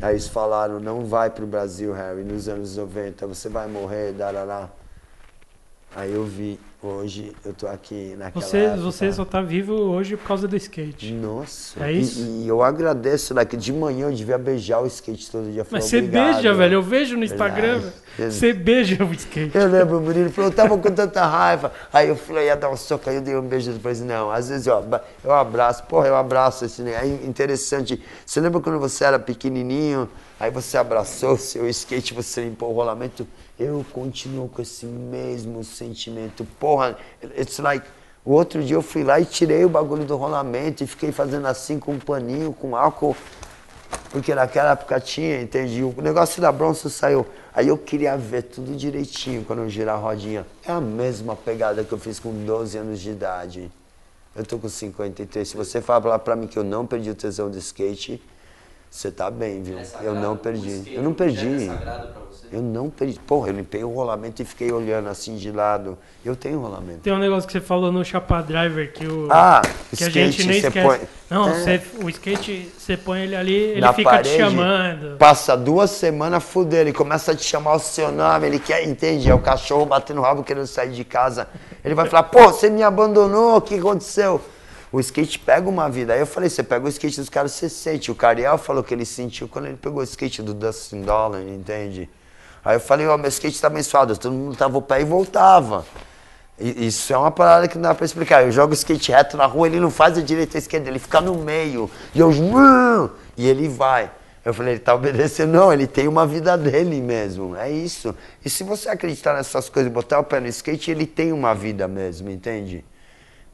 aí 0.00 0.12
eles 0.12 0.28
falaram, 0.28 0.78
não 0.78 1.04
vai 1.06 1.28
pro 1.28 1.46
Brasil, 1.46 1.92
Harry, 1.92 2.22
nos 2.22 2.48
anos 2.48 2.76
90, 2.76 3.26
você 3.26 3.48
vai 3.48 3.66
morrer, 3.66 4.12
darará. 4.12 4.68
Aí 5.94 6.12
eu 6.12 6.24
vi, 6.24 6.58
hoje 6.88 7.32
eu 7.44 7.52
tô 7.52 7.66
aqui 7.66 8.14
naquela 8.18 8.44
Você, 8.44 8.58
época. 8.58 8.82
você 8.82 9.12
só 9.12 9.24
tá 9.24 9.40
vivo 9.40 9.72
hoje 9.74 10.16
por 10.16 10.26
causa 10.26 10.46
do 10.48 10.56
skate. 10.56 11.12
Nossa. 11.12 11.84
É 11.84 11.92
E- 11.92 12.00
isso? 12.00 12.20
E, 12.22 12.46
eu 12.48 12.62
agradeço, 12.62 13.32
like, 13.34 13.56
de 13.56 13.72
manhã 13.72 14.06
eu 14.08 14.12
devia 14.12 14.38
beijar 14.38 14.80
o 14.80 14.86
skate 14.86 15.30
todo 15.30 15.50
dia. 15.50 15.66
Mas 15.70 15.84
você 15.84 16.00
beija, 16.00 16.52
velho. 16.54 16.74
Eu 16.74 16.82
vejo 16.82 17.16
no 17.16 17.24
Instagram. 17.24 17.80
Você 18.18 18.52
beija 18.52 19.04
o 19.04 19.12
skate. 19.12 19.56
Eu 19.56 19.68
lembro, 19.68 19.98
o 19.98 20.00
menino 20.00 20.30
falou, 20.30 20.50
eu 20.50 20.54
tava 20.54 20.78
com 20.78 20.90
tanta 20.90 21.24
raiva. 21.26 21.72
Aí 21.92 22.08
eu 22.08 22.16
falei, 22.16 22.46
ia 22.46 22.56
dar 22.56 22.70
um 22.70 22.76
soco, 22.76 23.10
aí 23.10 23.16
eu 23.16 23.22
dei 23.22 23.36
um 23.36 23.42
beijo 23.42 23.72
depois. 23.72 24.00
Não, 24.00 24.30
às 24.30 24.48
vezes 24.48 24.66
eu, 24.66 24.76
abra- 24.78 25.04
eu 25.24 25.32
abraço, 25.32 25.82
porra, 25.84 26.06
eu 26.08 26.16
abraço 26.16 26.64
esse 26.64 26.82
né? 26.82 26.92
É 26.94 27.06
interessante. 27.26 28.00
Você 28.24 28.40
lembra 28.40 28.60
quando 28.60 28.78
você 28.78 29.04
era 29.04 29.18
pequenininho, 29.18 30.08
aí 30.38 30.50
você 30.50 30.76
abraçou 30.76 31.32
o 31.32 31.38
seu 31.38 31.68
skate, 31.68 32.14
você 32.14 32.44
limpou 32.44 32.70
o 32.70 32.74
rolamento? 32.74 33.26
Eu 33.58 33.84
continuo 33.92 34.48
com 34.48 34.60
esse 34.60 34.84
mesmo 34.86 35.62
sentimento. 35.62 36.44
Porra, 36.58 36.96
it's 37.38 37.58
like. 37.58 37.86
O 38.24 38.32
outro 38.32 38.64
dia 38.64 38.74
eu 38.74 38.82
fui 38.82 39.04
lá 39.04 39.20
e 39.20 39.26
tirei 39.26 39.64
o 39.64 39.68
bagulho 39.68 40.04
do 40.04 40.16
rolamento 40.16 40.82
e 40.82 40.86
fiquei 40.86 41.12
fazendo 41.12 41.46
assim 41.46 41.78
com 41.78 41.92
um 41.92 41.98
paninho, 41.98 42.54
com 42.54 42.74
álcool. 42.74 43.14
Porque 44.10 44.34
naquela 44.34 44.72
época 44.72 44.98
tinha, 44.98 45.42
entendi. 45.42 45.82
O 45.82 45.94
negócio 46.00 46.40
da 46.40 46.50
bronze 46.50 46.88
saiu. 46.88 47.26
Aí 47.52 47.68
eu 47.68 47.76
queria 47.76 48.16
ver 48.16 48.42
tudo 48.42 48.74
direitinho 48.74 49.44
quando 49.44 49.62
eu 49.62 49.68
girar 49.68 49.96
a 49.96 49.98
rodinha. 49.98 50.46
É 50.64 50.72
a 50.72 50.80
mesma 50.80 51.36
pegada 51.36 51.84
que 51.84 51.92
eu 51.92 51.98
fiz 51.98 52.18
com 52.18 52.32
12 52.44 52.78
anos 52.78 53.00
de 53.00 53.10
idade. 53.10 53.70
Eu 54.34 54.44
tô 54.44 54.58
com 54.58 54.68
53. 54.68 55.46
Se 55.46 55.56
você 55.56 55.80
falar 55.80 56.18
pra 56.18 56.34
mim 56.34 56.46
que 56.46 56.58
eu 56.58 56.64
não 56.64 56.86
perdi 56.86 57.10
o 57.10 57.14
tesão 57.14 57.50
do 57.50 57.58
skate, 57.58 58.22
você 58.94 59.10
tá 59.10 59.28
bem, 59.28 59.60
viu? 59.60 59.76
É 59.76 59.80
eu 59.80 59.84
sagrado, 59.86 60.20
não 60.20 60.32
o 60.34 60.36
perdi. 60.36 60.94
Eu 60.94 61.02
não 61.02 61.12
perdi. 61.12 61.64
É 61.68 61.74
pra 61.74 62.06
você. 62.30 62.46
Eu 62.52 62.62
não 62.62 62.88
perdi. 62.88 63.18
Porra, 63.18 63.48
eu 63.48 63.54
limpei 63.54 63.82
o 63.82 63.92
rolamento 63.92 64.40
e 64.40 64.44
fiquei 64.44 64.70
olhando 64.70 65.08
assim 65.08 65.34
de 65.34 65.50
lado. 65.50 65.98
Eu 66.24 66.36
tenho 66.36 66.60
rolamento. 66.60 67.00
Tem 67.00 67.12
um 67.12 67.18
negócio 67.18 67.44
que 67.44 67.52
você 67.52 67.60
falou 67.60 67.90
no 67.90 68.04
Chapa 68.04 68.40
Driver 68.40 68.92
que 68.92 69.04
o. 69.04 69.26
Ah, 69.32 69.62
que 69.96 70.04
a 70.04 70.06
skate, 70.06 70.30
gente 70.30 70.46
nem 70.46 70.60
você 70.60 70.68
esquece. 70.68 70.86
põe- 70.86 71.00
Não, 71.28 71.48
É. 71.48 71.52
você- 71.78 71.82
o 72.04 72.08
skate, 72.08 72.72
você 72.78 72.96
põe 72.96 73.22
ele 73.22 73.34
ali, 73.34 73.52
ele 73.52 73.80
na 73.80 73.92
fica 73.92 74.08
parede, 74.10 74.30
te 74.30 74.36
chamando. 74.38 75.16
Passa 75.18 75.56
duas 75.56 75.90
semanas, 75.90 76.44
fudeu. 76.44 76.80
Ele 76.82 76.92
começa 76.92 77.32
a 77.32 77.34
te 77.34 77.42
chamar 77.42 77.74
o 77.74 77.78
seu 77.80 78.12
nome, 78.12 78.46
ele 78.46 78.60
quer, 78.60 78.84
entende? 78.86 79.28
É 79.28 79.34
o 79.34 79.40
cachorro 79.40 79.84
batendo 79.86 80.20
o 80.20 80.22
rabo 80.22 80.44
querendo 80.44 80.68
sair 80.68 80.92
de 80.92 81.02
casa. 81.02 81.48
Ele 81.84 81.96
vai 81.96 82.06
falar, 82.08 82.22
pô, 82.24 82.44
você 82.44 82.70
me 82.70 82.84
abandonou, 82.84 83.56
o 83.56 83.60
que 83.60 83.74
aconteceu? 83.74 84.40
O 84.94 85.00
skate 85.00 85.40
pega 85.40 85.68
uma 85.68 85.90
vida. 85.90 86.12
Aí 86.12 86.20
eu 86.20 86.26
falei, 86.26 86.48
você 86.48 86.62
pega 86.62 86.86
o 86.86 86.88
skate 86.88 87.16
dos 87.18 87.28
caras, 87.28 87.50
você 87.50 87.68
sente. 87.68 88.12
O 88.12 88.14
Cariel 88.14 88.56
falou 88.56 88.80
que 88.84 88.94
ele 88.94 89.04
sentiu 89.04 89.48
quando 89.48 89.66
ele 89.66 89.76
pegou 89.76 89.98
o 90.00 90.04
skate 90.04 90.40
do 90.40 90.54
Dustin 90.54 91.02
Dolan, 91.02 91.42
entende? 91.42 92.08
Aí 92.64 92.76
eu 92.76 92.80
falei, 92.80 93.04
ó, 93.08 93.16
meu 93.18 93.28
skate 93.28 93.60
tá 93.60 93.66
abençoado. 93.66 94.16
Todo 94.16 94.32
mundo 94.32 94.56
tava 94.56 94.78
o 94.78 94.82
pé 94.82 95.00
e 95.00 95.04
voltava. 95.04 95.84
E- 96.56 96.86
Isso 96.86 97.12
é 97.12 97.18
uma 97.18 97.32
parada 97.32 97.66
que 97.66 97.74
não 97.74 97.82
dá 97.82 97.92
pra 97.92 98.04
explicar. 98.04 98.44
Eu 98.44 98.52
jogo 98.52 98.72
skate 98.72 99.10
reto 99.10 99.36
na 99.36 99.46
rua, 99.46 99.66
ele 99.66 99.80
não 99.80 99.90
faz 99.90 100.16
a 100.16 100.22
direita 100.22 100.56
e 100.56 100.58
a 100.58 100.60
esquerda, 100.60 100.88
ele 100.88 101.00
fica 101.00 101.20
no 101.20 101.34
meio. 101.34 101.90
E 102.14 102.20
eu. 102.20 102.30
E 103.36 103.48
ele 103.48 103.66
vai. 103.66 104.12
Eu 104.44 104.54
falei, 104.54 104.74
ele 104.74 104.80
tá 104.80 104.94
obedecendo. 104.94 105.54
Não, 105.54 105.72
ele 105.72 105.88
tem 105.88 106.06
uma 106.06 106.24
vida 106.24 106.56
dele 106.56 107.00
mesmo. 107.00 107.56
É 107.56 107.68
isso. 107.68 108.14
E 108.44 108.48
se 108.48 108.62
você 108.62 108.88
acreditar 108.88 109.34
nessas 109.34 109.68
coisas, 109.68 109.90
botar 109.90 110.20
o 110.20 110.24
pé 110.24 110.38
no 110.38 110.46
skate, 110.46 110.92
ele 110.92 111.04
tem 111.04 111.32
uma 111.32 111.52
vida 111.52 111.88
mesmo, 111.88 112.30
entende? 112.30 112.84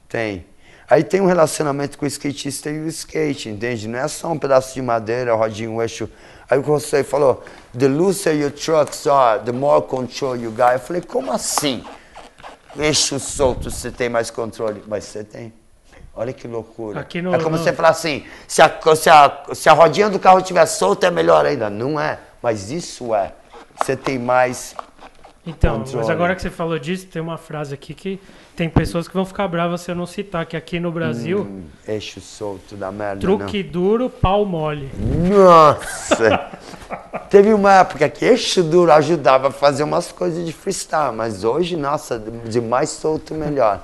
Tem. 0.07 0.45
Aí 0.91 1.05
tem 1.05 1.21
um 1.21 1.27
relacionamento 1.27 1.97
com 1.97 2.05
o 2.05 2.09
skatista 2.09 2.69
e 2.69 2.81
o 2.81 2.89
skate, 2.89 3.49
entende? 3.49 3.87
Não 3.87 3.99
é 4.01 4.09
só 4.09 4.29
um 4.33 4.39
pedaço 4.39 4.75
de 4.75 4.83
madeira, 4.83 5.33
rodinha, 5.35 5.71
um 5.71 5.81
eixo. 5.81 6.11
Aí 6.51 6.59
o 6.59 6.63
você 6.63 7.05
falou, 7.05 7.45
the 7.79 7.87
looser 7.87 8.35
your 8.35 8.51
trucks 8.51 9.07
are, 9.07 9.41
the 9.45 9.53
more 9.53 9.81
control 9.87 10.37
you 10.37 10.51
got. 10.51 10.73
Eu 10.73 10.81
falei, 10.81 11.01
como 11.03 11.31
assim? 11.33 11.85
Eixo 12.77 13.21
solto, 13.21 13.71
você 13.71 13.91
tem 13.91 14.09
mais 14.09 14.31
controle. 14.31 14.83
Mas 14.89 15.05
você 15.05 15.23
tem. 15.23 15.53
Olha 16.15 16.33
que 16.33 16.49
loucura. 16.49 17.01
Aqui 17.01 17.23
no- 17.23 17.33
é 17.35 17.39
como 17.39 17.57
no- 17.57 17.63
você 17.63 17.73
falar 17.73 17.91
assim, 17.91 18.25
se 18.49 18.61
a, 18.61 18.69
se, 18.97 19.09
a, 19.09 19.43
se 19.55 19.69
a 19.69 19.73
rodinha 19.73 20.11
do 20.11 20.19
carro 20.19 20.41
estiver 20.41 20.67
solta 20.67 21.07
é 21.07 21.11
melhor 21.11 21.47
ainda. 21.47 21.71
Não 21.71 22.01
é, 22.01 22.19
mas 22.43 22.71
isso 22.73 23.15
é. 23.15 23.33
Você 23.81 23.97
tem 23.97 24.19
mais 24.19 24.75
Então, 25.47 25.79
mas 25.79 25.91
Controle. 25.93 26.13
agora 26.13 26.35
que 26.37 26.43
você 26.43 26.51
falou 26.51 26.79
disso, 26.79 27.07
tem 27.07 27.23
uma 27.23 27.39
frase 27.39 27.73
aqui 27.73 27.95
que 27.95 28.21
tem 28.61 28.69
pessoas 28.69 29.09
que 29.09 29.15
vão 29.15 29.25
ficar 29.25 29.49
bravas 29.49 29.81
se 29.81 29.91
eu 29.91 29.95
não 29.95 30.05
citar, 30.05 30.45
que 30.45 30.55
aqui 30.55 30.79
no 30.79 30.93
Brasil, 30.93 31.49
hum, 31.51 31.63
eixo 31.89 32.21
solto 32.21 32.77
da 32.77 32.93
merda. 32.93 33.19
truque 33.19 33.63
duro, 33.63 34.11
pau 34.11 34.45
mole. 34.45 34.91
Não. 34.99 35.39
Nossa! 35.47 36.51
Teve 37.31 37.55
uma 37.55 37.79
época 37.79 38.07
que 38.11 38.23
eixo 38.23 38.63
duro 38.63 38.93
ajudava 38.93 39.49
a 39.49 39.51
fazer 39.51 39.83
umas 39.83 40.13
coisas 40.13 40.45
de 40.45 40.53
freestyle, 40.53 41.17
mas 41.17 41.43
hoje, 41.43 41.75
nossa, 41.75 42.19
de 42.19 42.61
mais 42.61 42.91
solto 42.91 43.33
melhor. 43.33 43.81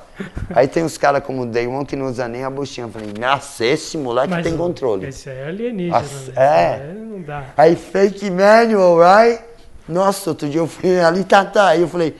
Aí 0.51 0.69
tem 0.69 0.85
uns 0.85 0.99
caras 0.99 1.25
como 1.25 1.45
o 1.45 1.47
Day 1.47 1.67
One 1.67 1.87
que 1.87 1.97
não 1.97 2.05
usa 2.05 2.29
nem 2.29 2.45
a 2.45 2.51
buchinha. 2.51 2.87
Eu 2.87 2.91
falei, 2.91 3.15
nossa, 3.19 3.65
esse 3.65 3.97
moleque 3.97 4.29
Mas 4.29 4.45
tem 4.45 4.59
controle. 4.59 5.07
Esse 5.07 5.31
é 5.31 5.47
alienígena. 5.47 6.01
Nossa, 6.01 6.15
né? 6.15 6.21
Esse 6.21 6.39
é. 6.39 6.95
Não 6.95 7.23
dá. 7.23 7.45
Aí 7.57 7.77
fake 7.77 8.31
manual, 8.31 8.99
right? 8.99 9.43
Nossa, 9.89 10.29
outro 10.29 10.51
dia 10.51 10.61
eu 10.61 10.67
fui 10.67 11.01
ali, 11.01 11.25
tá, 11.25 11.47
tá. 11.47 11.69
Aí 11.69 11.81
eu 11.81 11.89
falei, 11.89 12.15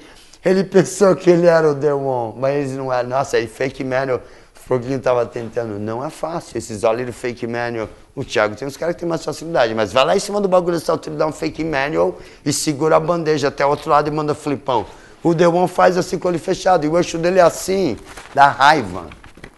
Ele 0.47 0.63
pensou 0.63 1.17
que 1.17 1.29
ele 1.29 1.49
era 1.49 1.69
o 1.73 2.07
One, 2.07 2.35
mas 2.39 2.71
ele 2.71 2.79
não 2.79 2.93
era. 2.93 3.03
Nossa, 3.03 3.37
aí 3.37 3.49
Fake 3.49 3.83
Manual, 3.83 4.19
o 4.19 4.59
Foguinho 4.69 5.01
tava 5.01 5.27
tentando. 5.27 5.77
Não 5.77 6.05
é 6.05 6.09
fácil, 6.09 6.57
esses 6.57 6.85
olhos 6.85 7.13
Fake 7.17 7.49
Manual. 7.49 7.89
O 8.15 8.25
Thiago 8.25 8.55
tem 8.55 8.69
uns 8.69 8.77
caras 8.77 8.95
que 8.95 9.01
tem 9.01 9.09
mais 9.09 9.25
facilidade, 9.25 9.75
mas 9.75 9.93
vai 9.93 10.05
lá 10.05 10.15
em 10.17 10.21
cima 10.21 10.41
do 10.41 10.47
bagulho 10.47 10.79
dessa 10.79 10.93
altura, 10.93 11.17
dá 11.17 11.27
um 11.27 11.33
Fake 11.33 11.65
Manual 11.65 12.17
e 12.45 12.53
segura 12.53 12.95
a 12.95 13.01
bandeja 13.01 13.49
até 13.49 13.67
o 13.67 13.71
outro 13.71 13.91
lado 13.91 14.07
e 14.07 14.11
manda 14.13 14.37
flipão. 14.37 14.87
O 15.21 15.31
One 15.31 15.67
faz 15.67 15.97
assim 15.99 16.17
com 16.17 16.29
o 16.29 16.31
olho 16.31 16.39
fechado, 16.39 16.87
e 16.87 16.89
o 16.89 16.97
eixo 16.97 17.19
dele 17.19 17.41
é 17.41 17.43
assim, 17.43 17.97
dá 18.33 18.47
raiva. 18.47 19.07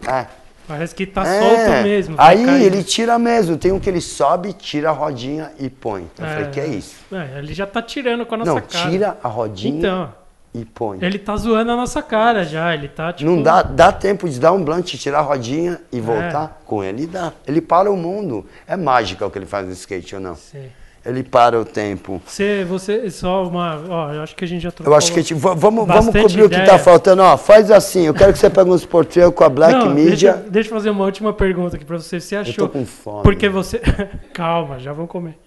É. 0.07 0.25
Parece 0.67 0.95
que 0.95 1.05
tá 1.05 1.23
É. 1.23 1.39
solto 1.39 1.83
mesmo. 1.83 2.15
Aí 2.17 2.45
caindo. 2.45 2.63
ele 2.63 2.83
tira 2.83 3.17
mesmo. 3.19 3.57
Tem 3.57 3.71
um 3.71 3.79
que 3.79 3.89
ele 3.89 4.01
sobe, 4.01 4.53
tira 4.53 4.89
a 4.89 4.91
rodinha 4.91 5.51
e 5.59 5.69
põe. 5.69 6.09
Eu 6.17 6.25
É. 6.25 6.33
falei, 6.33 6.49
que 6.49 6.59
é 6.59 6.67
isso? 6.67 6.95
É, 7.11 7.37
ele 7.39 7.53
já 7.53 7.65
tá 7.67 7.81
tirando 7.81 8.25
com 8.25 8.33
a 8.35 8.37
nossa 8.39 8.51
Não, 8.53 8.61
cara. 8.61 8.89
tira 8.89 9.17
a 9.23 9.27
rodinha 9.27 9.77
Então, 9.79 10.13
e 10.53 10.65
põe. 10.65 10.97
ele 11.01 11.19
tá 11.19 11.35
zoando 11.37 11.71
a 11.71 11.75
nossa 11.75 12.01
cara 12.01 12.43
já. 12.43 12.73
Ele 12.73 12.87
tá 12.87 13.13
tipo. 13.13 13.29
Não 13.29 13.41
dá, 13.41 13.61
dá 13.61 13.91
tempo 13.91 14.27
de 14.29 14.39
dar 14.39 14.51
um 14.51 14.63
blunt, 14.63 14.85
tirar 14.95 15.19
a 15.19 15.21
rodinha 15.21 15.79
e 15.91 15.99
voltar? 16.01 16.61
Com 16.65 16.83
ele 16.83 17.05
dá. 17.07 17.31
Ele 17.47 17.61
para 17.61 17.91
o 17.91 17.95
mundo. 17.95 18.45
É 18.67 18.75
mágica 18.75 19.25
o 19.25 19.29
que 19.31 19.37
ele 19.37 19.45
faz 19.45 19.65
no 19.65 19.73
skate 19.73 20.15
ou 20.15 20.21
não? 20.21 20.35
Sei. 20.35 20.71
Ele 21.05 21.23
para 21.23 21.57
o 21.57 21.63
tempo. 21.63 22.21
Você, 22.25 22.65
você, 22.65 23.09
só 23.09 23.47
uma. 23.47 23.81
Ó, 23.87 24.11
eu 24.13 24.21
acho 24.21 24.35
que 24.35 24.43
a 24.43 24.47
gente 24.47 24.61
já 24.63 24.69
trocou. 24.69 24.91
Eu 24.93 24.97
acho 24.97 25.13
que 25.13 25.19
a 25.19 25.21
gente, 25.21 25.33
va- 25.33 25.53
vamos, 25.53 25.87
vamos 25.87 26.07
cobrir 26.07 26.43
o 26.43 26.49
que 26.49 26.55
ideia. 26.55 26.65
tá 26.71 26.77
faltando. 26.77 27.21
Ó, 27.21 27.37
faz 27.37 27.71
assim, 27.71 28.05
eu 28.07 28.13
quero 28.13 28.33
que 28.33 28.37
você 28.39 28.49
pegue 28.49 28.69
uns 28.69 28.85
portreios 28.85 29.33
com 29.33 29.43
a 29.45 29.49
Black 29.49 29.73
Não, 29.73 29.93
Media. 29.93 30.33
Deixa, 30.33 30.49
deixa 30.49 30.69
eu 30.69 30.73
fazer 30.73 30.89
uma 30.89 31.05
última 31.05 31.31
pergunta 31.31 31.77
aqui 31.77 31.85
pra 31.85 31.97
você. 31.97 32.19
Você 32.19 32.35
Eu 32.35 32.41
achou. 32.41 32.67
tô 32.67 32.69
com 32.79 32.85
fome. 32.85 33.23
Porque 33.23 33.47
você. 33.47 33.79
Calma, 34.33 34.77
já 34.77 34.91
vamos 34.91 35.09
comer. 35.09 35.37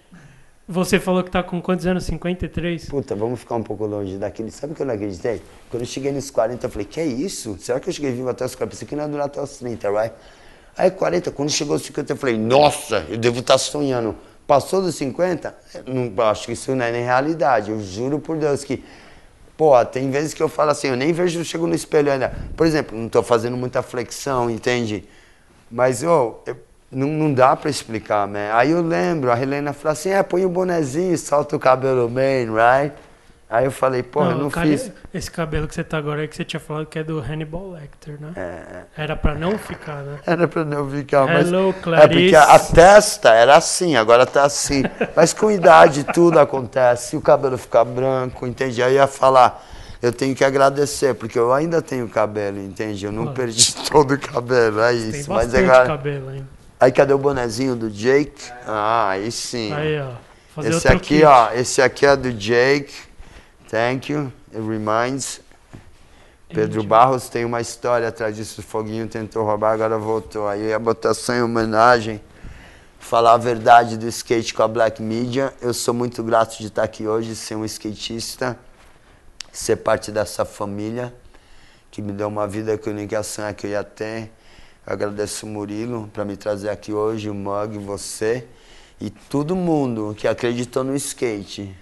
Você 0.67 0.97
falou 0.99 1.23
que 1.23 1.29
tá 1.29 1.43
com 1.43 1.61
quantos 1.61 1.85
anos? 1.85 2.05
53? 2.05 2.85
Puta, 2.85 3.15
vamos 3.15 3.39
ficar 3.41 3.55
um 3.55 3.63
pouco 3.63 3.85
longe 3.85 4.17
daquele. 4.17 4.49
Sabe 4.49 4.73
o 4.73 4.75
que 4.75 4.81
eu 4.81 4.85
não 4.85 4.93
acreditei? 4.93 5.41
Quando 5.69 5.83
eu 5.83 5.87
cheguei 5.87 6.11
nos 6.11 6.31
40, 6.31 6.65
eu 6.65 6.69
falei, 6.69 6.85
que 6.87 6.99
é 6.99 7.05
isso? 7.05 7.57
Será 7.59 7.79
que 7.79 7.89
eu 7.89 7.93
cheguei 7.93 8.11
vivo 8.11 8.29
até 8.29 8.45
os 8.45 8.55
40? 8.55 8.71
Pensei 8.73 8.87
que 8.87 8.95
não 8.95 9.03
ia 9.03 9.09
durar 9.09 9.25
até 9.25 9.41
os 9.41 9.57
30, 9.57 9.89
right? 9.91 10.13
Aí 10.77 10.89
40, 10.89 11.31
quando 11.31 11.49
chegou 11.49 11.73
aos 11.73 11.83
50, 11.83 12.13
eu 12.13 12.17
falei, 12.17 12.37
nossa, 12.37 13.05
eu 13.09 13.17
devo 13.17 13.39
estar 13.41 13.57
sonhando. 13.57 14.15
Passou 14.47 14.81
dos 14.81 14.95
50? 14.95 15.53
Eu 15.85 15.93
Não, 15.93 16.23
acho 16.25 16.45
que 16.45 16.53
isso 16.53 16.73
não 16.73 16.85
é 16.85 16.91
nem 16.91 17.03
realidade. 17.03 17.69
Eu 17.71 17.81
juro 17.81 18.19
por 18.19 18.37
Deus 18.37 18.63
que. 18.63 18.83
Pô, 19.57 19.83
tem 19.85 20.09
vezes 20.09 20.33
que 20.33 20.41
eu 20.41 20.49
falo 20.49 20.71
assim, 20.71 20.87
eu 20.87 20.95
nem 20.95 21.13
vejo, 21.13 21.39
eu 21.39 21.43
chego 21.43 21.67
no 21.67 21.75
espelho 21.75 22.11
ainda. 22.11 22.33
Por 22.57 22.65
exemplo, 22.65 22.97
não 22.97 23.07
tô 23.07 23.21
fazendo 23.21 23.55
muita 23.55 23.81
flexão, 23.83 24.49
entende? 24.49 25.07
Mas, 25.69 26.03
ô, 26.03 26.37
eu- 26.47 26.57
não, 26.93 27.07
não 27.07 27.33
dá 27.33 27.55
pra 27.55 27.69
explicar, 27.69 28.27
né? 28.27 28.51
Aí 28.53 28.71
eu 28.71 28.81
lembro, 28.81 29.31
a 29.31 29.39
Helena 29.41 29.73
falou 29.73 29.93
assim, 29.93 30.09
é, 30.09 30.21
põe 30.23 30.45
o 30.45 30.49
bonezinho, 30.49 31.17
solta 31.17 31.55
o 31.55 31.59
cabelo 31.59 32.07
bem, 32.07 32.47
right? 32.47 32.93
Aí 33.49 33.65
eu 33.65 33.71
falei, 33.71 34.01
pô, 34.01 34.23
eu 34.25 34.35
não 34.35 34.49
cara, 34.49 34.65
fiz. 34.65 34.91
Esse 35.13 35.29
cabelo 35.29 35.67
que 35.67 35.75
você 35.75 35.83
tá 35.83 35.95
agora 35.97 36.23
é 36.23 36.27
que 36.27 36.35
você 36.35 36.43
tinha 36.43 36.59
falado 36.59 36.87
que 36.87 36.97
é 36.97 37.03
do 37.03 37.19
Hannibal 37.19 37.69
Lecter, 37.71 38.17
né? 38.19 38.31
É, 38.35 39.03
Era 39.03 39.15
pra 39.15 39.35
não 39.35 39.59
ficar, 39.59 39.97
né? 39.97 40.17
era 40.25 40.47
pra 40.47 40.65
não 40.65 40.89
ficar, 40.89 41.27
mas... 41.27 41.47
Hello, 41.49 41.69
É 41.69 41.73
Clarice. 41.73 42.07
porque 42.09 42.35
a, 42.35 42.43
a 42.55 42.59
testa 42.59 43.29
era 43.33 43.55
assim, 43.55 43.95
agora 43.95 44.25
tá 44.25 44.43
assim. 44.43 44.83
Mas 45.15 45.33
com 45.33 45.51
idade 45.51 46.03
tudo 46.03 46.39
acontece. 46.39 47.09
Se 47.11 47.15
o 47.15 47.21
cabelo 47.21 47.55
ficar 47.57 47.85
branco, 47.85 48.47
entende? 48.47 48.81
Aí 48.81 48.93
eu 48.93 49.01
ia 49.01 49.07
falar, 49.07 49.63
eu 50.01 50.11
tenho 50.11 50.33
que 50.33 50.43
agradecer, 50.43 51.13
porque 51.13 51.37
eu 51.37 51.53
ainda 51.53 51.79
tenho 51.79 52.09
cabelo, 52.09 52.57
entende? 52.59 53.05
Eu 53.05 53.11
não 53.11 53.25
Claro. 53.25 53.37
perdi 53.37 53.75
todo 53.87 54.15
o 54.15 54.19
cabelo, 54.19 54.79
é 54.81 54.89
Tem 54.93 55.09
isso. 55.09 55.29
Mas 55.31 55.51
bastante 55.51 55.63
agora... 55.69 55.85
cabelo 55.85 56.29
ainda. 56.29 56.52
Aí 56.83 56.91
cadê 56.91 57.13
o 57.13 57.17
bonezinho 57.17 57.77
do 57.77 57.89
Jake? 57.89 58.51
Ah, 58.67 59.11
aí 59.11 59.31
sim. 59.31 59.71
Aí, 59.71 60.01
ó. 60.01 60.15
Fazer 60.53 60.69
Esse 60.69 60.87
aqui, 60.89 60.99
kit. 61.15 61.23
ó, 61.23 61.53
esse 61.53 61.81
aqui 61.81 62.05
é 62.05 62.13
do 62.13 62.33
Jake. 62.33 62.93
Thank 63.69 64.11
you. 64.11 64.33
It 64.53 64.67
reminds. 64.67 65.39
Pedro. 66.49 66.83
Barros 66.83 67.29
tem 67.29 67.45
uma 67.45 67.61
história 67.61 68.09
atrás 68.09 68.35
disso. 68.35 68.59
O 68.59 68.63
Foguinho 68.65 69.07
tentou 69.07 69.45
roubar, 69.45 69.71
agora 69.71 69.97
voltou. 69.97 70.45
Aí 70.45 70.61
eu 70.61 70.67
ia 70.71 70.77
botar 70.77 71.13
só 71.13 71.33
em 71.33 71.41
homenagem. 71.41 72.19
Falar 72.99 73.35
a 73.35 73.37
verdade 73.37 73.95
do 73.95 74.05
skate 74.09 74.53
com 74.53 74.63
a 74.63 74.67
Black 74.67 75.01
Media. 75.01 75.53
Eu 75.61 75.73
sou 75.73 75.93
muito 75.93 76.21
grato 76.21 76.57
de 76.57 76.67
estar 76.67 76.83
aqui 76.83 77.07
hoje, 77.07 77.33
ser 77.33 77.55
um 77.55 77.63
skatista, 77.63 78.59
ser 79.53 79.77
parte 79.77 80.11
dessa 80.11 80.43
família 80.43 81.15
que 81.89 82.01
me 82.01 82.11
deu 82.11 82.27
uma 82.27 82.45
vida 82.45 82.77
que 82.77 82.89
a 82.89 82.91
única 82.91 83.23
sonha 83.23 83.53
que 83.53 83.67
eu 83.67 83.71
ia 83.71 83.85
ter. 83.85 84.33
Eu 84.85 84.93
agradeço 84.93 85.45
o 85.45 85.49
Murilo 85.49 86.09
para 86.13 86.25
me 86.25 86.35
trazer 86.35 86.69
aqui 86.69 86.91
hoje, 86.91 87.29
o 87.29 87.33
Mug, 87.33 87.77
você 87.77 88.45
e 88.99 89.09
todo 89.09 89.55
mundo 89.55 90.13
que 90.17 90.27
acreditou 90.27 90.83
no 90.83 90.93
skate. 90.95 91.73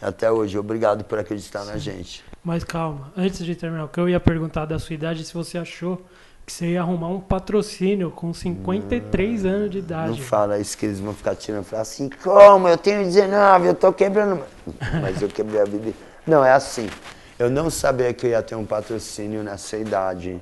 Até 0.00 0.30
hoje, 0.30 0.56
obrigado 0.56 1.04
por 1.04 1.18
acreditar 1.18 1.64
na 1.64 1.76
gente. 1.76 2.24
Mas 2.44 2.62
calma, 2.62 3.12
antes 3.16 3.44
de 3.44 3.56
terminar, 3.56 3.84
o 3.84 3.88
que 3.88 3.98
eu 3.98 4.08
ia 4.08 4.20
perguntar 4.20 4.64
da 4.64 4.78
sua 4.78 4.94
idade, 4.94 5.24
se 5.24 5.34
você 5.34 5.58
achou 5.58 6.00
que 6.46 6.52
você 6.52 6.72
ia 6.72 6.80
arrumar 6.80 7.08
um 7.08 7.18
patrocínio 7.18 8.12
com 8.12 8.32
53 8.32 9.44
anos 9.44 9.70
de 9.70 9.78
idade. 9.78 10.10
Não 10.10 10.18
fala 10.18 10.56
isso 10.60 10.78
que 10.78 10.86
eles 10.86 11.00
vão 11.00 11.12
ficar 11.12 11.34
tirando. 11.34 11.64
Fala 11.64 11.82
assim, 11.82 12.08
como? 12.22 12.68
Eu 12.68 12.78
tenho 12.78 13.02
19, 13.02 13.66
eu 13.66 13.74
tô 13.74 13.92
quebrando. 13.92 14.40
Mas 15.02 15.20
eu 15.20 15.28
quebrei 15.28 15.60
a 15.60 15.64
vida. 15.64 15.92
Não, 16.24 16.44
é 16.44 16.52
assim. 16.52 16.88
Eu 17.36 17.50
não 17.50 17.68
sabia 17.68 18.14
que 18.14 18.26
eu 18.26 18.30
ia 18.30 18.42
ter 18.42 18.54
um 18.54 18.64
patrocínio 18.64 19.42
nessa 19.42 19.76
idade. 19.76 20.40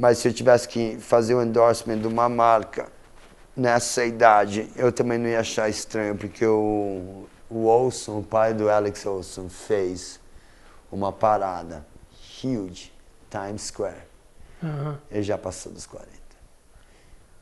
Mas 0.00 0.16
se 0.16 0.28
eu 0.28 0.32
tivesse 0.32 0.66
que 0.66 0.96
fazer 0.98 1.34
o 1.34 1.42
endorsement 1.42 1.98
de 1.98 2.06
uma 2.06 2.26
marca 2.26 2.90
nessa 3.54 4.02
idade, 4.02 4.66
eu 4.74 4.90
também 4.90 5.18
não 5.18 5.28
ia 5.28 5.40
achar 5.40 5.68
estranho, 5.68 6.16
porque 6.16 6.46
o, 6.46 7.26
o 7.50 7.66
Olson, 7.66 8.20
o 8.20 8.22
pai 8.22 8.54
do 8.54 8.70
Alex 8.70 9.04
Olson, 9.04 9.50
fez 9.50 10.18
uma 10.90 11.12
parada 11.12 11.86
huge, 12.42 12.90
Times 13.28 13.64
Square. 13.64 14.00
Aham. 14.64 14.98
Ele 15.10 15.22
já 15.22 15.36
passou 15.36 15.70
dos 15.70 15.84
40. 15.84 16.08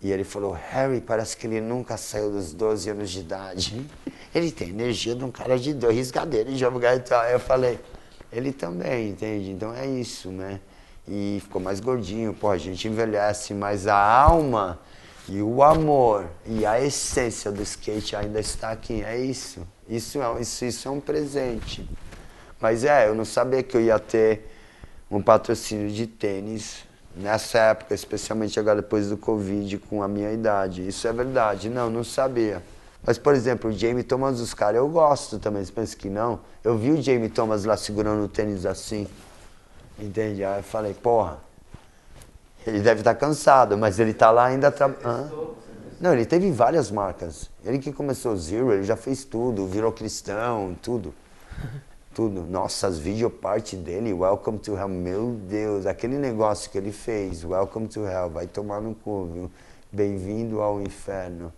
E 0.03 0.11
ele 0.11 0.25
falou, 0.25 0.51
Harry, 0.51 1.01
parece 1.01 1.37
que 1.37 1.47
ele 1.47 1.61
nunca 1.61 1.97
saiu 1.97 2.33
dos 2.33 2.53
12 2.53 2.91
anos 2.91 3.11
de 3.11 3.21
idade. 3.21 3.87
Ele 4.35 4.51
tem 4.51 4.71
energia 4.71 5.15
de 5.15 5.25
um 5.25 5.31
cara 5.31 5.57
de 5.57 5.73
dois 5.73 5.95
riscadeiros 5.95 6.55
de 6.55 6.59
jogar 6.59 6.97
e 6.97 7.01
tal. 7.01 7.25
Eu 7.27 7.39
falei, 7.39 7.79
ele 8.33 8.53
também, 8.53 9.11
entende? 9.11 9.53
Então 9.53 9.73
é 9.73 9.87
isso, 9.87 10.29
né? 10.31 10.59
E 11.09 11.41
ficou 11.43 11.61
mais 11.61 11.81
gordinho, 11.81 12.35
pô, 12.35 12.51
a 12.51 12.59
gente 12.59 12.87
envelhece, 12.87 13.55
mas 13.55 13.87
a 13.87 13.97
alma 13.97 14.79
e 15.29 15.41
o 15.41 15.63
amor 15.63 16.27
e 16.47 16.67
a 16.67 16.81
essência 16.81 17.51
do 17.51 17.63
skate 17.63 18.15
ainda 18.15 18.41
está 18.41 18.71
aqui. 18.71 19.03
É 19.03 19.19
isso. 19.19 19.67
Isso 19.89 20.21
é, 20.21 20.41
isso, 20.41 20.65
isso 20.65 20.87
é 20.89 20.91
um 20.91 21.01
presente. 21.01 21.89
Mas 22.61 22.85
é, 22.85 23.09
eu 23.09 23.15
não 23.15 23.25
sabia 23.25 23.63
que 23.63 23.77
eu 23.77 23.81
ia 23.81 23.99
ter 23.99 24.51
um 25.11 25.23
patrocínio 25.23 25.91
de 25.91 26.07
tênis 26.07 26.85
nessa 27.17 27.59
época, 27.59 27.95
especialmente 27.95 28.61
agora 28.61 28.83
depois 28.83 29.09
do 29.09 29.17
Covid, 29.17 29.79
com 29.79 30.03
a 30.03 30.09
minha 30.09 30.31
idade. 30.33 30.87
Isso 30.87 31.09
é 31.09 31.13
verdade. 31.13 31.71
Não, 31.71 31.89
não 31.89 32.05
sabia. 32.05 32.63
Mas, 33.03 33.17
por 33.17 33.35
exemplo, 33.35 33.71
o 33.71 33.73
Jamie 33.73 34.03
Thomas 34.03 34.39
dos 34.39 34.53
caras, 34.53 34.77
eu 34.77 34.89
gosto 34.89 35.39
também. 35.39 35.65
Você 35.65 35.73
pensa 35.73 35.97
que 35.97 36.11
não? 36.11 36.41
Eu 36.63 36.77
vi 36.77 36.91
o 36.91 37.01
Jamie 37.01 37.29
Thomas 37.29 37.65
lá 37.65 37.77
segurando 37.77 38.25
o 38.25 38.29
tênis 38.29 38.67
assim. 38.67 39.07
Entende? 39.99 40.45
Aí 40.45 40.61
eu 40.61 40.63
falei, 40.63 40.95
porra, 40.95 41.39
ele 42.67 42.81
deve 42.81 43.01
estar 43.01 43.15
cansado, 43.15 43.77
mas 43.77 43.99
ele 43.99 44.15
tá 44.15 44.31
lá 44.31 44.47
ainda 44.47 44.71
trabalhando. 44.71 45.57
Não, 46.01 46.13
ele 46.13 46.25
teve 46.25 46.51
várias 46.53 46.91
marcas. 46.91 47.51
Ele 47.65 47.79
que 47.79 47.93
começou 47.93 48.37
Zero, 48.37 48.73
ele 48.73 48.85
já 48.85 48.97
fez 48.97 49.25
tudo, 49.25 49.67
virou 49.67 49.91
cristão, 49.93 50.77
tudo. 50.81 51.13
Tudo. 52.15 52.43
Nossa, 52.43 52.89
as 52.89 52.99
videoparte 52.99 53.77
dele, 53.77 54.13
Welcome 54.13 54.59
to 54.59 54.77
Hell, 54.77 54.89
meu 54.89 55.35
Deus, 55.49 55.87
aquele 55.87 56.19
negócio 56.19 56.69
que 56.69 56.77
ele 56.77 56.91
fez, 56.91 57.45
Welcome 57.45 57.87
to 57.87 58.05
Hell, 58.05 58.29
vai 58.29 58.49
tomar 58.49 58.81
no 58.81 58.93
cu, 58.93 59.27
viu? 59.33 59.51
Bem-vindo 59.93 60.61
ao 60.61 60.83
inferno. 60.83 61.53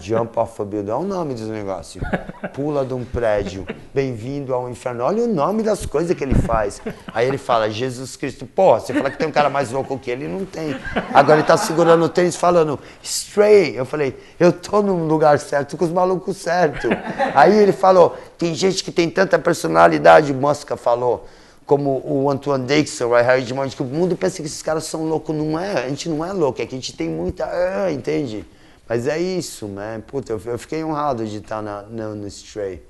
Jump 0.00 0.38
off 0.38 0.60
a 0.60 0.64
building, 0.64 0.90
olha 0.90 1.00
o 1.00 1.08
nome 1.08 1.34
dos 1.34 1.48
negócios. 1.48 2.04
Pula 2.52 2.84
de 2.84 2.92
um 2.92 3.04
prédio, 3.04 3.66
bem-vindo 3.94 4.52
ao 4.52 4.68
inferno. 4.68 5.02
Olha 5.02 5.24
o 5.24 5.26
nome 5.26 5.62
das 5.62 5.86
coisas 5.86 6.16
que 6.16 6.22
ele 6.22 6.34
faz. 6.34 6.80
Aí 7.12 7.26
ele 7.26 7.38
fala, 7.38 7.70
Jesus 7.70 8.14
Cristo. 8.14 8.44
Porra, 8.44 8.80
você 8.80 8.92
fala 8.92 9.10
que 9.10 9.16
tem 9.16 9.26
um 9.26 9.32
cara 9.32 9.48
mais 9.48 9.70
louco 9.70 9.98
que 9.98 10.10
ele, 10.10 10.28
não 10.28 10.44
tem. 10.44 10.76
Agora 11.14 11.38
ele 11.38 11.46
tá 11.46 11.56
segurando 11.56 12.04
o 12.04 12.08
tênis 12.08 12.36
falando, 12.36 12.78
stray. 13.02 13.76
Eu 13.76 13.86
falei, 13.86 14.16
eu 14.38 14.52
tô 14.52 14.82
no 14.82 15.06
lugar 15.06 15.38
certo, 15.38 15.76
com 15.76 15.84
os 15.84 15.90
malucos 15.90 16.36
certos. 16.36 16.90
Aí 17.34 17.56
ele 17.56 17.72
falou, 17.72 18.16
tem 18.36 18.54
gente 18.54 18.84
que 18.84 18.92
tem 18.92 19.08
tanta 19.08 19.38
personalidade, 19.38 20.32
Mosca 20.34 20.76
falou 20.76 21.26
como 21.64 22.02
o 22.02 22.30
Antoine 22.30 22.64
Dixon, 22.64 23.08
o 23.08 23.14
Harry 23.14 23.42
Dimond, 23.42 23.74
que 23.76 23.82
o 23.82 23.84
mundo 23.84 24.16
pensa 24.16 24.36
que 24.36 24.48
esses 24.48 24.62
caras 24.62 24.84
são 24.84 25.04
loucos. 25.04 25.36
Não 25.36 25.58
é, 25.58 25.84
a 25.84 25.88
gente 25.88 26.08
não 26.08 26.24
é 26.24 26.32
louco, 26.32 26.62
é 26.62 26.66
que 26.66 26.74
a 26.74 26.78
gente 26.78 26.94
tem 26.94 27.08
muita. 27.08 27.44
ah, 27.44 27.92
entende? 27.92 28.46
Mas 28.88 29.06
é 29.06 29.18
isso, 29.18 29.66
né? 29.66 30.02
Puta, 30.06 30.32
eu, 30.32 30.40
eu 30.46 30.58
fiquei 30.58 30.82
honrado 30.82 31.26
de 31.26 31.36
estar 31.38 31.60
na, 31.62 31.82
na, 31.82 32.08
no 32.08 32.26
Stray. 32.26 32.82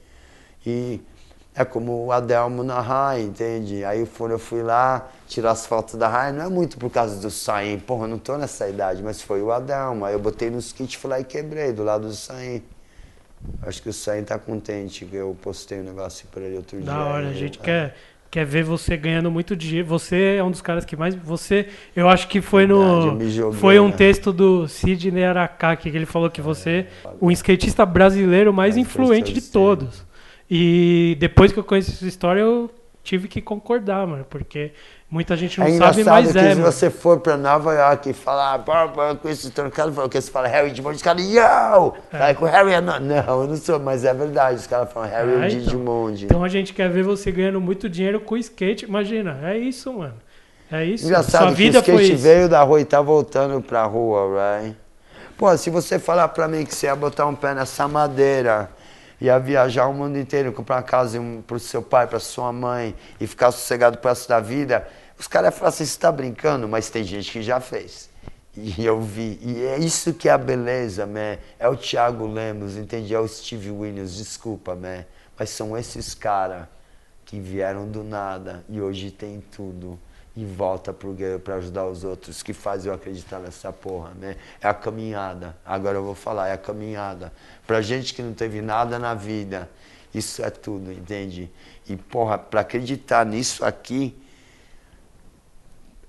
E 0.64 1.00
é 1.54 1.64
como 1.64 2.06
o 2.06 2.12
Adelmo 2.12 2.62
na 2.62 2.80
Rai, 2.80 3.22
entende? 3.22 3.84
Aí 3.84 4.06
quando 4.16 4.32
eu 4.32 4.38
fui 4.38 4.62
lá 4.62 5.08
tirar 5.26 5.50
as 5.50 5.66
fotos 5.66 5.94
da 5.96 6.06
Rai, 6.08 6.32
não 6.32 6.44
é 6.44 6.48
muito 6.48 6.78
por 6.78 6.88
causa 6.90 7.20
do 7.20 7.30
Saim, 7.30 7.78
porra, 7.80 8.04
eu 8.04 8.08
não 8.08 8.18
tô 8.18 8.36
nessa 8.38 8.68
idade, 8.68 9.02
mas 9.02 9.20
foi 9.20 9.42
o 9.42 9.50
Adelmo. 9.50 10.04
Aí 10.04 10.14
eu 10.14 10.20
botei 10.20 10.50
nos 10.50 10.72
kits, 10.72 10.94
fui 10.94 11.10
lá 11.10 11.18
e 11.18 11.24
quebrei 11.24 11.72
do 11.72 11.82
lado 11.82 12.06
do 12.06 12.14
Saim. 12.14 12.62
Acho 13.62 13.82
que 13.82 13.88
o 13.88 13.92
Saim 13.92 14.24
tá 14.24 14.38
contente 14.38 15.04
que 15.04 15.14
eu 15.16 15.36
postei 15.40 15.80
um 15.80 15.84
negócio 15.84 16.26
pra 16.30 16.42
ele 16.42 16.56
outro 16.56 16.76
dia. 16.76 16.86
Da 16.86 17.04
hora, 17.04 17.26
a 17.26 17.30
Ele- 17.30 17.38
gente 17.38 17.58
quer. 17.58 17.96
Quer 18.30 18.44
ver 18.44 18.64
você 18.64 18.96
ganhando 18.96 19.30
muito 19.30 19.56
dinheiro. 19.56 19.86
Você 19.88 20.36
é 20.38 20.44
um 20.44 20.50
dos 20.50 20.60
caras 20.60 20.84
que 20.84 20.96
mais. 20.96 21.14
Você. 21.14 21.68
Eu 21.94 22.08
acho 22.08 22.28
que 22.28 22.40
foi 22.40 22.66
no. 22.66 23.18
joguei, 23.28 23.58
Foi 23.58 23.78
um 23.80 23.88
né? 23.88 23.96
texto 23.96 24.32
do 24.32 24.68
Sidney 24.68 25.24
Aracaki, 25.24 25.90
que 25.90 25.96
ele 25.96 26.06
falou 26.06 26.30
que 26.30 26.40
você. 26.40 26.86
O 27.20 27.30
skatista 27.30 27.84
brasileiro 27.86 28.52
mais 28.52 28.76
influente 28.76 29.32
de 29.32 29.42
todos. 29.42 30.06
E 30.50 31.16
depois 31.20 31.52
que 31.52 31.58
eu 31.58 31.64
conheci 31.64 31.90
essa 31.90 32.06
história, 32.06 32.40
eu 32.40 32.70
tive 33.02 33.28
que 33.28 33.40
concordar, 33.40 34.06
mano. 34.06 34.26
Porque 34.28 34.72
muita 35.10 35.36
gente 35.36 35.58
não 35.58 35.66
é 35.66 35.76
sabe, 35.78 36.04
mas 36.04 36.32
que 36.32 36.38
é. 36.38 36.42
se 36.42 36.48
mano. 36.60 36.72
você 36.72 36.90
for 36.90 37.20
pra 37.20 37.36
Nova 37.36 37.72
York 37.74 38.10
e 38.10 38.12
falar, 38.12 38.58
pô, 38.60 38.72
com 39.16 39.28
esse 39.28 39.50
trocado, 39.50 39.92
falou 39.92 40.08
que 40.08 40.20
você 40.20 40.30
fala 40.30 40.48
Harry 40.48 40.70
Digimon, 40.70 40.90
os 40.90 41.02
caras, 41.02 41.24
yo! 41.24 41.94
Aí 42.12 42.34
com 42.34 42.44
o 42.44 42.48
Harry 42.48 42.72
é 42.72 42.80
não, 42.80 43.00
não, 43.00 43.42
eu 43.42 43.46
não 43.48 43.56
sou, 43.56 43.78
mas 43.78 44.04
é 44.04 44.12
verdade, 44.12 44.58
os 44.60 44.66
caras 44.66 44.92
falam 44.92 45.08
Harry 45.08 45.30
Ah, 45.30 45.44
é 45.44 45.48
então. 45.48 45.60
Digimonde. 45.60 46.24
Então 46.26 46.44
a 46.44 46.48
gente 46.48 46.72
quer 46.74 46.90
ver 46.90 47.02
você 47.04 47.30
ganhando 47.32 47.60
muito 47.60 47.88
dinheiro 47.88 48.20
com 48.20 48.36
skate. 48.36 48.84
Imagina, 48.84 49.38
é 49.42 49.56
isso, 49.56 49.92
mano. 49.92 50.14
É 50.70 50.84
isso. 50.84 51.06
Engraçado 51.06 51.42
Sua 51.42 51.50
que 51.50 51.54
vida 51.56 51.78
o 51.78 51.82
foi 51.82 51.94
skate 51.94 52.12
isso. 52.14 52.22
veio 52.22 52.48
da 52.48 52.62
rua 52.62 52.80
e 52.80 52.84
tá 52.84 53.00
voltando 53.00 53.60
pra 53.62 53.84
rua, 53.84 54.58
right? 54.60 54.76
Pô, 55.38 55.56
se 55.56 55.70
você 55.70 55.98
falar 55.98 56.28
pra 56.28 56.46
mim 56.48 56.64
que 56.66 56.74
você 56.74 56.86
ia 56.86 56.96
botar 56.96 57.24
um 57.26 57.34
pé 57.34 57.54
nessa 57.54 57.86
madeira, 57.86 58.68
ia 59.20 59.38
viajar 59.38 59.86
o 59.86 59.94
mundo 59.94 60.18
inteiro, 60.18 60.52
comprar 60.52 60.76
uma 60.76 60.82
casa 60.82 61.20
pro 61.46 61.58
seu 61.58 61.82
pai, 61.82 62.06
pra 62.06 62.20
sua 62.20 62.52
mãe 62.52 62.94
e 63.20 63.26
ficar 63.26 63.50
sossegado 63.50 63.98
pro 63.98 64.08
resto 64.08 64.28
da 64.28 64.40
vida, 64.40 64.86
os 65.18 65.26
caras 65.26 65.52
iam 65.52 65.58
falar 65.58 65.68
assim, 65.70 65.84
você 65.84 65.98
tá 65.98 66.12
brincando? 66.12 66.68
Mas 66.68 66.88
tem 66.90 67.02
gente 67.02 67.30
que 67.32 67.42
já 67.42 67.60
fez. 67.60 68.08
E 68.54 68.84
eu 68.84 69.00
vi. 69.00 69.38
E 69.42 69.64
é 69.64 69.78
isso 69.78 70.14
que 70.14 70.28
é 70.28 70.32
a 70.32 70.38
beleza, 70.38 71.06
man. 71.06 71.38
É 71.58 71.68
o 71.68 71.76
Thiago 71.76 72.26
Lemos, 72.26 72.76
entende? 72.76 73.14
É 73.14 73.20
o 73.20 73.26
Steve 73.26 73.70
Williams, 73.70 74.16
desculpa, 74.16 74.74
man. 74.74 75.04
Mas 75.38 75.50
são 75.50 75.76
esses 75.76 76.14
caras 76.14 76.66
que 77.24 77.38
vieram 77.38 77.86
do 77.86 78.02
nada 78.02 78.64
e 78.68 78.80
hoje 78.80 79.10
tem 79.10 79.40
tudo 79.40 79.98
e 80.38 80.44
volta 80.44 80.92
pro 80.92 81.16
para 81.42 81.56
ajudar 81.56 81.84
os 81.86 82.04
outros, 82.04 82.44
que 82.44 82.52
faz 82.52 82.86
eu 82.86 82.94
acreditar 82.94 83.40
nessa 83.40 83.72
porra, 83.72 84.12
né? 84.14 84.36
É 84.60 84.68
a 84.68 84.74
caminhada. 84.74 85.56
Agora 85.66 85.98
eu 85.98 86.04
vou 86.04 86.14
falar, 86.14 86.46
é 86.46 86.52
a 86.52 86.56
caminhada. 86.56 87.32
Pra 87.66 87.82
gente 87.82 88.14
que 88.14 88.22
não 88.22 88.32
teve 88.32 88.62
nada 88.62 89.00
na 89.00 89.14
vida, 89.14 89.68
isso 90.14 90.40
é 90.40 90.48
tudo, 90.48 90.92
entende? 90.92 91.50
E 91.88 91.96
porra, 91.96 92.38
para 92.38 92.60
acreditar 92.60 93.26
nisso 93.26 93.64
aqui 93.64 94.16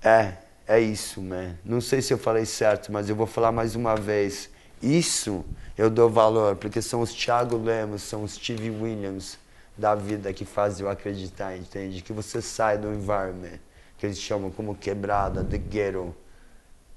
é, 0.00 0.34
é 0.64 0.78
isso, 0.78 1.20
né? 1.20 1.56
Não 1.64 1.80
sei 1.80 2.00
se 2.00 2.12
eu 2.12 2.18
falei 2.18 2.46
certo, 2.46 2.92
mas 2.92 3.08
eu 3.10 3.16
vou 3.16 3.26
falar 3.26 3.50
mais 3.50 3.74
uma 3.74 3.96
vez. 3.96 4.48
Isso 4.80 5.44
eu 5.76 5.90
dou 5.90 6.08
valor, 6.08 6.54
porque 6.54 6.80
são 6.80 7.00
os 7.00 7.12
Thiago 7.12 7.56
Lemos, 7.56 8.02
são 8.02 8.22
os 8.22 8.34
Steve 8.34 8.70
Williams 8.70 9.40
da 9.76 9.96
vida 9.96 10.32
que 10.32 10.44
fazem 10.44 10.86
eu 10.86 10.90
acreditar, 10.90 11.56
entende? 11.56 12.00
Que 12.00 12.12
você 12.12 12.40
sai 12.40 12.78
do 12.78 12.92
environment, 12.92 13.58
que 14.00 14.06
eles 14.06 14.18
chamam 14.18 14.50
como 14.50 14.74
quebrada, 14.74 15.44
the 15.44 15.58
ghetto, 15.58 16.14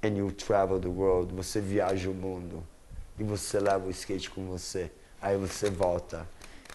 and 0.01 0.15
you 0.15 0.31
travel 0.31 0.79
the 0.79 0.87
world. 0.87 1.33
Você 1.35 1.59
viaja 1.59 2.09
o 2.09 2.13
mundo 2.13 2.63
e 3.19 3.23
você 3.25 3.59
leva 3.59 3.85
o 3.85 3.91
skate 3.91 4.29
com 4.29 4.47
você. 4.47 4.89
Aí 5.21 5.37
você 5.37 5.69
volta 5.69 6.25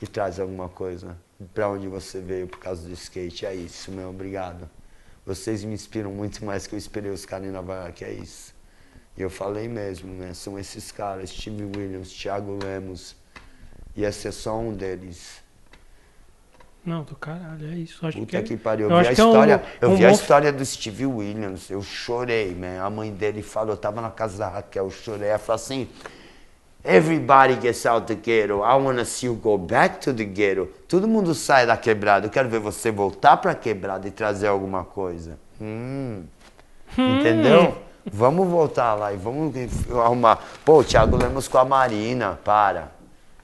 e 0.02 0.06
traz 0.06 0.38
alguma 0.38 0.68
coisa 0.68 1.16
para 1.54 1.70
onde 1.70 1.88
você 1.88 2.20
veio 2.20 2.46
por 2.46 2.58
causa 2.58 2.86
do 2.86 2.92
skate. 2.92 3.46
É 3.46 3.54
isso, 3.54 3.90
meu, 3.90 4.10
obrigado. 4.10 4.68
Vocês 5.24 5.64
me 5.64 5.72
inspiram 5.72 6.12
muito 6.12 6.44
mais 6.44 6.66
que 6.66 6.74
eu 6.74 6.78
esperei 6.78 7.10
os 7.10 7.24
caras 7.24 7.48
em 7.48 7.50
Nova 7.50 7.84
York, 7.84 8.04
é 8.04 8.12
isso. 8.12 8.54
E 9.16 9.22
eu 9.22 9.30
falei 9.30 9.66
mesmo, 9.66 10.12
né? 10.12 10.34
São 10.34 10.58
esses 10.58 10.92
caras, 10.92 11.30
Steve 11.30 11.64
Williams, 11.64 12.12
Thiago 12.12 12.58
Lemos. 12.62 13.16
E 13.96 14.04
esse 14.04 14.28
é 14.28 14.30
só 14.30 14.58
um 14.58 14.74
deles. 14.74 15.42
Não, 16.88 17.02
do 17.02 17.14
caralho, 17.14 17.66
é 17.70 17.74
isso. 17.76 18.04
Acho 18.06 18.18
Puta 18.18 18.38
que, 18.42 18.48
que 18.48 18.56
pariu. 18.56 18.88
eu 18.90 18.96
Eu 18.96 19.02
vi 19.02 19.08
a 19.08 19.14
que 19.14 19.20
é 19.20 19.24
um- 19.24 19.28
história, 19.28 19.62
eu 19.80 19.90
um 19.90 19.96
vi 19.96 20.06
a 20.06 20.10
história 20.10 20.52
do 20.52 20.64
Steve 20.64 21.04
Williams, 21.06 21.70
eu 21.70 21.82
chorei, 21.82 22.54
man. 22.54 22.82
A 22.82 22.88
mãe 22.90 23.10
dele 23.12 23.42
falou, 23.42 23.72
eu 23.74 23.76
tava 23.76 24.00
na 24.00 24.10
casa 24.10 24.38
da 24.38 24.48
Raquel, 24.48 24.84
eu 24.86 24.90
chorei. 24.90 25.28
Ela 25.28 25.38
falou 25.38 25.56
assim, 25.56 25.88
everybody 26.84 27.58
gets 27.60 27.84
out 27.86 28.06
the 28.06 28.14
ghetto. 28.14 28.62
I 28.64 28.74
wanna 28.80 29.04
see 29.04 29.26
you 29.26 29.34
go 29.34 29.58
back 29.58 29.98
to 30.00 30.12
the 30.14 30.24
ghetto. 30.24 30.68
Todo 30.88 31.06
mundo 31.06 31.34
sai 31.34 31.66
da 31.66 31.76
quebrada. 31.76 32.26
Eu 32.26 32.30
quero 32.30 32.48
ver 32.48 32.60
você 32.60 32.90
voltar 32.90 33.36
pra 33.36 33.54
quebrada 33.54 34.06
e 34.08 34.10
trazer 34.10 34.46
alguma 34.48 34.84
coisa. 34.84 35.38
Hum. 35.60 36.24
Entendeu? 36.96 37.76
Vamos 38.10 38.48
voltar 38.48 38.94
lá 38.94 39.12
e 39.12 39.16
vamos 39.16 39.54
arrumar. 40.02 40.38
Pô, 40.64 40.78
o 40.78 40.84
Thiago 40.84 41.16
Lemos 41.16 41.46
com 41.46 41.58
a 41.58 41.64
Marina, 41.64 42.38
para. 42.42 42.96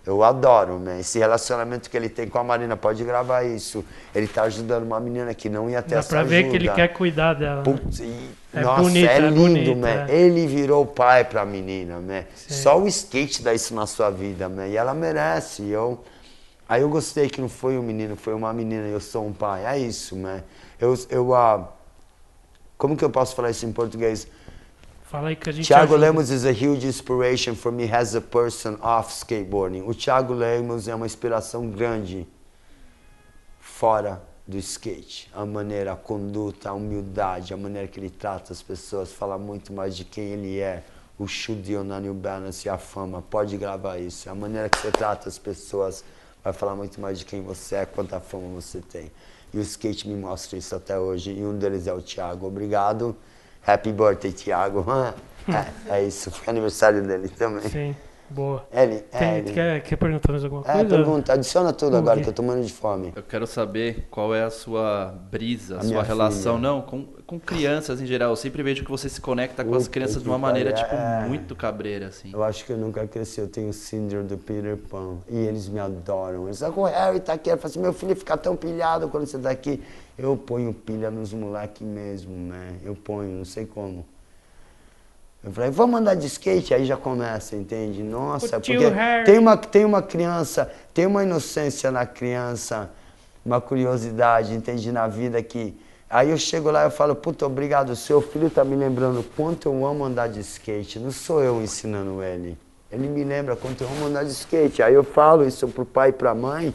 Eu 0.06 0.22
adoro, 0.22 0.78
né? 0.78 1.00
Esse 1.00 1.18
relacionamento 1.18 1.88
que 1.88 1.96
ele 1.96 2.10
tem 2.10 2.28
com 2.28 2.38
a 2.38 2.44
Marina, 2.44 2.76
pode 2.76 3.02
gravar 3.04 3.42
isso. 3.44 3.82
Ele 4.14 4.26
tá 4.26 4.42
ajudando 4.42 4.82
uma 4.84 5.00
menina 5.00 5.32
que 5.32 5.48
não 5.48 5.70
ia 5.70 5.80
ter 5.80 5.94
Dá 5.94 6.00
essa 6.00 6.08
pra 6.10 6.22
ver 6.22 6.50
que 6.50 6.56
ele 6.56 6.68
quer 6.70 6.88
cuidar 6.88 7.32
dela. 7.34 7.56
né? 7.56 7.62
Putz, 7.64 8.00
e- 8.00 8.30
É 8.52 8.60
nossa, 8.60 8.82
bonito, 8.82 9.08
é 9.08 9.16
é 9.16 9.20
lindo, 9.20 9.34
bonito, 9.40 9.76
man. 9.76 9.88
é. 9.88 10.06
Ele 10.14 10.46
virou 10.46 10.84
pai 10.86 11.24
pra 11.24 11.44
menina, 11.46 11.98
né? 12.00 12.26
Sim. 12.36 12.54
Só 12.54 12.78
o 12.78 12.86
skate 12.86 13.42
dá 13.42 13.54
isso 13.54 13.74
na 13.74 13.86
sua 13.86 14.10
vida, 14.10 14.48
né? 14.48 14.68
E 14.68 14.76
ela 14.76 14.92
merece. 14.94 15.66
Eu, 15.68 16.04
aí 16.68 16.82
eu 16.82 16.88
gostei 16.90 17.28
que 17.30 17.40
não 17.40 17.48
foi 17.48 17.78
um 17.78 17.82
menino, 17.82 18.14
foi 18.14 18.34
uma 18.34 18.52
menina 18.52 18.86
e 18.86 18.92
eu 18.92 19.00
sou 19.00 19.26
um 19.26 19.32
pai. 19.32 19.64
É 19.66 19.78
isso, 19.78 20.14
né? 20.16 20.42
Eu, 20.78 20.94
eu, 21.08 21.34
ah, 21.34 21.66
como 22.76 22.94
que 22.96 23.04
eu 23.04 23.10
posso 23.10 23.34
falar 23.34 23.50
isso 23.50 23.64
em 23.64 23.72
português? 23.72 24.26
Fala 25.14 25.28
aí 25.28 25.36
que 25.36 25.48
a 25.48 25.52
gente 25.52 25.68
Thiago 25.68 25.94
ajuda. 25.94 26.06
Lemos 26.06 26.30
is 26.30 26.44
a 26.44 26.50
huge 26.50 26.84
inspiration 26.84 27.54
for 27.54 27.70
me 27.70 27.88
as 27.88 28.16
a 28.16 28.20
person 28.20 28.76
off 28.82 29.12
skateboarding. 29.12 29.82
O 29.82 29.94
Thiago 29.94 30.34
Lemos 30.34 30.88
é 30.88 30.94
uma 30.96 31.06
inspiração 31.06 31.70
grande 31.70 32.26
fora 33.60 34.20
do 34.44 34.58
skate. 34.58 35.30
A 35.32 35.46
maneira, 35.46 35.92
a 35.92 35.96
conduta, 35.96 36.70
a 36.70 36.72
humildade, 36.72 37.54
a 37.54 37.56
maneira 37.56 37.86
que 37.86 38.00
ele 38.00 38.10
trata 38.10 38.52
as 38.52 38.60
pessoas 38.60 39.12
fala 39.12 39.38
muito 39.38 39.72
mais 39.72 39.96
de 39.96 40.04
quem 40.04 40.32
ele 40.32 40.58
é. 40.58 40.82
O 41.16 41.28
Shudio 41.28 41.84
na 41.84 42.00
New 42.00 42.14
Balance 42.14 42.66
e 42.66 42.68
a 42.68 42.76
fama, 42.76 43.22
pode 43.22 43.56
gravar 43.56 43.98
isso. 43.98 44.28
A 44.28 44.34
maneira 44.34 44.68
que 44.68 44.78
você 44.78 44.90
trata 44.90 45.28
as 45.28 45.38
pessoas 45.38 46.04
vai 46.42 46.52
falar 46.52 46.74
muito 46.74 47.00
mais 47.00 47.20
de 47.20 47.24
quem 47.24 47.40
você 47.40 47.76
é, 47.76 47.86
quanta 47.86 48.18
fama 48.18 48.60
você 48.60 48.80
tem. 48.80 49.12
E 49.52 49.58
o 49.58 49.60
skate 49.60 50.08
me 50.08 50.16
mostra 50.16 50.58
isso 50.58 50.74
até 50.74 50.98
hoje. 50.98 51.30
E 51.30 51.44
um 51.44 51.56
deles 51.56 51.86
é 51.86 51.94
o 51.94 52.02
Thiago. 52.02 52.48
Obrigado. 52.48 53.14
Happy 53.66 53.92
birthday, 53.92 54.32
Thiago. 54.32 54.84
É, 55.48 55.96
é 55.96 56.04
isso, 56.04 56.30
foi 56.30 56.50
aniversário 56.50 57.02
dele 57.02 57.28
também. 57.28 57.68
Sim, 57.68 57.96
boa. 58.30 58.66
Ele, 58.72 58.96
Tem- 59.00 59.20
é, 59.28 59.38
ele. 59.38 59.52
quer, 59.52 59.82
quer 59.82 59.96
perguntar 59.96 60.32
mais 60.32 60.44
alguma 60.44 60.62
É, 60.62 60.72
coisa? 60.72 60.88
pergunta, 60.88 61.32
adiciona 61.32 61.72
tudo 61.72 61.96
agora 61.96 62.20
que 62.20 62.28
eu 62.28 62.32
tô 62.32 62.42
morrendo 62.42 62.66
de 62.66 62.72
fome. 62.72 63.12
Eu 63.14 63.22
quero 63.22 63.46
saber 63.46 64.06
qual 64.10 64.34
é 64.34 64.42
a 64.42 64.50
sua 64.50 65.14
brisa, 65.30 65.76
a, 65.76 65.80
A 65.80 65.82
sua 65.84 66.02
relação, 66.02 66.56
filha. 66.56 66.68
não, 66.68 66.82
com, 66.82 67.04
com 67.26 67.38
crianças 67.38 68.00
em 68.00 68.06
geral. 68.06 68.30
Eu 68.30 68.36
sempre 68.36 68.62
vejo 68.62 68.84
que 68.84 68.90
você 68.90 69.08
se 69.08 69.20
conecta 69.20 69.64
com 69.64 69.74
as 69.74 69.86
crianças 69.88 70.22
de 70.22 70.28
uma 70.28 70.38
maneira, 70.38 70.72
tipo, 70.72 70.94
é. 70.94 71.24
muito 71.28 71.54
cabreira, 71.54 72.08
assim. 72.08 72.30
Eu 72.32 72.42
acho 72.42 72.64
que 72.64 72.72
eu 72.72 72.76
nunca 72.78 73.06
cresci, 73.06 73.40
eu 73.40 73.48
tenho 73.48 73.68
o 73.68 73.72
síndrome 73.72 74.24
do 74.28 74.36
Peter 74.38 74.76
Pan. 74.76 75.18
E 75.28 75.36
eles 75.36 75.68
me 75.68 75.78
adoram. 75.80 76.44
Eles 76.46 76.58
falam, 76.58 76.78
o 76.78 76.84
Harry 76.84 77.20
tá 77.20 77.34
aqui. 77.34 77.50
Eu 77.50 77.56
falo 77.58 77.70
assim, 77.70 77.80
meu 77.80 77.92
filho 77.92 78.16
fica 78.16 78.36
tão 78.36 78.56
pilhado 78.56 79.08
quando 79.08 79.26
você 79.26 79.38
tá 79.38 79.50
aqui. 79.50 79.82
Eu 80.16 80.36
ponho 80.36 80.72
pilha 80.72 81.10
nos 81.10 81.32
moleques 81.32 81.82
mesmo, 81.86 82.32
né? 82.36 82.76
Eu 82.84 82.94
ponho, 82.94 83.30
não 83.38 83.44
sei 83.44 83.66
como. 83.66 84.04
Eu 85.44 85.52
falei, 85.52 85.70
vamos 85.70 86.00
andar 86.00 86.14
de 86.14 86.26
skate? 86.26 86.72
Aí 86.72 86.86
já 86.86 86.96
começa, 86.96 87.54
entende? 87.54 88.02
Nossa, 88.02 88.58
porque 88.58 88.78
tem 89.26 89.38
uma, 89.38 89.56
tem 89.58 89.84
uma 89.84 90.00
criança, 90.00 90.72
tem 90.94 91.04
uma 91.04 91.22
inocência 91.22 91.90
na 91.90 92.06
criança, 92.06 92.90
uma 93.44 93.60
curiosidade, 93.60 94.54
entende? 94.54 94.90
Na 94.90 95.06
vida 95.06 95.42
que. 95.42 95.78
Aí 96.08 96.30
eu 96.30 96.38
chego 96.38 96.70
lá 96.70 96.86
e 96.86 96.90
falo, 96.90 97.14
puta, 97.14 97.44
obrigado, 97.44 97.94
seu 97.94 98.22
filho 98.22 98.48
tá 98.48 98.64
me 98.64 98.74
lembrando 98.74 99.22
quanto 99.36 99.68
eu 99.68 99.86
amo 99.86 100.04
andar 100.04 100.28
de 100.28 100.40
skate. 100.40 100.98
Não 100.98 101.10
sou 101.10 101.42
eu 101.42 101.60
ensinando 101.60 102.22
ele. 102.22 102.56
Ele 102.90 103.06
me 103.08 103.22
lembra 103.22 103.54
quanto 103.54 103.82
eu 103.82 103.88
amo 103.88 104.06
andar 104.06 104.24
de 104.24 104.30
skate. 104.30 104.82
Aí 104.82 104.94
eu 104.94 105.04
falo 105.04 105.46
isso 105.46 105.68
pro 105.68 105.84
pai 105.84 106.10
e 106.10 106.12
pra 106.12 106.34
mãe. 106.34 106.72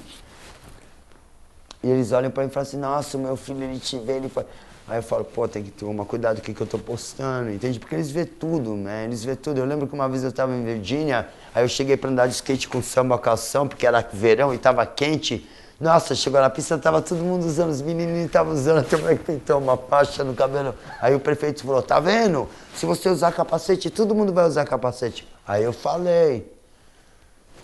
E 1.81 1.89
eles 1.89 2.11
olham 2.11 2.29
pra 2.29 2.43
mim 2.43 2.49
e 2.49 2.51
falam 2.51 2.67
assim, 2.67 2.77
nossa, 2.77 3.17
meu 3.17 3.35
filho, 3.35 3.63
ele 3.63 3.79
te 3.79 3.97
vê, 3.97 4.17
ele 4.17 4.29
fala... 4.29 4.45
Aí 4.89 4.97
eu 4.97 5.03
falo, 5.03 5.23
pô, 5.23 5.47
tem 5.47 5.61
que 5.61 5.69
tomar 5.69 6.03
cuidado 6.05 6.37
com 6.37 6.41
o 6.41 6.45
que 6.45 6.51
que 6.51 6.61
eu 6.61 6.65
tô 6.65 6.79
postando, 6.79 7.51
entende? 7.51 7.79
Porque 7.79 7.93
eles 7.93 8.09
vê 8.09 8.25
tudo, 8.25 8.75
né? 8.75 9.05
Eles 9.05 9.23
vê 9.23 9.35
tudo. 9.35 9.59
Eu 9.59 9.65
lembro 9.65 9.87
que 9.87 9.93
uma 9.93 10.09
vez 10.09 10.23
eu 10.23 10.31
tava 10.31 10.51
em 10.51 10.65
Virgínia, 10.65 11.27
aí 11.53 11.63
eu 11.63 11.69
cheguei 11.69 11.95
pra 11.95 12.09
andar 12.09 12.25
de 12.25 12.33
skate 12.33 12.67
com 12.67 12.81
samba 12.81 13.19
calção, 13.19 13.67
porque 13.67 13.85
era 13.85 14.03
verão 14.11 14.51
e 14.51 14.57
tava 14.57 14.83
quente. 14.87 15.47
Nossa, 15.79 16.15
chegou 16.15 16.41
na 16.41 16.49
pista, 16.49 16.75
tava 16.75 17.03
todo 17.03 17.19
mundo 17.19 17.45
usando, 17.45 17.69
os 17.69 17.83
menininhos 17.83 18.25
estavam 18.25 18.51
usando, 18.51 18.79
até 18.79 18.97
moleque 18.97 19.23
pintou 19.23 19.59
uma 19.59 19.77
faixa 19.77 20.23
no 20.23 20.33
cabelo. 20.33 20.73
Aí 20.99 21.13
o 21.13 21.19
prefeito 21.19 21.63
falou, 21.63 21.83
tá 21.83 21.99
vendo? 21.99 22.49
Se 22.73 22.87
você 22.87 23.09
usar 23.09 23.31
capacete, 23.31 23.91
todo 23.91 24.15
mundo 24.15 24.33
vai 24.33 24.47
usar 24.47 24.65
capacete. 24.65 25.27
Aí 25.47 25.63
eu 25.63 25.71
falei, 25.71 26.51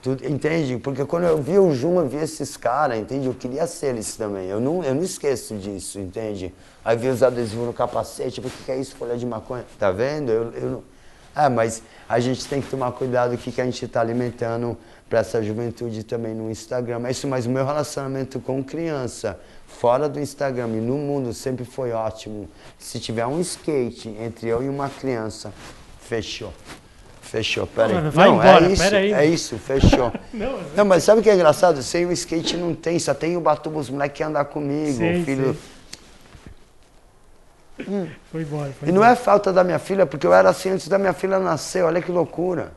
tudo, 0.05 0.23
entende? 0.23 0.77
Porque 0.77 1.03
quando 1.03 1.23
eu 1.23 1.41
vi 1.41 1.57
o 1.57 1.73
Juma, 1.73 2.01
eu 2.01 2.07
vi 2.07 2.17
esses 2.17 2.55
caras, 2.55 2.99
entende? 2.99 3.25
Eu 3.25 3.33
queria 3.33 3.65
ser 3.65 3.87
eles 3.87 4.15
também. 4.15 4.47
Eu 4.47 4.59
não, 4.59 4.83
eu 4.83 4.93
não 4.93 5.01
esqueço 5.01 5.55
disso, 5.55 5.99
entende? 5.99 6.53
Aí 6.83 6.95
vi 6.95 7.07
os 7.07 7.23
adesivos 7.23 7.65
no 7.65 7.73
capacete, 7.73 8.39
o 8.39 8.43
que, 8.43 8.71
é 8.71 8.77
isso? 8.77 8.95
Folha 8.95 9.17
de 9.17 9.25
maconha. 9.25 9.65
Tá 9.79 9.89
vendo? 9.89 10.31
Eu, 10.31 10.51
eu 10.51 10.69
não... 10.69 10.83
É, 11.35 11.49
mas 11.49 11.81
a 12.07 12.19
gente 12.19 12.47
tem 12.47 12.61
que 12.61 12.69
tomar 12.69 12.91
cuidado 12.91 13.33
o 13.33 13.37
que, 13.37 13.51
que 13.51 13.59
a 13.59 13.65
gente 13.65 13.83
está 13.83 13.99
alimentando 13.99 14.77
para 15.09 15.19
essa 15.19 15.41
juventude 15.41 16.03
também 16.03 16.35
no 16.35 16.51
Instagram. 16.51 17.01
É 17.07 17.09
isso, 17.09 17.27
mas 17.27 17.47
o 17.47 17.49
meu 17.49 17.65
relacionamento 17.65 18.39
com 18.39 18.63
criança, 18.63 19.39
fora 19.65 20.07
do 20.07 20.19
Instagram 20.19 20.67
e 20.67 20.81
no 20.81 20.97
mundo, 20.97 21.33
sempre 21.33 21.65
foi 21.65 21.91
ótimo. 21.91 22.47
Se 22.77 22.99
tiver 22.99 23.25
um 23.25 23.41
skate 23.41 24.09
entre 24.19 24.49
eu 24.49 24.61
e 24.61 24.69
uma 24.69 24.87
criança, 24.87 25.51
fechou. 25.99 26.53
Fechou, 27.35 27.67
peraí. 27.67 27.93
Mano, 27.93 28.11
vai 28.11 28.27
não, 28.29 28.35
embora, 28.35 28.65
é 28.65 28.71
isso, 28.71 28.83
peraí. 28.83 29.11
é 29.13 29.25
isso, 29.25 29.57
fechou. 29.57 30.09
Não, 30.33 30.57
Não, 30.73 30.85
mas 30.85 31.03
sabe 31.03 31.19
o 31.19 31.23
que 31.23 31.29
é 31.29 31.33
engraçado? 31.35 31.83
Sem 31.83 32.05
o 32.05 32.11
skate 32.13 32.55
não 32.55 32.73
tem, 32.73 32.97
só 32.97 33.13
tem 33.13 33.35
o 33.35 33.41
Batuba, 33.41 33.77
os 33.79 33.89
moleques 33.89 34.15
que 34.15 34.23
andam 34.23 34.45
comigo, 34.45 34.99
Sim, 34.99 35.21
o 35.21 35.25
filho. 35.25 35.57
sim. 37.77 38.09
Foi 38.31 38.41
embora. 38.43 38.71
Foi 38.79 38.87
E 38.87 38.91
não 38.91 39.01
embora. 39.01 39.11
é 39.11 39.15
falta 39.17 39.51
da 39.51 39.65
minha 39.65 39.79
filha, 39.79 40.05
porque 40.05 40.25
eu 40.25 40.33
era 40.33 40.49
assim 40.49 40.69
antes 40.69 40.87
da 40.87 40.97
minha 40.97 41.11
filha 41.11 41.37
nascer, 41.39 41.83
olha 41.83 42.01
que 42.01 42.09
loucura. 42.09 42.71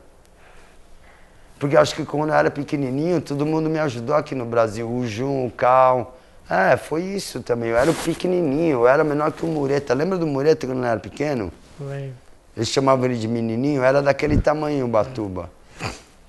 Porque 1.57 1.77
eu 1.77 1.79
acho 1.79 1.95
que 1.95 2.03
quando 2.05 2.29
eu 2.29 2.35
era 2.35 2.51
pequenininho, 2.51 3.21
todo 3.21 3.45
mundo 3.45 3.69
me 3.69 3.79
ajudou 3.79 4.15
aqui 4.15 4.35
no 4.35 4.45
Brasil, 4.45 4.89
o 4.89 5.07
Jun, 5.07 5.45
o 5.47 5.51
Cal. 5.51 6.17
É, 6.49 6.75
foi 6.75 7.03
isso 7.03 7.41
também. 7.41 7.69
Eu 7.69 7.77
era 7.77 7.93
pequenininho, 7.93 8.79
eu 8.79 8.87
era 8.89 9.03
menor 9.05 9.31
que 9.31 9.45
o 9.45 9.47
Mureta. 9.47 9.93
Lembra 9.93 10.17
do 10.17 10.27
Mureta 10.27 10.67
quando 10.67 10.79
eu 10.79 10.85
era 10.85 10.99
pequeno? 10.99 11.49
Lembro. 11.79 12.15
Eles 12.59 12.67
chamavam 12.67 13.05
ele 13.05 13.15
de 13.15 13.25
menininho, 13.25 13.81
era 13.81 14.01
daquele 14.01 14.37
tamanho, 14.37 14.83
o 14.85 14.89
Batuba. 14.89 15.49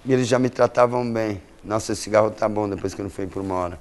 E 0.07 0.13
eles 0.13 0.29
já 0.29 0.39
me 0.39 0.49
tratavam 0.49 1.05
bem. 1.13 1.43
Nossa, 1.65 1.91
esse 1.91 2.03
cigarro 2.03 2.31
tá 2.31 2.49
bom 2.49 2.69
depois 2.69 2.95
que 2.95 3.01
eu 3.01 3.03
não 3.03 3.11
fui 3.11 3.27
por 3.27 3.43
uma 3.43 3.57
hora. 3.57 3.79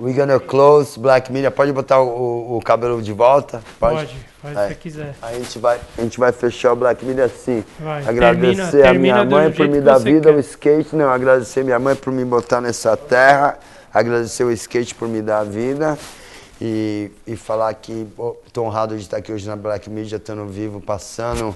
We're 0.00 0.14
gonna 0.16 0.40
close 0.40 0.98
Black 0.98 1.30
Media. 1.30 1.48
Pode 1.52 1.72
botar 1.72 2.00
o, 2.00 2.56
o- 2.56 2.60
cabelo 2.60 3.00
de 3.00 3.12
volta? 3.12 3.62
Pode, 3.78 4.16
o 4.42 4.48
É. 4.48 4.52
que 4.52 4.54
você 4.68 4.74
quiser. 4.74 5.14
A 5.22 5.32
gente, 5.34 5.58
vai, 5.60 5.78
a 5.96 6.02
gente 6.02 6.18
vai 6.18 6.32
fechar 6.32 6.72
o 6.72 6.76
Black 6.76 7.04
Media 7.04 7.26
assim. 7.26 7.62
Vai, 7.78 8.04
Agradecer 8.04 8.82
termina- 8.82 9.20
a 9.20 9.24
minha 9.24 9.24
mãe 9.24 9.52
por 9.52 9.68
me 9.68 9.80
dar 9.80 9.98
vida, 9.98 10.30
quer. 10.30 10.36
o 10.36 10.40
skate. 10.40 10.96
Não, 10.96 11.08
agradecer 11.08 11.62
minha 11.62 11.78
mãe 11.78 11.94
por 11.94 12.12
me 12.12 12.24
botar 12.24 12.60
nessa 12.60 12.96
terra. 12.96 13.58
Agradecer 13.94 14.42
o 14.42 14.50
skate 14.50 14.92
por 14.94 15.06
me 15.06 15.22
dar 15.22 15.44
vida. 15.44 15.96
E, 16.60 17.10
e 17.26 17.36
falar 17.36 17.72
que 17.74 18.06
estou 18.46 18.66
honrado 18.66 18.94
de 18.96 19.02
estar 19.02 19.16
aqui 19.16 19.32
hoje 19.32 19.46
na 19.48 19.56
Black 19.56 19.88
Media, 19.88 20.16
estando 20.16 20.46
vivo, 20.46 20.80
passando 20.80 21.54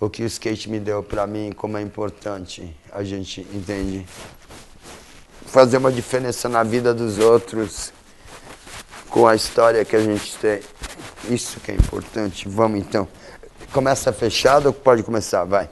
o 0.00 0.10
que 0.10 0.24
o 0.24 0.26
skate 0.26 0.68
me 0.68 0.80
deu 0.80 1.00
para 1.02 1.26
mim, 1.28 1.52
como 1.52 1.76
é 1.76 1.82
importante 1.82 2.74
a 2.90 3.04
gente 3.04 3.46
entende. 3.52 4.04
Fazer 5.46 5.76
uma 5.76 5.92
diferença 5.92 6.48
na 6.48 6.62
vida 6.62 6.92
dos 6.92 7.18
outros 7.18 7.92
com 9.08 9.26
a 9.28 9.34
história 9.34 9.84
que 9.84 9.94
a 9.94 10.00
gente 10.00 10.36
tem. 10.38 10.60
Isso 11.30 11.60
que 11.60 11.70
é 11.70 11.74
importante. 11.74 12.48
Vamos 12.48 12.80
então. 12.80 13.06
Começa 13.72 14.12
fechado 14.12 14.66
ou 14.66 14.72
pode 14.72 15.02
começar? 15.02 15.44
Vai. 15.44 15.68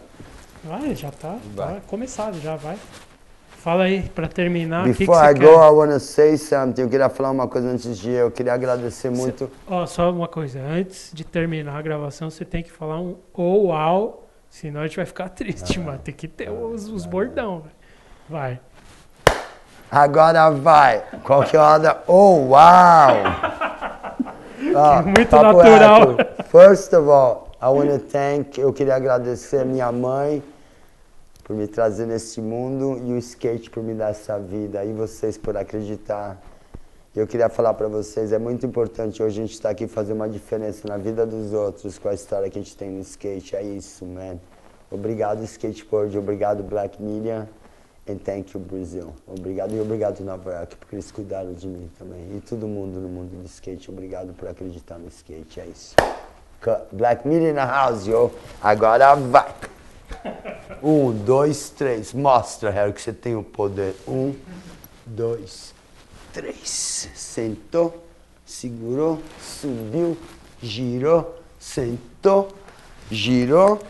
Vai, 0.62 0.94
já 0.94 1.10
tá, 1.10 1.38
Vai. 1.54 1.74
tá 1.74 1.80
começado, 1.86 2.40
já 2.40 2.54
vai. 2.56 2.78
Fala 3.62 3.82
aí, 3.84 4.08
pra 4.14 4.26
terminar, 4.26 4.86
o 4.86 4.88
que, 4.88 4.94
que 4.94 5.06
Before 5.06 5.18
I 5.18 5.34
quer? 5.34 5.44
go, 5.44 5.52
I 5.52 5.70
wanna 5.70 5.98
say 5.98 6.38
something. 6.38 6.80
Eu 6.80 6.88
queria 6.88 7.10
falar 7.10 7.30
uma 7.30 7.46
coisa 7.46 7.68
antes 7.68 7.98
de 7.98 8.08
ir. 8.08 8.14
Eu 8.14 8.30
queria 8.30 8.54
agradecer 8.54 9.10
muito. 9.10 9.50
Ó, 9.68 9.84
só 9.84 10.10
uma 10.10 10.26
coisa, 10.26 10.58
antes 10.60 11.10
de 11.12 11.24
terminar 11.24 11.76
a 11.76 11.82
gravação, 11.82 12.30
você 12.30 12.42
tem 12.42 12.62
que 12.62 12.72
falar 12.72 12.98
um 12.98 13.16
ou 13.34 13.66
uau, 13.66 14.26
senão 14.48 14.80
a 14.80 14.86
gente 14.86 14.96
vai 14.96 15.04
ficar 15.04 15.28
triste, 15.36 15.78
mano. 15.78 15.98
Tem 16.02 16.14
que 16.14 16.26
ter 16.26 16.50
os, 16.50 16.88
os 16.88 17.04
bordão, 17.04 17.60
velho. 17.60 17.74
Vai. 18.30 18.60
Agora 19.90 20.48
vai. 20.50 21.02
Qual 21.22 21.42
que 21.42 21.54
é? 21.54 21.60
Oh, 22.06 22.46
uau! 22.48 23.10
Ó, 24.74 25.02
Muito 25.02 25.36
natural. 25.36 26.16
reto. 26.16 26.44
First 26.44 26.94
of 26.94 27.10
all, 27.10 27.50
I 27.60 27.66
wanna 27.66 27.98
thank. 27.98 28.58
Eu 28.58 28.72
queria 28.72 28.94
agradecer 28.94 29.66
minha 29.66 29.92
mãe 29.92 30.42
por 31.50 31.56
me 31.56 31.66
trazer 31.66 32.06
nesse 32.06 32.40
mundo 32.40 32.96
e 33.04 33.12
o 33.12 33.18
skate 33.18 33.70
por 33.70 33.82
me 33.82 33.92
dar 33.92 34.10
essa 34.10 34.38
vida 34.38 34.84
e 34.84 34.92
vocês 34.92 35.36
por 35.36 35.56
acreditar. 35.56 36.40
Eu 37.12 37.26
queria 37.26 37.48
falar 37.48 37.74
para 37.74 37.88
vocês, 37.88 38.30
é 38.30 38.38
muito 38.38 38.64
importante 38.64 39.20
hoje 39.20 39.40
a 39.40 39.42
gente 39.42 39.54
estar 39.54 39.70
aqui 39.70 39.88
fazer 39.88 40.12
uma 40.12 40.28
diferença 40.28 40.86
na 40.86 40.96
vida 40.96 41.26
dos 41.26 41.52
outros 41.52 41.98
com 41.98 42.08
a 42.08 42.14
história 42.14 42.48
que 42.48 42.56
a 42.56 42.62
gente 42.62 42.76
tem 42.76 42.88
no 42.88 43.00
skate. 43.00 43.56
É 43.56 43.64
isso, 43.64 44.06
man. 44.06 44.36
Obrigado 44.92 45.42
skateboard, 45.42 46.16
obrigado 46.16 46.62
Black 46.62 47.02
Media 47.02 47.48
and 48.08 48.18
thank 48.18 48.54
you 48.54 48.60
Brasil. 48.60 49.12
Obrigado 49.26 49.74
e 49.74 49.80
obrigado 49.80 50.20
Nova 50.20 50.52
York 50.52 50.76
porque 50.76 50.94
eles 50.94 51.10
cuidaram 51.10 51.52
de 51.52 51.66
mim 51.66 51.90
também. 51.98 52.28
E 52.36 52.40
todo 52.48 52.68
mundo 52.68 53.00
no 53.00 53.08
mundo 53.08 53.30
do 53.30 53.46
skate, 53.46 53.90
obrigado 53.90 54.32
por 54.34 54.48
acreditar 54.48 54.98
no 54.98 55.08
skate. 55.08 55.58
É 55.58 55.66
isso. 55.66 55.96
Black 56.92 57.26
Media 57.26 57.52
na 57.52 57.66
house, 57.66 58.06
yo. 58.06 58.30
Agora 58.62 59.16
vai. 59.16 59.52
Um, 60.82 61.12
dois, 61.12 61.70
três. 61.70 62.12
Mostra, 62.12 62.70
Harry, 62.70 62.92
que 62.92 63.02
você 63.02 63.12
tem 63.12 63.36
o 63.36 63.42
poder. 63.42 63.94
Um, 64.06 64.34
dois, 65.04 65.74
três. 66.32 67.08
Sentou, 67.14 68.04
segurou, 68.44 69.20
subiu, 69.40 70.16
girou, 70.62 71.38
sentou, 71.58 72.48
girou, 73.10 73.80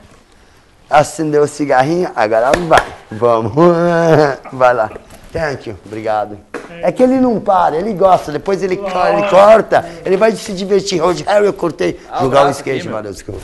acendeu 0.89 1.43
o 1.43 1.48
cigarrinho, 1.48 2.11
agora 2.15 2.52
vai. 2.69 2.94
Vamos. 3.11 3.52
Vai 4.52 4.74
lá. 4.74 4.90
Thank 5.32 5.69
you. 5.70 5.77
Obrigado. 5.86 6.39
É 6.82 6.90
que 6.93 7.02
ele 7.02 7.20
não 7.20 7.40
para, 7.40 7.77
ele 7.77 7.93
gosta, 7.93 8.31
depois 8.32 8.62
ele, 8.62 8.77
co- 8.77 8.86
ele 9.07 9.28
corta, 9.28 9.85
ele 10.05 10.16
vai 10.16 10.32
se 10.32 10.52
divertir. 10.52 11.02
Hoje, 11.02 11.24
Harry, 11.24 11.47
eu 11.47 11.52
cortei. 11.52 11.98
Ah, 12.11 12.20
o 12.20 12.24
Jogar 12.24 12.40
o 12.40 12.44
braço 12.44 12.61
skate, 12.61 12.89
mano. 12.89 13.11
Desculpa. 13.11 13.40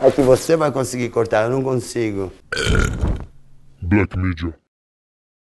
É 0.00 0.10
que 0.10 0.20
você 0.22 0.56
vai 0.56 0.70
conseguir 0.70 1.08
cortar, 1.08 1.44
eu 1.44 1.50
não 1.50 1.62
consigo. 1.62 2.30
Black 3.82 4.16
Media. 4.18 4.54